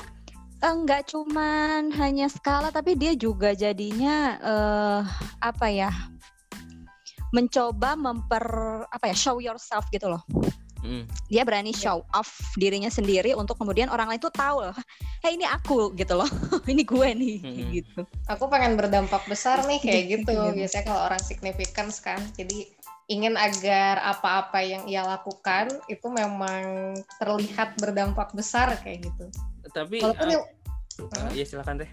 eh, 0.62 0.74
nggak 0.74 1.10
cuman 1.10 1.90
hanya 1.98 2.30
skala 2.30 2.70
tapi 2.70 2.94
dia 2.96 3.18
juga 3.18 3.58
jadinya 3.58 4.38
eh 4.40 5.02
apa 5.42 5.68
ya 5.74 5.92
mencoba 7.30 7.94
memper 7.94 8.46
apa 8.88 9.06
ya 9.08 9.16
show 9.16 9.38
yourself 9.38 9.86
gitu 9.90 10.08
loh 10.08 10.24
Hmm. 10.78 11.10
dia 11.26 11.42
berani 11.42 11.74
show 11.74 12.06
off 12.14 12.30
dirinya 12.54 12.88
sendiri 12.88 13.34
untuk 13.34 13.58
kemudian 13.58 13.90
orang 13.90 14.08
lain 14.08 14.22
tuh 14.22 14.30
tahu 14.30 14.62
loh 14.62 14.78
hey 15.20 15.34
ini 15.34 15.42
aku 15.44 15.90
gitu 15.98 16.14
loh 16.14 16.30
ini 16.72 16.86
gue 16.86 17.10
nih 17.18 17.38
Mm-mm. 17.42 17.70
gitu 17.74 18.02
aku 18.30 18.46
pengen 18.46 18.78
berdampak 18.78 19.26
besar 19.26 19.66
nih 19.66 19.82
kayak 19.82 20.06
gitu 20.22 20.32
Iya. 20.32 20.54
biasanya 20.54 20.86
kalau 20.86 21.02
orang 21.04 21.20
significance 21.20 21.98
kan 21.98 22.22
jadi 22.38 22.70
ingin 23.10 23.34
agar 23.36 23.98
apa-apa 24.06 24.62
yang 24.62 24.86
ia 24.86 25.02
lakukan 25.02 25.74
itu 25.88 26.08
memang 26.08 26.94
terlihat 27.18 27.74
berdampak 27.76 28.30
besar 28.32 28.78
kayak 28.80 29.02
gitu 29.02 29.34
Tapi 29.74 29.98
walaupun 29.98 30.30
eh, 30.30 30.34
yang- 30.38 30.48
eh, 31.26 31.30
ya 31.34 31.44
silakan 31.44 31.82
teh. 31.82 31.90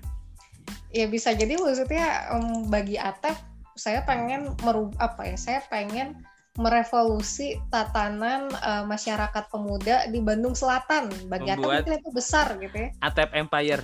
ya 0.93 1.09
bisa 1.09 1.33
jadi 1.33 1.57
maksudnya 1.57 2.05
em, 2.31 2.69
bagi 2.69 3.01
Atep 3.01 3.35
saya 3.75 4.07
pengen 4.07 4.55
merubah 4.63 5.11
apa 5.13 5.35
ya 5.35 5.37
saya 5.39 5.61
pengen 5.69 6.23
merevolusi 6.55 7.59
tatanan 7.75 8.47
eh, 8.55 8.85
masyarakat 8.87 9.45
pemuda 9.51 10.07
di 10.07 10.23
Bandung 10.23 10.55
Selatan 10.55 11.11
bagi 11.27 11.51
Atep 11.51 11.59
Membuat- 11.59 11.83
mungkin 11.83 11.95
itu 11.99 12.11
besar 12.15 12.47
gitu 12.63 12.77
ya 12.79 12.89
Atep 13.03 13.31
Empire. 13.35 13.83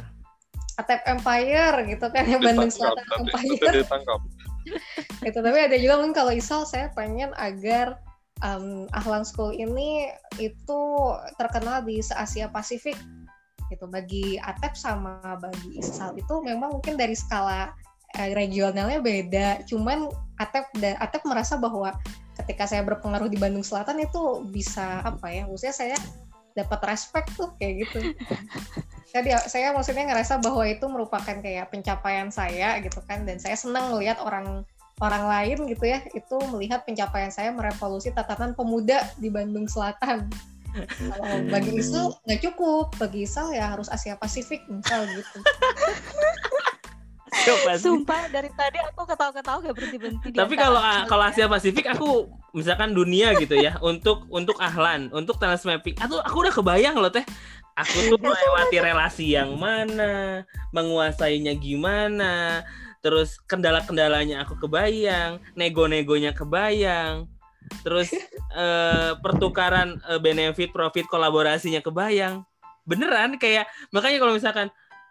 Atep 0.79 1.03
Empire 1.05 1.77
gitu 1.91 2.07
kan 2.15 2.25
ya 2.25 2.39
Bandung 2.39 2.71
Selatan 2.71 3.05
nanti 3.11 3.35
Empire 3.59 3.75
ditangkap. 3.83 4.21
gitu 5.27 5.39
tapi 5.43 5.59
ada 5.59 5.77
juga 5.77 5.95
mungkin 5.99 6.15
kalau 6.15 6.33
Isal 6.33 6.63
saya 6.63 6.95
pengen 6.95 7.35
agar 7.35 7.99
em, 8.47 8.87
Ahlan 8.95 9.27
School 9.27 9.51
ini 9.51 10.07
itu 10.39 10.81
terkenal 11.43 11.83
di 11.83 11.99
se 11.99 12.15
Asia 12.15 12.47
Pasifik 12.47 12.95
gitu 13.67 13.91
bagi 13.91 14.39
Atep 14.39 14.79
sama 14.79 15.19
bagi 15.43 15.83
Isal 15.83 16.15
itu 16.15 16.35
memang 16.47 16.79
mungkin 16.79 16.95
dari 16.95 17.19
skala 17.19 17.75
regionalnya 18.15 18.99
beda. 18.99 19.49
Cuman 19.67 20.11
Atep 20.41 20.73
dan 20.81 20.97
Atep 20.99 21.23
merasa 21.29 21.61
bahwa 21.61 21.95
ketika 22.41 22.65
saya 22.65 22.83
berpengaruh 22.83 23.29
di 23.29 23.37
Bandung 23.37 23.63
Selatan 23.65 24.01
itu 24.01 24.45
bisa 24.49 25.05
apa 25.05 25.29
ya 25.29 25.45
maksudnya 25.45 25.77
saya 25.77 25.97
dapat 26.57 26.81
respect 26.89 27.31
tuh 27.37 27.53
kayak 27.61 27.87
gitu. 27.87 28.17
Jadi 29.15 29.35
saya 29.51 29.75
maksudnya 29.75 30.07
ngerasa 30.07 30.39
bahwa 30.39 30.63
itu 30.67 30.87
merupakan 30.87 31.37
kayak 31.43 31.71
pencapaian 31.71 32.31
saya 32.31 32.79
gitu 32.79 33.03
kan 33.07 33.27
dan 33.27 33.43
saya 33.43 33.59
senang 33.59 33.91
melihat 33.91 34.23
orang 34.23 34.63
orang 35.01 35.25
lain 35.27 35.59
gitu 35.67 35.89
ya 35.89 36.05
itu 36.13 36.37
melihat 36.53 36.85
pencapaian 36.85 37.33
saya 37.33 37.51
merevolusi 37.51 38.13
tatanan 38.13 38.55
pemuda 38.55 39.03
di 39.19 39.29
Bandung 39.33 39.67
Selatan. 39.67 40.31
Kalau 40.71 41.37
bagi 41.51 41.83
Isal 41.83 42.15
nggak 42.23 42.41
cukup. 42.47 42.95
Bagi 43.03 43.27
Isal 43.27 43.51
ya 43.51 43.75
harus 43.75 43.91
Asia 43.91 44.15
Pasifik 44.15 44.63
misal 44.71 45.03
gitu 45.11 45.39
Coba 47.47 47.79
sih. 47.79 47.87
sumpah 47.87 48.27
dari 48.29 48.51
tadi 48.51 48.79
aku 48.83 49.07
ketawa-ketawa 49.07 49.59
gak 49.63 49.75
berhenti 49.75 49.99
berhenti 50.03 50.29
Tapi 50.35 50.55
kalau 50.59 50.83
kalau 51.07 51.25
Asia 51.31 51.47
Pasifik 51.47 51.87
aku 51.87 52.27
misalkan 52.51 52.91
dunia 52.91 53.35
gitu 53.39 53.55
ya 53.55 53.79
untuk 53.91 54.27
untuk 54.31 54.59
Ahlan, 54.59 55.11
untuk 55.15 55.39
talent 55.39 55.63
mapping. 55.63 55.97
Aku 56.03 56.19
aku 56.19 56.37
udah 56.47 56.55
kebayang 56.55 56.97
loh 56.99 57.11
teh. 57.11 57.23
Aku 57.79 57.97
tuh 58.11 58.19
melewati 58.25 58.77
relasi 58.83 59.39
yang 59.39 59.55
mana, 59.55 60.43
menguasainya 60.75 61.55
gimana, 61.57 62.67
terus 63.01 63.39
kendala-kendalanya 63.47 64.43
aku 64.43 64.59
kebayang, 64.67 65.39
nego-negonya 65.55 66.35
kebayang. 66.35 67.31
Terus 67.87 68.11
eh, 68.59 69.13
pertukaran 69.23 70.03
eh, 70.11 70.19
benefit 70.19 70.75
profit 70.75 71.07
kolaborasinya 71.07 71.79
kebayang. 71.79 72.43
Beneran 72.83 73.39
kayak 73.39 73.71
makanya 73.95 74.19
kalau 74.19 74.35
misalkan 74.35 74.69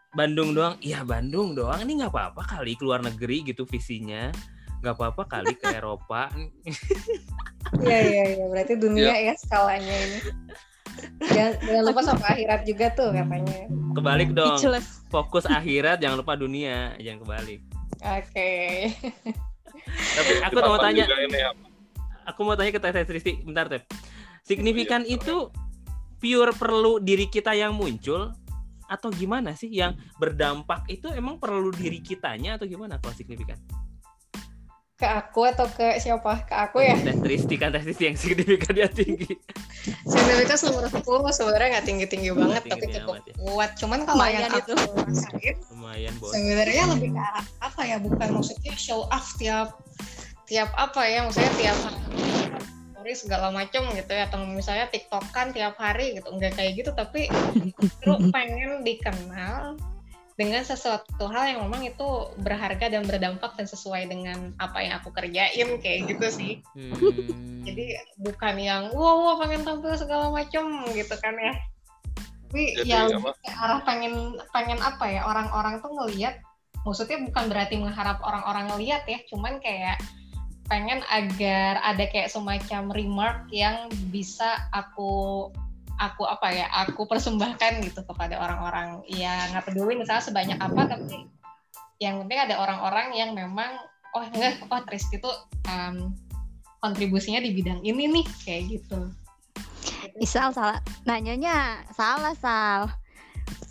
Bandung 0.10 0.58
doang, 0.58 0.74
iya 0.82 1.06
Bandung 1.06 1.54
doang. 1.54 1.86
Ini 1.86 2.02
nggak 2.02 2.14
apa-apa 2.14 2.42
kali 2.58 2.74
keluar 2.74 3.02
negeri 3.06 3.46
gitu 3.46 3.66
visinya. 3.70 4.34
Nggak 4.82 4.96
apa-apa 4.98 5.24
kali 5.30 5.54
ke 5.58 5.70
Eropa. 5.76 6.30
Iya 7.70 8.00
iya 8.02 8.24
iya. 8.34 8.46
Berarti 8.50 8.74
dunia 8.82 9.14
ya 9.14 9.34
skalanya 9.38 9.94
ini. 9.94 10.20
Jangan, 11.22 11.54
jangan 11.62 11.84
lupa 11.86 12.02
sama 12.02 12.26
akhirat 12.34 12.62
juga 12.66 12.88
tuh 12.98 13.14
katanya. 13.14 13.60
Kebalik 13.94 14.30
dong. 14.34 14.58
Fokus 15.14 15.46
akhirat 15.46 16.02
jangan 16.02 16.18
lupa 16.18 16.34
dunia. 16.34 16.98
Jangan 16.98 17.20
kebalik. 17.22 17.62
Oke. 18.02 18.52
Tapi 19.86 20.32
aku 20.50 20.58
mau 20.66 20.82
tanya. 20.82 21.06
ini 21.06 21.38
ya, 21.38 21.52
aku 22.26 22.40
mau 22.42 22.58
tanya 22.58 22.72
ke 22.74 22.80
Teh 22.82 23.06
Tristi. 23.06 23.34
Bentar 23.46 23.70
Teh. 23.70 23.86
Signifikan 24.42 25.06
itu 25.06 25.54
pure 26.18 26.52
perlu 26.58 26.98
diri 26.98 27.30
kita 27.30 27.54
yang 27.54 27.78
muncul 27.78 28.34
atau 28.90 29.14
gimana 29.14 29.54
sih 29.54 29.70
yang 29.70 29.94
berdampak 30.18 30.90
itu 30.90 31.08
emang 31.14 31.38
perlu 31.38 31.70
diri 31.70 32.02
kitanya 32.02 32.58
atau 32.58 32.66
gimana 32.66 32.98
kalau 32.98 33.14
signifikan 33.14 33.56
ke 35.00 35.08
aku 35.08 35.48
atau 35.48 35.64
ke 35.72 35.96
siapa? 35.96 36.44
Ke 36.44 36.68
aku 36.68 36.84
ya? 36.84 36.92
Teh 37.00 37.16
Tristi 37.24 37.56
kan? 37.56 37.72
Tristi 37.72 38.12
yang 38.12 38.20
signifikan 38.20 38.76
dia 38.76 38.92
tinggi 38.92 39.32
signifikas 40.04 40.60
menurutku 40.68 41.24
sebenarnya 41.32 41.80
nggak 41.80 41.86
tinggi 41.88 42.06
tinggi 42.12 42.30
banget 42.36 42.64
tapi 42.68 42.84
tinggi-tinggi 42.84 43.00
cukup 43.00 43.16
ya. 43.24 43.34
kuat. 43.40 43.70
Cuman 43.80 44.00
kalau 44.04 44.24
Lumayan 44.28 44.42
yang 44.44 44.52
aku 44.52 44.60
itu. 44.60 44.74
rasain 44.76 45.56
lumayan 45.72 46.14
bos. 46.20 46.32
sebenarnya 46.36 46.84
lebih 46.92 47.10
ke 47.16 47.22
arah 47.22 47.46
apa 47.64 47.82
ya? 47.88 47.98
Bukan 48.04 48.28
maksudnya 48.36 48.74
show 48.76 49.08
off 49.08 49.28
tiap 49.40 49.80
tiap 50.52 50.70
apa 50.76 51.02
ya? 51.08 51.24
Maksudnya 51.24 51.54
tiap 51.56 51.78
story 53.00 53.16
segala 53.16 53.48
macam 53.48 53.88
gitu 53.96 54.12
ya 54.12 54.28
atau 54.28 54.44
misalnya 54.44 54.92
tiktokan 54.92 55.56
tiap 55.56 55.80
hari 55.80 56.20
gitu 56.20 56.28
enggak 56.36 56.60
kayak 56.60 56.84
gitu 56.84 56.92
tapi 56.92 57.32
justru 57.80 58.12
pengen 58.36 58.84
dikenal 58.84 59.80
dengan 60.36 60.68
sesuatu 60.68 61.32
hal 61.32 61.56
yang 61.56 61.60
memang 61.64 61.88
itu 61.88 62.08
berharga 62.44 62.92
dan 62.92 63.08
berdampak 63.08 63.56
dan 63.56 63.72
sesuai 63.72 64.12
dengan 64.12 64.52
apa 64.60 64.84
yang 64.84 65.00
aku 65.00 65.16
kerjain 65.16 65.80
kayak 65.80 66.12
gitu 66.12 66.28
sih 66.28 66.54
Hmm. 66.76 67.64
jadi 67.64 68.04
bukan 68.20 68.56
yang 68.60 68.84
wow, 68.92 69.32
wow 69.32 69.36
pengen 69.40 69.64
tampil 69.64 69.96
segala 69.96 70.28
macam 70.28 70.84
gitu 70.92 71.16
kan 71.24 71.36
ya 71.40 71.56
tapi 72.50 72.82
Jadi 72.84 72.92
ya 72.92 73.08
apa? 73.16 73.32
arah 73.46 73.80
pengen 73.88 74.36
pengen 74.52 74.80
apa 74.84 75.06
ya 75.08 75.24
orang-orang 75.24 75.80
tuh 75.80 75.92
ngelihat 75.96 76.44
maksudnya 76.84 77.24
bukan 77.24 77.46
berarti 77.48 77.80
mengharap 77.80 78.20
orang-orang 78.26 78.74
ngelihat 78.74 79.08
ya 79.08 79.24
cuman 79.30 79.62
kayak 79.64 80.02
pengen 80.70 81.02
agar 81.10 81.82
ada 81.82 82.06
kayak 82.06 82.30
semacam 82.30 82.94
remark 82.94 83.50
yang 83.50 83.90
bisa 84.14 84.70
aku 84.70 85.50
aku 86.00 86.24
apa 86.24 86.48
ya 86.54 86.66
aku 86.72 87.10
persembahkan 87.10 87.84
gitu 87.84 88.06
kepada 88.08 88.40
orang-orang 88.40 89.04
ya 89.10 89.50
nggak 89.52 89.68
peduli 89.68 90.00
misalnya 90.00 90.24
sebanyak 90.24 90.60
apa 90.62 90.96
tapi 90.96 91.28
yang 92.00 92.24
penting 92.24 92.40
ada 92.40 92.56
orang-orang 92.56 93.12
yang 93.18 93.36
memang 93.36 93.76
oh 94.16 94.24
enggak 94.24 94.62
oh 94.72 94.80
Tristi 94.88 95.20
tuh 95.20 95.36
em, 95.68 96.16
kontribusinya 96.80 97.44
di 97.44 97.52
bidang 97.52 97.84
ini 97.84 98.08
nih 98.08 98.26
kayak 98.46 98.64
gitu 98.80 99.12
Isal 100.20 100.56
salah 100.56 100.80
nanyanya 101.04 101.84
salah 101.92 102.36
Sal. 102.36 102.88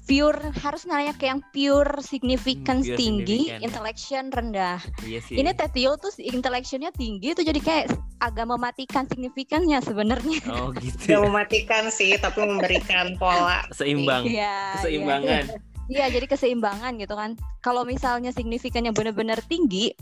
Pure 0.09 0.57
harus 0.65 0.89
nanya 0.89 1.13
ke 1.13 1.29
yang 1.29 1.45
pure 1.53 2.01
significance 2.01 2.89
pure 2.89 2.97
tinggi, 2.97 3.53
significant, 3.53 3.61
ya. 3.61 3.67
intellection 3.69 4.25
rendah. 4.33 4.81
Iya 5.05 5.21
sih. 5.21 5.37
Ini 5.37 5.53
Tetio 5.53 6.01
tuh 6.01 6.09
intellectionnya 6.17 6.89
tinggi 6.97 7.37
tuh 7.37 7.45
jadi 7.45 7.61
kayak 7.61 7.93
agak 8.25 8.49
mematikan 8.49 9.05
signifikannya 9.05 9.85
sebenarnya. 9.85 10.41
Oh 10.49 10.73
gitu. 10.81 11.13
Gak 11.13 11.21
mematikan 11.29 11.93
sih 11.93 12.17
tapi 12.17 12.41
memberikan 12.41 13.21
pola 13.21 13.69
Seimbang. 13.77 14.25
Iya. 14.25 14.81
Keseimbangan. 14.81 15.45
Iya, 15.89 16.13
jadi 16.13 16.29
keseimbangan 16.29 17.01
gitu 17.01 17.17
kan. 17.17 17.33
Kalau 17.65 17.81
misalnya 17.89 18.29
signifikannya 18.29 18.93
benar-benar 18.93 19.41
tinggi, 19.49 19.97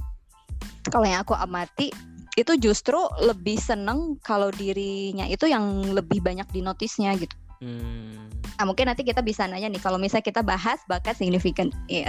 kalau 0.91 1.07
yang 1.07 1.23
aku 1.23 1.39
amati 1.39 1.95
itu 2.35 2.53
justru 2.59 2.99
lebih 3.23 3.57
seneng 3.57 4.19
kalau 4.21 4.51
dirinya 4.51 5.25
itu 5.31 5.47
yang 5.47 5.87
lebih 5.95 6.21
banyak 6.21 6.45
di 6.51 6.61
notisnya 6.61 7.15
gitu. 7.17 7.33
Hmm. 7.65 8.29
Nah, 8.57 8.65
mungkin 8.65 8.89
nanti 8.89 9.05
kita 9.05 9.21
bisa 9.21 9.45
nanya 9.45 9.69
nih 9.69 9.81
kalau 9.81 10.01
misalnya 10.01 10.25
kita 10.25 10.41
bahas 10.41 10.81
bakat 10.89 11.17
signifikan. 11.21 11.69
Iya. 11.93 12.09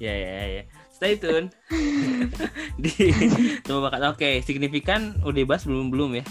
Ya 0.00 0.10
ya 0.10 0.32
ya. 0.60 0.62
Stay 0.94 1.20
tune. 1.20 1.52
di 2.82 2.90
coba 3.62 3.90
bakat. 3.92 4.00
Oke, 4.14 4.30
signifikan 4.40 5.20
udah 5.20 5.44
bahas 5.44 5.68
belum 5.68 5.92
belum 5.92 6.16
ya? 6.16 6.24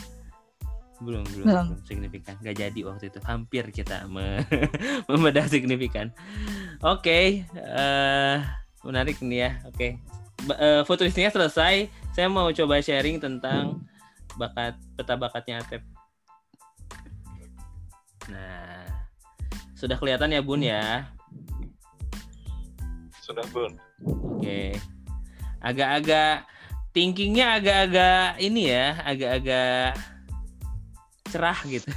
Belum 1.03 1.21
belum, 1.29 1.45
Belum. 1.45 1.65
belum 1.75 1.81
signifikan. 1.85 2.33
Gak 2.41 2.57
jadi 2.57 2.79
waktu 2.87 3.13
itu. 3.13 3.19
Hampir 3.21 3.69
kita 3.69 4.07
me- 4.09 4.41
membedah 5.11 5.45
signifikan. 5.45 6.09
Oke, 6.81 7.43
eh 7.45 8.37
menarik 8.81 9.21
nih 9.21 9.39
ya. 9.45 9.51
Oke. 9.69 9.99
Ba- 10.49 10.59
eh, 10.59 10.81
futuristiknya 10.87 11.29
selesai. 11.29 11.87
Saya 12.15 12.27
mau 12.31 12.49
coba 12.49 12.81
sharing 12.81 13.21
tentang 13.21 13.83
bakat 14.39 14.73
peta 14.97 15.13
bakatnya 15.13 15.61
Atep. 15.61 15.83
Nah, 18.31 18.87
sudah 19.73 19.99
kelihatan 19.99 20.31
ya 20.31 20.41
Bun 20.43 20.63
ya. 20.63 21.11
Sudah 23.23 23.45
bun. 23.55 23.79
Oke. 24.03 24.75
Agak-agak 25.63 26.43
thinkingnya 26.91 27.57
agak-agak 27.57 28.37
ini 28.43 28.67
ya, 28.67 28.99
agak-agak 29.01 29.95
cerah 31.31 31.59
gitu. 31.65 31.87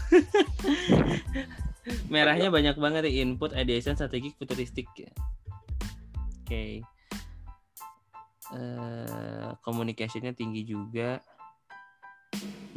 Merahnya 2.12 2.48
banyak 2.48 2.78
banget 2.78 3.11
ya 3.11 3.27
input, 3.27 3.53
ideation, 3.59 3.98
strategik, 3.98 4.39
futuristik. 4.39 4.86
Oke. 6.43 6.86
Eh, 8.55 9.48
communication-nya 9.66 10.32
tinggi 10.32 10.62
juga. 10.62 11.19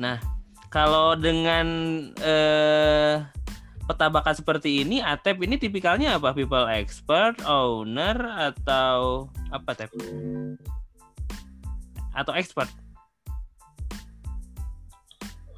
Nah, 0.01 0.17
kalau 0.73 1.13
dengan 1.13 1.67
eh 2.17 3.30
peta 3.90 4.06
bakat 4.06 4.38
seperti 4.38 4.86
ini, 4.86 5.02
Atep 5.02 5.41
ini 5.41 5.57
tipikalnya 5.57 6.22
apa? 6.22 6.30
People 6.38 6.70
expert, 6.70 7.41
owner, 7.41 8.14
atau 8.38 9.26
apa 9.49 9.74
Tep? 9.74 9.90
Atau 12.14 12.38
expert? 12.38 12.70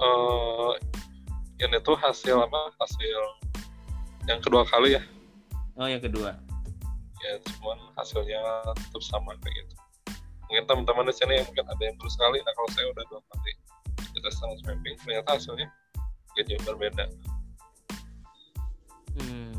eh 0.02 0.72
ini 1.62 1.78
tuh 1.86 1.94
hasil 1.94 2.42
apa? 2.42 2.74
Hasil 2.80 3.20
yang 4.26 4.40
kedua 4.42 4.66
kali 4.66 4.98
ya. 4.98 5.04
Oh, 5.78 5.86
yang 5.86 6.02
kedua. 6.02 6.34
Ya 7.22 7.38
cuman 7.46 7.78
hasilnya 8.00 8.42
tetap 8.74 9.04
sama 9.06 9.38
kayak 9.46 9.62
gitu. 9.62 9.74
Mungkin 10.50 10.64
teman-teman 10.66 11.06
di 11.06 11.14
sini 11.14 11.36
mungkin 11.46 11.70
ada 11.70 11.84
yang 11.86 11.94
baru 12.02 12.10
sekali. 12.10 12.38
Nah 12.42 12.54
kalau 12.58 12.70
saya 12.74 12.86
udah 12.90 13.04
dua 13.14 13.22
kali 13.30 13.54
tes 14.22 14.38
talent 14.38 14.62
mapping, 14.70 14.96
ternyata 15.02 15.30
hasilnya 15.38 15.68
jadi 16.38 16.58
berbeda. 16.66 17.06
Hmm. 19.18 19.52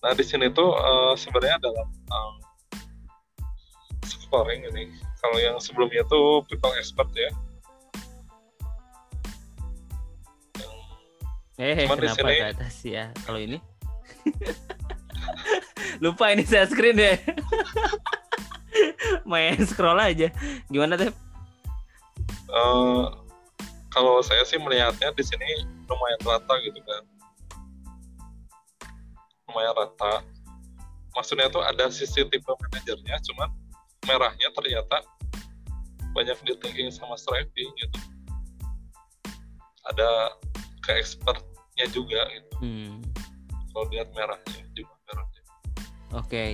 Nah 0.00 0.12
di 0.12 0.24
sini 0.24 0.48
tuh 0.48 0.72
eh, 0.72 1.12
sebenarnya 1.14 1.58
dalam 1.60 1.88
um, 2.08 2.34
scoring 4.02 4.64
ini, 4.66 4.88
kalau 5.18 5.36
yang 5.36 5.56
sebelumnya 5.58 6.02
tuh 6.06 6.40
people 6.46 6.72
expert 6.74 7.08
ya, 7.12 7.30
Eh, 11.60 11.84
Cuman 11.86 12.00
di 12.00 12.08
kenapa 12.10 12.18
sini- 12.26 12.40
ke 12.40 12.46
atas 12.50 12.74
ya? 12.82 13.04
Kalau 13.22 13.38
ini? 13.38 13.60
Lupa 16.02 16.32
ini 16.32 16.42
saya 16.42 16.66
screen 16.66 16.96
deh. 16.96 17.14
Main 19.30 19.60
scroll 19.62 20.00
aja. 20.00 20.32
Gimana 20.66 20.96
Tep? 20.96 21.14
eh, 22.50 23.04
kalau 23.88 24.18
saya 24.20 24.42
sih 24.42 24.58
melihatnya 24.58 25.12
di 25.12 25.22
sini 25.22 25.46
lumayan 25.86 26.20
rata 26.20 26.54
gitu 26.60 26.80
kan, 26.82 27.02
lumayan 29.52 29.76
rata. 29.76 30.24
Maksudnya 31.12 31.52
tuh 31.52 31.60
ada 31.60 31.92
sisi 31.92 32.24
tipe 32.24 32.48
manajernya, 32.48 33.20
cuman 33.28 33.52
merahnya 34.08 34.48
ternyata 34.56 35.04
banyak 36.16 36.36
di 36.44 36.88
sama 36.88 37.16
striving 37.20 37.68
gitu. 37.76 37.98
Ada 39.92 40.32
ke 40.80 40.96
expertnya 40.96 41.86
juga 41.92 42.24
gitu. 42.32 42.52
Hmm. 42.64 43.04
Kalau 43.72 43.84
lihat 43.92 44.08
merahnya 44.16 44.64
juga 44.72 44.92
merahnya. 45.08 45.42
Oke. 46.16 46.44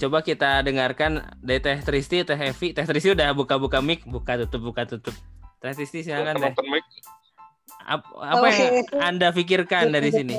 Coba 0.00 0.24
kita 0.24 0.64
dengarkan 0.64 1.36
dari 1.44 1.60
Teh 1.60 1.82
Tristi, 1.82 2.24
Teh 2.24 2.38
Evi. 2.38 2.72
Teh 2.72 2.86
Tristi 2.86 3.12
udah 3.12 3.34
buka-buka 3.36 3.82
mic, 3.84 4.06
buka 4.08 4.38
tutup, 4.46 4.72
buka 4.72 4.86
tutup. 4.86 5.12
Teh 5.60 5.74
Tristi 5.76 6.06
silakan. 6.06 6.40
Open 6.40 6.66
mic. 6.70 6.86
Ap- 7.90 8.16
Apa, 8.16 8.46
yang 8.54 8.86
Anda 9.02 9.28
pikirkan 9.34 9.90
dari 9.90 10.14
sini? 10.14 10.38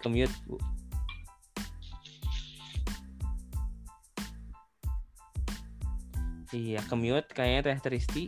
Kemute, 0.00 0.32
Bu. 0.46 0.56
Iya, 6.54 6.80
kemute 6.86 7.34
kayaknya 7.34 7.74
Teh 7.74 7.78
Tristi. 7.82 8.24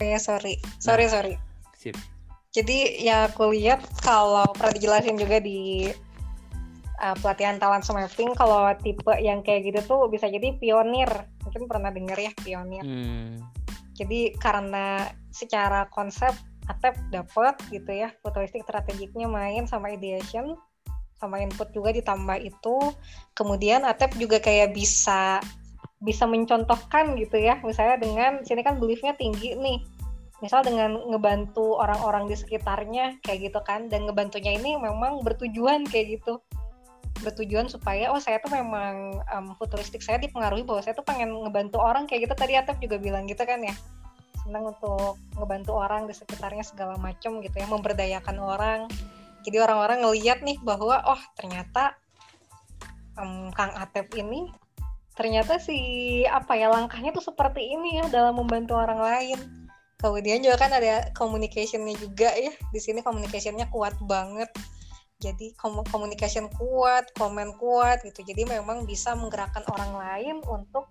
ya 0.00 0.16
sorry 0.16 0.56
sorry 0.80 1.12
sorry 1.12 1.36
Sip. 1.76 1.92
Jadi 2.56 3.04
ya 3.04 3.28
aku 3.28 3.52
lihat 3.52 3.84
kalau 4.00 4.48
pernah 4.56 4.72
dijelasin 4.72 5.20
juga 5.20 5.38
di 5.38 5.92
uh, 6.98 7.14
pelatihan 7.20 7.60
talent 7.60 7.84
mapping 7.92 8.32
kalau 8.32 8.72
tipe 8.80 9.12
yang 9.20 9.44
kayak 9.44 9.68
gitu 9.68 9.80
tuh 9.84 10.00
bisa 10.08 10.26
jadi 10.26 10.56
pionir. 10.56 11.06
Mungkin 11.44 11.68
pernah 11.68 11.92
dengar 11.92 12.16
ya 12.16 12.32
pionir. 12.40 12.82
Hmm. 12.82 13.38
Jadi 13.94 14.32
karena 14.40 15.12
secara 15.28 15.84
konsep 15.92 16.32
Atep 16.70 16.94
dapat 17.10 17.58
gitu 17.74 17.90
ya 17.90 18.14
futuristik 18.22 18.62
strategiknya 18.62 19.26
main 19.26 19.66
sama 19.66 19.90
ideation 19.90 20.54
sama 21.20 21.36
input 21.44 21.68
juga 21.76 21.92
ditambah 21.92 22.40
itu. 22.40 22.96
Kemudian 23.36 23.84
Atep 23.84 24.16
juga 24.16 24.40
kayak 24.40 24.72
bisa 24.72 25.44
bisa 26.00 26.24
mencontohkan 26.24 27.12
gitu 27.20 27.36
ya. 27.36 27.60
Misalnya 27.60 28.00
dengan 28.00 28.32
sini 28.40 28.64
kan 28.64 28.80
beliefnya 28.80 29.12
tinggi 29.20 29.52
nih. 29.52 29.84
Misal 30.40 30.64
dengan 30.64 30.96
ngebantu 31.12 31.76
orang-orang 31.76 32.24
di 32.32 32.40
sekitarnya 32.40 33.20
kayak 33.20 33.52
gitu 33.52 33.60
kan. 33.60 33.92
Dan 33.92 34.08
ngebantunya 34.08 34.56
ini 34.56 34.80
memang 34.80 35.20
bertujuan 35.20 35.84
kayak 35.84 36.16
gitu. 36.18 36.40
Bertujuan 37.20 37.68
supaya 37.68 38.08
oh 38.08 38.16
saya 38.16 38.40
tuh 38.40 38.48
memang 38.56 39.20
em, 39.20 39.52
futuristik 39.60 40.00
saya 40.00 40.16
dipengaruhi 40.16 40.64
bahwa 40.64 40.80
saya 40.80 40.96
tuh 40.96 41.04
pengen 41.04 41.28
ngebantu 41.44 41.76
orang 41.76 42.08
kayak 42.08 42.24
gitu. 42.24 42.32
Tadi 42.32 42.56
Atep 42.56 42.80
juga 42.80 42.96
bilang 42.96 43.28
gitu 43.28 43.44
kan 43.44 43.60
ya 43.60 43.76
senang 44.44 44.72
untuk 44.72 45.20
ngebantu 45.36 45.72
orang 45.76 46.08
di 46.08 46.14
sekitarnya 46.16 46.64
segala 46.64 46.96
macam 46.96 47.40
gitu 47.44 47.56
ya 47.56 47.66
memberdayakan 47.68 48.36
orang. 48.40 48.80
Jadi 49.44 49.56
orang-orang 49.56 50.04
ngeliat 50.04 50.44
nih 50.44 50.60
bahwa 50.60 51.00
oh 51.04 51.20
ternyata 51.36 51.96
em, 53.16 53.48
Kang 53.52 53.72
Atep 53.76 54.12
ini 54.16 54.52
ternyata 55.16 55.60
si 55.60 55.76
apa 56.24 56.56
ya 56.56 56.72
langkahnya 56.72 57.12
tuh 57.12 57.24
seperti 57.24 57.60
ini 57.76 58.00
ya 58.00 58.08
dalam 58.08 58.40
membantu 58.40 58.76
orang 58.76 59.00
lain. 59.00 59.38
Kemudian 60.00 60.40
juga 60.40 60.64
kan 60.64 60.72
ada 60.72 61.12
communicationnya 61.12 61.92
juga 62.00 62.32
ya 62.32 62.52
di 62.72 62.80
sini 62.80 63.04
communicationnya 63.04 63.68
kuat 63.68 63.92
banget. 64.08 64.48
Jadi 65.20 65.52
communication 65.60 66.48
kuat 66.56 67.12
komen 67.20 67.52
kuat 67.60 68.00
gitu. 68.08 68.24
Jadi 68.24 68.48
memang 68.48 68.88
bisa 68.88 69.12
menggerakkan 69.12 69.60
orang 69.68 69.92
lain 69.92 70.36
untuk 70.48 70.88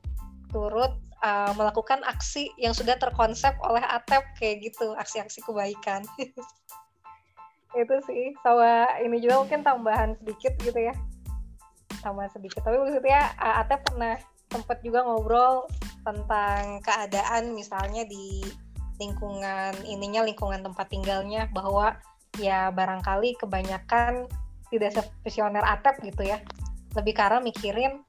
turut 0.54 0.94
uh, 1.24 1.52
melakukan 1.56 2.04
aksi 2.08 2.52
yang 2.60 2.72
sudah 2.76 2.96
terkonsep 2.96 3.56
oleh 3.64 3.84
Atep 3.84 4.24
kayak 4.40 4.72
gitu 4.72 4.96
aksi-aksi 4.96 5.44
kebaikan. 5.44 6.04
Itu 7.80 7.96
sih 8.10 8.34
sama 8.41 8.90
ini 9.06 9.22
juga 9.22 9.46
mungkin 9.46 9.62
tambahan 9.62 10.18
sedikit 10.24 10.58
gitu 10.64 10.80
ya. 10.80 10.96
Tambahan 12.02 12.32
sedikit 12.32 12.64
tapi 12.64 12.80
maksudnya 12.80 13.36
uh, 13.38 13.62
Atep 13.62 13.84
pernah 13.86 14.18
sempat 14.50 14.82
juga 14.82 15.06
ngobrol 15.06 15.70
tentang 16.02 16.82
keadaan 16.82 17.54
misalnya 17.54 18.02
di 18.10 18.41
lingkungan 18.98 19.72
ininya 19.86 20.26
lingkungan 20.26 20.60
tempat 20.66 20.90
tinggalnya 20.91 21.48
bahwa 21.54 21.96
ya 22.41 22.74
barangkali 22.74 23.38
kebanyakan 23.40 24.28
tidak 24.74 24.91
sevisioner 24.98 25.62
Atep 25.64 26.02
gitu 26.02 26.26
ya. 26.26 26.41
Lebih 26.98 27.14
arah 27.22 27.38
mikirin 27.38 28.02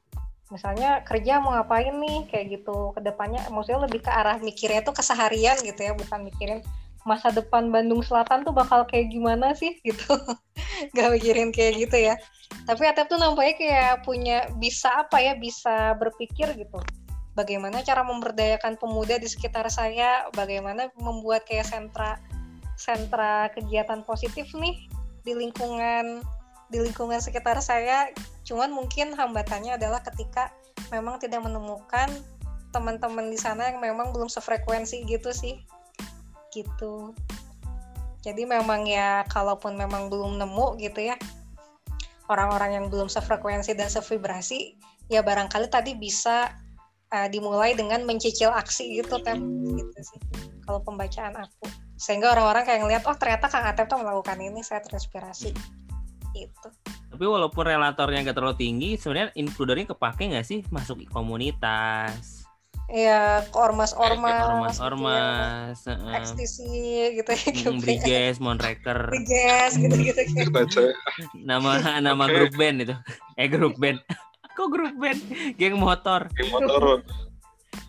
misalnya 0.50 1.00
kerja 1.06 1.38
mau 1.38 1.54
ngapain 1.54 1.94
nih 1.94 2.26
kayak 2.28 2.60
gitu. 2.60 2.92
Ke 2.92 3.00
depannya 3.00 3.40
maksudnya 3.48 3.86
lebih 3.86 4.04
ke 4.04 4.10
arah 4.10 4.36
mikirnya 4.42 4.82
tuh 4.82 4.94
keseharian 4.94 5.56
gitu 5.62 5.80
ya 5.80 5.94
bukan 5.94 6.26
mikirin 6.26 6.60
masa 7.08 7.32
depan 7.32 7.72
Bandung 7.72 8.04
Selatan 8.04 8.44
tuh 8.44 8.52
bakal 8.52 8.84
kayak 8.84 9.08
gimana 9.14 9.56
sih 9.56 9.78
gitu. 9.80 10.12
Nggak 10.92 11.08
mikirin 11.16 11.50
kayak 11.54 11.88
gitu 11.88 11.96
ya. 11.96 12.14
Tapi 12.66 12.82
Atep 12.84 13.08
tuh 13.08 13.16
nampaknya 13.16 13.54
kayak 13.56 13.94
punya 14.04 14.38
bisa 14.58 15.06
apa 15.06 15.22
ya 15.22 15.38
bisa 15.38 15.96
berpikir 15.96 16.52
gitu. 16.58 16.78
Bagaimana 17.38 17.80
cara 17.86 18.02
memberdayakan 18.04 18.76
pemuda 18.76 19.16
di 19.16 19.30
sekitar 19.30 19.64
saya? 19.70 20.28
Bagaimana 20.34 20.90
membuat 20.98 21.46
kayak 21.46 21.70
sentra 21.70 22.20
sentra 22.74 23.48
kegiatan 23.54 24.02
positif 24.04 24.50
nih 24.56 24.76
di 25.24 25.32
lingkungan 25.36 26.24
di 26.70 26.78
lingkungan 26.80 27.20
sekitar 27.20 27.60
saya 27.60 28.08
cuman 28.50 28.74
mungkin 28.74 29.14
hambatannya 29.14 29.78
adalah 29.78 30.02
ketika 30.02 30.50
memang 30.90 31.22
tidak 31.22 31.46
menemukan 31.46 32.10
teman-teman 32.74 33.30
di 33.30 33.38
sana 33.38 33.70
yang 33.70 33.78
memang 33.78 34.10
belum 34.10 34.26
sefrekuensi 34.26 35.06
gitu 35.06 35.30
sih. 35.30 35.62
Gitu. 36.50 37.14
Jadi 38.26 38.42
memang 38.42 38.90
ya 38.90 39.22
kalaupun 39.30 39.78
memang 39.78 40.10
belum 40.10 40.42
nemu 40.42 40.82
gitu 40.82 41.14
ya 41.14 41.16
orang-orang 42.30 42.78
yang 42.78 42.86
belum 42.86 43.10
sefrekuensi 43.10 43.74
dan 43.74 43.90
sevibrasi 43.90 44.78
ya 45.10 45.22
barangkali 45.24 45.66
tadi 45.66 45.98
bisa 45.98 46.54
uh, 47.10 47.26
dimulai 47.26 47.74
dengan 47.74 48.06
mencicil 48.06 48.54
aksi 48.54 49.02
gitu 49.02 49.18
tem 49.24 49.42
gitu 49.74 49.98
sih 50.02 50.20
kalau 50.66 50.82
pembacaan 50.82 51.38
aku. 51.38 51.66
Sehingga 51.98 52.34
orang-orang 52.34 52.66
kayak 52.66 52.80
ngeliat 52.82 53.02
oh 53.06 53.16
ternyata 53.18 53.46
Kang 53.50 53.66
Atep 53.66 53.90
tuh 53.90 53.98
melakukan 53.98 54.38
ini 54.38 54.62
saya 54.62 54.82
terinspirasi 54.82 55.79
itu 56.34 56.68
tapi 57.10 57.24
walaupun 57.26 57.64
relatornya 57.66 58.24
nggak 58.30 58.36
terlalu 58.38 58.56
tinggi 58.56 58.90
sebenarnya 58.96 59.34
includernya 59.34 59.86
kepake 59.90 60.30
nggak 60.30 60.46
sih 60.46 60.62
masuk 60.70 61.02
komunitas 61.10 62.40
Iya, 62.90 63.46
ormas-ormas, 63.54 64.82
ormas-ormas, 64.82 65.78
gitu 65.86 65.94
ya. 65.94 66.18
ekstisi 66.18 66.66
gitu 67.22 67.30
ya. 67.30 67.70
Hmm, 67.70 67.78
Briges, 67.78 68.42
Monreker, 68.42 69.14
Briges 69.14 69.78
gitu-gitu. 69.78 70.90
nama 71.38 72.02
nama 72.02 72.26
grup 72.26 72.50
band 72.58 72.82
itu, 72.82 72.94
eh 73.38 73.46
grup 73.46 73.78
band, 73.78 74.02
kok 74.58 74.68
grup 74.74 74.90
band, 74.98 75.22
geng 75.54 75.78
motor, 75.78 76.26
Geng 76.34 76.50
motor. 76.50 77.06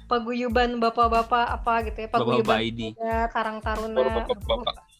Paguyuban 0.05 0.77
bapak-bapak 0.77 1.49
apa 1.49 1.73
gitu 1.89 1.97
ya, 2.05 2.09
paguyuban 2.11 2.61
Bapak 2.61 2.67
ID. 2.69 2.79
muda, 2.93 3.17
Karang 3.33 3.57
Taruna. 3.63 4.05
Bapak-bapak. 4.05 4.90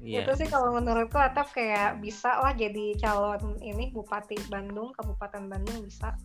Iya. 0.00 0.24
Itu 0.24 0.32
sih 0.40 0.48
kalau 0.48 0.72
menurutku 0.72 1.20
Atap 1.20 1.52
kayak 1.52 2.00
bisa 2.00 2.40
lah 2.40 2.56
jadi 2.56 2.96
calon 2.96 3.60
ini 3.60 3.92
Bupati 3.92 4.40
Bandung, 4.48 4.96
Kabupaten 4.96 5.44
Bandung 5.44 5.84
bisa. 5.84 6.16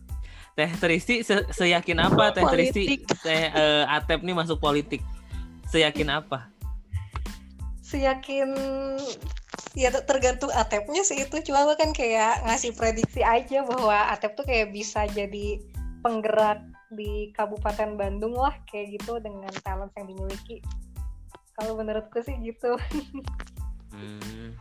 Teh 0.56 0.72
Tristi 0.80 1.20
se 1.20 1.44
seyakin 1.52 2.00
apa 2.00 2.32
Teh 2.32 2.44
Tristi. 2.48 3.04
Teh 3.04 3.52
eh, 3.52 3.84
Atep 3.84 4.24
nih 4.24 4.32
masuk 4.32 4.56
politik? 4.56 5.04
Seyakin 5.68 6.08
apa? 6.08 6.48
Seyakin 7.84 8.56
ya 9.76 9.92
ter- 9.92 10.08
tergantung 10.08 10.48
Atepnya 10.56 11.04
sih 11.04 11.20
itu 11.20 11.36
cuma 11.44 11.68
kan 11.76 11.92
kayak 11.92 12.48
ngasih 12.48 12.72
prediksi 12.72 13.20
aja 13.20 13.60
bahwa 13.68 14.08
Atep 14.08 14.40
tuh 14.40 14.48
kayak 14.48 14.72
bisa 14.72 15.04
jadi 15.12 15.60
penggerak 16.00 16.64
di 16.88 17.28
Kabupaten 17.36 18.00
Bandung 18.00 18.32
lah 18.32 18.56
kayak 18.64 18.96
gitu 18.96 19.20
dengan 19.20 19.52
talent 19.60 19.92
yang 20.00 20.08
dimiliki. 20.08 20.64
Kalau 21.60 21.76
menurutku 21.76 22.24
sih 22.24 22.40
gitu. 22.40 22.80
Hmm. 23.96 24.52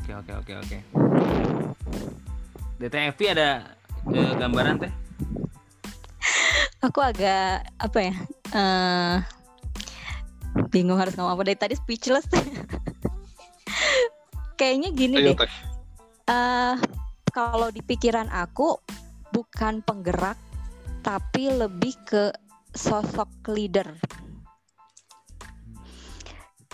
Oke 0.00 0.10
oke 0.16 0.32
oke 0.32 0.52
oke. 0.64 0.78
DTFI 2.80 3.26
ada 3.36 3.76
eh, 4.16 4.32
gambaran 4.36 4.80
teh? 4.80 4.92
Aku 6.80 7.04
agak 7.04 7.68
apa 7.76 7.98
ya? 8.00 8.14
eh 8.56 9.16
bingung 10.72 10.96
harus 10.96 11.12
ngomong 11.16 11.36
apa 11.36 11.52
dari 11.52 11.58
tadi 11.58 11.74
speechless. 11.76 12.24
Kayaknya 14.58 14.88
gini 14.96 15.16
Ayo, 15.20 15.36
deh. 15.36 15.52
Eh 16.32 16.74
kalau 17.36 17.68
di 17.68 17.84
pikiran 17.84 18.32
aku 18.32 18.80
bukan 19.36 19.84
penggerak 19.84 20.40
tapi 21.04 21.52
lebih 21.52 21.92
ke 22.08 22.32
sosok 22.72 23.28
leader. 23.52 23.92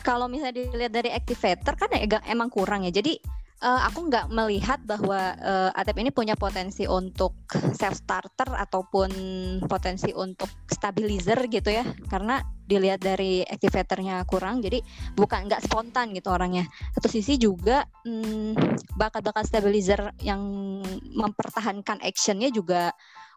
Kalau 0.02 0.26
misalnya 0.26 0.66
dilihat 0.66 0.92
dari 0.92 1.10
activator 1.14 1.74
kan 1.78 1.88
ya 1.94 2.20
emang 2.26 2.50
kurang 2.50 2.82
ya. 2.82 2.92
Jadi 2.92 3.16
eh, 3.62 3.80
aku 3.86 4.10
nggak 4.10 4.34
melihat 4.34 4.82
bahwa 4.82 5.38
eh, 5.38 5.70
Atep 5.78 6.02
ini 6.02 6.10
punya 6.10 6.34
potensi 6.34 6.84
untuk 6.84 7.38
self 7.78 8.02
starter 8.02 8.50
ataupun 8.50 9.10
potensi 9.70 10.10
untuk 10.10 10.50
stabilizer 10.66 11.38
gitu 11.46 11.70
ya. 11.70 11.86
Karena 12.10 12.42
dilihat 12.66 13.04
dari 13.04 13.44
activatornya 13.46 14.24
kurang, 14.26 14.64
jadi 14.64 14.82
bukan 15.14 15.46
nggak 15.46 15.62
spontan 15.70 16.10
gitu 16.16 16.34
orangnya. 16.34 16.66
Satu 16.98 17.06
sisi 17.06 17.38
juga 17.38 17.86
hmm, 18.02 18.58
bakat-bakat 18.98 19.46
stabilizer 19.46 20.10
yang 20.24 20.42
mempertahankan 21.14 22.02
actionnya 22.02 22.48
juga 22.50 22.90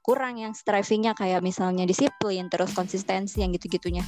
kurang 0.06 0.38
yang 0.38 0.54
strivingnya 0.54 1.18
kayak 1.18 1.42
misalnya 1.42 1.82
disiplin 1.82 2.46
terus 2.46 2.78
konsistensi 2.78 3.42
yang 3.42 3.50
gitu-gitunya. 3.58 4.06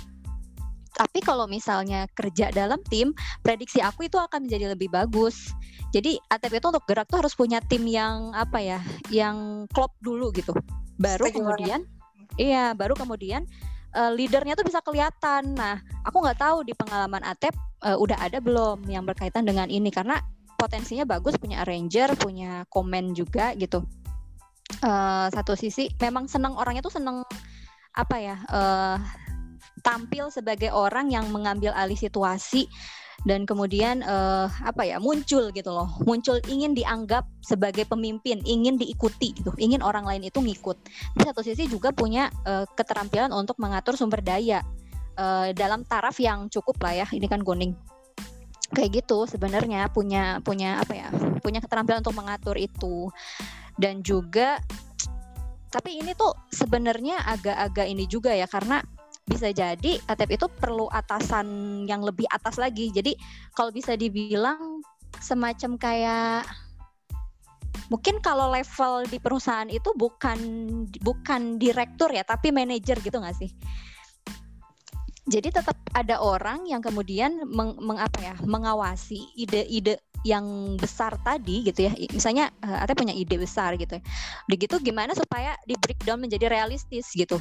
Tapi 0.97 1.21
kalau 1.21 1.45
misalnya 1.45 2.09
kerja 2.17 2.49
dalam 2.49 2.81
tim, 2.89 3.13
prediksi 3.45 3.77
aku 3.77 4.09
itu 4.09 4.17
akan 4.17 4.49
menjadi 4.49 4.73
lebih 4.73 4.89
bagus. 4.89 5.53
Jadi 5.93 6.17
ATP 6.33 6.57
itu 6.57 6.67
untuk 6.73 6.89
gerak 6.89 7.05
tuh 7.05 7.21
harus 7.21 7.37
punya 7.37 7.61
tim 7.61 7.85
yang 7.85 8.33
apa 8.33 8.57
ya, 8.57 8.79
yang 9.13 9.69
klop 9.69 9.93
dulu 10.01 10.33
gitu. 10.33 10.57
Baru 10.97 11.29
Setuju 11.29 11.45
kemudian, 11.45 11.85
iya, 12.41 12.73
baru 12.73 12.97
kemudian 12.97 13.45
eh, 13.93 14.11
leadernya 14.17 14.57
tuh 14.57 14.65
bisa 14.65 14.81
kelihatan. 14.81 15.53
Nah, 15.53 15.77
aku 16.01 16.17
nggak 16.17 16.41
tahu 16.41 16.65
di 16.65 16.73
pengalaman 16.73 17.21
Atep 17.21 17.53
eh, 17.85 17.93
udah 17.93 18.17
ada 18.17 18.41
belum 18.41 18.89
yang 18.89 19.05
berkaitan 19.05 19.45
dengan 19.45 19.69
ini 19.69 19.93
karena 19.93 20.17
potensinya 20.57 21.05
bagus 21.05 21.37
punya 21.37 21.61
arranger, 21.61 22.17
punya 22.17 22.65
komen 22.73 23.13
juga 23.13 23.53
gitu. 23.53 23.85
Eh, 24.81 25.27
satu 25.31 25.53
sisi 25.53 25.93
memang 26.01 26.25
seneng 26.25 26.57
orangnya 26.57 26.83
tuh 26.83 26.97
seneng 26.97 27.23
apa 27.97 28.17
ya 28.21 28.35
eh, 28.45 28.97
tampil 29.87 30.27
sebagai 30.27 30.75
orang 30.75 31.07
yang 31.07 31.31
mengambil 31.31 31.71
alih 31.71 31.95
situasi 31.95 32.67
dan 33.23 33.47
kemudian 33.47 34.03
eh, 34.03 34.47
apa 34.61 34.83
ya 34.83 34.99
muncul 34.99 35.49
gitu 35.55 35.71
loh. 35.71 35.89
Muncul 36.03 36.43
ingin 36.51 36.75
dianggap 36.75 37.25
sebagai 37.41 37.87
pemimpin 37.87 38.43
ingin 38.43 38.75
diikuti 38.75 39.33
gitu. 39.33 39.55
Ingin 39.57 39.79
orang 39.81 40.03
lain 40.03 40.27
itu 40.27 40.43
ngikut. 40.43 40.77
Di 41.15 41.23
satu 41.23 41.41
sisi 41.41 41.65
juga 41.65 41.95
punya 41.95 42.29
eh, 42.45 42.67
keterampilan 42.67 43.31
untuk 43.31 43.57
mengatur 43.57 43.95
sumber 43.95 44.19
daya 44.21 44.61
eh, 45.15 45.49
dalam 45.55 45.87
taraf 45.87 46.19
yang 46.19 46.51
cukup 46.51 46.77
lah 46.83 47.03
ya. 47.03 47.07
Ini 47.07 47.25
kan 47.25 47.41
goning 47.41 47.73
kayak 48.67 48.99
gitu 48.99 49.23
sebenarnya 49.23 49.87
punya 49.95 50.43
punya 50.43 50.83
apa 50.83 50.91
ya 50.91 51.07
punya 51.39 51.63
keterampilan 51.63 52.03
untuk 52.03 52.19
mengatur 52.19 52.59
itu. 52.59 53.09
Dan 53.77 54.05
juga 54.05 54.59
tapi 55.67 55.99
ini 55.99 56.15
tuh 56.15 56.31
sebenarnya 56.49 57.27
agak-agak 57.27 57.87
ini 57.91 58.07
juga 58.07 58.31
ya 58.31 58.47
karena 58.47 58.79
bisa 59.27 59.51
jadi 59.51 59.99
Atep 60.07 60.39
itu 60.39 60.47
perlu 60.47 60.87
atasan 60.87 61.83
yang 61.85 62.01
lebih 62.01 62.25
atas 62.31 62.55
lagi. 62.55 62.89
Jadi 62.89 63.13
kalau 63.51 63.69
bisa 63.75 63.99
dibilang 63.99 64.79
semacam 65.19 65.75
kayak 65.75 66.47
mungkin 67.91 68.19
kalau 68.19 68.51
level 68.51 69.07
di 69.07 69.19
perusahaan 69.19 69.67
itu 69.67 69.91
bukan 69.95 70.39
bukan 71.03 71.59
direktur 71.59 72.11
ya, 72.11 72.23
tapi 72.23 72.55
manajer 72.55 72.97
gitu 73.03 73.19
nggak 73.19 73.37
sih? 73.37 73.51
Jadi 75.27 75.51
tetap 75.51 75.75
ada 75.91 76.23
orang 76.23 76.63
yang 76.71 76.79
kemudian 76.79 77.43
meng, 77.51 77.75
meng- 77.83 77.99
apa 77.99 78.19
ya, 78.23 78.35
mengawasi 78.47 79.35
ide-ide 79.35 79.99
yang 80.23 80.79
besar 80.79 81.19
tadi 81.19 81.67
gitu 81.67 81.83
ya. 81.83 81.91
Misalnya 82.15 82.47
eh, 82.63 82.79
Atep 82.79 83.03
punya 83.03 83.11
ide 83.11 83.35
besar 83.35 83.75
gitu. 83.75 83.99
ya. 83.99 84.03
Udah 84.47 84.55
gitu 84.55 84.75
gimana 84.79 85.11
supaya 85.11 85.59
di 85.67 85.75
breakdown 85.75 86.23
menjadi 86.23 86.47
realistis 86.47 87.11
gitu. 87.11 87.35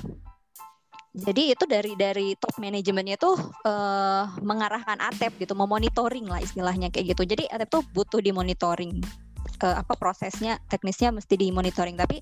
Jadi 1.17 1.57
itu 1.57 1.65
dari 1.65 1.97
dari 1.97 2.37
top 2.37 2.61
manajemennya 2.61 3.17
tuh 3.17 3.41
eh, 3.65 4.25
mengarahkan 4.45 5.01
Atep 5.01 5.41
gitu, 5.41 5.57
memonitoring 5.57 6.29
lah 6.29 6.45
istilahnya 6.45 6.93
kayak 6.93 7.17
gitu. 7.17 7.25
Jadi 7.25 7.49
Atep 7.49 7.73
tuh 7.73 7.83
butuh 7.97 8.21
dimonitoring 8.21 9.01
Eh, 9.57 9.73
apa 9.73 9.97
prosesnya, 9.97 10.61
teknisnya 10.69 11.15
mesti 11.15 11.39
dimonitoring. 11.39 11.97
Tapi 11.97 12.21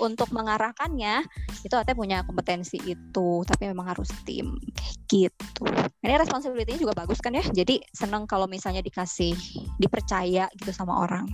untuk 0.00 0.32
mengarahkannya 0.32 1.20
itu 1.66 1.74
Atep 1.76 1.98
punya 1.98 2.24
kompetensi 2.24 2.80
itu, 2.80 3.44
tapi 3.44 3.68
memang 3.68 3.92
harus 3.92 4.08
tim 4.24 4.56
kayak 4.72 4.96
gitu. 5.10 5.64
Ini 6.00 6.16
responsibility-nya 6.16 6.80
juga 6.80 6.94
bagus 6.96 7.20
kan 7.20 7.36
ya. 7.36 7.44
Jadi 7.44 7.84
seneng 7.92 8.24
kalau 8.24 8.48
misalnya 8.48 8.80
dikasih 8.80 9.36
dipercaya 9.76 10.48
gitu 10.56 10.72
sama 10.72 11.04
orang. 11.04 11.28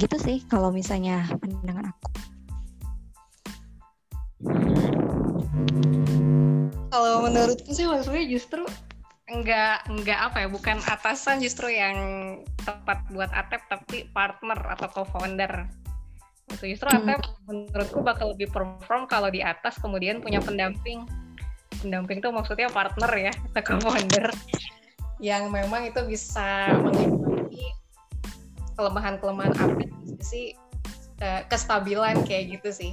Gitu 0.00 0.16
sih 0.18 0.42
kalau 0.50 0.74
misalnya 0.74 1.28
pandangan 1.38 1.92
aku. 1.94 2.06
Kalau 6.92 7.24
menurutku 7.24 7.72
sih 7.72 7.84
maksudnya 7.84 8.24
justru 8.28 8.64
enggak 9.28 9.84
enggak 9.88 10.18
apa 10.28 10.44
ya 10.44 10.48
bukan 10.48 10.76
atasan 10.84 11.40
justru 11.40 11.72
yang 11.72 11.96
tepat 12.64 13.00
buat 13.12 13.32
Atep 13.32 13.64
tapi 13.68 14.08
partner 14.12 14.56
atau 14.76 14.88
co-founder. 14.92 15.68
Itu 16.52 16.64
justru 16.68 16.88
Hmm. 16.88 17.04
Atep 17.04 17.20
menurutku 17.48 18.00
bakal 18.04 18.36
lebih 18.36 18.52
perform 18.52 19.08
kalau 19.08 19.28
di 19.32 19.40
atas 19.44 19.76
kemudian 19.80 20.20
punya 20.20 20.40
pendamping. 20.40 21.04
Pendamping 21.80 22.20
itu 22.20 22.28
maksudnya 22.28 22.68
partner 22.68 23.12
ya 23.16 23.32
atau 23.52 23.76
co-founder. 23.76 24.32
Yang 25.20 25.48
memang 25.48 25.88
itu 25.88 26.00
bisa 26.08 26.72
mengimbangi 26.80 27.72
kelemahan-kelemahan 28.76 29.52
Atep 29.56 29.90
sisi 30.04 30.56
eh, 31.20 31.44
kestabilan 31.48 32.24
kayak 32.24 32.60
gitu 32.60 32.68
sih 32.72 32.92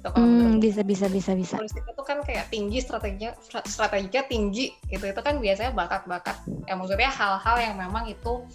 itu 0.00 0.08
kalau 0.08 0.24
Hmm, 0.24 0.56
bisa 0.64 0.80
bisa 0.80 1.06
bisa 1.12 1.36
bisa. 1.36 1.60
Holistik 1.60 1.84
itu 1.84 2.02
kan 2.08 2.24
kayak 2.24 2.48
tinggi 2.48 2.80
strateginya 2.80 3.36
strateginya 3.68 4.24
tinggi 4.24 4.72
gitu 4.88 5.04
itu 5.04 5.20
kan 5.20 5.36
biasanya 5.36 5.76
bakat-bakat 5.76 6.40
ya 6.64 6.72
maksudnya 6.72 7.12
hal-hal 7.12 7.56
yang 7.60 7.76
memang 7.76 8.08
itu 8.08 8.48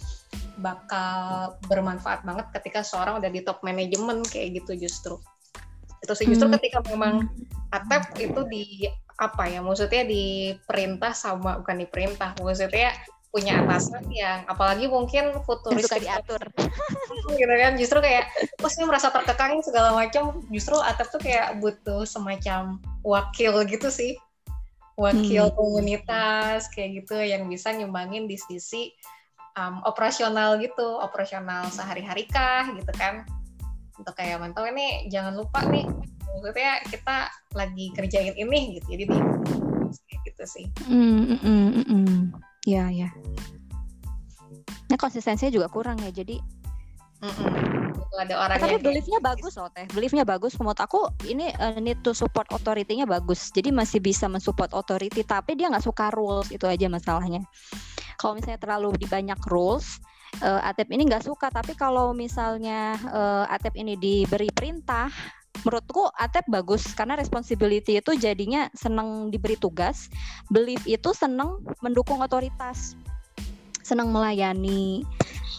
bakal 0.58 1.54
bermanfaat 1.70 2.26
banget 2.26 2.50
ketika 2.58 2.82
seorang 2.82 3.22
udah 3.22 3.30
di 3.30 3.46
top 3.46 3.62
manajemen 3.62 4.26
kayak 4.26 4.58
gitu 4.58 4.74
justru 4.88 5.14
itu 6.02 6.12
sih 6.18 6.26
justru 6.26 6.50
Hmm. 6.50 6.56
ketika 6.58 6.82
memang 6.90 7.30
atep 7.70 8.10
itu 8.18 8.40
di 8.50 8.64
apa 9.16 9.48
ya 9.48 9.64
maksudnya 9.64 10.04
diperintah 10.04 11.14
sama 11.16 11.62
bukan 11.62 11.86
diperintah 11.86 12.36
maksudnya 12.36 12.92
punya 13.36 13.60
atasan 13.60 14.08
yang 14.08 14.48
apalagi 14.48 14.88
mungkin 14.88 15.36
futuristik 15.44 16.08
diatur. 16.08 16.40
gitu 17.36 17.52
kan 17.52 17.76
justru 17.76 18.00
kayak 18.00 18.32
oh 18.64 18.70
saya 18.72 18.88
merasa 18.88 19.12
terkekang 19.12 19.60
segala 19.60 19.92
macam 19.92 20.40
justru 20.48 20.72
Atep 20.80 21.12
tuh 21.12 21.20
kayak 21.20 21.60
butuh 21.60 22.08
semacam 22.08 22.80
wakil 23.04 23.60
gitu 23.68 23.92
sih 23.92 24.16
wakil 24.96 25.52
Hmm. 25.52 25.54
komunitas 25.54 26.72
kayak 26.72 27.04
gitu 27.04 27.20
yang 27.20 27.44
bisa 27.52 27.76
nyumbangin 27.76 28.24
di 28.24 28.40
sisi 28.40 28.96
um, 29.60 29.84
operasional 29.84 30.56
gitu 30.56 30.96
operasional 31.04 31.68
sehari-hari 31.68 32.24
kah 32.32 32.72
gitu 32.72 32.88
kan 32.96 33.28
untuk 34.00 34.16
kayak 34.16 34.40
mantau 34.40 34.64
ini 34.64 35.12
jangan 35.12 35.36
lupa 35.36 35.68
nih 35.68 35.84
maksudnya 36.32 36.80
kita 36.88 37.16
lagi 37.52 37.92
kerjain 37.92 38.34
ini 38.36 38.80
gitu 38.80 38.96
jadi 38.96 39.04
di 39.08 39.16
gitu 40.24 40.44
sih 40.44 40.66
mm, 40.88 41.40
mm, 41.40 41.40
mm, 41.44 41.84
mm. 41.84 42.20
Ya, 42.66 42.90
ya. 42.90 43.14
Nah, 44.90 44.98
konsistensinya 44.98 45.54
juga 45.54 45.70
kurang 45.70 46.02
ya. 46.02 46.10
Jadi, 46.10 46.42
Mm-mm. 47.22 47.94
Gitu, 47.96 48.14
ada 48.18 48.34
orang 48.36 48.56
tapi 48.60 48.76
beliefnya 48.82 49.18
bagus 49.22 49.54
loh 49.56 49.70
teh. 49.72 49.86
Beliefnya 49.94 50.24
bagus. 50.26 50.58
Menurut 50.58 50.78
aku 50.82 51.08
ini 51.24 51.48
uh, 51.62 51.78
need 51.78 52.02
to 52.02 52.12
support 52.12 52.44
authority-nya 52.50 53.06
bagus. 53.06 53.54
Jadi 53.54 53.70
masih 53.70 54.02
bisa 54.02 54.26
mensupport 54.26 54.72
authority, 54.74 55.22
tapi 55.22 55.54
dia 55.54 55.70
nggak 55.70 55.86
suka 55.86 56.10
rules 56.12 56.50
itu 56.50 56.66
aja 56.66 56.90
masalahnya. 56.90 57.40
Kalau 58.16 58.36
misalnya 58.36 58.60
terlalu 58.60 58.96
di 58.96 59.06
banyak 59.06 59.38
rules, 59.48 60.00
uh, 60.40 60.60
Atep 60.64 60.90
ini 60.92 61.06
nggak 61.08 61.24
suka. 61.24 61.52
Tapi 61.52 61.76
kalau 61.76 62.16
misalnya 62.16 62.96
uh, 63.12 63.44
Atep 63.48 63.76
ini 63.76 63.94
diberi 63.96 64.48
perintah, 64.50 65.12
menurutku 65.64 66.10
Atep 66.18 66.44
bagus 66.50 66.84
karena 66.92 67.16
responsibility 67.16 68.00
itu 68.00 68.12
jadinya 68.18 68.68
senang 68.76 69.30
diberi 69.32 69.56
tugas, 69.56 70.10
belief 70.50 70.82
itu 70.84 71.14
senang 71.16 71.62
mendukung 71.80 72.20
otoritas, 72.20 72.98
senang 73.86 74.10
melayani, 74.10 75.06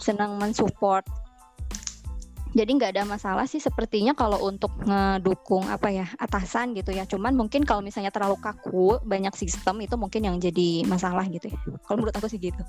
senang 0.04 0.36
mensupport. 0.36 1.02
Jadi 2.56 2.80
nggak 2.80 2.96
ada 2.96 3.04
masalah 3.04 3.44
sih 3.44 3.60
sepertinya 3.60 4.16
kalau 4.16 4.40
untuk 4.48 4.72
ngedukung 4.80 5.68
apa 5.68 5.92
ya 5.92 6.06
atasan 6.16 6.72
gitu 6.72 6.96
ya. 6.96 7.04
Cuman 7.04 7.36
mungkin 7.36 7.62
kalau 7.62 7.84
misalnya 7.84 8.08
terlalu 8.08 8.40
kaku 8.40 8.98
banyak 9.04 9.36
sistem 9.36 9.84
itu 9.84 9.94
mungkin 10.00 10.24
yang 10.24 10.36
jadi 10.40 10.88
masalah 10.88 11.28
gitu 11.28 11.52
ya. 11.52 11.58
Kalau 11.84 12.00
menurut 12.00 12.16
aku 12.16 12.26
sih 12.26 12.40
gitu. 12.40 12.60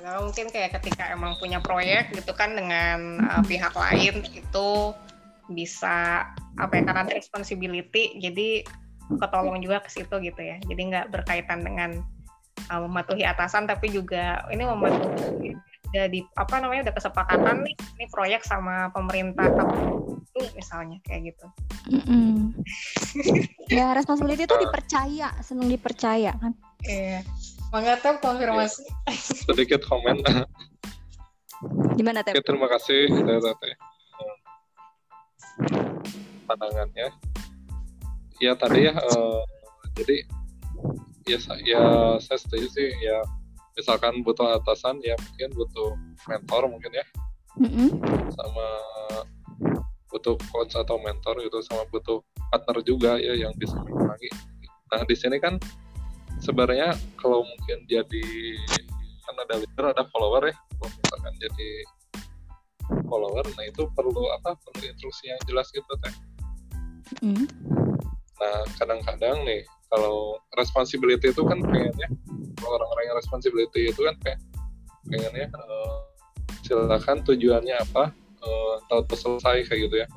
Kalau 0.00 0.30
mungkin 0.30 0.48
kayak 0.48 0.78
ketika 0.80 1.10
emang 1.12 1.36
punya 1.36 1.60
proyek 1.60 2.16
gitu 2.16 2.32
kan 2.32 2.54
dengan 2.54 3.20
uh, 3.26 3.42
pihak 3.44 3.74
lain 3.76 4.24
itu 4.32 4.68
bisa 5.50 6.26
apa 6.58 6.72
ya 6.74 6.82
karena 6.82 7.02
ada 7.06 7.14
responsibility 7.14 8.18
jadi 8.18 8.66
ketolong 9.06 9.62
juga 9.62 9.78
ke 9.84 9.90
situ 9.90 10.14
gitu 10.18 10.40
ya. 10.42 10.58
Jadi 10.66 10.82
nggak 10.90 11.14
berkaitan 11.14 11.62
dengan 11.62 12.02
uh, 12.70 12.80
mematuhi 12.86 13.22
atasan 13.22 13.70
tapi 13.70 13.90
juga 13.94 14.42
ini 14.50 14.66
mematuhi 14.66 15.54
udah 15.86 16.10
di 16.10 16.20
apa 16.34 16.58
namanya 16.58 16.90
udah 16.90 16.96
kesepakatan 16.98 17.62
nih 17.62 17.74
ini 17.78 18.04
proyek 18.10 18.42
sama 18.42 18.90
pemerintah 18.90 19.46
itu 19.48 20.40
misalnya 20.58 20.98
kayak 21.06 21.32
gitu. 21.32 21.46
Mm-mm. 21.88 22.52
ya 23.70 23.94
responsibility 23.94 24.44
itu 24.44 24.56
dipercaya, 24.58 25.30
senang 25.40 25.70
dipercaya 25.70 26.34
kan. 26.36 26.52
Iya. 26.82 27.22
Mangga 27.70 27.98
Tem, 27.98 28.18
konfirmasi. 28.22 28.86
sedikit 29.46 29.82
komen 29.86 30.22
Gimana 31.96 32.20
teh? 32.20 32.36
Oke, 32.36 32.44
terima 32.44 32.68
kasih 32.68 33.08
Teh 33.08 33.38
Tete. 33.40 33.70
Pandangannya. 36.46 37.08
Ya 38.40 38.52
tadi 38.54 38.88
ya, 38.88 38.94
eh, 38.94 39.42
jadi 39.96 40.16
ya, 41.26 41.38
ya 41.66 41.84
saya 42.22 42.38
setuju 42.38 42.68
sih 42.70 42.88
ya 43.02 43.18
misalkan 43.76 44.24
butuh 44.24 44.56
atasan 44.56 45.02
ya 45.04 45.18
mungkin 45.20 45.50
butuh 45.52 45.90
mentor 46.28 46.62
mungkin 46.70 46.92
ya 46.96 47.06
Mm-mm. 47.60 47.88
sama 48.32 48.66
butuh 50.08 50.36
coach 50.48 50.72
atau 50.76 50.96
mentor 51.00 51.44
gitu 51.44 51.60
sama 51.60 51.84
butuh 51.92 52.24
partner 52.48 52.80
juga 52.80 53.20
ya 53.20 53.36
yang 53.36 53.52
bisa 53.58 53.76
mengurangi. 53.84 54.32
Nah 54.92 55.02
di 55.04 55.16
sini 55.18 55.36
kan 55.36 55.60
sebenarnya 56.40 56.96
kalau 57.20 57.44
mungkin 57.44 57.84
jadi 57.84 58.26
kan 59.28 59.34
ada 59.44 59.54
leader 59.60 59.84
ada 59.92 60.04
follower 60.08 60.52
ya 60.52 60.54
kalau 60.78 60.88
misalkan 60.94 61.34
jadi 61.36 61.70
follower 63.06 63.44
nah 63.56 63.64
itu 63.66 63.88
perlu 63.92 64.30
apa 64.40 64.54
perlu 64.58 64.82
instruksi 64.86 65.30
yang 65.30 65.40
jelas 65.46 65.68
gitu 65.74 65.92
teh. 66.02 66.14
Mm. 67.22 67.46
nah 68.36 68.66
kadang-kadang 68.76 69.46
nih 69.46 69.62
kalau 69.88 70.36
responsibility 70.58 71.30
itu 71.30 71.42
kan 71.46 71.62
pengennya 71.62 72.10
kalau 72.58 72.82
orang-orang 72.82 73.04
yang 73.08 73.16
responsibility 73.16 73.88
itu 73.88 74.00
kan 74.02 74.16
kayak 74.20 74.40
pengennya 75.06 75.46
eh, 75.46 75.96
silakan 76.66 77.22
tujuannya 77.22 77.76
apa 77.78 78.10
eh, 78.42 78.74
tahu 78.90 79.06
selesai 79.14 79.70
kayak 79.70 79.80
gitu 79.86 79.96
ya 80.02 80.08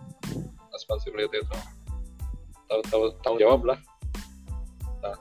responsibility 0.79 1.43
itu. 1.43 1.57
Tahu 2.69 2.81
tahu 2.87 3.03
tanggung 3.25 3.41
jawab 3.41 3.61
lah. 3.67 3.79
Nah 5.03 5.17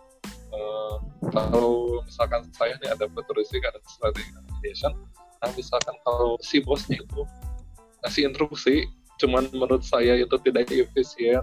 eh, 0.55 0.97
kalau 1.29 2.01
misalkan 2.07 2.47
saya 2.55 2.79
nih 2.81 2.95
ada 2.95 3.11
futuristik 3.11 3.67
ada 3.67 3.83
strategi 3.91 4.31
ideation 4.63 4.95
nah 5.39 5.51
misalkan 5.55 5.95
kalau 6.03 6.35
si 6.43 6.59
bosnya 6.59 6.99
itu 6.99 7.23
ngasih 8.03 8.31
instruksi 8.31 8.77
cuman 9.19 9.51
menurut 9.55 9.83
saya 9.83 10.19
itu 10.19 10.37
tidak 10.43 10.71
efisien 10.71 11.43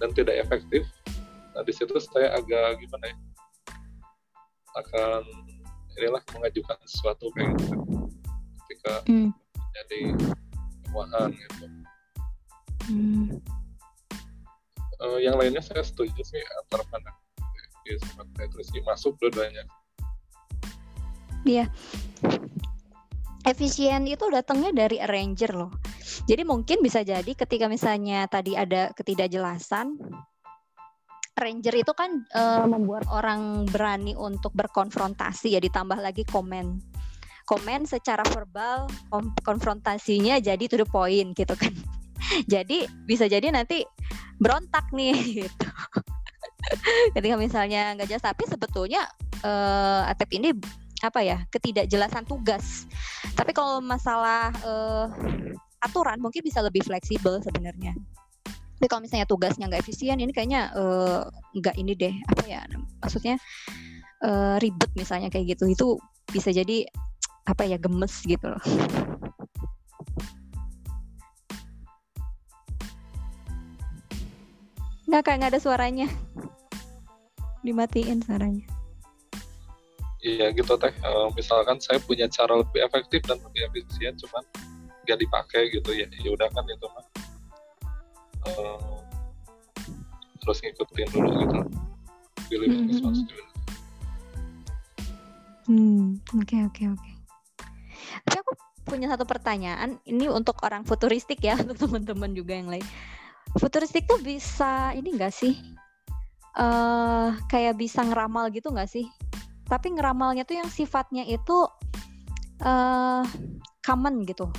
dan 0.00 0.12
tidak 0.12 0.36
efektif 0.40 0.84
nah 1.56 1.64
di 1.64 1.72
situ 1.72 1.96
saya 1.96 2.36
agak 2.36 2.80
gimana 2.80 3.12
ya 3.12 3.16
akan 4.76 5.22
inilah 5.96 6.20
mengajukan 6.36 6.76
sesuatu 6.84 7.32
kayak 7.32 7.56
gitu 7.56 7.76
ketika 8.68 8.92
Mm. 9.08 9.30
jadi 9.72 10.00
keuangan 10.88 11.30
gitu 11.32 11.64
Mm. 12.86 13.40
Eh, 14.96 15.18
yang 15.20 15.36
lainnya 15.36 15.60
saya 15.60 15.84
setuju 15.84 16.20
sih 16.24 16.40
antara 16.64 16.84
pandangan 16.88 17.20
di 17.86 17.94
sama 18.02 18.26
masuk 18.92 19.14
dua-duanya 19.22 19.62
Iya. 21.46 21.70
Efisien 23.46 24.10
itu 24.10 24.26
datangnya 24.26 24.74
dari 24.74 24.98
arranger 24.98 25.54
loh. 25.54 25.70
Jadi 26.26 26.42
mungkin 26.42 26.82
bisa 26.82 27.06
jadi 27.06 27.30
ketika 27.30 27.70
misalnya 27.70 28.26
tadi 28.26 28.58
ada 28.58 28.90
ketidakjelasan, 28.90 30.02
arranger 31.38 31.74
itu 31.78 31.92
kan 31.94 32.26
eh, 32.34 32.66
membuat 32.66 33.06
orang 33.06 33.70
berani 33.70 34.18
untuk 34.18 34.50
berkonfrontasi 34.50 35.54
ya 35.54 35.62
ditambah 35.62 35.94
lagi 36.02 36.26
komen. 36.26 36.82
Komen 37.46 37.86
secara 37.86 38.26
verbal, 38.34 38.90
konfrontasinya 39.46 40.42
jadi 40.42 40.66
to 40.66 40.82
the 40.82 40.88
point 40.90 41.30
gitu 41.38 41.54
kan. 41.54 41.70
jadi 42.52 42.90
bisa 43.06 43.30
jadi 43.30 43.54
nanti 43.54 43.86
berontak 44.42 44.90
nih 44.90 45.14
gitu. 45.46 45.68
ketika 47.14 47.38
misalnya 47.38 47.94
nggak 47.94 48.10
jelas 48.10 48.26
tapi 48.26 48.42
sebetulnya 48.42 49.06
eh, 49.46 50.10
Atep 50.10 50.34
ini 50.34 50.50
apa 51.04 51.20
ya 51.20 51.44
ketidakjelasan 51.52 52.24
tugas. 52.24 52.88
Tapi 53.36 53.52
kalau 53.52 53.84
masalah 53.84 54.52
eh, 54.64 55.06
aturan 55.84 56.20
mungkin 56.20 56.40
bisa 56.40 56.64
lebih 56.64 56.84
fleksibel 56.84 57.40
sebenarnya. 57.44 57.92
Tapi 58.76 58.86
kalau 58.92 59.02
misalnya 59.04 59.28
tugasnya 59.28 59.68
nggak 59.72 59.82
efisien, 59.84 60.20
ini 60.20 60.32
kayaknya 60.32 60.72
eh, 60.72 61.22
nggak 61.56 61.76
ini 61.76 61.92
deh 61.96 62.14
apa 62.28 62.44
ya 62.48 62.60
maksudnya 63.00 63.36
eh, 64.24 64.56
ribet 64.60 64.90
misalnya 64.96 65.28
kayak 65.28 65.56
gitu 65.56 65.68
itu 65.68 65.86
bisa 66.32 66.52
jadi 66.52 66.88
apa 67.46 67.62
ya 67.68 67.76
gemes 67.78 68.24
gitu 68.24 68.50
loh. 68.50 68.62
Nggak 75.06 75.22
kayak 75.22 75.36
nggak 75.38 75.52
ada 75.54 75.60
suaranya. 75.62 76.08
Dimatiin 77.62 78.20
suaranya. 78.26 78.75
Iya 80.24 80.52
gitu 80.56 80.74
teh. 80.80 80.92
Eh, 80.92 81.28
misalkan 81.36 81.76
saya 81.80 82.00
punya 82.00 82.24
cara 82.28 82.56
lebih 82.60 82.80
efektif 82.84 83.20
dan 83.28 83.36
lebih 83.44 83.68
efisien, 83.68 84.16
cuman 84.16 84.42
nggak 85.04 85.18
dipakai 85.20 85.68
gitu 85.70 85.90
ya. 85.92 86.08
Ya 86.08 86.30
udah 86.32 86.48
kan 86.50 86.64
itu 86.66 86.86
mah. 86.88 87.06
Eh, 88.46 88.96
terus 90.40 90.58
ngikutin 90.62 91.08
dulu 91.12 91.30
gitu. 91.42 91.58
Pilih 92.46 92.68
Mhm, 92.70 92.78
mhm. 92.78 92.88
responsibility. 92.94 93.52
Hmm, 95.66 96.22
oke 96.30 96.56
oke 96.70 96.82
oke. 96.94 97.12
Tapi 98.22 98.36
aku 98.38 98.52
punya 98.86 99.10
satu 99.10 99.26
pertanyaan. 99.26 99.98
Ini 100.06 100.30
untuk 100.30 100.62
orang 100.62 100.86
futuristik 100.86 101.42
ya, 101.42 101.58
untuk 101.62 101.90
teman-teman 101.90 102.32
juga 102.38 102.54
yang 102.54 102.70
lain. 102.70 102.86
Futuristik 103.58 104.06
tuh 104.06 104.22
bisa 104.22 104.94
ini 104.94 105.14
enggak 105.14 105.34
sih? 105.34 105.54
eh 106.56 107.30
kayak 107.52 107.76
bisa 107.76 108.00
ngeramal 108.00 108.48
gitu 108.48 108.72
nggak 108.72 108.88
sih? 108.88 109.04
Tapi 109.66 109.98
ngeramalnya 109.98 110.46
tuh 110.46 110.62
yang 110.62 110.70
sifatnya 110.70 111.26
itu 111.26 111.66
eh 112.62 113.22
common 113.82 114.22
gitu. 114.26 114.50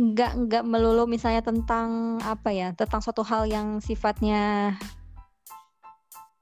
Nggak 0.00 0.32
nggak 0.48 0.64
melulu 0.64 1.04
misalnya 1.04 1.44
tentang 1.44 2.20
apa 2.24 2.52
ya, 2.52 2.72
tentang 2.72 3.00
suatu 3.04 3.20
hal 3.24 3.48
yang 3.48 3.80
sifatnya 3.84 4.76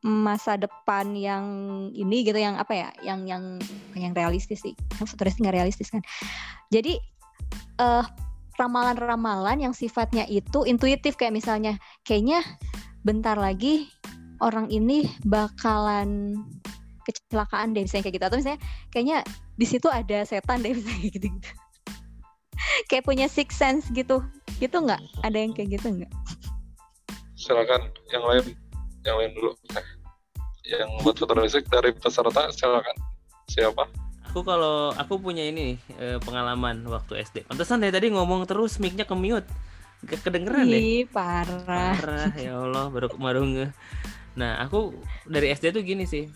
masa 0.06 0.54
depan 0.54 1.10
yang 1.18 1.44
ini 1.90 2.22
gitu 2.22 2.38
yang 2.38 2.54
apa 2.54 2.70
ya 2.70 2.88
yang 3.02 3.26
yang 3.26 3.58
yang 3.98 4.14
realistis 4.14 4.62
sih 4.62 4.70
futuristik 4.94 5.42
nggak 5.42 5.58
realistis 5.58 5.90
kan 5.90 6.06
jadi 6.70 7.02
eh 7.82 8.06
ramalan-ramalan 8.58 9.58
yang 9.58 9.74
sifatnya 9.74 10.26
itu 10.26 10.66
intuitif 10.66 11.14
kayak 11.14 11.34
misalnya 11.34 11.78
kayaknya 12.06 12.42
bentar 13.06 13.38
lagi 13.38 13.90
orang 14.42 14.70
ini 14.70 15.06
bakalan 15.26 16.42
kecelakaan 17.14 17.72
deh 17.72 17.82
misalnya 17.84 18.04
kayak 18.04 18.16
gitu 18.20 18.26
atau 18.28 18.38
misalnya 18.38 18.60
kayaknya 18.92 19.18
di 19.56 19.66
situ 19.66 19.88
ada 19.88 20.18
setan 20.28 20.60
deh 20.60 20.72
misalnya 20.78 21.08
gitu, 21.08 21.26
gitu. 21.32 21.50
kayak 22.92 23.04
punya 23.06 23.26
six 23.30 23.56
sense 23.56 23.88
gitu 23.94 24.20
gitu 24.58 24.76
nggak 24.76 25.00
ada 25.24 25.36
yang 25.38 25.54
kayak 25.56 25.78
gitu 25.78 25.88
nggak 25.88 26.12
Silakan 27.38 27.94
yang 28.10 28.24
lain, 28.26 28.44
yang 29.06 29.16
lain 29.22 29.30
dulu. 29.38 29.54
Yang 30.66 30.90
buat 31.06 31.16
futuristik 31.16 31.64
dari 31.70 31.94
peserta 31.94 32.50
silakan. 32.50 32.98
Siapa? 33.46 33.86
Aku 34.28 34.42
kalau 34.44 34.90
aku 34.98 35.22
punya 35.22 35.46
ini 35.46 35.72
nih, 35.72 35.78
eh, 36.02 36.18
pengalaman 36.18 36.82
waktu 36.90 37.22
SD. 37.22 37.46
Pantesan 37.46 37.80
dari 37.80 37.94
tadi 37.94 38.10
ngomong 38.10 38.44
terus 38.44 38.82
mic-nya 38.82 39.06
ke 39.06 39.14
mute. 39.14 39.46
Gak 40.04 40.26
kedengeran 40.26 40.66
deh. 40.66 40.78
Ih, 40.78 41.04
parah 41.08 41.62
Parah 41.64 42.30
ya 42.36 42.58
Allah 42.58 42.90
baru 42.90 43.08
baru 43.16 43.42
nge. 43.46 43.66
Nah, 44.36 44.60
aku 44.62 44.94
dari 45.24 45.54
SD 45.54 45.70
tuh 45.72 45.82
gini 45.86 46.04
sih. 46.04 46.26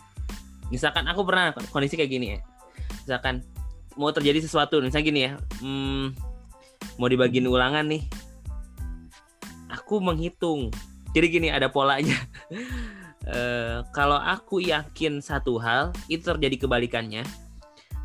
Misalkan 0.72 1.04
aku 1.04 1.28
pernah 1.28 1.52
kondisi 1.68 2.00
kayak 2.00 2.10
gini 2.10 2.26
ya. 2.32 2.38
Misalkan 3.04 3.44
mau 4.00 4.08
terjadi 4.08 4.40
sesuatu, 4.40 4.80
misalnya 4.80 5.04
gini 5.04 5.20
ya. 5.28 5.32
Hmm, 5.60 6.16
mau 6.96 7.12
dibagiin 7.12 7.44
ulangan 7.44 7.84
nih. 7.84 8.08
Aku 9.68 10.00
menghitung. 10.00 10.72
Jadi 11.12 11.26
gini 11.28 11.48
ada 11.52 11.68
polanya. 11.68 12.16
Eh, 13.22 13.78
kalau 13.94 14.18
aku 14.18 14.58
yakin 14.58 15.22
satu 15.22 15.54
hal, 15.62 15.94
itu 16.10 16.26
terjadi 16.26 16.66
kebalikannya. 16.66 17.22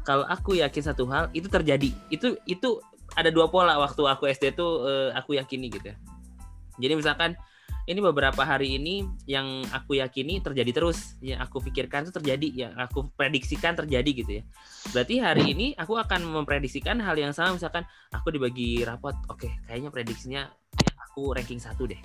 Kalau 0.06 0.22
aku 0.30 0.61
yakin 0.61 0.94
satu 0.94 1.10
hal, 1.10 1.34
itu 1.34 1.49
terjadi. 1.49 1.89
Itu 2.14 2.38
itu 2.45 2.77
ada 3.18 3.34
dua 3.34 3.49
pola 3.49 3.81
waktu 3.81 4.06
aku 4.06 4.30
SD 4.30 4.53
tuh 4.53 4.85
eh, 4.85 5.10
aku 5.18 5.34
yakini 5.41 5.73
gitu 5.73 5.89
ya. 5.89 5.98
Jadi 6.77 6.94
misalkan 7.02 7.34
ini 7.88 8.03
beberapa 8.03 8.43
hari 8.43 8.76
ini 8.76 9.07
yang 9.23 9.64
aku 9.72 9.95
yakini 9.95 10.43
terjadi 10.43 10.76
terus, 10.76 11.15
yang 11.23 11.39
aku 11.39 11.64
pikirkan 11.64 12.03
itu 12.03 12.11
terjadi, 12.11 12.47
yang 12.68 12.73
aku 12.76 13.07
prediksikan 13.15 13.80
terjadi 13.80 14.11
gitu 14.11 14.31
ya. 14.39 14.43
Berarti 14.91 15.15
hari 15.23 15.55
ini 15.55 15.72
aku 15.80 15.95
akan 15.95 16.27
memprediksikan 16.27 16.99
hal 16.99 17.15
yang 17.15 17.31
sama, 17.31 17.55
misalkan 17.55 17.88
aku 18.11 18.35
dibagi 18.35 18.84
rapot, 18.84 19.15
oke, 19.31 19.47
kayaknya 19.72 19.88
prediksinya 19.88 20.51
aku 20.99 21.31
ranking 21.31 21.64
satu 21.64 21.88
deh. 21.88 21.99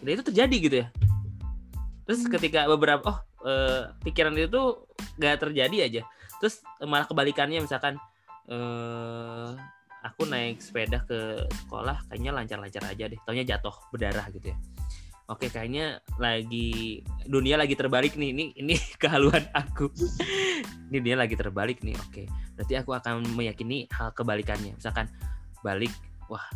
Dan 0.00 0.16
itu 0.16 0.24
terjadi 0.32 0.56
gitu 0.64 0.76
ya. 0.80 0.88
Terus 2.08 2.24
ketika 2.32 2.64
beberapa, 2.64 3.04
oh 3.04 3.18
eh, 3.44 3.92
pikiran 4.00 4.32
itu 4.32 4.48
tuh 4.48 4.88
gak 5.20 5.44
terjadi 5.44 5.76
aja. 5.92 6.02
Terus 6.40 6.64
malah 6.88 7.04
kebalikannya 7.04 7.60
misalkan 7.60 8.00
eh 8.48 9.50
aku 10.06 10.22
naik 10.22 10.62
sepeda 10.62 11.02
ke 11.02 11.50
sekolah 11.66 12.06
kayaknya 12.06 12.30
lancar-lancar 12.30 12.82
aja 12.86 13.04
deh. 13.10 13.18
Taunya 13.26 13.42
jatuh 13.42 13.74
berdarah 13.90 14.30
gitu 14.30 14.54
ya. 14.54 14.56
Oke, 15.26 15.50
kayaknya 15.50 15.98
lagi 16.22 17.02
dunia 17.26 17.58
lagi 17.58 17.74
terbalik 17.74 18.14
nih. 18.14 18.30
Ini 18.30 18.44
ini 18.62 18.74
kehaluan 19.02 19.42
aku. 19.50 19.90
ini 20.86 21.02
dunia 21.02 21.18
lagi 21.18 21.34
terbalik 21.34 21.82
nih. 21.82 21.98
Oke. 22.06 22.30
Berarti 22.54 22.74
aku 22.78 22.94
akan 22.94 23.26
meyakini 23.34 23.90
hal 23.90 24.14
kebalikannya. 24.14 24.78
Misalkan 24.78 25.10
balik, 25.66 25.90
wah 26.30 26.46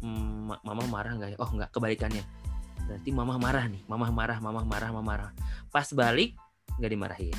mm, 0.00 0.48
ma- 0.48 0.62
mama 0.64 0.88
marah 0.88 1.12
nggak 1.20 1.36
ya? 1.36 1.38
Oh, 1.40 1.52
nggak 1.52 1.68
kebalikannya. 1.68 2.24
Berarti 2.88 3.12
mama 3.12 3.36
marah 3.36 3.68
nih. 3.68 3.84
Mama 3.84 4.08
marah, 4.08 4.40
mama 4.40 4.64
marah, 4.64 4.88
mama 4.88 5.04
marah. 5.04 5.30
Pas 5.68 5.92
balik 5.92 6.32
nggak 6.80 6.92
dimarahin. 6.96 7.36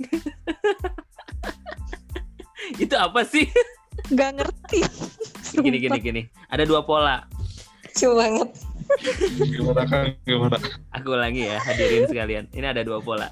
Itu 2.82 2.94
apa 2.94 3.26
sih? 3.26 3.50
nggak 4.10 4.42
ngerti 4.42 4.80
Gini 5.58 5.82
gini 5.82 5.98
gini. 5.98 6.22
Ada 6.46 6.62
dua 6.62 6.86
pola. 6.86 7.26
Lucu 7.90 8.06
banget. 8.14 8.69
Gimana 9.38 9.82
kan? 9.86 10.14
Gimana? 10.26 10.56
Aku 10.94 11.14
ulangi 11.14 11.46
ya, 11.46 11.58
hadirin 11.62 12.04
sekalian. 12.06 12.44
Ini 12.50 12.66
ada 12.74 12.82
dua 12.82 12.98
pola. 13.02 13.30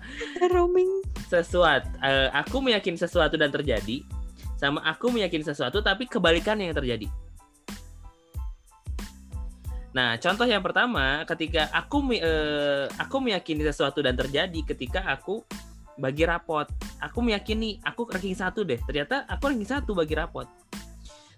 roaming 0.51 1.03
Sesuatu, 1.29 1.87
eh, 2.01 2.33
aku 2.33 2.65
meyakini 2.65 2.97
sesuatu 2.97 3.37
dan 3.37 3.53
terjadi, 3.53 4.01
sama 4.57 4.81
aku 4.83 5.13
meyakini 5.13 5.45
sesuatu 5.45 5.85
tapi 5.85 6.09
kebalikannya 6.09 6.73
yang 6.73 6.79
terjadi. 6.79 7.09
Nah, 9.93 10.17
contoh 10.21 10.45
yang 10.45 10.61
pertama, 10.61 11.25
ketika 11.25 11.69
aku 11.73 12.01
me- 12.05 12.23
eh, 12.23 12.87
aku 13.01 13.19
meyakini 13.19 13.65
sesuatu 13.67 14.01
dan 14.01 14.17
terjadi 14.17 14.61
ketika 14.63 15.05
aku 15.05 15.43
bagi 15.99 16.23
rapot. 16.25 16.71
Aku 17.03 17.19
meyakini 17.21 17.83
aku 17.83 18.07
ranking 18.07 18.37
satu 18.39 18.63
deh. 18.63 18.79
Ternyata 18.87 19.27
aku 19.27 19.51
ranking 19.51 19.69
satu 19.69 19.93
bagi 19.93 20.15
rapot. 20.15 20.47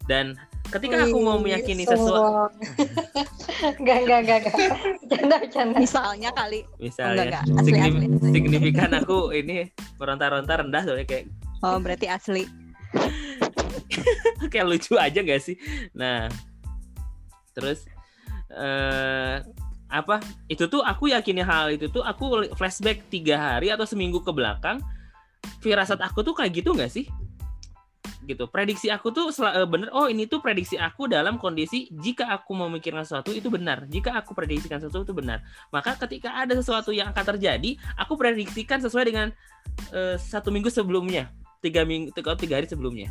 Dan 0.04 0.36
ketika 0.70 0.96
aku 1.06 1.18
mau 1.18 1.38
meyakini 1.42 1.84
sesuatu. 1.84 2.54
Enggak, 3.78 3.98
enggak, 4.06 4.18
enggak, 4.22 4.38
enggak. 4.40 4.54
Bercanda, 5.04 5.36
bercanda. 5.42 5.78
misalnya 5.78 6.30
kali 6.32 6.60
misalnya 6.78 7.12
enggak, 7.12 7.26
enggak. 7.26 7.44
Asli, 7.58 7.70
signif- 7.70 7.98
asli. 7.98 8.30
signifikan 8.32 8.90
aku 8.94 9.18
ini 9.34 9.68
meronta-ronta 9.98 10.62
rendah 10.62 10.82
soalnya 10.86 11.06
kayak 11.06 11.24
oh 11.66 11.76
berarti 11.82 12.06
asli 12.06 12.44
kayak 14.52 14.66
lucu 14.66 14.94
aja 14.98 15.20
gak 15.22 15.42
sih? 15.42 15.56
Nah, 15.94 16.26
terus 17.54 17.86
eh 18.50 19.38
apa? 19.90 20.22
Itu 20.46 20.70
tuh 20.70 20.86
aku 20.86 21.10
yakini 21.10 21.42
hal 21.42 21.74
itu 21.74 21.90
tuh 21.90 22.06
aku 22.06 22.54
flashback 22.54 23.02
tiga 23.10 23.36
hari 23.38 23.74
atau 23.74 23.86
seminggu 23.86 24.22
ke 24.22 24.30
belakang. 24.30 24.78
Firasat 25.60 26.00
aku 26.00 26.22
tuh 26.22 26.32
kayak 26.32 26.62
gitu 26.62 26.72
nggak 26.72 26.92
sih? 26.92 27.10
Gitu. 28.28 28.44
Prediksi 28.52 28.92
aku 28.92 29.10
tuh 29.10 29.32
sel- 29.32 29.52
eh, 29.52 29.68
bener. 29.68 29.88
Oh 29.96 30.06
ini 30.06 30.28
tuh 30.28 30.44
prediksi 30.44 30.76
aku 30.76 31.08
dalam 31.08 31.40
kondisi 31.40 31.88
jika 31.90 32.28
aku 32.28 32.52
memikirkan 32.52 33.02
sesuatu 33.02 33.32
itu 33.32 33.48
benar. 33.48 33.88
Jika 33.88 34.12
aku 34.12 34.36
prediksikan 34.36 34.78
sesuatu 34.80 35.08
itu 35.08 35.16
benar. 35.16 35.40
Maka 35.72 35.96
ketika 36.06 36.36
ada 36.36 36.52
sesuatu 36.52 36.92
yang 36.92 37.10
akan 37.10 37.24
terjadi, 37.36 37.80
aku 37.96 38.14
prediksikan 38.20 38.78
sesuai 38.84 39.04
dengan 39.08 39.28
eh, 39.92 40.16
satu 40.20 40.52
minggu 40.52 40.68
sebelumnya, 40.68 41.32
tiga 41.64 41.82
minggu, 41.88 42.12
tiga, 42.12 42.36
tiga 42.36 42.60
hari 42.60 42.68
sebelumnya. 42.68 43.08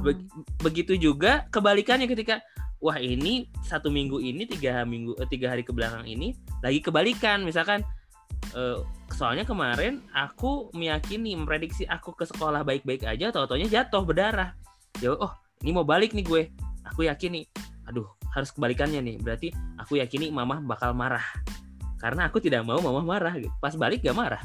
Be- 0.00 0.28
begitu 0.60 0.96
juga 0.96 1.46
kebalikannya 1.52 2.08
ketika 2.08 2.42
wah 2.80 2.96
ini 2.96 3.46
satu 3.60 3.92
minggu 3.92 4.18
ini 4.24 4.48
tiga 4.48 4.82
minggu 4.88 5.14
eh, 5.20 5.28
tiga 5.28 5.52
hari 5.52 5.62
ke 5.62 5.70
belakang 5.70 6.08
ini 6.08 6.32
lagi 6.64 6.80
kebalikan 6.80 7.44
misalkan 7.44 7.84
soalnya 9.14 9.42
kemarin 9.44 10.00
aku 10.14 10.70
meyakini 10.72 11.34
memprediksi 11.34 11.84
aku 11.86 12.14
ke 12.14 12.24
sekolah 12.26 12.62
baik-baik 12.62 13.04
aja 13.04 13.34
atau 13.34 13.46
taunya 13.46 13.66
jatuh 13.66 14.02
berdarah. 14.06 14.54
Ya 15.02 15.14
oh 15.14 15.32
ini 15.62 15.70
mau 15.74 15.84
balik 15.86 16.14
nih 16.14 16.24
gue. 16.24 16.42
Aku 16.94 17.04
yakin 17.06 17.40
nih 17.40 17.44
aduh 17.86 18.06
harus 18.32 18.54
kebalikannya 18.54 19.02
nih. 19.02 19.16
Berarti 19.20 19.48
aku 19.76 19.98
yakini 19.98 20.30
mama 20.30 20.62
bakal 20.62 20.94
marah. 20.94 21.24
Karena 22.00 22.30
aku 22.30 22.40
tidak 22.40 22.64
mau 22.64 22.80
mama 22.80 23.04
marah 23.04 23.36
gitu. 23.36 23.52
pas 23.60 23.76
balik 23.76 24.00
gak 24.00 24.16
marah. 24.16 24.40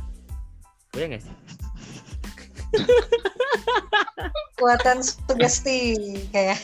Ya 0.96 1.08
nggak 1.08 1.24
sih? 1.24 1.36
Kuatan 4.60 5.04
sugesti 5.04 6.00
kayak. 6.32 6.60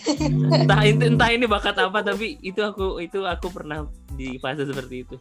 entah 0.64 0.82
itu 0.88 1.04
entah 1.12 1.28
ini 1.28 1.44
bakat 1.44 1.76
apa 1.76 2.00
tapi 2.00 2.40
itu 2.40 2.64
aku 2.64 3.04
itu 3.04 3.28
aku 3.28 3.52
pernah 3.52 3.84
di 4.16 4.40
fase 4.40 4.64
seperti 4.64 5.04
itu. 5.04 5.16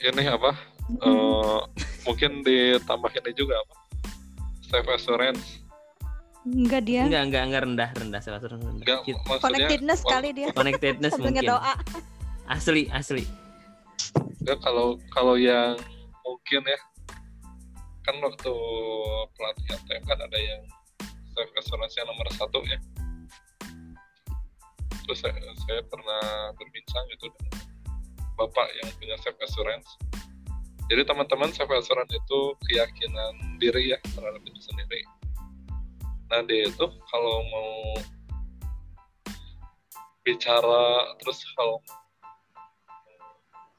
Ini 0.00 0.32
apa? 0.32 0.56
Eh, 0.98 1.60
mungkin 2.02 2.42
ditambah 2.42 3.10
ini 3.22 3.30
juga 3.38 3.54
apa? 3.62 3.74
Self 4.66 4.86
assurance. 4.90 5.62
enggak 6.40 6.88
dia. 6.88 7.04
Enggak 7.04 7.22
enggak 7.28 7.42
enggak 7.46 7.62
rendah 7.68 7.90
rendah. 8.00 8.20
Satu 8.24 8.48
rendah. 8.48 8.72
Enggak, 8.72 9.04
maksudnya 9.04 9.44
connectedness 9.44 10.00
kali 10.02 10.28
dia. 10.32 10.48
Connectedness 10.56 11.14
mungkin. 11.20 11.44
ngedoa. 11.44 11.74
Asli 12.48 12.88
asli. 12.90 13.24
Enggak 14.40 14.58
kalau 14.64 14.96
kalau 15.12 15.36
yang 15.36 15.76
mungkin 16.24 16.62
ya 16.64 16.80
kan 18.08 18.16
waktu 18.24 18.52
pelatihan 19.36 19.80
TM 19.84 20.04
kan 20.08 20.18
ada 20.18 20.38
yang 20.40 20.62
self 21.36 21.50
assurance 21.60 21.94
yang 22.00 22.08
nomor 22.08 22.26
satu 22.34 22.58
ya. 22.64 22.80
Terus 25.04 25.18
saya, 25.20 25.34
saya 25.68 25.82
pernah 25.90 26.54
berbincang 26.56 27.04
itu 27.12 27.26
dengan 27.36 27.68
bapak 28.40 28.68
yang 28.80 28.88
punya 28.96 29.16
self 29.20 29.36
assurance 29.44 30.00
jadi 30.90 31.06
teman-teman 31.06 31.54
self 31.54 31.70
assurance 31.70 32.10
itu 32.10 32.40
keyakinan 32.66 33.62
diri 33.62 33.94
ya 33.94 33.98
terhadap 34.10 34.42
itu 34.42 34.58
sendiri. 34.58 35.06
Nah 36.26 36.42
dia 36.50 36.66
itu 36.66 36.86
kalau 37.06 37.36
mau 37.46 37.70
bicara 40.26 41.14
terus 41.22 41.46
kalau 41.54 41.78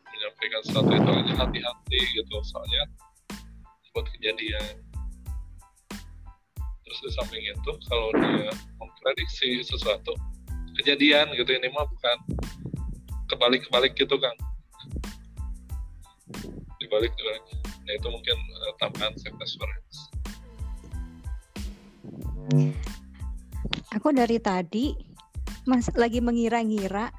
menyampaikan 0.08 0.64
sesuatu 0.64 0.92
itu 0.96 1.12
aja 1.12 1.34
hati-hati 1.44 2.00
gitu 2.16 2.36
soalnya 2.48 2.88
buat 3.92 4.08
kejadian. 4.16 4.80
Terus 6.88 7.00
di 7.04 7.12
samping 7.12 7.44
itu 7.44 7.72
kalau 7.92 8.08
dia 8.16 8.56
memprediksi 8.80 9.68
sesuatu 9.68 10.16
kejadian 10.80 11.36
gitu 11.36 11.52
ini 11.52 11.68
mah 11.76 11.84
bukan 11.84 12.18
kebalik-kebalik 13.28 14.00
gitu 14.00 14.16
kan 14.16 14.32
dibalik 16.92 17.14
nah 17.88 17.94
itu 17.96 18.08
mungkin 18.12 18.36
uh, 18.36 18.74
tambahan 18.84 19.16
self 19.16 19.40
assurance 19.40 20.12
Aku 23.96 24.12
dari 24.12 24.42
tadi 24.44 24.92
mas 25.64 25.88
lagi 25.96 26.20
mengira-ngira 26.20 27.14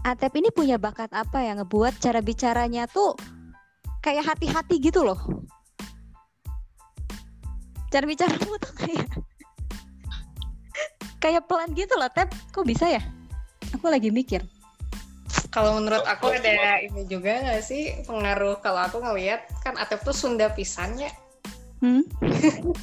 Atep 0.00 0.32
ini 0.40 0.48
punya 0.48 0.80
bakat 0.80 1.12
apa 1.12 1.44
ya 1.44 1.52
ngebuat 1.60 2.00
cara 2.00 2.24
bicaranya 2.24 2.88
tuh 2.88 3.12
kayak 4.00 4.32
hati-hati 4.32 4.80
gitu 4.80 5.04
loh. 5.04 5.20
Cara 7.92 8.08
bicaramu 8.08 8.56
tuh 8.56 8.72
kayak 8.80 9.06
kayak 11.22 11.44
pelan 11.44 11.76
gitu 11.76 12.00
loh, 12.00 12.08
Tep. 12.16 12.32
Kok 12.48 12.64
bisa 12.64 12.88
ya? 12.88 13.02
Aku 13.76 13.92
lagi 13.92 14.08
mikir. 14.08 14.40
Kalau 15.50 15.82
menurut 15.82 16.06
aku 16.06 16.30
Oh, 16.30 16.34
ada 16.34 16.78
ini 16.78 17.02
juga 17.10 17.42
nggak 17.42 17.62
sih 17.62 18.06
pengaruh 18.06 18.62
kalau 18.62 18.86
aku 18.86 19.02
ngelihat 19.02 19.46
kan 19.66 19.74
Atep 19.74 20.06
tuh 20.06 20.14
Sunda 20.14 20.50
pisannya. 20.54 21.10
Hmm? 21.82 22.06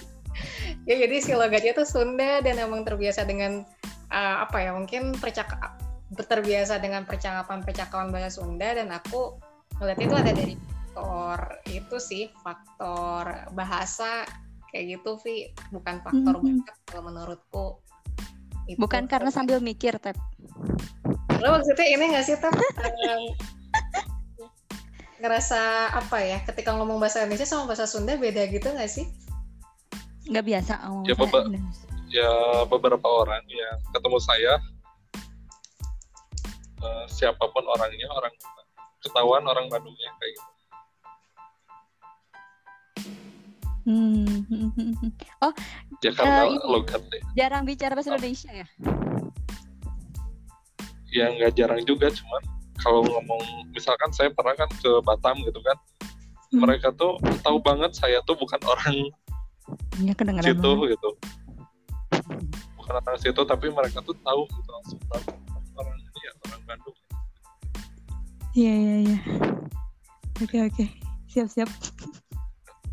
Ya 0.86 0.96
jadi 1.04 1.18
si 1.20 1.34
logatnya 1.34 1.74
tuh 1.74 1.84
Sunda 1.84 2.40
dan 2.46 2.62
emang 2.62 2.86
terbiasa 2.86 3.26
dengan 3.26 3.66
uh, 4.14 4.36
apa 4.46 4.62
ya 4.62 4.72
mungkin 4.72 5.18
percakap 5.18 5.76
terbiasa 6.16 6.80
dengan 6.80 7.04
percakapan-percakapan 7.04 8.14
bahasa 8.14 8.40
Sunda 8.40 8.72
dan 8.72 8.94
aku 8.94 9.36
ngeliat 9.82 10.00
itu 10.00 10.14
ada 10.16 10.32
dari 10.32 10.56
faktor 10.56 11.38
itu 11.68 11.98
sih 12.00 12.24
faktor 12.46 13.52
bahasa 13.52 14.24
kayak 14.72 15.02
gitu 15.02 15.20
Vi 15.26 15.52
bukan 15.74 16.00
faktor 16.06 16.40
Mhm. 16.40 16.64
bakat 16.64 16.78
kalau 16.88 17.04
menurutku 17.12 17.66
Itu. 18.68 18.78
Bukan 18.78 19.08
karena 19.08 19.28
sambil 19.28 19.58
mikir, 19.60 19.96
Tep. 19.98 20.16
Lo 21.38 21.54
maksudnya 21.54 21.88
ini 21.88 22.12
nggak 22.12 22.24
sih 22.24 22.36
Tep? 22.36 22.52
Ngerasa 25.18 25.62
apa 25.92 26.18
ya 26.20 26.38
ketika 26.44 26.72
ngomong 26.72 26.98
bahasa 26.98 27.22
Indonesia 27.22 27.48
sama 27.48 27.66
bahasa 27.66 27.84
Sunda 27.84 28.14
beda 28.14 28.46
gitu 28.46 28.68
nggak 28.68 28.86
sih? 28.86 29.08
Nggak 30.28 30.46
biasa 30.46 30.74
ngomong 30.84 31.04
Ya, 31.04 31.14
bahasa 31.14 31.24
Bapak. 31.26 31.42
Indonesia. 31.48 31.88
ya 32.08 32.32
beberapa 32.66 33.04
orang 33.04 33.44
yang 33.48 33.78
ketemu 33.90 34.18
saya 34.18 34.54
eh, 36.80 37.06
siapa 37.10 37.44
pun 37.48 37.64
orangnya 37.66 38.08
orang 38.10 38.32
ketahuan 39.02 39.44
orang 39.44 39.68
Bandungnya 39.68 40.12
kayak 40.16 40.34
gitu 40.34 40.56
Hmm. 43.84 44.44
ya 45.40 45.48
karena 46.00 46.42
Eh, 46.44 46.54
ini. 46.54 46.64
logatnya 46.64 47.20
Jarang 47.34 47.64
bicara 47.64 47.94
bahasa 47.94 48.10
Indonesia 48.12 48.52
ya? 48.52 48.68
ya 51.08 51.26
nggak 51.30 51.52
jarang 51.54 51.82
juga 51.82 52.08
cuman 52.10 52.42
kalau 52.78 53.02
ngomong 53.02 53.42
misalkan 53.70 54.12
saya 54.12 54.30
pernah 54.30 54.54
kan 54.54 54.70
ke 54.72 54.92
Batam 55.02 55.40
gitu 55.42 55.58
kan 55.62 55.78
Hmm. 56.48 56.64
mereka 56.64 56.92
tuh 56.92 57.16
tahu 57.42 57.60
banget 57.60 57.92
saya 57.92 58.24
tuh 58.24 58.36
bukan 58.36 58.56
orang 58.64 58.96
Iya 59.98 60.14
kedengeran 60.14 60.48
situ 60.48 60.64
banget. 60.70 60.96
gitu 60.96 61.10
bukan 62.78 62.94
orang 62.98 63.18
situ 63.18 63.42
tapi 63.42 63.68
mereka 63.68 64.00
tuh 64.00 64.16
tahu 64.18 64.48
gitu 64.48 64.70
langsung 64.70 65.00
tahu 65.08 65.24
orang 65.76 65.98
ini 65.98 66.20
ya 66.22 66.32
orang 66.42 66.62
Bandung 66.64 66.98
Iya 68.54 68.74
iya 68.74 68.96
iya. 69.04 69.18
Oke 70.40 70.58
oke. 70.64 70.86
Siap 71.28 71.48
siap. 71.48 71.70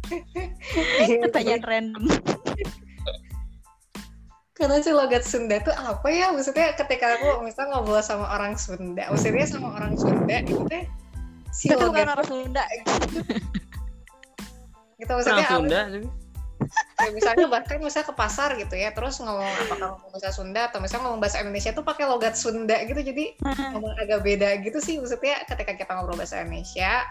Pertanyaan 1.23 1.63
random. 1.63 2.05
Karena 4.55 4.79
si 4.79 4.95
logat 4.95 5.27
Sunda 5.27 5.59
tuh 5.67 5.75
apa 5.75 6.07
ya? 6.15 6.31
Maksudnya 6.31 6.79
ketika 6.79 7.19
aku 7.19 7.43
misalnya 7.43 7.75
ngobrol 7.75 7.99
sama 7.99 8.31
orang 8.31 8.55
Sunda, 8.55 9.11
maksudnya 9.11 9.47
sama 9.51 9.75
orang 9.75 9.99
Sunda 9.99 10.37
itu 10.47 10.63
teh 10.71 10.87
si 11.51 11.75
bukan 11.75 11.91
logat 11.91 12.07
orang 12.15 12.27
Sunda. 12.31 12.65
gitu 15.03 15.11
maksudnya 15.11 15.43
Orang 15.43 15.51
apa? 15.51 15.55
Sunda 15.59 15.81
Ya, 16.95 17.11
misalnya 17.13 17.47
bahkan 17.51 17.77
misalnya 17.83 18.09
ke 18.09 18.17
pasar 18.17 18.57
gitu 18.57 18.73
ya, 18.79 18.95
terus 18.95 19.21
ngomong 19.21 19.45
apakah 19.45 19.99
ngomong 19.99 20.11
bahasa 20.15 20.31
Sunda 20.33 20.71
atau 20.71 20.79
misalnya 20.81 21.11
ngomong 21.11 21.21
bahasa 21.21 21.43
Indonesia 21.43 21.71
tuh 21.77 21.85
pakai 21.85 22.09
logat 22.09 22.35
Sunda 22.39 22.79
gitu, 22.87 22.99
jadi 23.05 23.37
ngomong 23.75 23.93
agak 24.01 24.25
beda 24.25 24.63
gitu 24.65 24.79
sih 24.81 24.97
maksudnya 24.97 25.45
ketika 25.45 25.77
kita 25.77 25.91
ngobrol 25.93 26.17
bahasa 26.17 26.41
Indonesia 26.41 27.05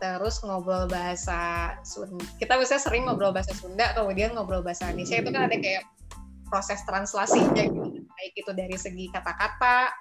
terus 0.00 0.40
ngobrol 0.40 0.88
bahasa 0.88 1.76
Sunda 1.84 2.24
kita 2.40 2.56
misalnya 2.56 2.82
sering 2.82 3.04
ngobrol 3.04 3.30
bahasa 3.36 3.52
Sunda 3.52 3.92
kemudian 3.92 4.32
ngobrol 4.32 4.64
bahasa 4.64 4.88
Indonesia 4.88 5.20
itu 5.20 5.30
kan 5.30 5.46
ada 5.46 5.56
kayak 5.60 5.84
proses 6.50 6.82
translasinya 6.84 7.62
gitu. 7.62 8.02
Baik 8.02 8.32
itu 8.34 8.50
dari 8.52 8.76
segi 8.76 9.06
kata-kata 9.14 9.94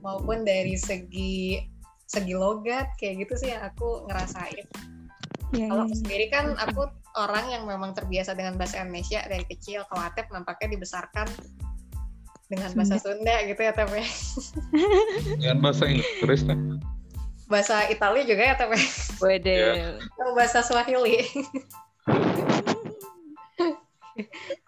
maupun 0.00 0.42
dari 0.48 0.74
segi 0.80 1.60
segi 2.08 2.34
logat 2.34 2.96
kayak 2.96 3.28
gitu 3.28 3.34
sih 3.36 3.48
yang 3.52 3.62
aku 3.62 4.08
ngerasain. 4.08 4.66
Iya 5.54 5.66
kalau 5.68 5.84
iya. 5.84 5.90
aku 5.92 5.94
sendiri 6.00 6.26
kan 6.32 6.46
aku 6.58 6.88
orang 7.20 7.46
yang 7.52 7.62
memang 7.68 7.92
terbiasa 7.92 8.34
dengan 8.34 8.56
bahasa 8.56 8.80
Indonesia 8.80 9.22
dari 9.28 9.44
kecil 9.46 9.84
kalau 9.92 10.02
Atep 10.08 10.26
nampaknya 10.32 10.80
dibesarkan 10.80 11.28
dengan 12.50 12.70
bahasa 12.74 12.98
Sunda. 12.98 13.46
Gitu 13.46 13.60
ya 13.60 13.72
Tep 13.76 13.92
ya. 13.92 14.06
dengan 15.38 15.58
bahasa 15.62 15.86
Inggris 15.86 16.42
kan 16.42 16.80
bahasa 17.50 17.90
Italia 17.90 18.22
juga 18.22 18.42
ya 18.44 18.54
ya. 18.54 18.78
Wede. 19.18 19.58
Atau 19.98 20.32
bahasa 20.32 20.62
Swahili 20.62 21.26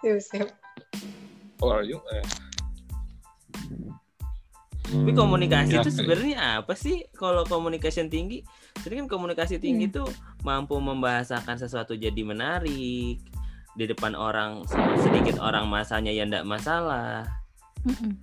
Siap, 0.02 0.18
siap. 0.18 0.48
how 1.60 1.70
are 1.72 1.86
you 1.86 2.02
eh, 2.10 2.24
Tapi 4.82 5.12
komunikasi 5.14 5.72
Ya, 5.72 5.80
itu 5.80 5.88
kayak- 5.88 5.96
sebenarnya 5.96 6.38
apa 6.58 6.74
sih? 6.74 7.08
Kalau 7.14 7.46
communication 7.46 8.10
tinggi, 8.10 8.44
jadi 8.82 9.00
kan 9.00 9.08
komunikasi 9.08 9.56
tinggi 9.56 9.88
Iya. 9.88 10.02
tuh 10.02 10.08
mampu 10.42 10.76
membahasakan 10.76 11.56
sesuatu 11.56 11.94
jadi 11.94 12.20
menarik 12.20 13.16
di 13.72 13.84
depan 13.88 14.12
orang 14.12 14.68
sedikit 15.00 15.40
orang 15.40 15.64
masanya 15.64 16.12
ya 16.12 16.28
ndak 16.28 16.44
masalah. 16.44 17.24
Mm-mm. 17.88 18.20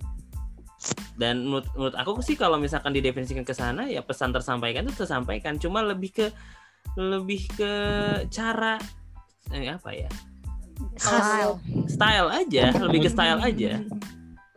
Dan 1.16 1.44
menurut, 1.44 1.68
menurut 1.76 1.96
aku 1.96 2.24
sih 2.24 2.34
kalau 2.34 2.56
misalkan 2.56 2.96
didefinisikan 2.96 3.44
ke 3.44 3.52
sana 3.52 3.84
ya 3.84 4.00
pesan 4.00 4.32
tersampaikan 4.32 4.88
itu 4.88 5.04
tersampaikan, 5.04 5.60
cuma 5.60 5.84
lebih 5.84 6.10
ke 6.12 6.26
lebih 6.96 7.46
ke 7.54 7.72
cara 8.32 8.80
eh, 9.52 9.68
apa 9.68 9.92
ya? 9.92 10.10
Style. 10.96 11.60
Style 11.86 12.28
aja, 12.32 12.72
lebih 12.80 13.04
ke 13.04 13.10
style 13.12 13.40
aja. 13.40 13.84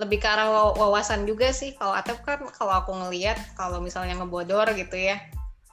lebih 0.01 0.19
ke 0.19 0.27
arah 0.27 0.49
waw- 0.49 0.75
wawasan 0.75 1.23
juga 1.23 1.53
sih 1.53 1.77
kalau 1.79 1.93
Atep 1.95 2.19
kan 2.25 2.41
kalau 2.51 2.73
aku 2.75 2.91
ngelihat 2.91 3.39
kalau 3.55 3.79
misalnya 3.79 4.17
ngebodor 4.19 4.67
gitu 4.75 4.99
ya 4.99 5.21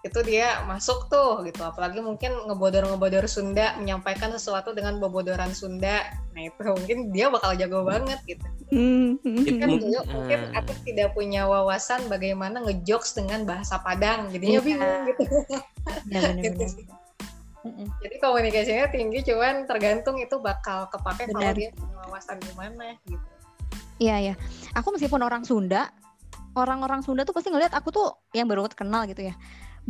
itu 0.01 0.17
dia 0.25 0.65
masuk 0.65 1.13
tuh 1.13 1.45
gitu 1.45 1.61
apalagi 1.61 2.01
mungkin 2.01 2.33
ngebodor-ngebodor 2.49 3.29
Sunda 3.29 3.77
menyampaikan 3.77 4.33
sesuatu 4.33 4.73
dengan 4.73 4.97
bobodoran 4.97 5.53
Sunda 5.53 6.09
nah 6.33 6.41
itu 6.41 6.57
mungkin 6.65 7.13
dia 7.13 7.29
bakal 7.29 7.53
jago 7.55 7.85
banget 7.85 8.17
gitu 8.25 8.45
Hmm. 8.71 9.19
kan 9.19 9.35
Mungkin- 9.67 9.83
dulu 9.83 9.99
mungkin 10.09 10.41
ah. 10.55 10.63
Atep 10.63 10.79
tidak 10.87 11.11
punya 11.11 11.43
wawasan 11.45 12.07
bagaimana 12.07 12.63
ngejokes 12.63 13.13
dengan 13.13 13.43
bahasa 13.43 13.83
Padang 13.83 14.31
jadinya 14.31 14.57
Iya. 14.57 14.65
bingung 14.65 14.99
gitu 15.11 15.23
Ya, 16.07 16.21
Gitu. 16.39 16.65
Mm-mm. 17.61 17.87
jadi 17.99 18.17
komunikasinya 18.17 18.87
tinggi 18.89 19.27
cuman 19.27 19.67
tergantung 19.67 20.17
itu 20.17 20.39
bakal 20.39 20.87
kepake 20.89 21.29
kalau 21.29 21.45
Benar. 21.45 21.53
dia 21.53 21.69
punya 21.75 21.97
wawasan 22.01 22.39
gimana 22.41 22.95
gitu 23.05 23.27
Iya 23.99 24.17
ya. 24.23 24.35
Aku 24.73 24.97
meskipun 24.97 25.21
orang 25.21 25.45
Sunda, 25.45 25.93
orang-orang 26.57 27.05
Sunda 27.05 27.21
tuh 27.21 27.37
pasti 27.37 27.53
ngeliat 27.53 27.77
aku 27.77 27.93
tuh 27.93 28.09
yang 28.33 28.49
baru 28.49 28.65
kenal 28.67 29.05
gitu 29.05 29.29
ya. 29.29 29.37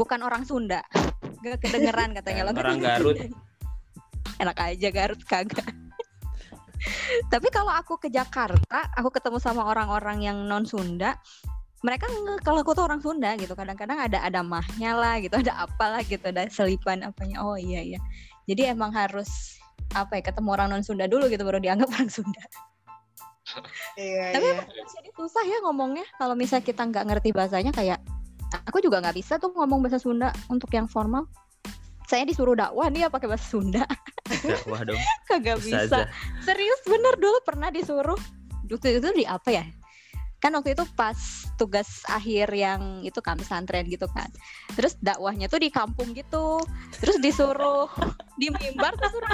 Bukan 0.00 0.24
orang 0.24 0.48
Sunda. 0.48 0.80
Gak 1.44 1.60
kedengeran 1.60 2.16
katanya 2.16 2.48
lo. 2.48 2.56
Orang 2.56 2.80
Garut. 2.80 3.20
Enak 4.40 4.56
aja 4.56 4.88
Garut 4.88 5.20
kagak. 5.28 5.68
Tapi 7.28 7.48
kalau 7.52 7.68
aku 7.76 8.00
ke 8.00 8.08
Jakarta, 8.08 8.88
aku 8.96 9.12
ketemu 9.12 9.36
sama 9.36 9.68
orang-orang 9.68 10.24
yang 10.24 10.48
non 10.48 10.64
Sunda, 10.64 11.20
mereka 11.80 12.08
nge 12.08 12.44
kalau 12.44 12.60
aku 12.60 12.72
tuh 12.76 12.84
orang 12.84 13.00
Sunda 13.00 13.32
gitu 13.40 13.52
kadang-kadang 13.56 13.96
ada 13.96 14.20
ada 14.20 14.40
mahnya 14.44 14.92
lah 14.92 15.16
gitu 15.20 15.40
ada 15.40 15.64
apalah 15.64 16.04
gitu 16.04 16.28
ada 16.28 16.44
selipan 16.52 17.00
apanya 17.00 17.40
oh 17.40 17.56
iya 17.56 17.80
iya 17.80 18.00
jadi 18.44 18.76
emang 18.76 18.92
harus 18.92 19.56
apa 19.96 20.20
ya 20.20 20.22
ketemu 20.28 20.48
orang 20.60 20.68
non 20.76 20.84
Sunda 20.84 21.08
dulu 21.08 21.32
gitu 21.32 21.40
baru 21.40 21.56
dianggap 21.56 21.88
orang 21.96 22.12
Sunda 22.12 22.44
Iya, 23.98 24.30
tapi 24.30 24.46
iya. 24.46 24.54
emang 24.62 24.68
jadi 24.70 25.10
susah 25.18 25.42
ya 25.42 25.58
ngomongnya 25.66 26.06
kalau 26.22 26.38
misalnya 26.38 26.62
kita 26.70 26.86
nggak 26.86 27.04
ngerti 27.10 27.34
bahasanya 27.34 27.74
kayak 27.74 27.98
aku 28.66 28.78
juga 28.82 28.98
nggak 29.02 29.16
bisa 29.16 29.38
tuh 29.38 29.54
ngomong 29.54 29.84
bahasa 29.84 30.02
Sunda 30.02 30.34
untuk 30.50 30.70
yang 30.74 30.90
formal. 30.90 31.26
Saya 32.10 32.26
disuruh 32.26 32.58
dakwah 32.58 32.90
nih 32.90 33.06
ya 33.06 33.08
pakai 33.08 33.30
bahasa 33.30 33.46
Sunda. 33.46 33.86
Dakwah 34.50 34.82
dong. 34.82 34.98
kagak 35.30 35.62
bisa 35.62 35.86
Ustazah. 35.86 36.06
serius 36.42 36.80
bener 36.82 37.14
dulu 37.22 37.38
pernah 37.46 37.70
disuruh. 37.70 38.18
Waktu 38.66 38.98
itu 38.98 39.08
di 39.14 39.24
apa 39.26 39.50
ya? 39.50 39.64
Kan 40.42 40.56
waktu 40.58 40.74
itu 40.74 40.82
pas 40.98 41.18
tugas 41.54 42.02
akhir 42.10 42.50
yang 42.50 43.06
itu 43.06 43.18
kan 43.22 43.38
pesantren 43.38 43.86
gitu 43.86 44.10
kan. 44.10 44.26
Terus 44.74 44.98
dakwahnya 44.98 45.46
tuh 45.46 45.62
di 45.62 45.70
kampung 45.70 46.10
gitu. 46.10 46.58
Terus 46.98 47.22
disuruh 47.22 47.86
di 48.40 48.50
mimbar 48.50 48.98
terus 48.98 49.14
suruh 49.14 49.30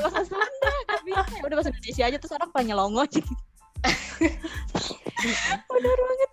bahasa 0.00 0.24
Sunda 0.24 0.72
gak 0.88 1.02
bisa. 1.04 1.20
Ya 1.36 1.44
udah 1.44 1.56
bahasa 1.60 1.68
Indonesia 1.68 2.04
aja 2.08 2.16
terus 2.16 2.32
orang 2.32 2.48
pada 2.48 2.64
nyelongo 2.64 3.04
gitu 3.12 3.32
bener 5.72 5.98
banget 5.98 6.30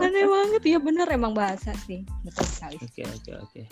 aneh 0.00 0.24
banget 0.24 0.62
ya 0.64 0.78
bener 0.80 1.06
emang 1.12 1.36
bahasa 1.36 1.76
sih 1.84 2.04
betul 2.24 2.46
sekali 2.48 2.76
Oke 2.80 3.02
oke 3.04 3.30
oke. 3.36 3.62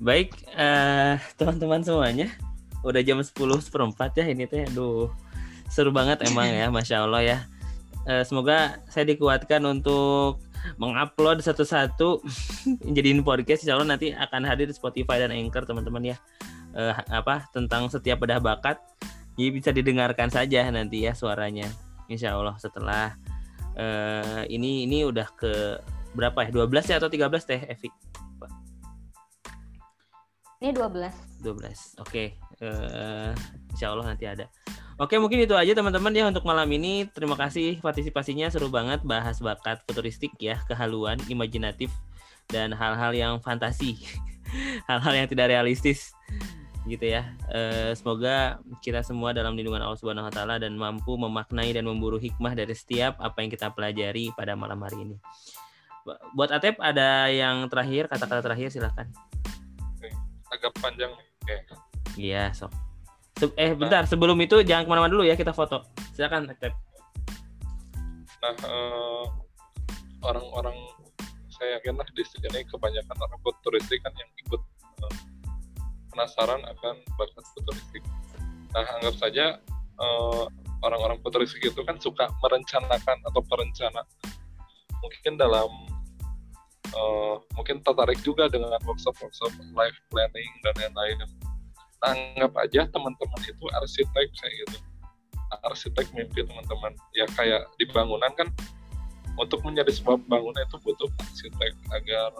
Baik 0.00 0.32
eh 0.56 1.20
teman-teman 1.36 1.84
semuanya, 1.84 2.32
udah 2.80 3.04
jam 3.04 3.20
10 3.20 3.36
seperempat 3.36 4.16
ya 4.16 4.24
ini 4.32 4.48
teh. 4.48 4.64
Aduh 4.72 5.12
seru 5.68 5.92
banget 5.92 6.24
emang 6.24 6.48
ya, 6.48 6.72
masya 6.72 7.04
Allah 7.04 7.22
ya. 7.22 7.38
Eh, 8.08 8.24
semoga 8.24 8.80
saya 8.88 9.04
dikuatkan 9.04 9.60
untuk 9.68 10.40
mengupload 10.80 11.44
satu-satu 11.44 12.24
jadiin 12.96 13.20
podcast. 13.20 13.68
Insya 13.68 13.76
Allah 13.76 13.92
nanti 13.92 14.16
akan 14.16 14.48
hadir 14.48 14.72
di 14.72 14.74
Spotify 14.74 15.20
dan 15.20 15.36
Anchor 15.36 15.68
teman-teman 15.68 16.16
ya. 16.16 16.16
Eh, 16.72 16.94
apa 17.12 17.44
tentang 17.52 17.92
setiap 17.92 18.24
bedah 18.24 18.40
bakat. 18.40 18.80
Jadi 19.34 19.48
bisa 19.50 19.70
didengarkan 19.70 20.30
saja 20.32 20.66
nanti 20.70 21.06
ya 21.06 21.12
suaranya. 21.12 21.68
Insya 22.10 22.34
Allah 22.34 22.58
setelah 22.58 23.14
eh, 23.78 24.42
ini 24.50 24.86
ini 24.88 25.06
udah 25.06 25.28
ke 25.34 25.78
berapa 26.14 26.46
ya? 26.46 26.50
12 26.50 26.90
ya 26.90 26.96
atau 26.98 27.10
13 27.10 27.30
teh 27.46 27.60
Evi? 27.70 27.90
ini 30.60 30.76
12 30.76 31.40
12 31.40 32.04
oke 32.04 32.24
eh 32.36 33.32
insya 33.72 33.86
Allah 33.88 34.12
nanti 34.12 34.28
ada 34.28 34.44
oke 35.00 35.16
mungkin 35.16 35.40
itu 35.40 35.56
aja 35.56 35.72
teman-teman 35.72 36.12
ya 36.12 36.28
untuk 36.28 36.44
malam 36.44 36.68
ini 36.68 37.08
terima 37.08 37.32
kasih 37.32 37.80
partisipasinya 37.80 38.52
seru 38.52 38.68
banget 38.68 39.00
bahas 39.00 39.40
bakat 39.40 39.80
futuristik 39.88 40.36
ya 40.36 40.60
kehaluan 40.68 41.16
imajinatif 41.32 41.88
dan 42.52 42.76
hal-hal 42.76 43.16
yang 43.16 43.34
fantasi 43.40 43.96
hal-hal 44.88 45.24
yang 45.24 45.28
tidak 45.32 45.48
realistis 45.48 46.12
gitu 46.84 47.04
ya 47.04 47.36
Eh, 47.50 47.92
semoga 47.92 48.56
kita 48.80 49.02
semua 49.02 49.34
dalam 49.34 49.52
lindungan 49.52 49.82
Allah 49.82 49.98
Subhanahu 49.98 50.30
Wa 50.30 50.34
Taala 50.34 50.56
dan 50.56 50.78
mampu 50.78 51.18
memaknai 51.18 51.74
dan 51.74 51.84
memburu 51.84 52.16
hikmah 52.16 52.54
dari 52.54 52.72
setiap 52.72 53.18
apa 53.18 53.42
yang 53.42 53.50
kita 53.50 53.74
pelajari 53.74 54.30
pada 54.32 54.54
malam 54.54 54.80
hari 54.80 55.02
ini 55.02 55.16
Bu- 56.00 56.16
buat 56.32 56.48
Atep 56.48 56.78
ada 56.78 57.28
yang 57.28 57.68
terakhir 57.68 58.08
kata-kata 58.08 58.40
terakhir 58.40 58.70
silahkan 58.70 59.10
agak 60.50 60.72
panjang 60.78 61.10
nih 61.14 61.26
kayak 61.46 61.62
Iya, 62.18 62.50
sok. 62.50 62.74
Eh, 63.54 63.72
bentar, 63.72 64.02
sebelum 64.04 64.34
itu 64.42 64.60
jangan 64.66 64.82
ke 64.84 64.90
mana-mana 64.90 65.14
dulu 65.14 65.22
ya, 65.22 65.38
kita 65.38 65.54
foto. 65.54 65.86
Silakan, 66.12 66.50
Tep. 66.58 66.74
Nah, 68.42 68.56
eh, 68.66 69.24
orang-orang 70.20 70.74
saya 71.48 71.78
yakin 71.78 71.94
lah 71.96 72.08
di 72.10 72.24
sini 72.26 72.66
kebanyakan 72.66 73.16
orang 73.16 73.40
futuristik 73.40 74.02
kan 74.02 74.12
yang 74.18 74.28
ikut 74.42 74.60
eh, 75.06 75.14
penasaran 76.10 76.62
akan 76.66 76.94
bakat 77.16 77.44
futuristik. 77.56 78.04
Nah, 78.74 78.86
anggap 78.98 79.14
saja 79.18 79.58
eh, 80.00 80.44
orang-orang 80.82 81.18
futuristik 81.22 81.62
itu 81.64 81.80
kan 81.86 81.96
suka 81.98 82.28
merencanakan 82.44 83.18
atau 83.26 83.42
perencana. 83.46 84.02
Mungkin 85.00 85.38
dalam 85.40 85.70
eh, 86.90 87.34
mungkin 87.56 87.80
tertarik 87.86 88.20
juga 88.20 88.50
dengan 88.50 88.76
workshop-workshop 88.84 89.54
life 89.74 89.98
planning 90.10 90.52
dan 90.66 90.74
lain-lain. 90.78 91.16
Nah, 91.20 91.28
anggap 92.10 92.52
aja 92.58 92.88
teman-teman 92.88 93.40
itu 93.44 93.64
arsitek 93.76 94.28
kayak 94.40 94.54
gitu 94.66 94.78
arsitek 95.66 96.06
mimpi 96.14 96.46
teman-teman 96.46 96.94
ya 97.12 97.26
kayak 97.34 97.66
di 97.76 97.84
bangunan 97.90 98.30
kan 98.38 98.48
untuk 99.38 99.62
menjadi 99.66 99.90
sebuah 99.90 100.20
bangunan 100.30 100.62
itu 100.62 100.76
butuh 100.82 101.10
arsitek 101.18 101.72
agar 101.90 102.30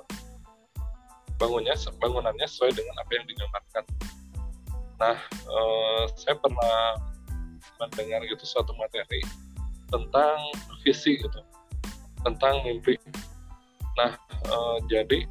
bangunnya 1.40 1.72
bangunannya 1.96 2.44
sesuai 2.44 2.76
dengan 2.76 2.94
apa 3.00 3.10
yang 3.16 3.24
digambarkan. 3.24 3.84
Nah, 5.00 5.16
eh, 5.32 6.02
saya 6.20 6.36
pernah 6.36 7.00
mendengar 7.80 8.20
gitu 8.28 8.44
suatu 8.44 8.76
materi 8.76 9.24
tentang 9.88 10.36
visi 10.84 11.16
gitu, 11.16 11.40
tentang 12.20 12.60
mimpi. 12.68 13.00
Nah, 13.96 14.20
eh, 14.28 14.76
jadi 14.92 15.24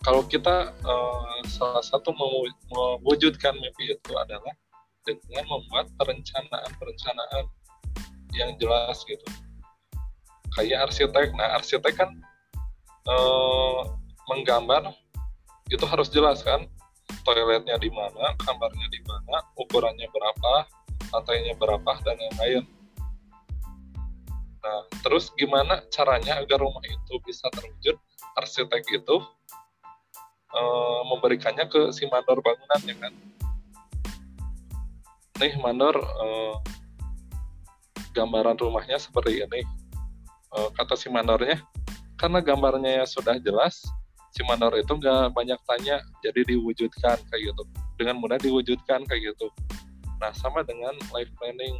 kalau 0.00 0.24
kita 0.24 0.72
eh, 0.72 1.38
salah 1.52 1.84
satu 1.84 2.16
mewu- 2.16 2.56
mewujudkan 2.72 3.52
mimpi 3.60 3.92
itu 3.92 4.12
adalah 4.16 4.56
dengan 5.04 5.44
membuat 5.48 5.88
perencanaan-perencanaan 6.00 7.44
yang 8.32 8.56
jelas 8.56 9.04
gitu. 9.04 9.24
Kayak 10.56 10.88
arsitek, 10.88 11.36
nah 11.36 11.60
arsitek 11.60 11.92
kan 11.92 12.10
eh, 13.04 13.80
menggambar 14.28 14.92
itu 15.68 15.84
harus 15.84 16.08
jelas 16.08 16.40
kan, 16.44 16.64
toiletnya 17.24 17.76
di 17.76 17.92
mana, 17.92 18.32
kamarnya 18.40 18.88
di 18.88 19.00
mana, 19.04 19.44
ukurannya 19.56 20.08
berapa, 20.08 20.54
lantainya 21.12 21.54
berapa 21.56 21.92
dan 22.04 22.16
yang 22.16 22.36
lain. 22.40 22.64
Nah, 24.58 24.80
terus 25.04 25.32
gimana 25.36 25.80
caranya 25.92 26.40
agar 26.40 26.60
rumah 26.60 26.84
itu 26.84 27.14
bisa 27.24 27.48
terwujud? 27.52 27.96
Arsitek 28.36 28.84
itu 28.94 29.16
eh, 30.54 31.00
memberikannya 31.10 31.66
ke 31.66 31.90
si 31.90 32.06
mandor 32.06 32.38
bangunannya 32.38 32.94
kan 33.02 33.12
nih 35.42 35.54
mandor 35.58 35.94
eh, 35.98 36.54
gambaran 38.14 38.58
rumahnya 38.58 38.98
seperti 38.98 39.42
ini 39.42 39.62
Eh, 40.48 40.68
kata 40.72 40.96
si 40.96 41.12
mandornya 41.12 41.60
karena 42.16 42.40
gambarnya 42.40 43.04
sudah 43.04 43.36
jelas 43.36 43.84
si 44.32 44.40
mandor 44.44 44.74
itu 44.76 44.92
nggak 44.92 45.32
banyak 45.32 45.58
tanya 45.64 46.00
jadi 46.24 46.40
diwujudkan 46.44 47.18
kayak 47.32 47.42
gitu. 47.52 47.62
Dengan 47.98 48.22
mudah 48.22 48.38
diwujudkan 48.38 49.04
kayak 49.08 49.34
gitu. 49.34 49.48
Nah 50.22 50.30
sama 50.36 50.62
dengan 50.62 50.94
life 51.14 51.30
planning. 51.38 51.76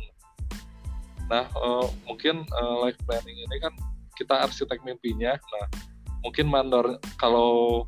Nah 1.29 1.45
eh, 1.47 1.87
mungkin 2.09 2.45
eh, 2.45 2.77
life 2.85 3.01
planning 3.05 3.37
ini 3.37 3.57
kan 3.61 3.73
kita 4.19 4.49
arsitek 4.49 4.83
mimpinya. 4.83 5.37
Nah 5.37 5.67
mungkin 6.25 6.51
mandor 6.51 6.99
kalau 7.21 7.85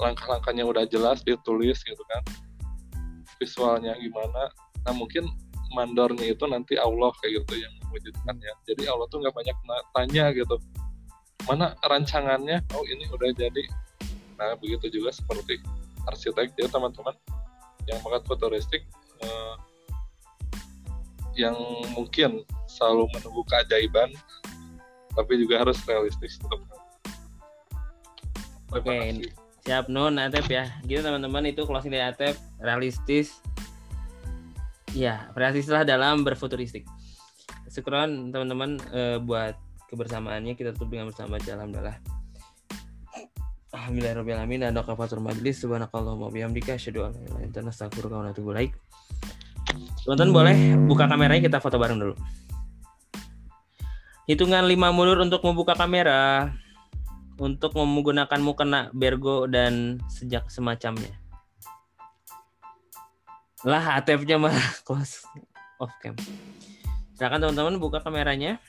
langkah-langkahnya 0.00 0.64
udah 0.64 0.88
jelas 0.88 1.20
ditulis 1.20 1.84
gitu 1.84 2.00
kan 2.08 2.24
visualnya 3.36 3.92
gimana 4.00 4.48
nah 4.80 4.96
mungkin 4.96 5.28
mandornya 5.70 6.34
itu 6.34 6.44
nanti 6.50 6.74
Allah 6.76 7.14
kayak 7.22 7.42
gitu 7.42 7.62
yang 7.62 7.72
mewujudkannya. 7.86 8.52
Jadi 8.66 8.82
Allah 8.90 9.06
tuh 9.06 9.22
nggak 9.22 9.34
banyak 9.34 9.56
tanya 9.94 10.24
gitu 10.34 10.56
mana 11.50 11.74
rancangannya 11.82 12.62
oh 12.78 12.86
ini 12.86 13.10
udah 13.10 13.34
jadi 13.34 13.64
nah 14.38 14.54
begitu 14.54 15.02
juga 15.02 15.10
seperti 15.10 15.58
arsitek 16.06 16.54
ya 16.54 16.70
teman-teman 16.70 17.12
yang 17.90 17.98
bakat 18.06 18.22
futuristik 18.30 18.86
eh, 19.20 19.54
yang 21.34 21.58
mungkin 21.98 22.46
selalu 22.70 23.10
menunggu 23.18 23.42
keajaiban 23.50 24.14
tapi 25.18 25.42
juga 25.42 25.66
harus 25.66 25.82
realistis 25.84 26.38
tetap 26.38 26.62
Oke, 28.70 28.86
kasih. 28.86 29.34
siap 29.66 29.90
Nun, 29.90 30.14
Atep 30.22 30.46
ya. 30.46 30.70
Gitu 30.86 31.02
teman-teman 31.02 31.42
itu 31.50 31.66
closing 31.66 31.90
dari 31.90 32.06
Atep, 32.06 32.38
realistis. 32.62 33.42
Ya, 34.94 35.26
realistis 35.34 35.74
lah 35.74 35.82
dalam 35.82 36.22
berfuturistik. 36.22 36.86
Syukron 37.66 38.30
teman-teman 38.30 38.78
eh, 38.94 39.18
buat 39.18 39.58
kebersamaannya 39.90 40.54
kita 40.54 40.70
tutup 40.70 40.94
dengan 40.94 41.10
bersama 41.10 41.36
baca 41.36 41.50
alhamdulillah. 41.50 41.98
Alhamdulillahirrahmanirrahim 43.70 44.62
dan 44.62 44.74
doa 44.74 44.86
kafatur 44.86 45.18
majlis 45.18 45.62
subhanakallahumma 45.62 46.30
bihamdika 46.30 46.78
asyhadu 46.78 47.06
an 47.06 47.14
la 47.14 47.22
ilaha 47.22 47.38
illa 47.42 47.58
anta 47.58 47.70
astaghfiruka 47.70 48.14
wa 48.18 48.30
atubu 48.30 48.50
ilaik. 48.54 48.72
Teman-teman 50.06 50.30
boleh 50.30 50.56
buka 50.86 51.04
kameranya 51.06 51.42
kita 51.42 51.58
foto 51.58 51.78
bareng 51.78 51.98
dulu. 51.98 52.14
Hitungan 54.30 54.62
5 54.62 54.94
mundur 54.94 55.18
untuk 55.26 55.42
membuka 55.42 55.74
kamera 55.74 56.54
untuk 57.40 57.74
menggunakan 57.74 58.38
mukena 58.38 58.92
bergo 58.94 59.50
dan 59.50 59.98
sejak 60.06 60.46
semacamnya. 60.50 61.10
Lah 63.66 63.98
ATF-nya 63.98 64.38
mah 64.38 64.54
close 64.86 65.26
off 65.82 65.92
cam. 66.04 66.14
Silakan 67.16 67.48
teman-teman 67.48 67.76
buka 67.80 68.00
kameranya. 68.00 68.60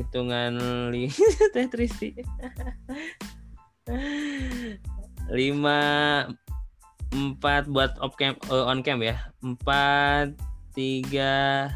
Hitungan 0.00 0.56
li 0.88 1.12
teh 1.54 1.68
Tristi 1.68 2.16
lima 5.30 5.80
empat 7.10 7.66
buat 7.70 7.98
off 7.98 8.14
cam 8.18 8.34
eh, 8.38 8.64
on 8.66 8.82
cam 8.82 9.02
ya. 9.02 9.18
Empat 9.42 10.34
tiga 10.74 11.70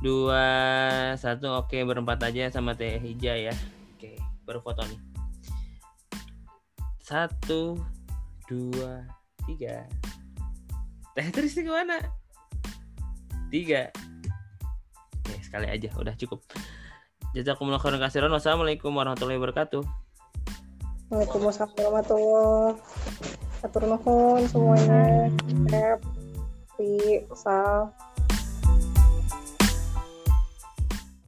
dua 0.00 0.44
satu. 1.16 1.64
Oke 1.64 1.80
berempat 1.84 2.20
aja 2.24 2.52
sama 2.52 2.76
teh 2.76 3.00
hija 3.00 3.32
ya. 3.36 3.54
Oke 3.96 4.20
baru 4.44 4.60
foto 4.60 4.84
nih. 4.84 5.00
Satu 7.00 7.80
dua 8.48 9.04
tiga. 9.48 9.88
Teh 11.16 11.28
Tristi 11.32 11.64
ke 11.64 11.72
mana 11.72 12.00
tiga. 13.48 13.88
Oke 15.20 15.34
sekali 15.40 15.68
aja. 15.68 15.88
Udah 15.96 16.12
cukup 16.16 16.44
Jazakumullah 17.36 17.76
khairan 17.76 18.00
kasiran. 18.00 18.32
Wassalamualaikum 18.32 18.96
warahmatullahi 18.96 19.36
wabarakatuh. 19.36 19.84
Waalaikumsalam 21.12 21.68
warahmatullahi 21.76 22.80
Atur 23.60 23.84
nuhun 23.84 24.40
semuanya. 24.48 25.28
Happy, 25.68 27.28
Sal. 27.36 27.92